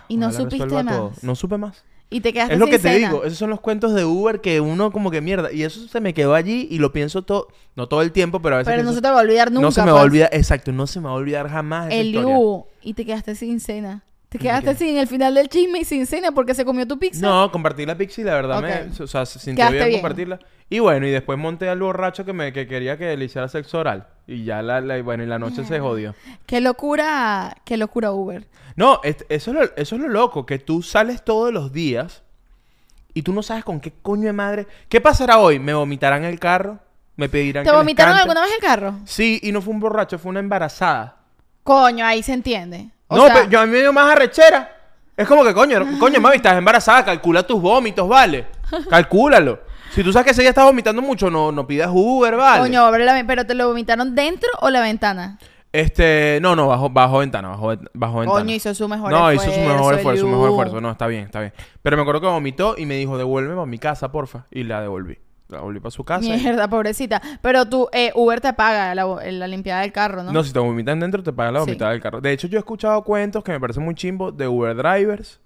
y 0.07 0.17
no 0.17 0.31
supiste 0.31 0.65
más. 0.83 0.95
todo. 0.95 1.11
No 1.21 1.35
supe 1.35 1.57
más. 1.57 1.83
Y 2.13 2.19
te 2.19 2.33
quedaste 2.33 2.55
Es 2.55 2.59
lo 2.59 2.65
sin 2.65 2.71
que 2.73 2.79
te 2.79 2.89
cena. 2.93 3.07
digo, 3.07 3.23
esos 3.23 3.37
son 3.37 3.49
los 3.49 3.61
cuentos 3.61 3.93
de 3.93 4.03
Uber 4.03 4.41
que 4.41 4.59
uno 4.59 4.91
como 4.91 5.11
que 5.11 5.21
mierda. 5.21 5.49
Y 5.53 5.63
eso 5.63 5.87
se 5.87 6.01
me 6.01 6.13
quedó 6.13 6.33
allí 6.35 6.67
y 6.69 6.77
lo 6.79 6.91
pienso 6.91 7.21
todo, 7.21 7.47
no 7.77 7.87
todo 7.87 8.01
el 8.01 8.11
tiempo, 8.11 8.41
pero 8.41 8.55
a 8.55 8.57
veces... 8.57 8.73
Pero 8.73 8.83
no 8.83 8.91
se 8.91 9.01
te 9.01 9.09
va 9.09 9.19
a 9.19 9.21
olvidar 9.21 9.49
nunca. 9.49 9.61
No 9.65 9.71
se 9.71 9.81
me 9.81 9.91
va 9.91 9.99
a 9.99 10.01
pues. 10.01 10.11
olvidar, 10.11 10.29
exacto, 10.33 10.73
no 10.73 10.87
se 10.87 10.99
me 10.99 11.05
va 11.05 11.11
a 11.11 11.15
olvidar 11.15 11.47
jamás 11.49 11.87
esa 11.87 11.95
El 11.95 12.07
historia. 12.07 12.35
Liu, 12.35 12.65
y 12.81 12.93
te 12.95 13.05
quedaste 13.05 13.35
sin 13.35 13.61
cena. 13.61 14.03
Te 14.31 14.37
¿De 14.37 14.43
quedaste 14.45 14.75
sin 14.75 14.95
el 14.95 15.07
final 15.07 15.33
del 15.33 15.49
chisme 15.49 15.79
y 15.79 15.83
sin 15.83 16.05
cena 16.05 16.31
porque 16.31 16.53
se 16.55 16.63
comió 16.63 16.87
tu 16.87 16.97
pizza. 16.97 17.19
No, 17.19 17.51
compartí 17.51 17.85
la 17.85 17.97
pizza 17.97 18.21
y 18.21 18.23
la 18.23 18.35
verdad 18.35 18.61
me... 18.61 19.03
O 19.03 19.05
sea, 19.07 19.25
se 19.25 19.39
sintió 19.39 19.69
bien, 19.69 19.87
bien. 19.89 19.99
compartirla. 19.99 20.39
Y 20.69 20.79
bueno, 20.79 21.05
y 21.05 21.11
después 21.11 21.37
monté 21.37 21.67
al 21.67 21.81
borracho 21.81 22.23
que 22.23 22.31
me 22.31 22.53
que 22.53 22.65
quería 22.65 22.97
que 22.97 23.17
le 23.17 23.25
hiciera 23.25 23.49
sexo 23.49 23.79
oral. 23.79 24.07
Y 24.27 24.45
ya 24.45 24.61
la, 24.61 24.79
la- 24.79 25.01
bueno, 25.01 25.23
y 25.25 25.27
la 25.27 25.37
noche 25.37 25.65
se 25.65 25.81
jodió. 25.81 26.15
Qué 26.45 26.61
locura, 26.61 27.57
qué 27.65 27.75
locura 27.75 28.13
Uber. 28.13 28.47
No, 28.77 29.01
es- 29.03 29.25
eso, 29.27 29.51
es 29.51 29.57
lo, 29.57 29.63
eso 29.75 29.95
es 29.95 30.01
lo 30.01 30.07
loco, 30.07 30.45
que 30.45 30.59
tú 30.59 30.81
sales 30.81 31.25
todos 31.25 31.51
los 31.51 31.73
días 31.73 32.23
y 33.13 33.23
tú 33.23 33.33
no 33.33 33.43
sabes 33.43 33.65
con 33.65 33.81
qué 33.81 33.91
coño 34.01 34.27
de 34.27 34.33
madre... 34.33 34.65
¿Qué 34.87 35.01
pasará 35.01 35.39
hoy? 35.39 35.59
¿Me 35.59 35.73
vomitarán 35.73 36.23
el 36.23 36.39
carro? 36.39 36.79
¿Me 37.17 37.27
pedirán 37.27 37.65
¿Te 37.65 37.69
que 37.69 37.73
les 37.73 37.79
vomitaron 37.81 38.13
cante? 38.13 38.21
alguna 38.21 38.41
vez 38.45 38.51
el 38.55 38.61
carro? 38.65 38.95
Sí, 39.03 39.41
y 39.43 39.51
no 39.51 39.61
fue 39.61 39.73
un 39.73 39.81
borracho, 39.81 40.17
fue 40.17 40.29
una 40.29 40.39
embarazada. 40.39 41.17
Coño, 41.63 42.05
ahí 42.05 42.23
se 42.23 42.31
entiende. 42.31 42.91
O 43.11 43.17
no, 43.17 43.25
sea, 43.25 43.33
pero 43.35 43.49
yo 43.49 43.59
a 43.59 43.65
mí 43.65 43.73
me 43.73 43.79
dio 43.79 43.91
más 43.91 44.09
arrechera. 44.09 44.73
Es 45.17 45.27
como 45.27 45.43
que, 45.43 45.53
coño, 45.53 45.99
coño, 45.99 46.21
mami, 46.21 46.37
estás 46.37 46.57
embarazada, 46.57 47.03
calcula 47.03 47.43
tus 47.43 47.61
vómitos, 47.61 48.07
¿vale? 48.07 48.47
Calcúlalo. 48.89 49.59
Si 49.93 50.01
tú 50.01 50.13
sabes 50.13 50.25
que 50.25 50.31
ese 50.31 50.41
día 50.41 50.51
estás 50.51 50.63
vomitando 50.63 51.01
mucho, 51.01 51.29
no, 51.29 51.51
no 51.51 51.67
pidas 51.67 51.89
Uber, 51.93 52.37
¿vale? 52.37 52.61
Coño, 52.61 52.85
abre 52.85 53.03
la 53.03 53.21
pero 53.27 53.45
te 53.45 53.53
lo 53.53 53.67
vomitaron 53.67 54.15
dentro 54.15 54.49
o 54.61 54.69
la 54.69 54.79
ventana. 54.79 55.37
Este, 55.73 56.39
no, 56.41 56.55
no, 56.55 56.67
bajo, 56.67 56.89
bajo 56.89 57.19
ventana, 57.19 57.49
bajo, 57.49 57.73
bajo 57.93 58.19
ventana. 58.19 58.39
Coño, 58.41 58.55
hizo 58.55 58.73
su 58.73 58.87
mejor 58.87 59.11
No, 59.11 59.29
esfuerzo. 59.29 59.51
hizo 59.51 59.61
su 59.61 59.73
mejor 59.73 59.95
esfuerzo, 59.95 60.21
su 60.21 60.27
mejor 60.29 60.49
esfuerzo. 60.51 60.81
No, 60.81 60.91
está 60.91 61.07
bien, 61.07 61.25
está 61.25 61.41
bien. 61.41 61.53
Pero 61.81 61.97
me 61.97 62.03
acuerdo 62.03 62.21
que 62.21 62.27
vomitó 62.27 62.75
y 62.77 62.85
me 62.85 62.95
dijo, 62.95 63.17
devuélveme 63.17 63.61
a 63.61 63.65
mi 63.65 63.77
casa, 63.79 64.11
porfa. 64.11 64.45
Y 64.49 64.63
la 64.63 64.79
devolví. 64.79 65.17
La 65.51 65.79
para 65.79 65.91
su 65.91 66.03
casa. 66.03 66.21
Mierda, 66.21 66.67
pobrecita. 66.69 67.21
Pero 67.41 67.65
tú, 67.65 67.87
eh, 67.91 68.11
Uber 68.15 68.39
te 68.41 68.53
paga 68.53 68.93
la, 68.95 69.05
la 69.05 69.47
limpiada 69.47 69.81
del 69.81 69.91
carro, 69.91 70.23
¿no? 70.23 70.31
¿no? 70.31 70.43
si 70.43 70.53
te 70.53 70.59
vomitan 70.59 70.99
dentro, 70.99 71.21
te 71.23 71.33
pagan 71.33 71.53
la 71.53 71.59
Sí. 71.61 71.65
vomitada 71.67 71.91
del 71.91 72.01
carro. 72.01 72.21
De 72.21 72.31
hecho, 72.31 72.47
yo 72.47 72.57
he 72.57 72.59
escuchado 72.59 73.03
cuentos 73.03 73.43
que 73.43 73.51
me 73.51 73.59
parecen 73.59 73.83
muy 73.83 73.95
chimbos 73.95 74.35
de 74.37 74.47
Uber 74.47 74.75
drivers. 74.75 75.39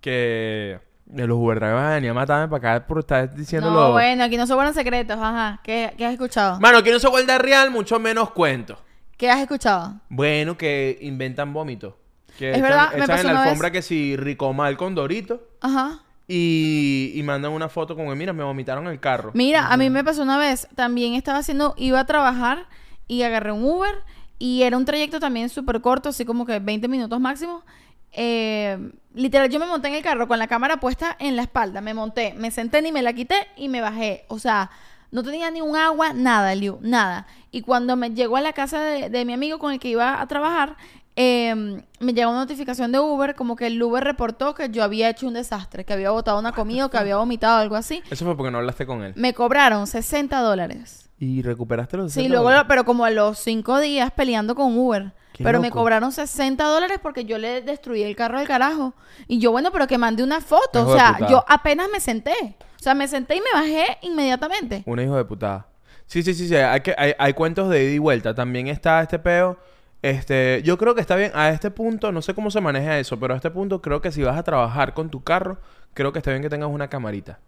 Que 0.00 0.80
de 1.06 1.26
los 1.26 1.36
Uber 1.38 1.58
drivers 1.60 1.88
venían 1.94 2.12
a 2.12 2.20
matarme 2.20 2.48
para 2.48 2.76
acá 2.76 2.86
por 2.86 3.00
estar 3.00 3.34
diciéndolo. 3.34 3.78
No, 3.88 3.92
bueno, 3.92 4.24
aquí 4.24 4.36
no 4.36 4.46
se 4.46 4.54
guardan 4.54 4.74
secretos, 4.74 5.18
ajá. 5.20 5.60
¿Qué, 5.62 5.92
qué 5.98 6.06
has 6.06 6.12
escuchado? 6.12 6.58
Mano, 6.60 6.78
aquí 6.78 6.90
no 6.90 6.98
se 6.98 7.08
vuelve 7.08 7.36
real, 7.38 7.70
mucho 7.70 7.98
menos 7.98 8.30
cuentos. 8.30 8.78
¿Qué 9.16 9.30
has 9.30 9.40
escuchado? 9.40 9.94
Bueno, 10.08 10.56
que 10.56 10.96
inventan 11.02 11.52
vómitos. 11.52 11.94
Que 12.38 12.52
Es 12.52 12.56
echan, 12.56 12.62
verdad, 12.70 12.88
me 12.92 12.96
echan 12.96 13.06
pasó 13.08 13.28
en 13.28 13.34
la 13.34 13.42
alfombra 13.42 13.68
vez. 13.68 13.72
que 13.78 13.82
si 13.82 14.16
ricomal 14.16 14.76
con 14.78 14.94
Dorito. 14.94 15.42
Ajá. 15.60 15.98
Y, 16.32 17.10
y 17.16 17.22
mandan 17.24 17.50
una 17.50 17.68
foto 17.68 17.96
como, 17.96 18.14
mira, 18.14 18.32
me 18.32 18.44
vomitaron 18.44 18.86
el 18.86 19.00
carro. 19.00 19.32
Mira, 19.34 19.66
a 19.66 19.76
mí 19.76 19.90
me 19.90 20.04
pasó 20.04 20.22
una 20.22 20.38
vez, 20.38 20.68
también 20.76 21.14
estaba 21.14 21.38
haciendo, 21.38 21.74
iba 21.76 21.98
a 21.98 22.06
trabajar 22.06 22.68
y 23.08 23.22
agarré 23.22 23.50
un 23.50 23.64
Uber 23.64 24.04
y 24.38 24.62
era 24.62 24.76
un 24.76 24.84
trayecto 24.84 25.18
también 25.18 25.48
súper 25.48 25.80
corto, 25.80 26.10
así 26.10 26.24
como 26.24 26.46
que 26.46 26.60
20 26.60 26.86
minutos 26.86 27.18
máximo. 27.18 27.64
Eh, 28.12 28.92
literal, 29.12 29.48
yo 29.48 29.58
me 29.58 29.66
monté 29.66 29.88
en 29.88 29.94
el 29.94 30.02
carro 30.04 30.28
con 30.28 30.38
la 30.38 30.46
cámara 30.46 30.78
puesta 30.78 31.16
en 31.18 31.34
la 31.34 31.42
espalda, 31.42 31.80
me 31.80 31.94
monté, 31.94 32.32
me 32.34 32.52
senté 32.52 32.80
ni 32.80 32.92
me 32.92 33.02
la 33.02 33.12
quité 33.12 33.48
y 33.56 33.68
me 33.68 33.80
bajé. 33.80 34.24
O 34.28 34.38
sea, 34.38 34.70
no 35.10 35.24
tenía 35.24 35.50
ni 35.50 35.60
un 35.60 35.74
agua, 35.74 36.12
nada, 36.12 36.54
Liu, 36.54 36.78
nada. 36.80 37.26
Y 37.50 37.62
cuando 37.62 37.96
me 37.96 38.10
llegó 38.10 38.36
a 38.36 38.40
la 38.40 38.52
casa 38.52 38.80
de, 38.80 39.10
de 39.10 39.24
mi 39.24 39.32
amigo 39.32 39.58
con 39.58 39.72
el 39.72 39.80
que 39.80 39.88
iba 39.88 40.20
a 40.20 40.26
trabajar, 40.28 40.76
eh, 41.22 41.82
me 42.00 42.14
llegó 42.14 42.30
una 42.30 42.40
notificación 42.40 42.92
de 42.92 42.98
Uber, 42.98 43.34
como 43.34 43.54
que 43.56 43.66
el 43.66 43.82
Uber 43.82 44.02
reportó 44.02 44.54
que 44.54 44.70
yo 44.70 44.82
había 44.82 45.10
hecho 45.10 45.26
un 45.26 45.34
desastre, 45.34 45.84
que 45.84 45.92
había 45.92 46.10
botado 46.10 46.38
una 46.38 46.52
comida 46.52 46.86
o 46.86 46.90
que 46.90 46.96
había 46.96 47.16
vomitado 47.16 47.58
algo 47.58 47.76
así. 47.76 48.02
Eso 48.10 48.24
fue 48.24 48.36
porque 48.36 48.50
no 48.50 48.58
hablaste 48.58 48.86
con 48.86 49.02
él. 49.02 49.12
Me 49.16 49.34
cobraron 49.34 49.86
60 49.86 50.40
dólares. 50.40 51.10
Y 51.18 51.42
recuperaste 51.42 51.98
los 51.98 52.06
Sí, 52.12 52.20
60 52.20 52.30
luego, 52.30 52.44
dólares? 52.44 52.64
lo- 52.64 52.68
pero 52.68 52.84
como 52.86 53.04
a 53.04 53.10
los 53.10 53.38
cinco 53.38 53.78
días 53.80 54.10
peleando 54.12 54.54
con 54.54 54.78
Uber. 54.78 55.12
Qué 55.34 55.44
pero 55.44 55.60
me 55.60 55.70
cobraron 55.70 56.10
60 56.12 56.64
dólares 56.64 56.98
porque 57.02 57.24
yo 57.26 57.36
le 57.38 57.60
destruí 57.60 58.02
el 58.02 58.16
carro 58.16 58.38
al 58.38 58.46
carajo. 58.48 58.94
Y 59.28 59.38
yo, 59.38 59.52
bueno, 59.52 59.70
pero 59.70 59.86
que 59.86 59.98
mandé 59.98 60.22
una 60.22 60.40
foto. 60.40 60.80
Hijo 60.80 60.90
o 60.90 60.94
sea, 60.96 61.18
yo 61.28 61.44
apenas 61.46 61.88
me 61.92 62.00
senté. 62.00 62.56
O 62.78 62.82
sea, 62.82 62.94
me 62.94 63.06
senté 63.06 63.36
y 63.36 63.40
me 63.40 63.52
bajé 63.52 63.98
inmediatamente. 64.02 64.82
Un 64.86 64.98
hijo 65.00 65.16
de 65.16 65.24
putada. 65.26 65.66
Sí, 66.06 66.22
sí, 66.22 66.32
sí, 66.34 66.48
sí. 66.48 66.56
Hay, 66.56 66.80
que, 66.80 66.94
hay, 66.96 67.12
hay 67.18 67.34
cuentos 67.34 67.68
de 67.68 67.84
ida 67.84 67.92
y 67.92 67.98
vuelta. 67.98 68.34
También 68.34 68.66
está 68.68 69.02
este 69.02 69.18
peo. 69.18 69.58
Este, 70.02 70.62
yo 70.64 70.78
creo 70.78 70.94
que 70.94 71.00
está 71.00 71.16
bien. 71.16 71.30
A 71.34 71.50
este 71.50 71.70
punto, 71.70 72.10
no 72.12 72.22
sé 72.22 72.34
cómo 72.34 72.50
se 72.50 72.60
maneja 72.60 72.98
eso, 72.98 73.18
pero 73.20 73.34
a 73.34 73.36
este 73.36 73.50
punto 73.50 73.82
creo 73.82 74.00
que 74.00 74.10
si 74.12 74.22
vas 74.22 74.36
a 74.38 74.42
trabajar 74.42 74.94
con 74.94 75.10
tu 75.10 75.22
carro, 75.22 75.58
creo 75.94 76.12
que 76.12 76.18
está 76.20 76.30
bien 76.30 76.42
que 76.42 76.48
tengas 76.50 76.70
una 76.70 76.88
camarita. 76.88 77.38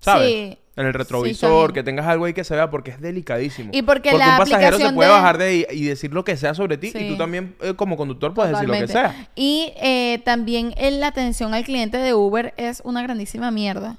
¿Sabes? 0.00 0.28
Sí. 0.28 0.58
En 0.76 0.86
el 0.86 0.92
retrovisor, 0.92 1.72
que 1.72 1.82
tengas 1.84 2.06
algo 2.06 2.24
ahí 2.24 2.34
que 2.34 2.42
se 2.44 2.54
vea, 2.54 2.68
porque 2.68 2.90
es 2.90 3.00
delicadísimo. 3.00 3.70
Y 3.72 3.82
porque 3.82 4.12
un 4.12 4.18
la 4.18 4.36
pasajero 4.38 4.76
se 4.76 4.92
puede 4.92 5.08
de- 5.08 5.14
bajar 5.14 5.38
de 5.38 5.44
ahí 5.44 5.66
y 5.70 5.84
decir 5.84 6.12
lo 6.12 6.24
que 6.24 6.36
sea 6.36 6.52
sobre 6.52 6.76
ti. 6.76 6.92
Y 6.92 7.08
tú 7.10 7.16
también, 7.16 7.54
eh, 7.60 7.74
como 7.74 7.96
conductor, 7.96 8.34
puedes 8.34 8.52
decir 8.52 8.68
lo 8.68 8.74
que 8.74 8.88
sea. 8.88 9.28
Y 9.36 9.72
eh, 9.76 10.20
también 10.24 10.74
la 10.76 11.06
atención 11.06 11.54
al 11.54 11.64
cliente 11.64 11.96
de 11.98 12.12
Uber 12.12 12.54
es 12.56 12.82
una 12.84 13.02
grandísima 13.02 13.50
mierda. 13.52 13.96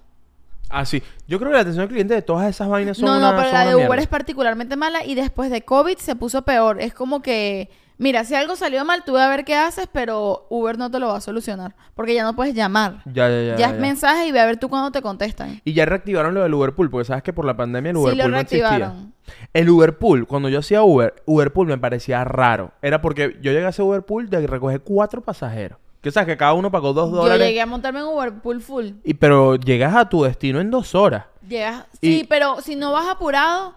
Ah, 0.77 0.85
sí. 0.85 1.01
Yo 1.27 1.39
creo 1.39 1.51
que 1.51 1.55
la 1.55 1.61
atención 1.61 1.83
al 1.83 1.89
cliente 1.89 2.13
de 2.13 2.21
todas 2.21 2.49
esas 2.49 2.67
vainas 2.67 2.97
son 2.97 3.05
No, 3.07 3.17
una- 3.17 3.31
no, 3.31 3.37
pero 3.37 3.43
son 3.49 3.53
la 3.53 3.61
una 3.61 3.69
de 3.69 3.75
Uber 3.75 3.87
mierda. 3.87 4.01
es 4.03 4.07
particularmente 4.07 4.75
mala 4.75 5.05
y 5.05 5.15
después 5.15 5.49
de 5.49 5.61
COVID 5.61 5.97
se 5.97 6.15
puso 6.15 6.41
peor. 6.43 6.81
Es 6.81 6.93
como 6.93 7.21
que, 7.21 7.69
mira, 7.97 8.25
si 8.25 8.35
algo 8.35 8.55
salió 8.57 8.83
mal, 8.83 9.03
tú 9.05 9.13
ve 9.13 9.21
a 9.21 9.29
ver 9.29 9.45
qué 9.45 9.55
haces, 9.55 9.87
pero 9.91 10.47
Uber 10.49 10.77
no 10.77 10.91
te 10.91 10.99
lo 10.99 11.07
va 11.07 11.17
a 11.17 11.21
solucionar. 11.21 11.75
Porque 11.95 12.13
ya 12.13 12.23
no 12.23 12.35
puedes 12.35 12.53
llamar. 12.53 13.01
Ya, 13.05 13.29
ya, 13.29 13.41
ya. 13.41 13.55
Ya, 13.55 13.69
es 13.69 13.79
mensaje 13.79 14.27
y 14.27 14.31
ve 14.33 14.39
a 14.41 14.45
ver 14.45 14.57
tú 14.57 14.67
cuando 14.67 14.91
te 14.91 15.01
contestan. 15.01 15.61
Y 15.63 15.73
ya 15.73 15.85
reactivaron 15.85 16.33
lo 16.33 16.43
del 16.43 16.53
Uberpool, 16.53 16.89
porque 16.89 17.05
sabes 17.05 17.23
que 17.23 17.31
por 17.31 17.45
la 17.45 17.55
pandemia 17.55 17.91
el 17.91 17.95
Sí, 17.95 18.01
Uberpool 18.03 18.17
lo 18.17 18.27
no 18.29 18.37
existía. 18.39 18.67
reactivaron. 18.69 19.13
El 19.53 19.69
Uberpool, 19.69 20.27
cuando 20.27 20.49
yo 20.49 20.59
hacía 20.59 20.83
Uber, 20.83 21.15
Uberpool 21.25 21.67
me 21.67 21.77
parecía 21.77 22.23
raro. 22.25 22.71
Era 22.81 23.01
porque 23.01 23.37
yo 23.41 23.51
llegué 23.53 23.65
a 23.65 23.69
ese 23.69 23.81
Uberpool 23.81 24.29
de 24.29 24.45
recoger 24.45 24.81
cuatro 24.81 25.21
pasajeros. 25.21 25.79
Que 26.05 26.11
sabes 26.11 26.27
que 26.27 26.37
cada 26.37 26.53
uno 26.53 26.69
pagó 26.69 26.93
dos 26.93 27.09
Yo 27.09 27.15
dólares. 27.17 27.47
llegué 27.47 27.61
a 27.61 27.65
montarme 27.65 27.97
en 28.01 28.05
Uber 28.05 28.31
full 28.43 28.59
full. 28.59 28.89
Y, 29.03 29.15
pero 29.15 29.55
llegas 29.55 29.95
a 29.95 30.07
tu 30.07 30.21
destino 30.21 30.61
en 30.61 30.69
dos 30.69 30.93
horas. 30.93 31.25
Llegas, 31.49 31.85
Y- 31.99 32.19
sí, 32.19 32.25
pero 32.29 32.61
si 32.61 32.75
no 32.75 32.91
vas 32.91 33.07
apurado 33.07 33.73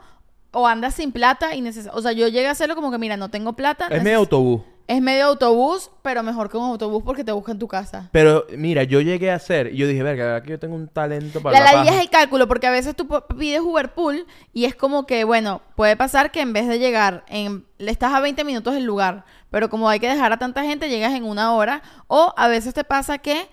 o 0.50 0.66
andas 0.66 0.94
sin 0.94 1.10
plata 1.10 1.54
y 1.54 1.62
neces 1.62 1.88
o 1.90 2.02
sea, 2.02 2.12
yo 2.12 2.28
llegué 2.28 2.46
a 2.46 2.50
hacerlo 2.50 2.74
como 2.74 2.90
que 2.90 2.98
mira, 2.98 3.16
no 3.16 3.30
tengo 3.30 3.54
plata. 3.54 3.86
Es 3.90 4.02
neces- 4.02 4.14
autobús. 4.16 4.60
Es 4.88 5.02
medio 5.02 5.26
autobús, 5.26 5.90
pero 6.02 6.22
mejor 6.22 6.50
que 6.50 6.56
un 6.56 6.64
autobús 6.64 7.02
porque 7.04 7.22
te 7.22 7.30
busca 7.30 7.52
en 7.52 7.58
tu 7.58 7.68
casa. 7.68 8.08
Pero 8.10 8.46
mira, 8.56 8.84
yo 8.84 9.02
llegué 9.02 9.30
a 9.30 9.34
hacer, 9.34 9.72
y 9.72 9.76
yo 9.76 9.86
dije, 9.86 10.02
verga, 10.02 10.36
aquí 10.36 10.48
yo 10.48 10.58
tengo 10.58 10.74
un 10.74 10.88
talento 10.88 11.42
para 11.42 11.58
La 11.58 11.64
la, 11.64 11.72
ladilla 11.72 11.90
paja". 11.90 11.96
es 11.96 12.02
el 12.06 12.10
cálculo, 12.10 12.48
porque 12.48 12.66
a 12.66 12.70
veces 12.70 12.96
tú 12.96 13.06
pides 13.38 13.60
Uber 13.60 13.92
Pool 13.92 14.26
y 14.54 14.64
es 14.64 14.74
como 14.74 15.06
que, 15.06 15.24
bueno, 15.24 15.60
puede 15.76 15.94
pasar 15.94 16.30
que 16.30 16.40
en 16.40 16.54
vez 16.54 16.66
de 16.66 16.78
llegar 16.78 17.24
en... 17.28 17.66
Le 17.76 17.90
estás 17.90 18.14
a 18.14 18.20
20 18.20 18.42
minutos 18.44 18.72
del 18.74 18.84
lugar, 18.84 19.24
pero 19.50 19.68
como 19.68 19.88
hay 19.90 20.00
que 20.00 20.08
dejar 20.08 20.32
a 20.32 20.38
tanta 20.38 20.64
gente, 20.64 20.88
llegas 20.88 21.12
en 21.12 21.24
una 21.24 21.52
hora. 21.54 21.82
O 22.06 22.32
a 22.36 22.48
veces 22.48 22.72
te 22.74 22.82
pasa 22.82 23.18
que 23.18 23.48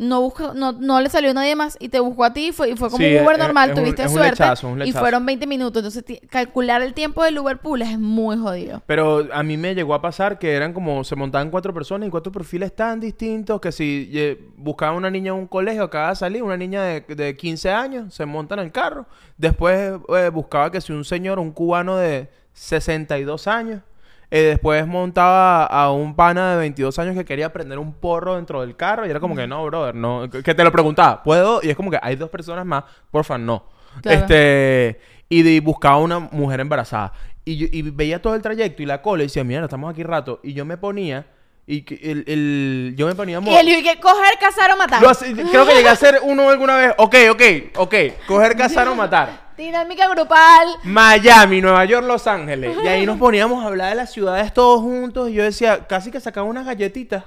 no 0.00 0.20
busca, 0.22 0.52
no, 0.54 0.72
no 0.72 1.00
le 1.00 1.08
salió 1.10 1.32
nadie 1.34 1.54
más 1.54 1.76
y 1.78 1.90
te 1.90 2.00
buscó 2.00 2.24
a 2.24 2.32
ti 2.32 2.48
y 2.48 2.52
fue, 2.52 2.70
y 2.70 2.76
fue 2.76 2.88
como 2.90 3.04
Sí, 3.04 3.14
un 3.16 3.22
Uber 3.24 3.36
es- 3.36 3.38
normal, 3.38 3.70
es 3.70 3.76
un- 3.76 3.82
tuviste 3.84 4.02
es 4.02 4.08
un 4.08 4.14
suerte 4.14 4.30
lechazo, 4.32 4.68
un 4.68 4.76
y 4.80 4.86
lechazo. 4.86 4.98
fueron 4.98 5.26
20 5.26 5.46
minutos. 5.46 5.84
Entonces, 5.84 6.20
calcular 6.30 6.82
el 6.82 6.94
tiempo 6.94 7.22
del 7.22 7.38
Uber 7.38 7.58
Pool 7.58 7.82
es 7.82 7.98
muy 7.98 8.36
jodido. 8.38 8.82
Pero 8.86 9.28
a 9.32 9.42
mí 9.42 9.56
me 9.56 9.74
llegó 9.74 9.94
a 9.94 10.00
pasar 10.00 10.38
que 10.38 10.52
eran 10.54 10.72
como, 10.72 11.04
se 11.04 11.16
montaban 11.16 11.50
cuatro 11.50 11.74
personas 11.74 12.08
y 12.08 12.10
cuatro 12.10 12.32
perfiles 12.32 12.74
tan 12.74 12.98
distintos 12.98 13.60
que 13.60 13.70
si 13.72 14.10
eh, 14.14 14.48
buscaba 14.56 14.92
una 14.96 15.10
niña 15.10 15.32
en 15.32 15.38
un 15.38 15.46
colegio, 15.46 15.84
acaba 15.84 16.08
de 16.10 16.16
salir, 16.16 16.42
una 16.42 16.56
niña 16.56 16.82
de, 16.82 17.00
de 17.02 17.36
15 17.36 17.70
años, 17.70 18.14
se 18.14 18.24
monta 18.26 18.54
en 18.54 18.60
el 18.60 18.72
carro. 18.72 19.06
Después 19.36 19.92
eh, 20.16 20.30
buscaba 20.32 20.70
que 20.72 20.80
si 20.80 20.92
un 20.92 21.04
señor, 21.04 21.38
un 21.38 21.52
cubano 21.52 21.96
de 21.96 22.28
62 22.54 23.46
años, 23.46 23.82
eh, 24.30 24.42
después 24.42 24.86
montaba 24.86 25.64
a 25.66 25.90
un 25.92 26.14
pana 26.14 26.52
de 26.52 26.58
22 26.58 26.98
años 26.98 27.14
que 27.16 27.24
quería 27.24 27.52
prender 27.52 27.78
un 27.78 27.92
porro 27.92 28.36
dentro 28.36 28.60
del 28.60 28.76
carro 28.76 29.06
y 29.06 29.10
era 29.10 29.18
como 29.20 29.34
que 29.34 29.46
no, 29.46 29.64
brother, 29.64 29.94
no, 29.94 30.28
que 30.30 30.54
te 30.54 30.62
lo 30.64 30.70
preguntaba, 30.72 31.22
¿puedo? 31.22 31.60
Y 31.62 31.70
es 31.70 31.76
como 31.76 31.90
que 31.90 31.98
hay 32.00 32.16
dos 32.16 32.30
personas 32.30 32.64
más, 32.64 32.84
porfa, 33.10 33.38
no. 33.38 33.64
Claro. 34.02 34.20
Este, 34.20 35.00
y 35.28 35.42
de- 35.42 35.60
buscaba 35.60 35.98
una 35.98 36.18
mujer 36.20 36.60
embarazada. 36.60 37.12
Y, 37.44 37.56
yo, 37.56 37.66
y 37.72 37.82
veía 37.90 38.22
todo 38.22 38.34
el 38.34 38.42
trayecto 38.42 38.82
y 38.82 38.86
la 38.86 39.02
cola 39.02 39.22
y 39.22 39.26
decía, 39.26 39.42
mira, 39.42 39.64
estamos 39.64 39.90
aquí 39.90 40.02
rato. 40.04 40.38
Y 40.44 40.52
yo 40.52 40.64
me 40.64 40.76
ponía, 40.76 41.26
y 41.72 41.82
que 41.82 41.94
el, 42.02 42.24
el- 42.26 42.94
yo 42.96 43.06
me 43.06 43.14
ponía... 43.14 43.38
mo- 43.40 43.50
Y 43.50 43.54
el 43.54 43.82
que 43.82 44.00
coger, 44.00 44.38
cazar 44.40 44.72
o 44.72 44.76
matar. 44.76 45.00
Lo 45.00 45.08
hace- 45.10 45.32
creo 45.32 45.64
que 45.66 45.74
llegué 45.74 45.88
a 45.88 45.92
hacer 45.92 46.18
uno 46.22 46.48
alguna 46.50 46.76
vez. 46.76 46.94
Ok, 46.98 47.14
ok, 47.30 47.42
ok. 47.76 47.94
Coger, 48.26 48.56
cazar 48.56 48.88
o 48.88 48.94
matar. 48.96 49.50
Dinámica 49.56 50.08
grupal. 50.08 50.68
Miami, 50.84 51.60
Nueva 51.60 51.84
York, 51.84 52.06
Los 52.06 52.26
Ángeles. 52.26 52.76
Y 52.82 52.86
ahí 52.88 53.04
nos 53.06 53.18
poníamos 53.18 53.62
a 53.62 53.68
hablar 53.68 53.90
de 53.90 53.94
las 53.94 54.10
ciudades 54.10 54.52
todos 54.54 54.80
juntos. 54.80 55.28
Y 55.28 55.34
yo 55.34 55.44
decía, 55.44 55.86
casi 55.86 56.10
que 56.10 56.18
sacaba 56.18 56.46
unas 56.48 56.64
galletitas. 56.66 57.24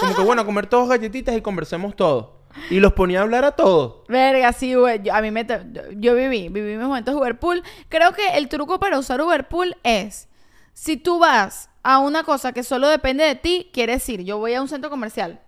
Como 0.00 0.14
que 0.14 0.22
bueno, 0.22 0.44
comer 0.44 0.66
todos 0.66 0.88
galletitas 0.88 1.34
y 1.36 1.40
conversemos 1.40 1.96
todos. 1.96 2.26
Y 2.68 2.80
los 2.80 2.92
ponía 2.92 3.20
a 3.20 3.22
hablar 3.22 3.44
a 3.44 3.52
todos. 3.52 4.02
Verga, 4.08 4.52
sí, 4.52 4.74
güey. 4.74 5.02
Yo, 5.02 5.14
a 5.14 5.22
mí 5.22 5.30
me... 5.30 5.44
to- 5.44 5.58
Yo 5.92 6.14
viví, 6.14 6.48
viví 6.48 6.76
mis 6.76 6.86
momentos 6.86 7.14
de 7.14 7.20
Uberpool. 7.20 7.62
Creo 7.88 8.12
que 8.12 8.28
el 8.36 8.48
truco 8.48 8.78
para 8.78 8.98
usar 8.98 9.20
Uberpool 9.22 9.76
es... 9.82 10.28
Si 10.74 10.96
tú 10.96 11.18
vas 11.18 11.69
a 11.82 11.98
una 11.98 12.24
cosa 12.24 12.52
que 12.52 12.62
solo 12.62 12.88
depende 12.88 13.24
de 13.24 13.34
ti, 13.34 13.70
quiere 13.72 13.94
decir, 13.94 14.22
yo 14.22 14.38
voy 14.38 14.54
a 14.54 14.62
un 14.62 14.68
centro 14.68 14.90
comercial 14.90 15.40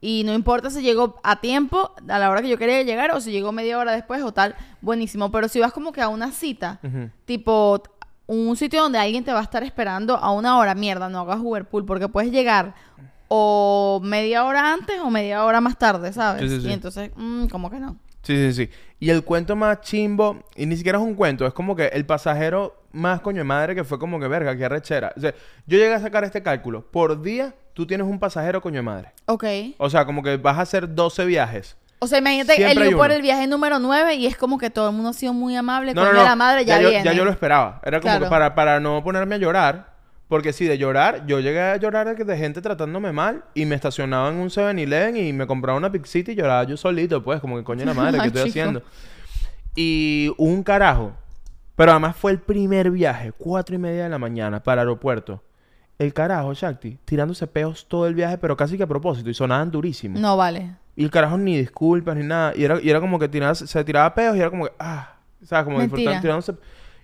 y 0.00 0.22
no 0.24 0.32
importa 0.32 0.70
si 0.70 0.82
llego 0.82 1.18
a 1.24 1.40
tiempo, 1.40 1.92
a 2.08 2.18
la 2.18 2.30
hora 2.30 2.40
que 2.40 2.48
yo 2.48 2.58
quería 2.58 2.82
llegar, 2.82 3.10
o 3.10 3.20
si 3.20 3.32
llego 3.32 3.50
media 3.50 3.78
hora 3.78 3.92
después 3.92 4.22
o 4.22 4.32
tal, 4.32 4.54
buenísimo. 4.80 5.32
Pero 5.32 5.48
si 5.48 5.58
vas 5.58 5.72
como 5.72 5.92
que 5.92 6.00
a 6.00 6.08
una 6.08 6.30
cita, 6.30 6.80
tipo 7.24 7.82
un 8.26 8.56
sitio 8.56 8.82
donde 8.82 8.98
alguien 8.98 9.24
te 9.24 9.32
va 9.32 9.40
a 9.40 9.42
estar 9.42 9.64
esperando 9.64 10.16
a 10.16 10.30
una 10.32 10.58
hora, 10.58 10.74
mierda, 10.74 11.08
no 11.08 11.20
hagas 11.20 11.40
Uberpool, 11.40 11.84
porque 11.84 12.08
puedes 12.08 12.30
llegar 12.30 12.74
o 13.26 14.00
media 14.02 14.44
hora 14.44 14.72
antes 14.72 15.00
o 15.00 15.10
media 15.10 15.44
hora 15.44 15.60
más 15.60 15.76
tarde, 15.78 16.12
¿sabes? 16.12 16.42
Sí, 16.42 16.48
sí, 16.48 16.62
sí. 16.62 16.68
Y 16.68 16.72
entonces, 16.72 17.10
mm, 17.16 17.46
como 17.46 17.70
que 17.70 17.80
no. 17.80 17.96
Sí, 18.22 18.52
sí, 18.52 18.52
sí. 18.52 18.70
Y 19.00 19.10
el 19.10 19.22
cuento 19.22 19.54
más 19.54 19.80
chimbo, 19.80 20.42
y 20.56 20.66
ni 20.66 20.76
siquiera 20.76 20.98
es 20.98 21.04
un 21.04 21.14
cuento, 21.14 21.46
es 21.46 21.52
como 21.52 21.76
que 21.76 21.86
el 21.86 22.04
pasajero 22.04 22.82
más 22.90 23.20
coño 23.20 23.38
de 23.38 23.44
madre 23.44 23.74
que 23.74 23.84
fue 23.84 23.98
como 23.98 24.18
que 24.18 24.26
verga, 24.26 24.56
qué 24.56 24.64
arrechera. 24.64 25.12
O 25.16 25.20
sea, 25.20 25.32
yo 25.66 25.78
llegué 25.78 25.94
a 25.94 26.00
sacar 26.00 26.24
este 26.24 26.42
cálculo. 26.42 26.82
Por 26.90 27.22
día, 27.22 27.54
tú 27.74 27.86
tienes 27.86 28.06
un 28.06 28.18
pasajero 28.18 28.60
coño 28.60 28.76
de 28.76 28.82
madre. 28.82 29.12
Ok. 29.26 29.44
O 29.78 29.88
sea, 29.88 30.04
como 30.04 30.22
que 30.22 30.36
vas 30.36 30.58
a 30.58 30.62
hacer 30.62 30.94
12 30.94 31.26
viajes. 31.26 31.76
O 32.00 32.06
sea, 32.06 32.18
imagínate 32.18 32.54
Siempre 32.54 32.88
el 32.88 32.96
por 32.96 33.10
el 33.10 33.22
viaje 33.22 33.46
número 33.46 33.78
9 33.78 34.14
y 34.14 34.26
es 34.26 34.36
como 34.36 34.56
que 34.58 34.70
todo 34.70 34.88
el 34.88 34.94
mundo 34.94 35.10
ha 35.10 35.12
sido 35.12 35.32
muy 35.32 35.56
amable. 35.56 35.94
No, 35.94 36.04
no, 36.04 36.12
no. 36.12 36.22
la 36.24 36.36
madre 36.36 36.64
ya, 36.64 36.80
yo, 36.80 36.90
viene. 36.90 37.04
ya 37.04 37.12
yo 37.12 37.24
lo 37.24 37.30
esperaba. 37.30 37.80
Era 37.84 38.00
como 38.00 38.10
Claro. 38.12 38.24
que 38.24 38.30
para, 38.30 38.54
para 38.54 38.80
no 38.80 39.02
ponerme 39.02 39.34
a 39.34 39.38
llorar. 39.38 39.97
Porque 40.28 40.52
sí, 40.52 40.66
de 40.66 40.76
llorar, 40.76 41.26
yo 41.26 41.40
llegué 41.40 41.60
a 41.60 41.76
llorar 41.78 42.14
de, 42.14 42.36
gente 42.36 42.60
tratándome 42.60 43.12
mal 43.12 43.44
y 43.54 43.64
me 43.64 43.74
estacionaba 43.74 44.28
en 44.28 44.36
un 44.36 44.50
7-Eleven 44.50 45.16
y 45.16 45.32
me 45.32 45.46
compraba 45.46 45.78
una 45.78 45.90
pixita 45.90 46.32
y 46.32 46.34
lloraba 46.34 46.64
yo 46.64 46.76
solito, 46.76 47.24
pues, 47.24 47.40
como 47.40 47.56
que 47.56 47.64
coño 47.64 47.80
de 47.80 47.86
la 47.86 47.94
madre, 47.94 48.18
¿qué 48.20 48.26
estoy 48.28 48.42
chico. 48.44 48.50
haciendo? 48.50 48.82
Y 49.74 50.32
un 50.36 50.62
carajo. 50.62 51.14
Pero 51.76 51.92
además 51.92 52.16
fue 52.16 52.32
el 52.32 52.40
primer 52.40 52.90
viaje, 52.90 53.32
cuatro 53.32 53.74
y 53.74 53.78
media 53.78 54.02
de 54.02 54.08
la 54.10 54.18
mañana, 54.18 54.62
para 54.62 54.82
el 54.82 54.88
aeropuerto. 54.88 55.42
El 55.98 56.12
carajo, 56.12 56.52
Shakti, 56.52 56.98
tirándose 57.04 57.46
peos 57.46 57.86
todo 57.88 58.06
el 58.06 58.14
viaje, 58.14 58.36
pero 58.36 58.56
casi 58.56 58.76
que 58.76 58.82
a 58.82 58.86
propósito, 58.86 59.30
y 59.30 59.34
sonaban 59.34 59.70
durísimo. 59.70 60.18
No 60.18 60.36
vale. 60.36 60.76
Y 60.94 61.04
el 61.04 61.10
carajo 61.10 61.38
ni 61.38 61.56
disculpas 61.56 62.16
ni 62.16 62.24
nada. 62.24 62.52
Y 62.54 62.64
era, 62.64 62.80
y 62.82 62.90
era 62.90 63.00
como 63.00 63.18
que 63.18 63.28
tiraba, 63.28 63.54
se 63.54 63.84
tiraba 63.84 64.14
peos 64.14 64.36
y 64.36 64.40
era 64.40 64.50
como 64.50 64.66
que, 64.66 64.72
ah, 64.78 65.16
¿sabes? 65.44 65.64
Como 65.64 65.78
Mentira. 65.78 65.96
disfrutando, 66.12 66.20
tirándose. 66.20 66.54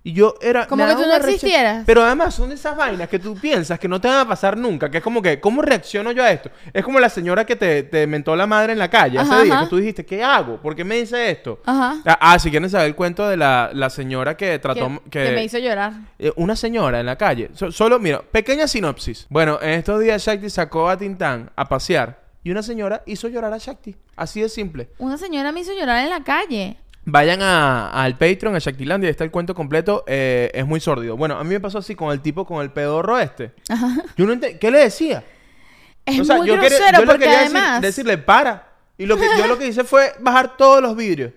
Y 0.06 0.12
yo 0.12 0.34
era. 0.42 0.66
Como 0.66 0.86
que 0.86 0.92
tú 0.96 1.00
no 1.00 1.14
existieras. 1.14 1.82
Pero 1.86 2.02
además 2.04 2.34
son 2.34 2.50
de 2.50 2.56
esas 2.56 2.76
vainas 2.76 3.08
que 3.08 3.18
tú 3.18 3.34
piensas 3.36 3.78
que 3.78 3.88
no 3.88 3.98
te 3.98 4.06
van 4.06 4.18
a 4.18 4.28
pasar 4.28 4.54
nunca. 4.54 4.90
Que 4.90 4.98
es 4.98 5.02
como 5.02 5.22
que, 5.22 5.40
¿cómo 5.40 5.62
reacciono 5.62 6.12
yo 6.12 6.22
a 6.22 6.30
esto? 6.30 6.50
Es 6.74 6.84
como 6.84 7.00
la 7.00 7.08
señora 7.08 7.46
que 7.46 7.56
te, 7.56 7.84
te 7.84 8.06
mentó 8.06 8.36
la 8.36 8.46
madre 8.46 8.74
en 8.74 8.78
la 8.78 8.90
calle 8.90 9.18
Ajá, 9.18 9.36
ese 9.36 9.44
día. 9.46 9.54
ajá. 9.54 9.64
Que 9.64 9.70
tú 9.70 9.76
dijiste, 9.78 10.04
¿qué 10.04 10.22
hago? 10.22 10.60
¿Por 10.60 10.76
qué 10.76 10.84
me 10.84 10.96
dice 10.96 11.30
esto? 11.30 11.62
Ajá. 11.64 11.96
Ah, 12.04 12.18
ah, 12.20 12.38
si 12.38 12.50
quieren 12.50 12.68
saber 12.68 12.88
el 12.88 12.94
cuento 12.94 13.26
de 13.26 13.38
la, 13.38 13.70
la 13.72 13.88
señora 13.88 14.36
que 14.36 14.58
trató. 14.58 15.00
que, 15.10 15.24
que 15.24 15.30
me 15.30 15.42
hizo 15.44 15.56
llorar. 15.58 15.94
Eh, 16.18 16.30
una 16.36 16.54
señora 16.54 17.00
en 17.00 17.06
la 17.06 17.16
calle. 17.16 17.48
So- 17.54 17.72
solo, 17.72 17.98
mira, 17.98 18.20
pequeña 18.20 18.68
sinopsis. 18.68 19.26
Bueno, 19.30 19.58
en 19.62 19.70
estos 19.70 20.00
días 20.00 20.22
Shakti 20.22 20.50
sacó 20.50 20.90
a 20.90 20.98
Tintán 20.98 21.50
a 21.56 21.66
pasear 21.66 22.22
y 22.42 22.50
una 22.50 22.62
señora 22.62 23.02
hizo 23.06 23.26
llorar 23.28 23.54
a 23.54 23.56
Shakti. 23.58 23.96
Así 24.16 24.42
de 24.42 24.50
simple. 24.50 24.90
Una 24.98 25.16
señora 25.16 25.50
me 25.50 25.60
hizo 25.60 25.72
llorar 25.72 26.04
en 26.04 26.10
la 26.10 26.22
calle. 26.22 26.76
Vayan 27.06 27.42
a- 27.42 27.90
al 27.90 28.16
Patreon, 28.16 28.54
a 28.54 28.58
Shaktilandia, 28.58 29.08
ahí 29.08 29.10
está 29.10 29.24
el 29.24 29.30
cuento 29.30 29.54
completo. 29.54 30.04
eh, 30.06 30.50
es 30.54 30.66
muy 30.66 30.80
sórdido. 30.80 31.16
Bueno, 31.16 31.36
a 31.36 31.44
mí 31.44 31.50
me 31.50 31.60
pasó 31.60 31.78
así 31.78 31.94
con 31.94 32.12
el 32.12 32.20
tipo, 32.20 32.46
con 32.46 32.62
el 32.62 32.70
pedorro 32.70 33.18
este. 33.18 33.52
Yo 34.16 34.24
no 34.26 34.32
ent- 34.34 34.58
¿Qué 34.58 34.70
le 34.70 34.78
decía? 34.78 35.22
Es 36.06 36.20
o 36.20 36.24
sea, 36.24 36.36
muy 36.36 36.46
yo, 36.48 36.54
quería- 36.54 36.68
grosero 36.78 36.98
yo 36.98 37.00
le 37.04 37.06
porque 37.06 37.24
quería 37.24 37.40
decir- 37.40 37.56
además... 37.56 37.80
decirle, 37.82 38.18
para. 38.18 38.68
Y 38.96 39.06
lo 39.06 39.16
que, 39.16 39.26
yo 39.38 39.46
lo 39.46 39.58
que 39.58 39.66
hice 39.66 39.84
fue 39.84 40.12
bajar 40.20 40.56
todos 40.56 40.80
los 40.82 40.96
vidrios. 40.96 41.32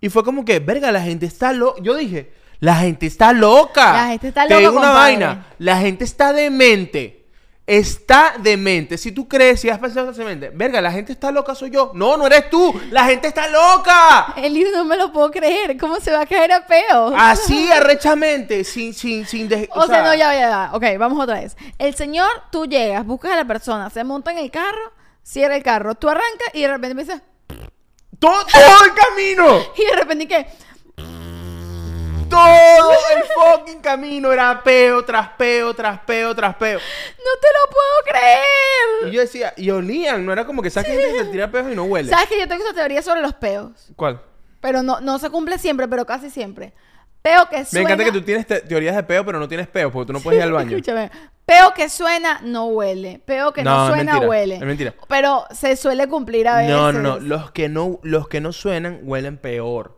Y 0.00 0.08
fue 0.10 0.22
como 0.24 0.44
que, 0.44 0.58
verga, 0.60 0.92
la 0.92 1.00
gente 1.02 1.26
está 1.26 1.52
loca. 1.52 1.80
Yo 1.82 1.94
dije, 1.96 2.32
la 2.60 2.76
gente 2.76 3.06
está 3.06 3.32
loca. 3.32 3.92
La 3.92 4.06
gente 4.08 4.28
está 4.28 4.42
Te 4.46 4.54
loca, 4.54 4.58
digo 4.60 4.72
una 4.72 4.80
compadre. 4.88 5.16
vaina. 5.16 5.46
La 5.58 5.78
gente 5.78 6.04
está 6.04 6.32
demente. 6.32 7.23
Está 7.66 8.34
demente. 8.40 8.98
Si 8.98 9.10
tú 9.12 9.26
crees, 9.26 9.60
si 9.60 9.70
has 9.70 9.78
pensado 9.78 10.12
demente, 10.12 10.50
verga, 10.50 10.82
la 10.82 10.92
gente 10.92 11.12
está 11.12 11.30
loca, 11.30 11.54
soy 11.54 11.70
yo. 11.70 11.92
No, 11.94 12.16
no 12.18 12.26
eres 12.26 12.50
tú. 12.50 12.78
La 12.90 13.06
gente 13.06 13.28
está 13.28 13.48
loca. 13.48 14.34
El 14.36 14.52
libro 14.52 14.70
no 14.76 14.84
me 14.84 14.98
lo 14.98 15.10
puedo 15.10 15.30
creer. 15.30 15.78
¿Cómo 15.78 15.96
se 15.98 16.10
va 16.12 16.20
a 16.20 16.26
caer 16.26 16.52
a 16.52 16.66
peo? 16.66 17.14
Así, 17.16 17.70
arrechamente, 17.72 18.64
sin, 18.64 18.92
sin, 18.92 19.26
sin... 19.26 19.48
de- 19.48 19.70
O 19.72 19.86
sea, 19.86 20.02
no, 20.02 20.12
ya, 20.14 20.34
ya, 20.34 20.40
ya. 20.40 20.70
Ok, 20.74 20.84
vamos 20.98 21.18
otra 21.22 21.40
vez. 21.40 21.56
El 21.78 21.94
señor, 21.94 22.28
tú 22.52 22.66
llegas, 22.66 23.06
buscas 23.06 23.32
a 23.32 23.36
la 23.36 23.46
persona, 23.46 23.88
se 23.88 24.04
monta 24.04 24.30
en 24.30 24.38
el 24.38 24.50
carro, 24.50 24.92
cierra 25.22 25.56
el 25.56 25.62
carro, 25.62 25.94
tú 25.94 26.10
arrancas 26.10 26.48
y 26.52 26.60
de 26.62 26.68
repente 26.68 27.00
empiezas... 27.00 27.22
Todo, 28.18 28.44
todo 28.44 28.84
el 28.84 28.92
camino. 28.94 29.58
Y 29.76 29.84
de 29.86 29.96
repente 29.96 30.28
que... 30.28 30.46
Todo 32.34 32.92
el 33.16 33.22
fucking 33.24 33.80
camino 33.80 34.32
era 34.32 34.62
peo 34.62 35.04
tras 35.04 35.28
peo, 35.30 35.74
tras 35.74 36.00
peo, 36.00 36.34
tras 36.34 36.54
peo. 36.56 36.78
¡No 36.78 37.40
te 37.40 37.48
lo 37.48 37.70
puedo 37.70 38.00
Y 38.06 38.10
creer! 38.10 39.12
yo 39.14 39.20
decía, 39.20 39.52
y 39.56 39.70
olían, 39.70 40.24
no 40.26 40.32
era 40.32 40.44
como 40.44 40.62
que 40.62 40.70
gente 40.70 40.90
que 40.90 41.18
se 41.18 41.24
tira 41.26 41.50
peos 41.50 41.70
y 41.70 41.74
no 41.76 41.84
huele. 41.84 42.10
¿Sabes 42.10 42.28
que 42.28 42.38
yo 42.38 42.48
tengo 42.48 42.64
esa 42.64 42.74
teoría 42.74 43.02
sobre 43.02 43.22
los 43.22 43.34
peos? 43.34 43.90
¿Cuál? 43.96 44.20
Pero 44.60 44.82
no, 44.82 45.00
no 45.00 45.18
se 45.18 45.30
cumple 45.30 45.58
siempre, 45.58 45.86
pero 45.88 46.06
casi 46.06 46.30
siempre. 46.30 46.72
Peo 47.22 47.48
que 47.48 47.58
Me 47.58 47.64
suena... 47.64 47.84
encanta 47.88 48.04
que 48.04 48.12
tú 48.12 48.22
tienes 48.22 48.46
te- 48.46 48.60
teorías 48.60 48.94
de 48.96 49.02
peo, 49.02 49.24
pero 49.24 49.38
no 49.38 49.48
tienes 49.48 49.66
peo, 49.68 49.90
porque 49.90 50.08
tú 50.08 50.12
no 50.12 50.20
puedes 50.20 50.38
ir 50.38 50.42
al 50.44 50.52
baño. 50.52 50.76
Escúchame. 50.76 51.10
Peo 51.46 51.72
que 51.74 51.88
suena, 51.88 52.40
no 52.42 52.66
huele. 52.66 53.20
Peo 53.24 53.52
que 53.52 53.62
no, 53.62 53.70
No, 53.74 53.84
es 53.88 53.94
suena, 53.94 54.12
mentira, 54.12 54.28
huele. 54.28 54.54
es 54.56 54.60
mentira. 54.62 54.94
Pero 55.08 55.46
se 55.50 55.76
suele 55.76 56.06
cumplir 56.08 56.48
a 56.48 56.56
veces. 56.56 56.70
No, 56.72 56.92
no, 56.92 57.00
no. 57.00 57.18
Los 57.20 57.50
que 57.52 57.68
no, 57.68 57.98
los 58.02 58.28
que 58.28 58.40
no 58.40 58.52
suenan 58.52 59.00
huelen 59.02 59.36
peor. 59.38 59.96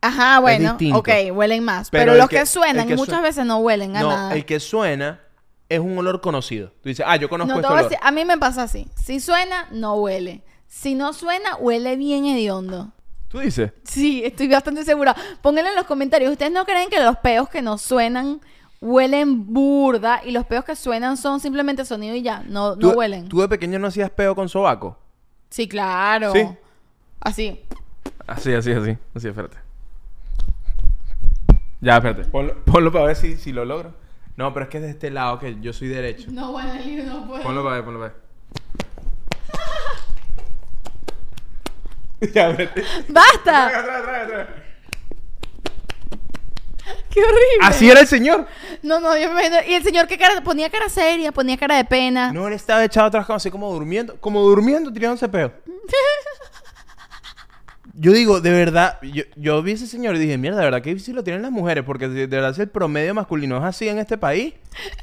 Ajá, 0.00 0.38
bueno. 0.40 0.76
Ok, 0.94 1.08
huelen 1.32 1.64
más. 1.64 1.90
Pero 1.90 2.14
los 2.14 2.28
que- 2.28 2.38
que, 2.38 2.46
suenan 2.46 2.86
que 2.86 2.96
muchas 2.96 3.20
veces 3.22 3.44
no 3.44 3.58
huelen 3.58 3.96
a 3.96 4.00
No, 4.00 4.08
nada. 4.10 4.34
el 4.34 4.44
que 4.44 4.60
suena 4.60 5.20
es 5.68 5.80
un 5.80 5.98
olor 5.98 6.20
conocido. 6.20 6.70
Tú 6.82 6.88
dices, 6.88 7.04
ah, 7.08 7.16
yo 7.16 7.28
conozco 7.28 7.54
No, 7.54 7.60
te 7.60 7.66
este 7.66 7.68
a, 7.68 7.72
olor. 7.76 7.84
decir- 7.90 7.98
a 8.02 8.10
mí 8.12 8.24
me 8.24 8.38
pasa 8.38 8.62
así. 8.62 8.86
Si 8.96 9.20
suena, 9.20 9.66
no 9.72 9.94
huele. 9.96 10.44
Si 10.66 10.94
no 10.94 11.12
suena, 11.12 11.56
huele 11.56 11.96
bien 11.96 12.26
hediondo. 12.26 12.92
Tú 13.28 13.40
dices. 13.40 13.72
Sí, 13.84 14.22
estoy 14.24 14.48
bastante 14.48 14.84
segura. 14.84 15.14
Pónganlo 15.42 15.70
en 15.70 15.76
los 15.76 15.84
comentarios. 15.86 16.30
¿Ustedes 16.32 16.52
no 16.52 16.64
creen 16.64 16.88
que 16.88 17.00
los 17.00 17.16
peos 17.18 17.48
que 17.48 17.60
no 17.60 17.76
suenan 17.76 18.40
huelen 18.80 19.52
burda 19.52 20.22
y 20.24 20.30
los 20.30 20.46
peos 20.46 20.64
que 20.64 20.76
suenan 20.76 21.16
son 21.16 21.40
simplemente 21.40 21.84
sonido 21.84 22.14
y 22.14 22.22
ya? 22.22 22.42
No, 22.46 22.70
no 22.70 22.76
¿Tú- 22.76 22.90
huelen. 22.92 23.28
¿Tú 23.28 23.40
de 23.40 23.48
pequeño 23.48 23.78
no 23.78 23.88
hacías 23.88 24.08
peo 24.10 24.34
con 24.34 24.48
sobaco? 24.48 24.96
Sí, 25.50 25.66
claro. 25.68 26.32
Sí. 26.32 26.46
Así. 27.20 27.60
Así, 28.26 28.54
así, 28.54 28.72
así. 28.72 28.96
Así, 29.14 29.28
espérate. 29.28 29.58
Ya, 31.80 31.96
espérate. 31.96 32.24
Ponlo, 32.24 32.64
ponlo 32.64 32.92
para 32.92 33.06
ver 33.06 33.16
si, 33.16 33.36
si 33.36 33.52
lo 33.52 33.64
logro. 33.64 33.94
No, 34.36 34.52
pero 34.52 34.64
es 34.64 34.70
que 34.70 34.78
es 34.78 34.82
de 34.84 34.90
este 34.90 35.10
lado 35.10 35.38
que 35.38 35.60
yo 35.60 35.72
soy 35.72 35.88
derecho. 35.88 36.28
No, 36.30 36.52
bueno, 36.52 36.72
el 36.74 36.84
libro 36.86 37.04
no 37.06 37.26
puedo. 37.26 37.42
Ponlo 37.42 37.62
para 37.62 37.76
ver, 37.76 37.84
ponlo 37.84 38.00
para 38.00 38.12
ver. 42.20 42.30
ya, 42.34 42.50
espérate. 42.50 42.84
¡Basta! 43.08 43.66
Atrás, 43.66 43.84
atrás, 43.84 44.02
atrás, 44.02 44.22
atrás. 44.26 44.48
¡Qué 47.10 47.20
horrible! 47.20 47.38
Así 47.62 47.90
era 47.90 48.00
el 48.00 48.06
señor. 48.06 48.46
No, 48.82 48.98
no, 49.00 49.16
yo 49.16 49.32
me 49.32 49.46
imagino- 49.46 49.68
Y 49.68 49.74
el 49.74 49.82
señor 49.82 50.06
que 50.06 50.16
cara, 50.16 50.40
ponía 50.42 50.70
cara 50.70 50.88
seria, 50.88 51.32
ponía 51.32 51.56
cara 51.56 51.76
de 51.76 51.84
pena. 51.84 52.32
No, 52.32 52.46
él 52.48 52.54
estaba 52.54 52.84
echado 52.84 53.08
atrás 53.08 53.26
como 53.26 53.36
así 53.36 53.50
como 53.50 53.72
durmiendo. 53.72 54.16
Como 54.20 54.40
durmiendo, 54.42 54.92
tirándose 54.92 55.28
peo. 55.28 55.52
Yo 58.00 58.12
digo, 58.12 58.40
de 58.40 58.52
verdad, 58.52 58.98
yo, 59.02 59.24
yo 59.34 59.60
vi 59.60 59.72
ese 59.72 59.88
señor 59.88 60.14
y 60.14 60.20
dije, 60.20 60.38
mierda, 60.38 60.58
de 60.58 60.64
verdad 60.66 60.82
que 60.82 60.90
difícil 60.90 61.16
lo 61.16 61.24
tienen 61.24 61.42
las 61.42 61.50
mujeres, 61.50 61.82
porque 61.84 62.08
de 62.08 62.28
verdad 62.28 62.54
si 62.54 62.60
el 62.60 62.68
promedio 62.68 63.12
masculino 63.12 63.56
es 63.58 63.64
así 63.64 63.88
en 63.88 63.98
este 63.98 64.16
país, 64.16 64.54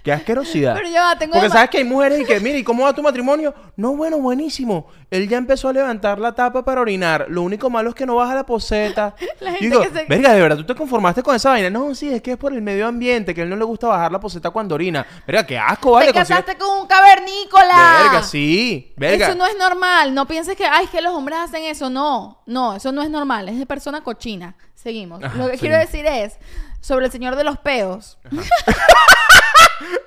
Qué 0.04 0.12
asquerosidad. 0.12 0.76
Pero 0.76 0.90
ya 0.90 1.04
va, 1.04 1.18
tengo 1.18 1.34
Porque 1.34 1.50
sabes 1.50 1.70
que 1.70 1.78
hay 1.80 1.84
mujeres 1.84 2.22
y 2.22 2.26
que, 2.26 2.40
mire, 2.40 2.60
¿y 2.60 2.64
cómo 2.64 2.84
va 2.84 2.94
tu 2.94 3.02
matrimonio? 3.04 3.54
No, 3.76 3.96
bueno, 3.96 4.18
buenísimo. 4.20 4.88
Él 5.12 5.28
ya 5.28 5.38
empezó 5.38 5.70
a 5.70 5.74
levantar 5.74 6.20
la 6.20 6.34
tapa 6.34 6.64
para 6.64 6.82
orinar. 6.82 7.26
Lo 7.30 7.42
único 7.42 7.70
malo 7.70 7.90
es 7.90 7.96
que 7.96 8.06
no 8.06 8.16
baja 8.16 8.36
la 8.36 8.46
poseta. 8.46 9.16
La 9.40 9.52
gente 9.52 9.66
digo, 9.66 9.82
que 9.82 9.90
se- 9.90 10.06
verga, 10.06 10.34
de 10.34 10.42
verdad, 10.42 10.58
¿tú 10.58 10.66
te 10.66 10.76
conformaste 10.76 11.22
con 11.24 11.36
esa 11.36 11.50
vaina? 11.50 11.70
No, 11.70 11.94
sí, 11.94 12.12
es 12.14 12.22
que 12.22 12.32
es 12.32 12.38
por 12.38 12.54
el 12.54 12.62
medio 12.62 12.88
ambiente, 12.88 13.34
que 13.34 13.42
a 13.42 13.44
él 13.44 13.50
no 13.50 13.56
le 13.56 13.66
gusta 13.66 13.88
bajar 13.88 14.12
la 14.12 14.20
poseta 14.20 14.50
cuando 14.50 14.76
orina. 14.76 15.06
Verga, 15.28 15.46
qué 15.46 15.58
asco, 15.58 15.92
vale. 15.92 16.08
Te 16.08 16.14
consigue- 16.14 16.40
casaste 16.40 16.58
con 16.58 16.80
un 16.80 16.88
cavernícola. 16.88 18.00
Verga, 18.04 18.24
sí. 18.24 18.94
Verga. 18.96 19.28
Eso 19.28 19.36
no 19.36 19.46
es 19.46 19.58
normal. 19.58 20.14
No 20.14 20.26
pienses 20.28 20.56
que, 20.56 20.66
ay, 20.66 20.86
es 20.86 20.90
que 20.92 21.02
los 21.02 21.14
hombres 21.14 21.38
hacen 21.40 21.64
eso. 21.64 21.90
No, 21.90 22.42
no, 22.46 22.76
eso 22.76 22.92
no 22.92 23.02
es 23.02 23.10
normal. 23.10 23.50
Es 23.50 23.58
de 23.60 23.66
persona 23.66 24.02
cochina. 24.02 24.56
Seguimos. 24.74 25.24
Ajá, 25.24 25.38
Lo 25.38 25.50
que 25.50 25.58
quiero 25.58 25.78
decir 25.78 26.06
es 26.06 26.38
sobre 26.80 27.08
el 27.08 27.12
señor 27.12 27.36
de 27.36 27.44
los 27.44 27.58
peos. 27.58 28.18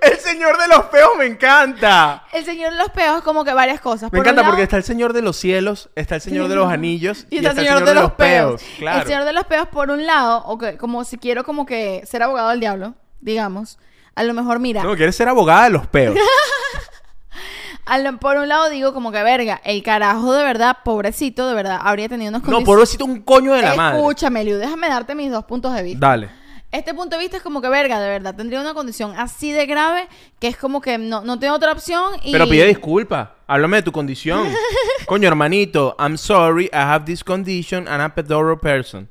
El 0.00 0.18
señor 0.18 0.56
de 0.58 0.68
los 0.68 0.84
peos 0.86 1.10
me 1.18 1.26
encanta. 1.26 2.24
El 2.32 2.44
señor 2.44 2.72
de 2.72 2.78
los 2.78 2.88
peos 2.90 3.18
es 3.18 3.22
como 3.22 3.44
que 3.44 3.52
varias 3.52 3.80
cosas. 3.80 4.04
Me 4.04 4.10
Por 4.10 4.20
un 4.20 4.24
encanta 4.26 4.42
lado- 4.42 4.52
porque 4.52 4.62
está 4.62 4.76
el 4.76 4.84
señor 4.84 5.12
de 5.12 5.22
los 5.22 5.36
cielos, 5.36 5.90
está 5.94 6.14
el 6.16 6.20
señor 6.20 6.48
de 6.48 6.54
los 6.56 6.70
anillos 6.70 7.26
Y 7.30 7.36
está 7.38 7.50
el 7.50 7.56
señor, 7.56 7.84
de, 7.84 7.94
los 7.94 8.12
peos. 8.12 8.62
Claro. 8.78 9.00
El 9.00 9.06
señor 9.06 9.24
de 9.24 9.32
los 9.32 9.44
peos, 9.44 9.68
por 9.68 9.90
un 9.90 10.06
lado, 10.06 10.42
o 10.46 10.56
que- 10.58 10.76
como 10.76 11.04
si 11.04 11.18
quiero 11.18 11.44
como 11.44 11.66
que 11.66 12.02
ser 12.06 12.22
abogado 12.22 12.50
del 12.50 12.60
diablo, 12.60 12.94
digamos. 13.20 13.78
A 14.14 14.22
lo 14.24 14.34
mejor, 14.34 14.58
mira, 14.58 14.82
No, 14.82 14.96
quieres 14.96 15.14
ser 15.16 15.28
abogada 15.28 15.64
de 15.64 15.70
los 15.70 15.86
peos. 15.86 16.16
a 17.86 17.98
lo- 17.98 18.18
por 18.18 18.36
un 18.36 18.48
lado 18.48 18.68
digo 18.68 18.92
como 18.92 19.12
que, 19.12 19.22
verga, 19.22 19.60
el 19.64 19.82
carajo 19.82 20.32
de 20.34 20.44
verdad, 20.44 20.78
pobrecito, 20.84 21.48
de 21.48 21.54
verdad, 21.54 21.78
habría 21.82 22.08
tenido 22.08 22.30
unos 22.30 22.42
no, 22.42 22.46
condiciones. 22.46 22.66
pobrecito 22.66 23.04
un 23.04 23.20
coño 23.22 23.54
de 23.54 23.62
la 23.62 23.74
madre. 23.74 23.98
Escúchame, 23.98 24.44
Liu, 24.44 24.56
déjame 24.58 24.88
darte 24.88 25.14
mis 25.14 25.30
dos 25.30 25.44
puntos 25.44 25.74
de 25.74 25.82
vista. 25.82 26.06
Dale. 26.08 26.37
Este 26.70 26.92
punto 26.92 27.16
de 27.16 27.22
vista 27.22 27.38
es 27.38 27.42
como 27.42 27.62
que, 27.62 27.68
verga, 27.70 27.98
de 27.98 28.10
verdad, 28.10 28.34
tendría 28.34 28.60
una 28.60 28.74
condición 28.74 29.14
así 29.16 29.52
de 29.52 29.64
grave 29.64 30.06
que 30.38 30.48
es 30.48 30.56
como 30.56 30.82
que 30.82 30.98
no, 30.98 31.22
no 31.22 31.38
tengo 31.38 31.54
otra 31.54 31.72
opción 31.72 32.16
y... 32.22 32.30
Pero 32.32 32.46
pide 32.46 32.66
disculpa. 32.66 33.36
Háblame 33.46 33.78
de 33.78 33.82
tu 33.84 33.92
condición. 33.92 34.52
Coño, 35.06 35.26
hermanito, 35.28 35.96
I'm 35.98 36.18
sorry, 36.18 36.66
I 36.66 36.76
have 36.76 37.06
this 37.06 37.24
condition 37.24 37.88
and 37.88 38.02
I'm 38.02 38.10
a 38.10 38.14
pedoro 38.14 38.60
person. 38.60 39.08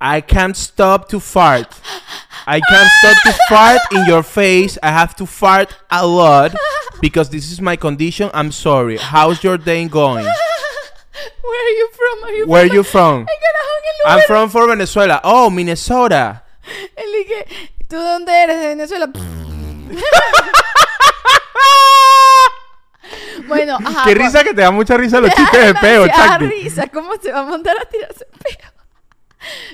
I 0.00 0.20
can't 0.20 0.54
stop 0.56 1.08
to 1.08 1.18
fart. 1.18 1.66
I 2.46 2.60
can't 2.60 2.90
stop 3.00 3.16
to 3.24 3.32
fart 3.48 3.80
in 3.90 4.04
your 4.06 4.22
face. 4.22 4.78
I 4.80 4.90
have 4.92 5.16
to 5.16 5.26
fart 5.26 5.74
a 5.90 6.06
lot 6.06 6.54
because 7.00 7.30
this 7.30 7.50
is 7.50 7.60
my 7.60 7.74
condition. 7.76 8.30
I'm 8.32 8.52
sorry. 8.52 8.98
How's 8.98 9.42
your 9.42 9.56
day 9.58 9.88
going? 9.88 10.24
Where 11.42 11.66
are 11.66 11.76
you 11.78 11.88
from? 11.92 12.24
Are 12.24 12.32
you 12.32 12.46
Where 12.46 12.66
from- 12.68 12.76
you 12.76 12.82
from? 12.84 13.26
I'm 14.06 14.20
from 14.26 14.50
for 14.50 14.68
Venezuela. 14.68 15.20
Oh, 15.24 15.48
Minnesota. 15.50 16.42
Él 16.96 17.06
dije, 17.18 17.46
¿tú 17.88 17.96
de 17.96 18.02
dónde 18.02 18.42
eres? 18.42 18.60
De 18.60 18.68
Venezuela. 18.68 19.06
bueno, 23.46 23.78
ajá. 23.84 24.04
Qué 24.04 24.16
pues- 24.16 24.26
risa 24.26 24.44
que 24.44 24.54
te 24.54 24.62
da 24.62 24.70
mucha 24.70 24.96
risa 24.96 25.20
los 25.20 25.30
chistes 25.32 25.66
de 25.66 25.74
peo, 25.74 26.06
Chucky. 26.06 26.46
risa, 26.46 26.86
¿cómo 26.88 27.12
se 27.20 27.32
va 27.32 27.40
a 27.40 27.44
montar 27.44 27.76
a 27.76 27.84
tirarse 27.88 28.26
peo? 28.42 28.73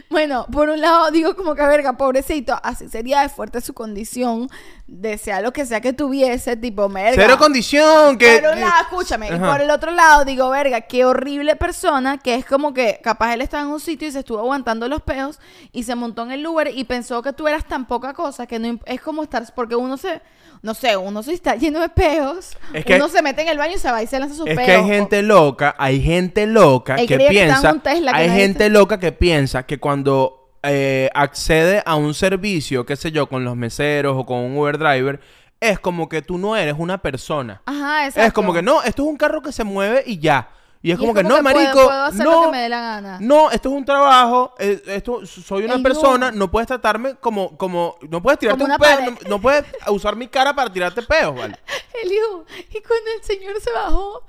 Bueno, 0.08 0.46
por 0.50 0.68
un 0.68 0.80
lado 0.80 1.10
digo 1.10 1.36
como 1.36 1.54
que 1.54 1.62
verga, 1.62 1.94
pobrecito, 1.94 2.58
así 2.62 2.88
sería 2.88 3.22
de 3.22 3.28
fuerte 3.28 3.60
su 3.60 3.74
condición, 3.74 4.48
desea 4.86 5.40
lo 5.40 5.52
que 5.52 5.66
sea 5.66 5.80
que 5.80 5.92
tuviese, 5.92 6.56
tipo, 6.56 6.88
verga. 6.88 7.22
Cero 7.22 7.36
condición. 7.38 8.18
Que, 8.18 8.38
Por 8.38 8.54
un 8.54 8.60
lado, 8.60 8.82
escúchame, 8.82 9.28
y 9.28 9.38
por 9.38 9.60
el 9.60 9.70
otro 9.70 9.92
lado 9.92 10.24
digo, 10.24 10.50
verga, 10.50 10.80
qué 10.82 11.04
horrible 11.04 11.56
persona, 11.56 12.18
que 12.18 12.34
es 12.34 12.44
como 12.44 12.74
que 12.74 13.00
capaz 13.02 13.34
él 13.34 13.42
estaba 13.42 13.62
en 13.62 13.70
un 13.70 13.80
sitio 13.80 14.08
y 14.08 14.12
se 14.12 14.20
estuvo 14.20 14.38
aguantando 14.38 14.88
los 14.88 15.02
peos 15.02 15.38
y 15.72 15.84
se 15.84 15.94
montó 15.94 16.22
en 16.22 16.32
el 16.32 16.46
Uber 16.46 16.70
y 16.74 16.84
pensó 16.84 17.22
que 17.22 17.32
tú 17.32 17.46
eras 17.46 17.66
tan 17.66 17.86
poca 17.86 18.14
cosa 18.14 18.46
que 18.46 18.58
no 18.58 18.78
es 18.84 19.00
como 19.00 19.22
estar, 19.22 19.44
porque 19.54 19.76
uno 19.76 19.96
se, 19.96 20.20
no 20.62 20.74
sé, 20.74 20.96
uno 20.96 21.22
se 21.22 21.32
está 21.32 21.56
lleno 21.56 21.80
de 21.80 21.88
peos, 21.88 22.56
Es 22.72 22.84
que- 22.84 22.96
uno 22.96 23.08
se 23.08 23.22
mete 23.22 23.42
en 23.42 23.48
el 23.48 23.58
baño 23.58 23.74
y 23.76 23.78
se 23.78 23.90
va 23.90 24.02
y 24.02 24.06
se 24.06 24.18
lanza 24.18 24.34
sus 24.34 24.46
Es 24.46 24.54
peos. 24.56 24.66
que 24.66 24.72
hay 24.74 24.84
gente 24.84 25.22
loca, 25.22 25.74
hay 25.78 26.02
gente 26.02 26.46
loca 26.46 26.96
que 26.96 27.16
piensa, 27.18 27.80
que 27.82 27.88
hay 28.12 28.30
gente 28.30 28.68
loca 28.68 28.98
que 29.00 29.12
piensa 29.12 29.64
que 29.64 29.78
cuando 29.78 30.36
eh, 30.62 31.08
accede 31.14 31.82
a 31.86 31.94
un 31.94 32.12
servicio, 32.12 32.84
qué 32.84 32.94
sé 32.94 33.10
yo, 33.12 33.28
con 33.30 33.44
los 33.44 33.56
meseros 33.56 34.14
o 34.18 34.26
con 34.26 34.40
un 34.40 34.58
Uber 34.58 34.76
driver, 34.76 35.18
es 35.58 35.78
como 35.78 36.06
que 36.08 36.20
tú 36.20 36.36
no 36.36 36.54
eres 36.54 36.74
una 36.76 36.98
persona. 37.00 37.62
Ajá, 37.64 38.06
exacto. 38.06 38.26
Es 38.26 38.32
como 38.34 38.52
que 38.52 38.60
no, 38.60 38.82
esto 38.82 39.02
es 39.04 39.08
un 39.08 39.16
carro 39.16 39.40
que 39.40 39.52
se 39.52 39.64
mueve 39.64 40.02
y 40.06 40.18
ya. 40.18 40.50
Y 40.82 40.90
es 40.92 40.96
Y 40.96 40.98
como 40.98 41.12
es 41.12 41.16
que 41.18 41.22
como 41.22 41.28
no, 41.28 41.36
que 41.36 41.42
marico, 41.42 41.84
puedo 41.84 42.02
hacer 42.04 42.24
no, 42.24 42.32
lo 42.32 42.42
que 42.46 42.52
me 42.52 42.62
dé 42.62 42.68
la 42.70 42.80
gana. 42.80 43.18
no, 43.20 43.50
esto 43.50 43.68
es 43.68 43.74
un 43.74 43.84
trabajo, 43.84 44.54
eh, 44.58 44.82
esto 44.86 45.26
soy 45.26 45.64
una 45.64 45.78
persona, 45.82 46.30
no. 46.30 46.50
puedes 46.50 46.68
tratarme 46.68 47.16
como 47.16 47.56
como 47.58 47.96
no 48.08 48.22
puedes 48.22 48.38
tirarte 48.38 48.62
Como 48.62 48.74
un 48.74 48.80
peo, 48.80 49.16
no 49.28 49.40
puedes 49.40 49.64
usar 49.88 50.16
mi 50.16 50.26
cara 50.28 50.54
para 50.54 50.72
tirarte 50.72 51.02
peos, 51.02 51.36
¿vale? 51.36 51.58
Eliu, 52.02 52.44
y 52.70 52.80
cuando 52.80 53.10
el 53.14 53.22
señor 53.22 53.60
se 53.60 53.70
bajó, 53.72 54.24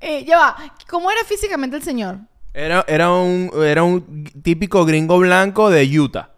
eh, 0.00 0.24
ya 0.24 0.38
va, 0.38 0.56
¿cómo 0.88 1.10
era 1.10 1.24
físicamente 1.24 1.76
el 1.76 1.82
señor? 1.82 2.18
Era, 2.54 2.84
era 2.86 3.10
un 3.10 3.50
era 3.64 3.82
un 3.82 4.24
típico 4.42 4.84
gringo 4.84 5.18
blanco 5.18 5.68
de 5.68 5.84
Utah. 5.98 6.30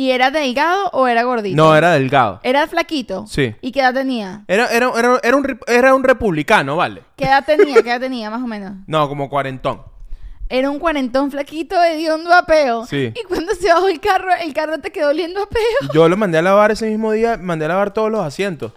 ¿Y 0.00 0.12
era 0.12 0.30
delgado 0.30 0.88
o 0.94 1.06
era 1.06 1.24
gordito? 1.24 1.54
No, 1.54 1.76
era 1.76 1.92
delgado. 1.92 2.40
¿Era 2.42 2.66
flaquito? 2.66 3.26
Sí. 3.26 3.54
¿Y 3.60 3.70
qué 3.70 3.80
edad 3.80 3.92
tenía? 3.92 4.44
Era, 4.48 4.66
era, 4.68 4.90
era, 4.96 5.20
era 5.22 5.36
un, 5.36 5.60
era 5.66 5.94
un 5.94 6.02
republicano, 6.02 6.76
¿vale? 6.76 7.02
¿Qué 7.16 7.26
edad 7.26 7.44
tenía? 7.44 7.82
¿Qué 7.82 7.90
edad 7.90 8.00
tenía, 8.00 8.30
más 8.30 8.42
o 8.42 8.46
menos? 8.46 8.72
No, 8.86 9.06
como 9.10 9.28
cuarentón. 9.28 9.82
Era 10.48 10.70
un 10.70 10.78
cuarentón 10.78 11.30
flaquito 11.30 11.76
hediondo 11.84 12.32
a 12.32 12.46
peo. 12.46 12.86
Sí. 12.86 13.12
Y 13.14 13.24
cuando 13.24 13.54
se 13.54 13.68
bajó 13.68 13.88
el 13.88 14.00
carro, 14.00 14.30
el 14.40 14.54
carro 14.54 14.78
te 14.78 14.90
quedó 14.90 15.10
oliendo 15.10 15.42
a 15.42 15.46
peo. 15.46 15.90
Yo 15.92 16.08
lo 16.08 16.16
mandé 16.16 16.38
a 16.38 16.42
lavar 16.42 16.70
ese 16.70 16.88
mismo 16.88 17.12
día, 17.12 17.36
mandé 17.36 17.66
a 17.66 17.68
lavar 17.68 17.92
todos 17.92 18.10
los 18.10 18.24
asientos. 18.24 18.72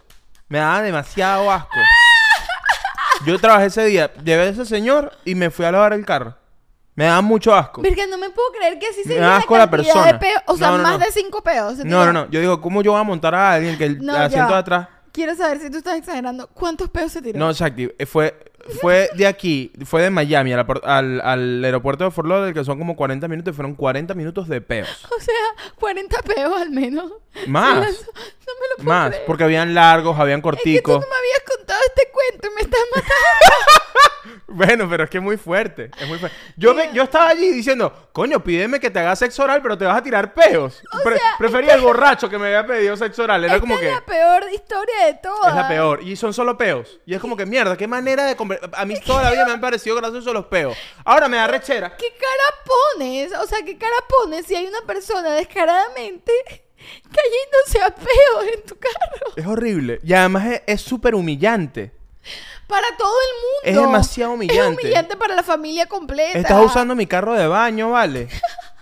Me 0.49 0.57
daba 0.57 0.81
demasiado 0.81 1.49
asco. 1.49 1.79
Yo 3.25 3.39
trabajé 3.39 3.67
ese 3.67 3.85
día, 3.85 4.11
llevé 4.25 4.43
a 4.43 4.47
ese 4.47 4.65
señor 4.65 5.13
y 5.23 5.35
me 5.35 5.51
fui 5.51 5.63
a 5.63 5.71
lavar 5.71 5.93
el 5.93 6.05
carro. 6.05 6.35
Me 6.95 7.05
daba 7.05 7.21
mucho 7.21 7.53
asco. 7.55 7.81
Verga, 7.81 8.05
no 8.07 8.17
me 8.17 8.29
puedo 8.29 8.51
creer 8.51 8.77
que 8.77 8.87
así 8.87 9.01
Me 9.05 9.15
se 9.15 9.19
da 9.19 9.37
asco 9.37 9.57
la 9.57 9.69
cantidad 9.69 9.93
persona. 9.93 10.13
de 10.13 10.19
peo. 10.19 10.39
O 10.47 10.57
sea, 10.57 10.67
No, 10.71 10.77
no, 10.77 10.83
más 10.83 10.99
no. 10.99 11.05
de 11.05 11.11
cinco 11.11 11.41
peos. 11.41 11.77
se 11.77 11.85
No, 11.85 12.05
no, 12.05 12.13
no. 12.13 12.29
Yo 12.29 12.39
digo, 12.39 12.61
¿cómo 12.61 12.81
yo 12.83 12.91
voy 12.91 13.01
a 13.01 13.03
montar 13.03 13.33
a 13.33 13.53
alguien 13.53 13.77
que 13.77 13.85
el 13.85 14.09
asiento 14.09 14.53
de 14.53 14.59
atrás? 14.59 14.87
Quiero 15.11 15.35
saber 15.35 15.59
si 15.59 15.69
tú 15.69 15.77
estás 15.77 15.97
exagerando. 15.97 16.47
¿Cuántos 16.53 16.89
peos 16.89 17.11
se 17.11 17.21
tiró? 17.21 17.37
No, 17.39 17.49
exacto. 17.49 17.81
Eh, 17.97 18.05
Fue, 18.05 18.35
fue 18.81 19.09
de 19.15 19.27
aquí, 19.27 19.71
fue 19.85 20.01
de 20.03 20.09
Miami 20.09 20.53
al, 20.53 20.65
al, 20.83 21.21
al 21.21 21.63
aeropuerto 21.65 22.03
de 22.03 22.11
Fort 22.11 22.27
Lauderdale, 22.27 22.53
que 22.53 22.63
son 22.63 22.79
como 22.79 22.95
40 22.95 23.27
minutos, 23.27 23.53
y 23.53 23.55
fueron 23.55 23.75
40 23.75 24.13
minutos 24.15 24.47
de 24.47 24.61
peos. 24.61 24.87
O 25.15 25.19
sea, 25.21 25.35
40 25.79 26.19
peos 26.21 26.59
al 26.61 26.69
menos. 26.71 27.11
Más. 27.47 27.75
No 27.75 27.81
me 27.81 28.67
lo 28.69 28.75
puedo 28.77 28.89
Más, 28.89 29.09
creer. 29.09 29.23
porque 29.27 29.43
habían 29.43 29.73
largos, 29.75 30.17
habían 30.19 30.39
Es 30.39 30.43
que 30.43 30.49
tú 30.49 30.55
corticos. 30.57 30.93
no 31.01 31.07
me 31.07 31.15
habías 31.15 31.41
contado 31.57 31.72
este 31.87 32.09
cuento 32.11 32.47
y 32.47 32.55
me 32.55 32.61
estás 32.61 32.81
matando. 32.95 33.13
Bueno, 34.47 34.87
pero 34.89 35.03
es 35.03 35.09
que 35.09 35.17
es 35.17 35.23
muy 35.23 35.35
fuerte. 35.35 35.89
Es 35.99 36.07
muy 36.07 36.17
fuerte. 36.17 36.37
Yo, 36.55 36.73
me- 36.73 36.93
yo 36.93 37.03
estaba 37.03 37.27
allí 37.29 37.51
diciendo, 37.51 38.09
coño, 38.13 38.41
pídeme 38.41 38.79
que 38.79 38.89
te 38.89 38.99
haga 38.99 39.15
sexo 39.15 39.43
oral, 39.43 39.61
pero 39.61 39.77
te 39.77 39.83
vas 39.83 39.97
a 39.97 40.03
tirar 40.03 40.33
peos. 40.33 40.81
Pre- 41.03 41.17
sea, 41.17 41.35
prefería 41.37 41.73
el 41.73 41.81
borracho 41.81 42.29
que 42.29 42.37
me 42.37 42.45
había 42.47 42.65
pedido 42.65 42.95
sexo 42.95 43.23
oral. 43.23 43.43
Era 43.43 43.55
Esta 43.55 43.61
como 43.61 43.75
es 43.75 43.81
que. 43.81 43.91
la 43.91 44.05
peor 44.05 44.45
historia 44.53 45.05
de 45.07 45.15
todas. 45.15 45.49
Es 45.49 45.55
la 45.55 45.67
peor. 45.67 46.03
Y 46.03 46.15
son 46.15 46.33
solo 46.33 46.57
peos. 46.57 46.99
Y 47.05 47.15
es 47.15 47.19
como 47.19 47.35
que 47.35 47.45
mierda, 47.45 47.75
qué 47.75 47.87
manera 47.87 48.25
de 48.25 48.37
A 48.73 48.85
mí 48.85 48.95
toda 49.05 49.23
la 49.23 49.31
vida 49.31 49.45
me 49.45 49.53
han 49.53 49.61
parecido 49.61 49.95
graciosos 49.97 50.33
los 50.33 50.45
peos. 50.45 50.77
Ahora 51.03 51.27
me 51.27 51.37
da 51.37 51.47
rechera. 51.47 51.97
¿Qué 51.97 52.07
cara 52.13 52.63
pones? 52.95 53.33
O 53.33 53.47
sea, 53.47 53.63
¿qué 53.65 53.77
cara 53.77 53.95
pones 54.07 54.45
si 54.45 54.55
hay 54.55 54.67
una 54.67 54.81
persona 54.87 55.31
descaradamente 55.33 56.31
cayéndose 57.11 57.81
a 57.81 57.95
peos 57.95 58.53
en 58.55 58.63
tu 58.65 58.75
carro? 58.77 59.33
Es 59.35 59.45
horrible. 59.45 59.99
Y 60.03 60.13
además 60.13 60.45
es- 60.47 60.61
es 60.67 60.81
súper 60.81 61.15
humillante. 61.15 61.91
Para 62.67 62.85
todo 62.97 63.13
el 63.63 63.69
Es 63.69 63.75
mundo. 63.75 63.89
demasiado 63.91 64.31
humillante. 64.33 64.61
Es 64.81 64.85
humillante 64.85 65.15
para 65.17 65.35
la 65.35 65.43
familia 65.43 65.85
completa. 65.87 66.39
Estás 66.39 66.65
usando 66.65 66.95
mi 66.95 67.05
carro 67.05 67.33
de 67.33 67.47
baño, 67.47 67.91
¿vale? 67.91 68.27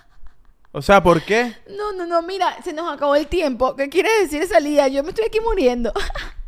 O 0.73 0.81
sea, 0.81 1.03
¿por 1.03 1.21
qué? 1.21 1.53
No, 1.77 1.91
no, 1.91 2.05
no, 2.05 2.21
mira, 2.21 2.55
se 2.63 2.71
nos 2.71 2.91
acabó 2.91 3.15
el 3.15 3.27
tiempo. 3.27 3.75
¿Qué 3.75 3.89
quiere 3.89 4.09
decir 4.21 4.47
salida? 4.47 4.87
Yo 4.87 5.03
me 5.03 5.09
estoy 5.09 5.25
aquí 5.25 5.39
muriendo. 5.39 5.91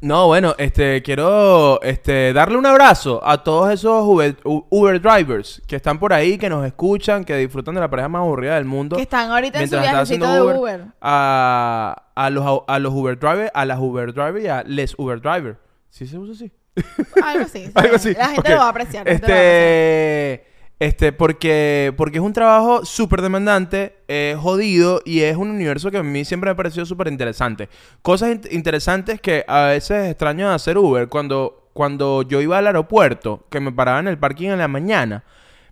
No, 0.03 0.27
bueno, 0.27 0.53
este, 0.57 1.01
quiero 1.01 1.81
este, 1.81 2.33
darle 2.33 2.57
un 2.57 2.65
abrazo 2.65 3.21
a 3.25 3.41
todos 3.41 3.71
esos 3.71 4.03
Uber, 4.05 4.35
Uber 4.43 5.01
drivers 5.01 5.61
que 5.65 5.77
están 5.77 5.97
por 5.97 6.11
ahí, 6.11 6.37
que 6.37 6.49
nos 6.49 6.65
escuchan, 6.65 7.23
que 7.23 7.37
disfrutan 7.37 7.73
de 7.75 7.79
la 7.79 7.89
pareja 7.89 8.09
más 8.09 8.19
aburrida 8.19 8.55
del 8.55 8.65
mundo. 8.65 8.97
Que 8.97 9.03
están 9.03 9.31
ahorita 9.31 9.61
en 9.61 9.69
su 9.69 9.79
viajecito 9.79 10.33
de 10.33 10.57
Uber. 10.57 10.87
A, 10.99 12.03
a 12.15 12.29
los, 12.29 12.63
a 12.67 12.79
los 12.79 12.93
Uber 12.93 13.17
drivers, 13.17 13.51
a 13.53 13.63
las 13.63 13.79
Uber 13.79 14.13
drivers 14.13 14.43
y 14.43 14.47
a 14.49 14.63
les 14.63 14.93
Uber 14.99 15.21
drivers. 15.21 15.57
¿Sí 15.89 16.05
se 16.05 16.17
usa 16.17 16.33
así? 16.33 16.51
Algo 17.23 17.45
así. 17.45 17.71
Algo 17.73 17.95
así. 17.95 18.13
La 18.13 18.27
gente 18.27 18.41
ok. 18.41 18.49
lo 18.49 18.57
va 18.57 18.65
a 18.65 18.69
apreciar. 18.69 19.05
la 19.05 19.11
gente 19.13 19.27
lo 19.29 19.31
va 19.31 19.37
a 19.37 19.39
apreciar. 19.39 20.43
Este, 20.43 20.52
este, 20.79 21.13
porque, 21.13 21.93
porque 21.95 22.17
es 22.17 22.23
un 22.23 22.33
trabajo 22.33 22.83
súper 22.85 23.21
demandante, 23.21 23.95
es 24.07 24.35
jodido 24.37 25.01
y 25.05 25.21
es 25.21 25.37
un 25.37 25.49
universo 25.49 25.91
que 25.91 25.97
a 25.97 26.03
mí 26.03 26.25
siempre 26.25 26.49
me 26.49 26.51
ha 26.53 26.55
parecido 26.57 26.85
súper 26.85 27.07
interesante. 27.07 27.69
Cosas 28.01 28.31
in- 28.31 28.41
interesantes 28.51 29.21
que 29.21 29.45
a 29.47 29.67
veces 29.67 30.09
extraño 30.09 30.49
de 30.49 30.55
hacer 30.55 30.77
Uber. 30.77 31.07
Cuando, 31.07 31.69
cuando 31.73 32.23
yo 32.23 32.41
iba 32.41 32.57
al 32.57 32.67
aeropuerto, 32.67 33.45
que 33.49 33.59
me 33.59 33.71
paraba 33.71 33.99
en 33.99 34.07
el 34.09 34.17
parking 34.17 34.49
en 34.49 34.59
la 34.59 34.67
mañana, 34.67 35.23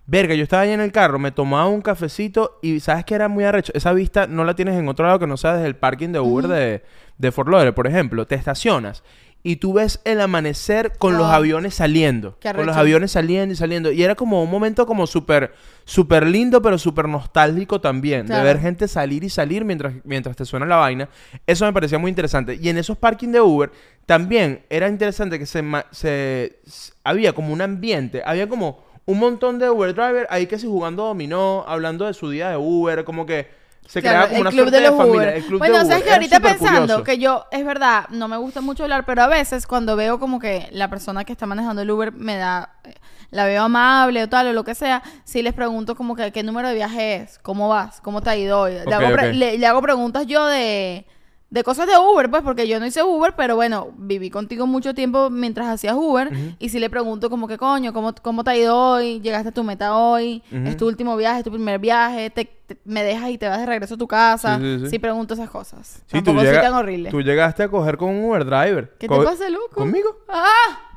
Verga, 0.04 0.34
yo 0.34 0.42
estaba 0.42 0.62
ahí 0.62 0.70
en 0.72 0.80
el 0.80 0.90
carro, 0.90 1.20
me 1.20 1.30
tomaba 1.30 1.68
un 1.68 1.80
cafecito 1.80 2.58
y 2.60 2.80
¿sabes 2.80 3.04
qué 3.04 3.14
era 3.14 3.28
muy 3.28 3.44
arrecho? 3.44 3.70
Esa 3.74 3.92
vista 3.92 4.26
no 4.26 4.44
la 4.44 4.54
tienes 4.56 4.74
en 4.76 4.88
otro 4.88 5.06
lado 5.06 5.20
que 5.20 5.28
no 5.28 5.36
sea 5.36 5.54
desde 5.54 5.68
el 5.68 5.76
parking 5.76 6.08
de 6.08 6.18
Uber 6.18 6.48
de, 6.48 6.82
de 7.18 7.32
Fort 7.32 7.48
Lauderdale, 7.48 7.72
por 7.72 7.86
ejemplo. 7.86 8.26
Te 8.26 8.34
estacionas 8.34 9.04
y 9.44 9.56
tú 9.56 9.72
ves 9.72 10.00
el 10.04 10.20
amanecer 10.20 10.92
con 10.98 11.14
los 11.14 11.26
Wow. 11.26 11.32
aviones 11.34 11.74
saliendo. 11.74 12.36
Qué 12.38 12.52
Con 12.54 12.64
los 12.66 12.76
aviones 12.76 13.10
saliendo 13.10 13.52
y 13.52 13.56
saliendo. 13.56 13.90
Y 13.90 14.02
era 14.02 14.14
como 14.14 14.42
un 14.44 14.50
momento 14.50 14.86
como 14.86 15.06
súper, 15.08 15.52
súper 15.84 16.26
lindo, 16.26 16.62
pero 16.62 16.78
súper 16.78 17.08
nostálgico 17.08 17.80
también. 17.80 18.26
Claro. 18.26 18.44
De 18.46 18.52
ver 18.52 18.62
gente 18.62 18.86
salir 18.86 19.24
y 19.24 19.28
salir 19.30 19.64
mientras, 19.64 19.94
mientras 20.04 20.36
te 20.36 20.44
suena 20.44 20.64
la 20.66 20.76
vaina. 20.76 21.08
Eso 21.46 21.64
me 21.64 21.72
parecía 21.72 21.98
muy 21.98 22.08
interesante. 22.10 22.56
Y 22.60 22.68
en 22.68 22.78
esos 22.78 22.96
parking 22.96 23.28
de 23.30 23.40
Uber 23.40 23.72
también 24.06 24.62
era 24.70 24.88
interesante 24.88 25.38
que 25.38 25.46
se, 25.46 25.64
se, 25.90 26.60
s- 26.64 26.92
había 27.02 27.32
como 27.32 27.52
un 27.52 27.62
ambiente, 27.62 28.22
había 28.24 28.48
como 28.48 28.84
un 29.06 29.18
montón 29.18 29.58
de 29.58 29.68
Uber 29.68 29.92
driver 29.94 30.26
ahí 30.30 30.46
que 30.46 30.58
se 30.58 30.68
jugando 30.68 31.04
dominó, 31.04 31.64
hablando 31.66 32.06
de 32.06 32.14
su 32.14 32.30
día 32.30 32.50
de 32.50 32.56
Uber, 32.56 33.02
como 33.04 33.26
que 33.26 33.48
se 33.86 34.00
Claro, 34.00 34.28
creaba 34.28 34.28
como 34.28 34.36
el 34.36 34.40
una 34.42 34.50
club 34.50 34.60
suerte 34.62 34.76
de 34.76 34.90
de, 34.90 34.96
familia. 34.96 35.34
El 35.34 35.44
club 35.44 35.58
bueno, 35.58 35.78
de 35.78 35.86
sabes 35.86 36.04
que 36.04 36.12
ahorita 36.12 36.40
pensando 36.40 36.80
curioso. 36.80 37.04
que 37.04 37.18
yo, 37.18 37.44
es 37.50 37.64
verdad, 37.64 38.08
no 38.10 38.28
me 38.28 38.36
gusta 38.36 38.60
mucho 38.60 38.84
hablar, 38.84 39.04
pero 39.04 39.22
a 39.22 39.26
veces 39.26 39.66
cuando 39.66 39.96
veo 39.96 40.18
como 40.18 40.38
que 40.38 40.68
la 40.72 40.88
persona 40.88 41.24
que 41.24 41.32
está 41.32 41.46
manejando 41.46 41.82
el 41.82 41.90
Uber 41.90 42.12
me 42.12 42.36
da, 42.36 42.76
eh, 42.84 42.94
la 43.30 43.44
veo 43.44 43.64
amable 43.64 44.22
o 44.22 44.28
tal 44.28 44.46
o 44.48 44.52
lo 44.52 44.64
que 44.64 44.74
sea, 44.74 45.02
si 45.24 45.42
les 45.42 45.52
pregunto 45.52 45.94
como 45.94 46.16
que 46.16 46.32
qué 46.32 46.42
número 46.42 46.68
de 46.68 46.74
viaje 46.74 47.16
es, 47.16 47.38
cómo 47.38 47.68
vas, 47.68 48.00
cómo 48.00 48.22
te 48.22 48.30
ha 48.30 48.36
ido 48.36 48.60
hoy. 48.60 48.76
Hago, 48.78 49.16
le 49.32 49.66
hago 49.66 49.82
preguntas 49.82 50.26
yo 50.26 50.46
de, 50.46 51.06
de 51.52 51.62
cosas 51.62 51.86
de 51.86 51.92
Uber, 51.98 52.30
pues, 52.30 52.42
porque 52.42 52.66
yo 52.66 52.80
no 52.80 52.86
hice 52.86 53.02
Uber, 53.02 53.34
pero 53.36 53.56
bueno, 53.56 53.88
viví 53.98 54.30
contigo 54.30 54.66
mucho 54.66 54.94
tiempo 54.94 55.28
mientras 55.28 55.68
hacías 55.68 55.94
Uber 55.94 56.30
y 56.58 56.70
si 56.70 56.78
le 56.80 56.88
pregunto 56.88 57.28
como 57.28 57.46
que 57.46 57.58
coño, 57.58 57.92
¿cómo, 57.92 58.14
cómo 58.22 58.42
te 58.42 58.50
ha 58.52 58.56
ido 58.56 58.74
hoy? 58.74 59.20
¿Llegaste 59.20 59.50
a 59.50 59.52
tu 59.52 59.62
meta 59.62 59.94
hoy? 59.96 60.42
¿Es 60.50 60.78
tu 60.78 60.86
último 60.86 61.14
viaje? 61.14 61.38
¿Es 61.40 61.44
tu 61.44 61.50
primer 61.50 61.78
viaje? 61.78 62.30
¿Te, 62.30 62.46
te- 62.66 62.78
me 62.86 63.04
dejas 63.04 63.28
y 63.30 63.36
te 63.36 63.48
vas 63.48 63.58
de 63.58 63.66
regreso 63.66 63.96
a 63.96 63.98
tu 63.98 64.08
casa? 64.08 64.56
Sí, 64.58 64.62
sí, 64.78 64.84
sí. 64.84 64.90
Sí 64.92 64.98
pregunto 64.98 65.34
esas 65.34 65.50
cosas. 65.50 65.86
Sí, 65.88 66.02
tú, 66.08 66.16
Tampoco 66.24 66.38
soy 66.38 66.46
llega- 66.48 66.62
tan 66.62 66.72
horrible. 66.74 67.10
tú 67.10 67.20
llegaste 67.20 67.62
a 67.64 67.68
coger 67.68 67.98
con 67.98 68.08
un 68.08 68.24
Uber 68.24 68.46
driver. 68.46 68.94
¿Qué 68.98 69.06
te 69.06 69.14
pasa, 69.22 69.48
loco? 69.50 69.74
¿Conmigo? 69.74 70.08
¡Ah! 70.28 70.88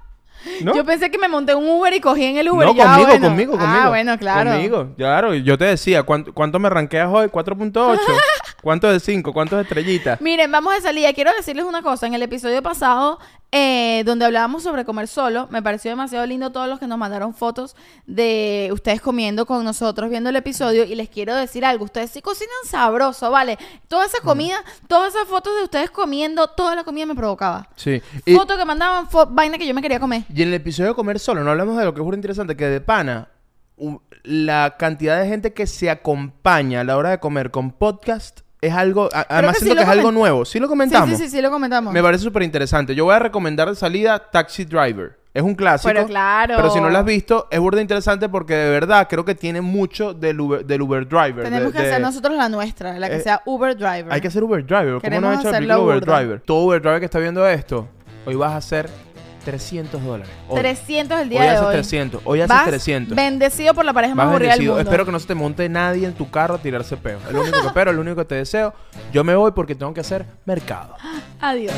¿No? 0.61 0.75
Yo 0.75 0.83
pensé 0.85 1.09
que 1.11 1.17
me 1.17 1.27
monté 1.27 1.55
un 1.55 1.67
Uber 1.67 1.93
y 1.93 1.99
cogí 1.99 2.23
en 2.25 2.37
el 2.37 2.49
Uber. 2.49 2.67
no, 2.67 2.73
y 2.73 2.77
ya, 2.77 2.85
conmigo, 2.85 3.07
bueno. 3.09 3.27
conmigo, 3.27 3.51
conmigo. 3.53 3.71
Ah, 3.83 3.89
bueno, 3.89 4.17
claro. 4.17 4.51
Conmigo, 4.51 4.87
claro. 4.97 5.33
Yo 5.35 5.57
te 5.57 5.65
decía, 5.65 6.03
¿cuánto, 6.03 6.33
cuánto 6.33 6.59
me 6.59 6.69
ranqueas 6.69 7.09
hoy? 7.11 7.27
4.8. 7.27 7.99
¿Cuánto 8.61 8.91
de 8.91 8.99
5? 8.99 9.31
¿Cuánto 9.33 9.55
de 9.57 9.61
estrellitas? 9.63 10.19
Miren, 10.21 10.51
vamos 10.51 10.73
de 10.73 10.81
salida. 10.81 11.13
Quiero 11.13 11.31
decirles 11.37 11.65
una 11.65 11.81
cosa. 11.83 12.07
En 12.07 12.15
el 12.15 12.23
episodio 12.23 12.63
pasado, 12.63 13.19
eh, 13.51 14.01
donde 14.05 14.25
hablábamos 14.25 14.63
sobre 14.63 14.85
comer 14.85 15.07
solo, 15.07 15.47
me 15.51 15.61
pareció 15.61 15.91
demasiado 15.91 16.25
lindo 16.25 16.51
todos 16.51 16.67
los 16.67 16.79
que 16.79 16.87
nos 16.87 16.97
mandaron 16.97 17.35
fotos 17.35 17.75
de 18.07 18.69
ustedes 18.73 19.01
comiendo 19.01 19.45
con 19.45 19.63
nosotros 19.63 20.09
viendo 20.09 20.31
el 20.31 20.35
episodio. 20.35 20.83
Y 20.83 20.95
les 20.95 21.09
quiero 21.09 21.35
decir 21.35 21.63
algo. 21.63 21.85
Ustedes 21.85 22.09
sí 22.09 22.23
cocinan 22.23 22.55
sabroso, 22.65 23.29
¿vale? 23.29 23.59
Toda 23.87 24.07
esa 24.07 24.19
comida, 24.21 24.57
todas 24.87 25.13
esas 25.13 25.27
fotos 25.27 25.55
de 25.57 25.63
ustedes 25.63 25.91
comiendo, 25.91 26.47
toda 26.47 26.73
la 26.75 26.83
comida 26.83 27.05
me 27.05 27.13
provocaba. 27.15 27.67
Sí. 27.75 28.01
Y, 28.25 28.33
Foto 28.35 28.57
que 28.57 28.65
mandaban, 28.65 29.07
fo- 29.07 29.27
vaina 29.29 29.59
que 29.59 29.67
yo 29.67 29.75
me 29.75 29.81
quería 29.83 29.99
comer. 29.99 30.23
Y 30.35 30.41
en 30.41 30.49
el 30.49 30.53
episodio 30.55 30.89
de 30.89 30.95
comer 30.95 31.19
solo, 31.19 31.43
no 31.43 31.51
hablamos 31.51 31.77
de 31.77 31.85
lo 31.85 31.93
que 31.93 32.01
es 32.01 32.05
muy 32.05 32.15
interesante, 32.15 32.55
que 32.55 32.65
de 32.67 32.81
pana, 32.81 33.29
la 34.23 34.75
cantidad 34.77 35.19
de 35.19 35.27
gente 35.27 35.53
que 35.53 35.67
se 35.67 35.89
acompaña 35.89 36.81
a 36.81 36.83
la 36.83 36.97
hora 36.97 37.09
de 37.11 37.19
comer 37.19 37.51
con 37.51 37.71
podcast 37.71 38.41
es 38.61 38.73
algo, 38.73 39.09
a- 39.13 39.25
además 39.29 39.55
que 39.55 39.59
sí 39.59 39.65
siento 39.65 39.83
que 39.83 39.91
es 39.91 39.97
algo 39.97 40.11
nuevo. 40.11 40.43
¿Sí 40.45 40.59
lo 40.59 40.65
Sí, 40.65 40.69
comentamos? 40.69 41.09
sí, 41.17 41.25
sí, 41.25 41.29
sí, 41.29 41.41
lo 41.41 41.51
comentamos. 41.51 41.93
Me 41.93 42.01
parece 42.01 42.23
súper 42.23 42.41
interesante. 42.43 42.95
Yo 42.95 43.05
voy 43.05 43.13
a 43.13 43.19
recomendar 43.19 43.69
de 43.69 43.75
salida 43.75 44.17
Taxi 44.31 44.65
Driver. 44.65 45.19
Es 45.33 45.43
un 45.43 45.53
clásico. 45.53 45.93
Pero 45.93 46.07
claro. 46.07 46.55
Pero 46.55 46.69
si 46.71 46.79
no 46.79 46.89
lo 46.89 46.97
has 46.97 47.05
visto, 47.05 47.47
es 47.51 47.59
burda 47.59 47.81
interesante 47.81 48.29
porque 48.29 48.55
de 48.55 48.69
verdad 48.71 49.07
creo 49.09 49.25
que 49.25 49.35
tiene 49.35 49.59
mucho 49.61 50.13
del 50.13 50.39
Uber, 50.39 50.65
del 50.65 50.81
Uber 50.81 51.07
Driver. 51.07 51.43
Tenemos 51.43 51.73
de- 51.73 51.77
que 51.77 51.83
de- 51.83 51.89
hacer 51.91 52.01
nosotros 52.01 52.35
la 52.37 52.47
nuestra, 52.49 52.97
la 52.97 53.09
que 53.09 53.17
Eh, 53.17 53.21
sea 53.21 53.41
Uber 53.45 53.75
Driver. 53.75 54.07
Hay 54.11 54.21
que 54.21 54.29
hacer 54.29 54.43
Uber 54.43 54.65
Driver. 54.65 55.01
¿Cómo 55.01 55.21
no 55.21 55.29
has 55.29 55.41
hecho 55.41 55.51
película 55.51 55.77
Uber. 55.79 55.99
Driver? 56.05 56.39
Todo 56.41 56.63
Uber 56.63 56.81
Driver 56.81 56.99
que 56.99 57.05
está 57.05 57.19
viendo 57.19 57.45
esto, 57.45 57.87
hoy 58.25 58.35
vas 58.35 58.53
a 58.53 58.57
hacer 58.57 58.89
300 59.45 60.03
dólares. 60.03 60.33
Hoy. 60.49 60.59
300 60.59 61.21
el 61.21 61.29
día 61.29 61.39
hoy 61.39 61.45
de 61.45 61.51
haces 61.53 61.65
hoy. 61.67 61.73
300. 61.73 62.21
Hoy 62.25 62.41
haces 62.41 62.49
Vas 62.49 62.65
300. 62.65 63.15
Bendecido 63.15 63.73
por 63.73 63.85
la 63.85 63.93
pareja 63.93 64.15
más 64.15 64.25
Vas 64.25 64.31
aburrida 64.33 64.49
del 64.51 64.59
bendecido. 64.59 64.75
mundo. 64.75 64.89
Espero 64.89 65.05
que 65.05 65.11
no 65.11 65.19
se 65.19 65.27
te 65.27 65.35
monte 65.35 65.69
nadie 65.69 66.05
en 66.07 66.13
tu 66.13 66.29
carro 66.29 66.55
a 66.55 66.57
tirarse 66.57 66.97
peo. 66.97 67.19
Es 67.25 67.31
lo 67.31 67.41
único 67.41 67.61
que 67.61 67.67
espero, 67.67 67.91
es 67.91 67.95
lo 67.95 68.01
único 68.01 68.17
que 68.17 68.25
te 68.25 68.35
deseo. 68.35 68.73
Yo 69.13 69.23
me 69.23 69.35
voy 69.35 69.51
porque 69.51 69.75
tengo 69.75 69.93
que 69.93 70.01
hacer 70.01 70.25
mercado. 70.45 70.95
Adiós. 71.39 71.73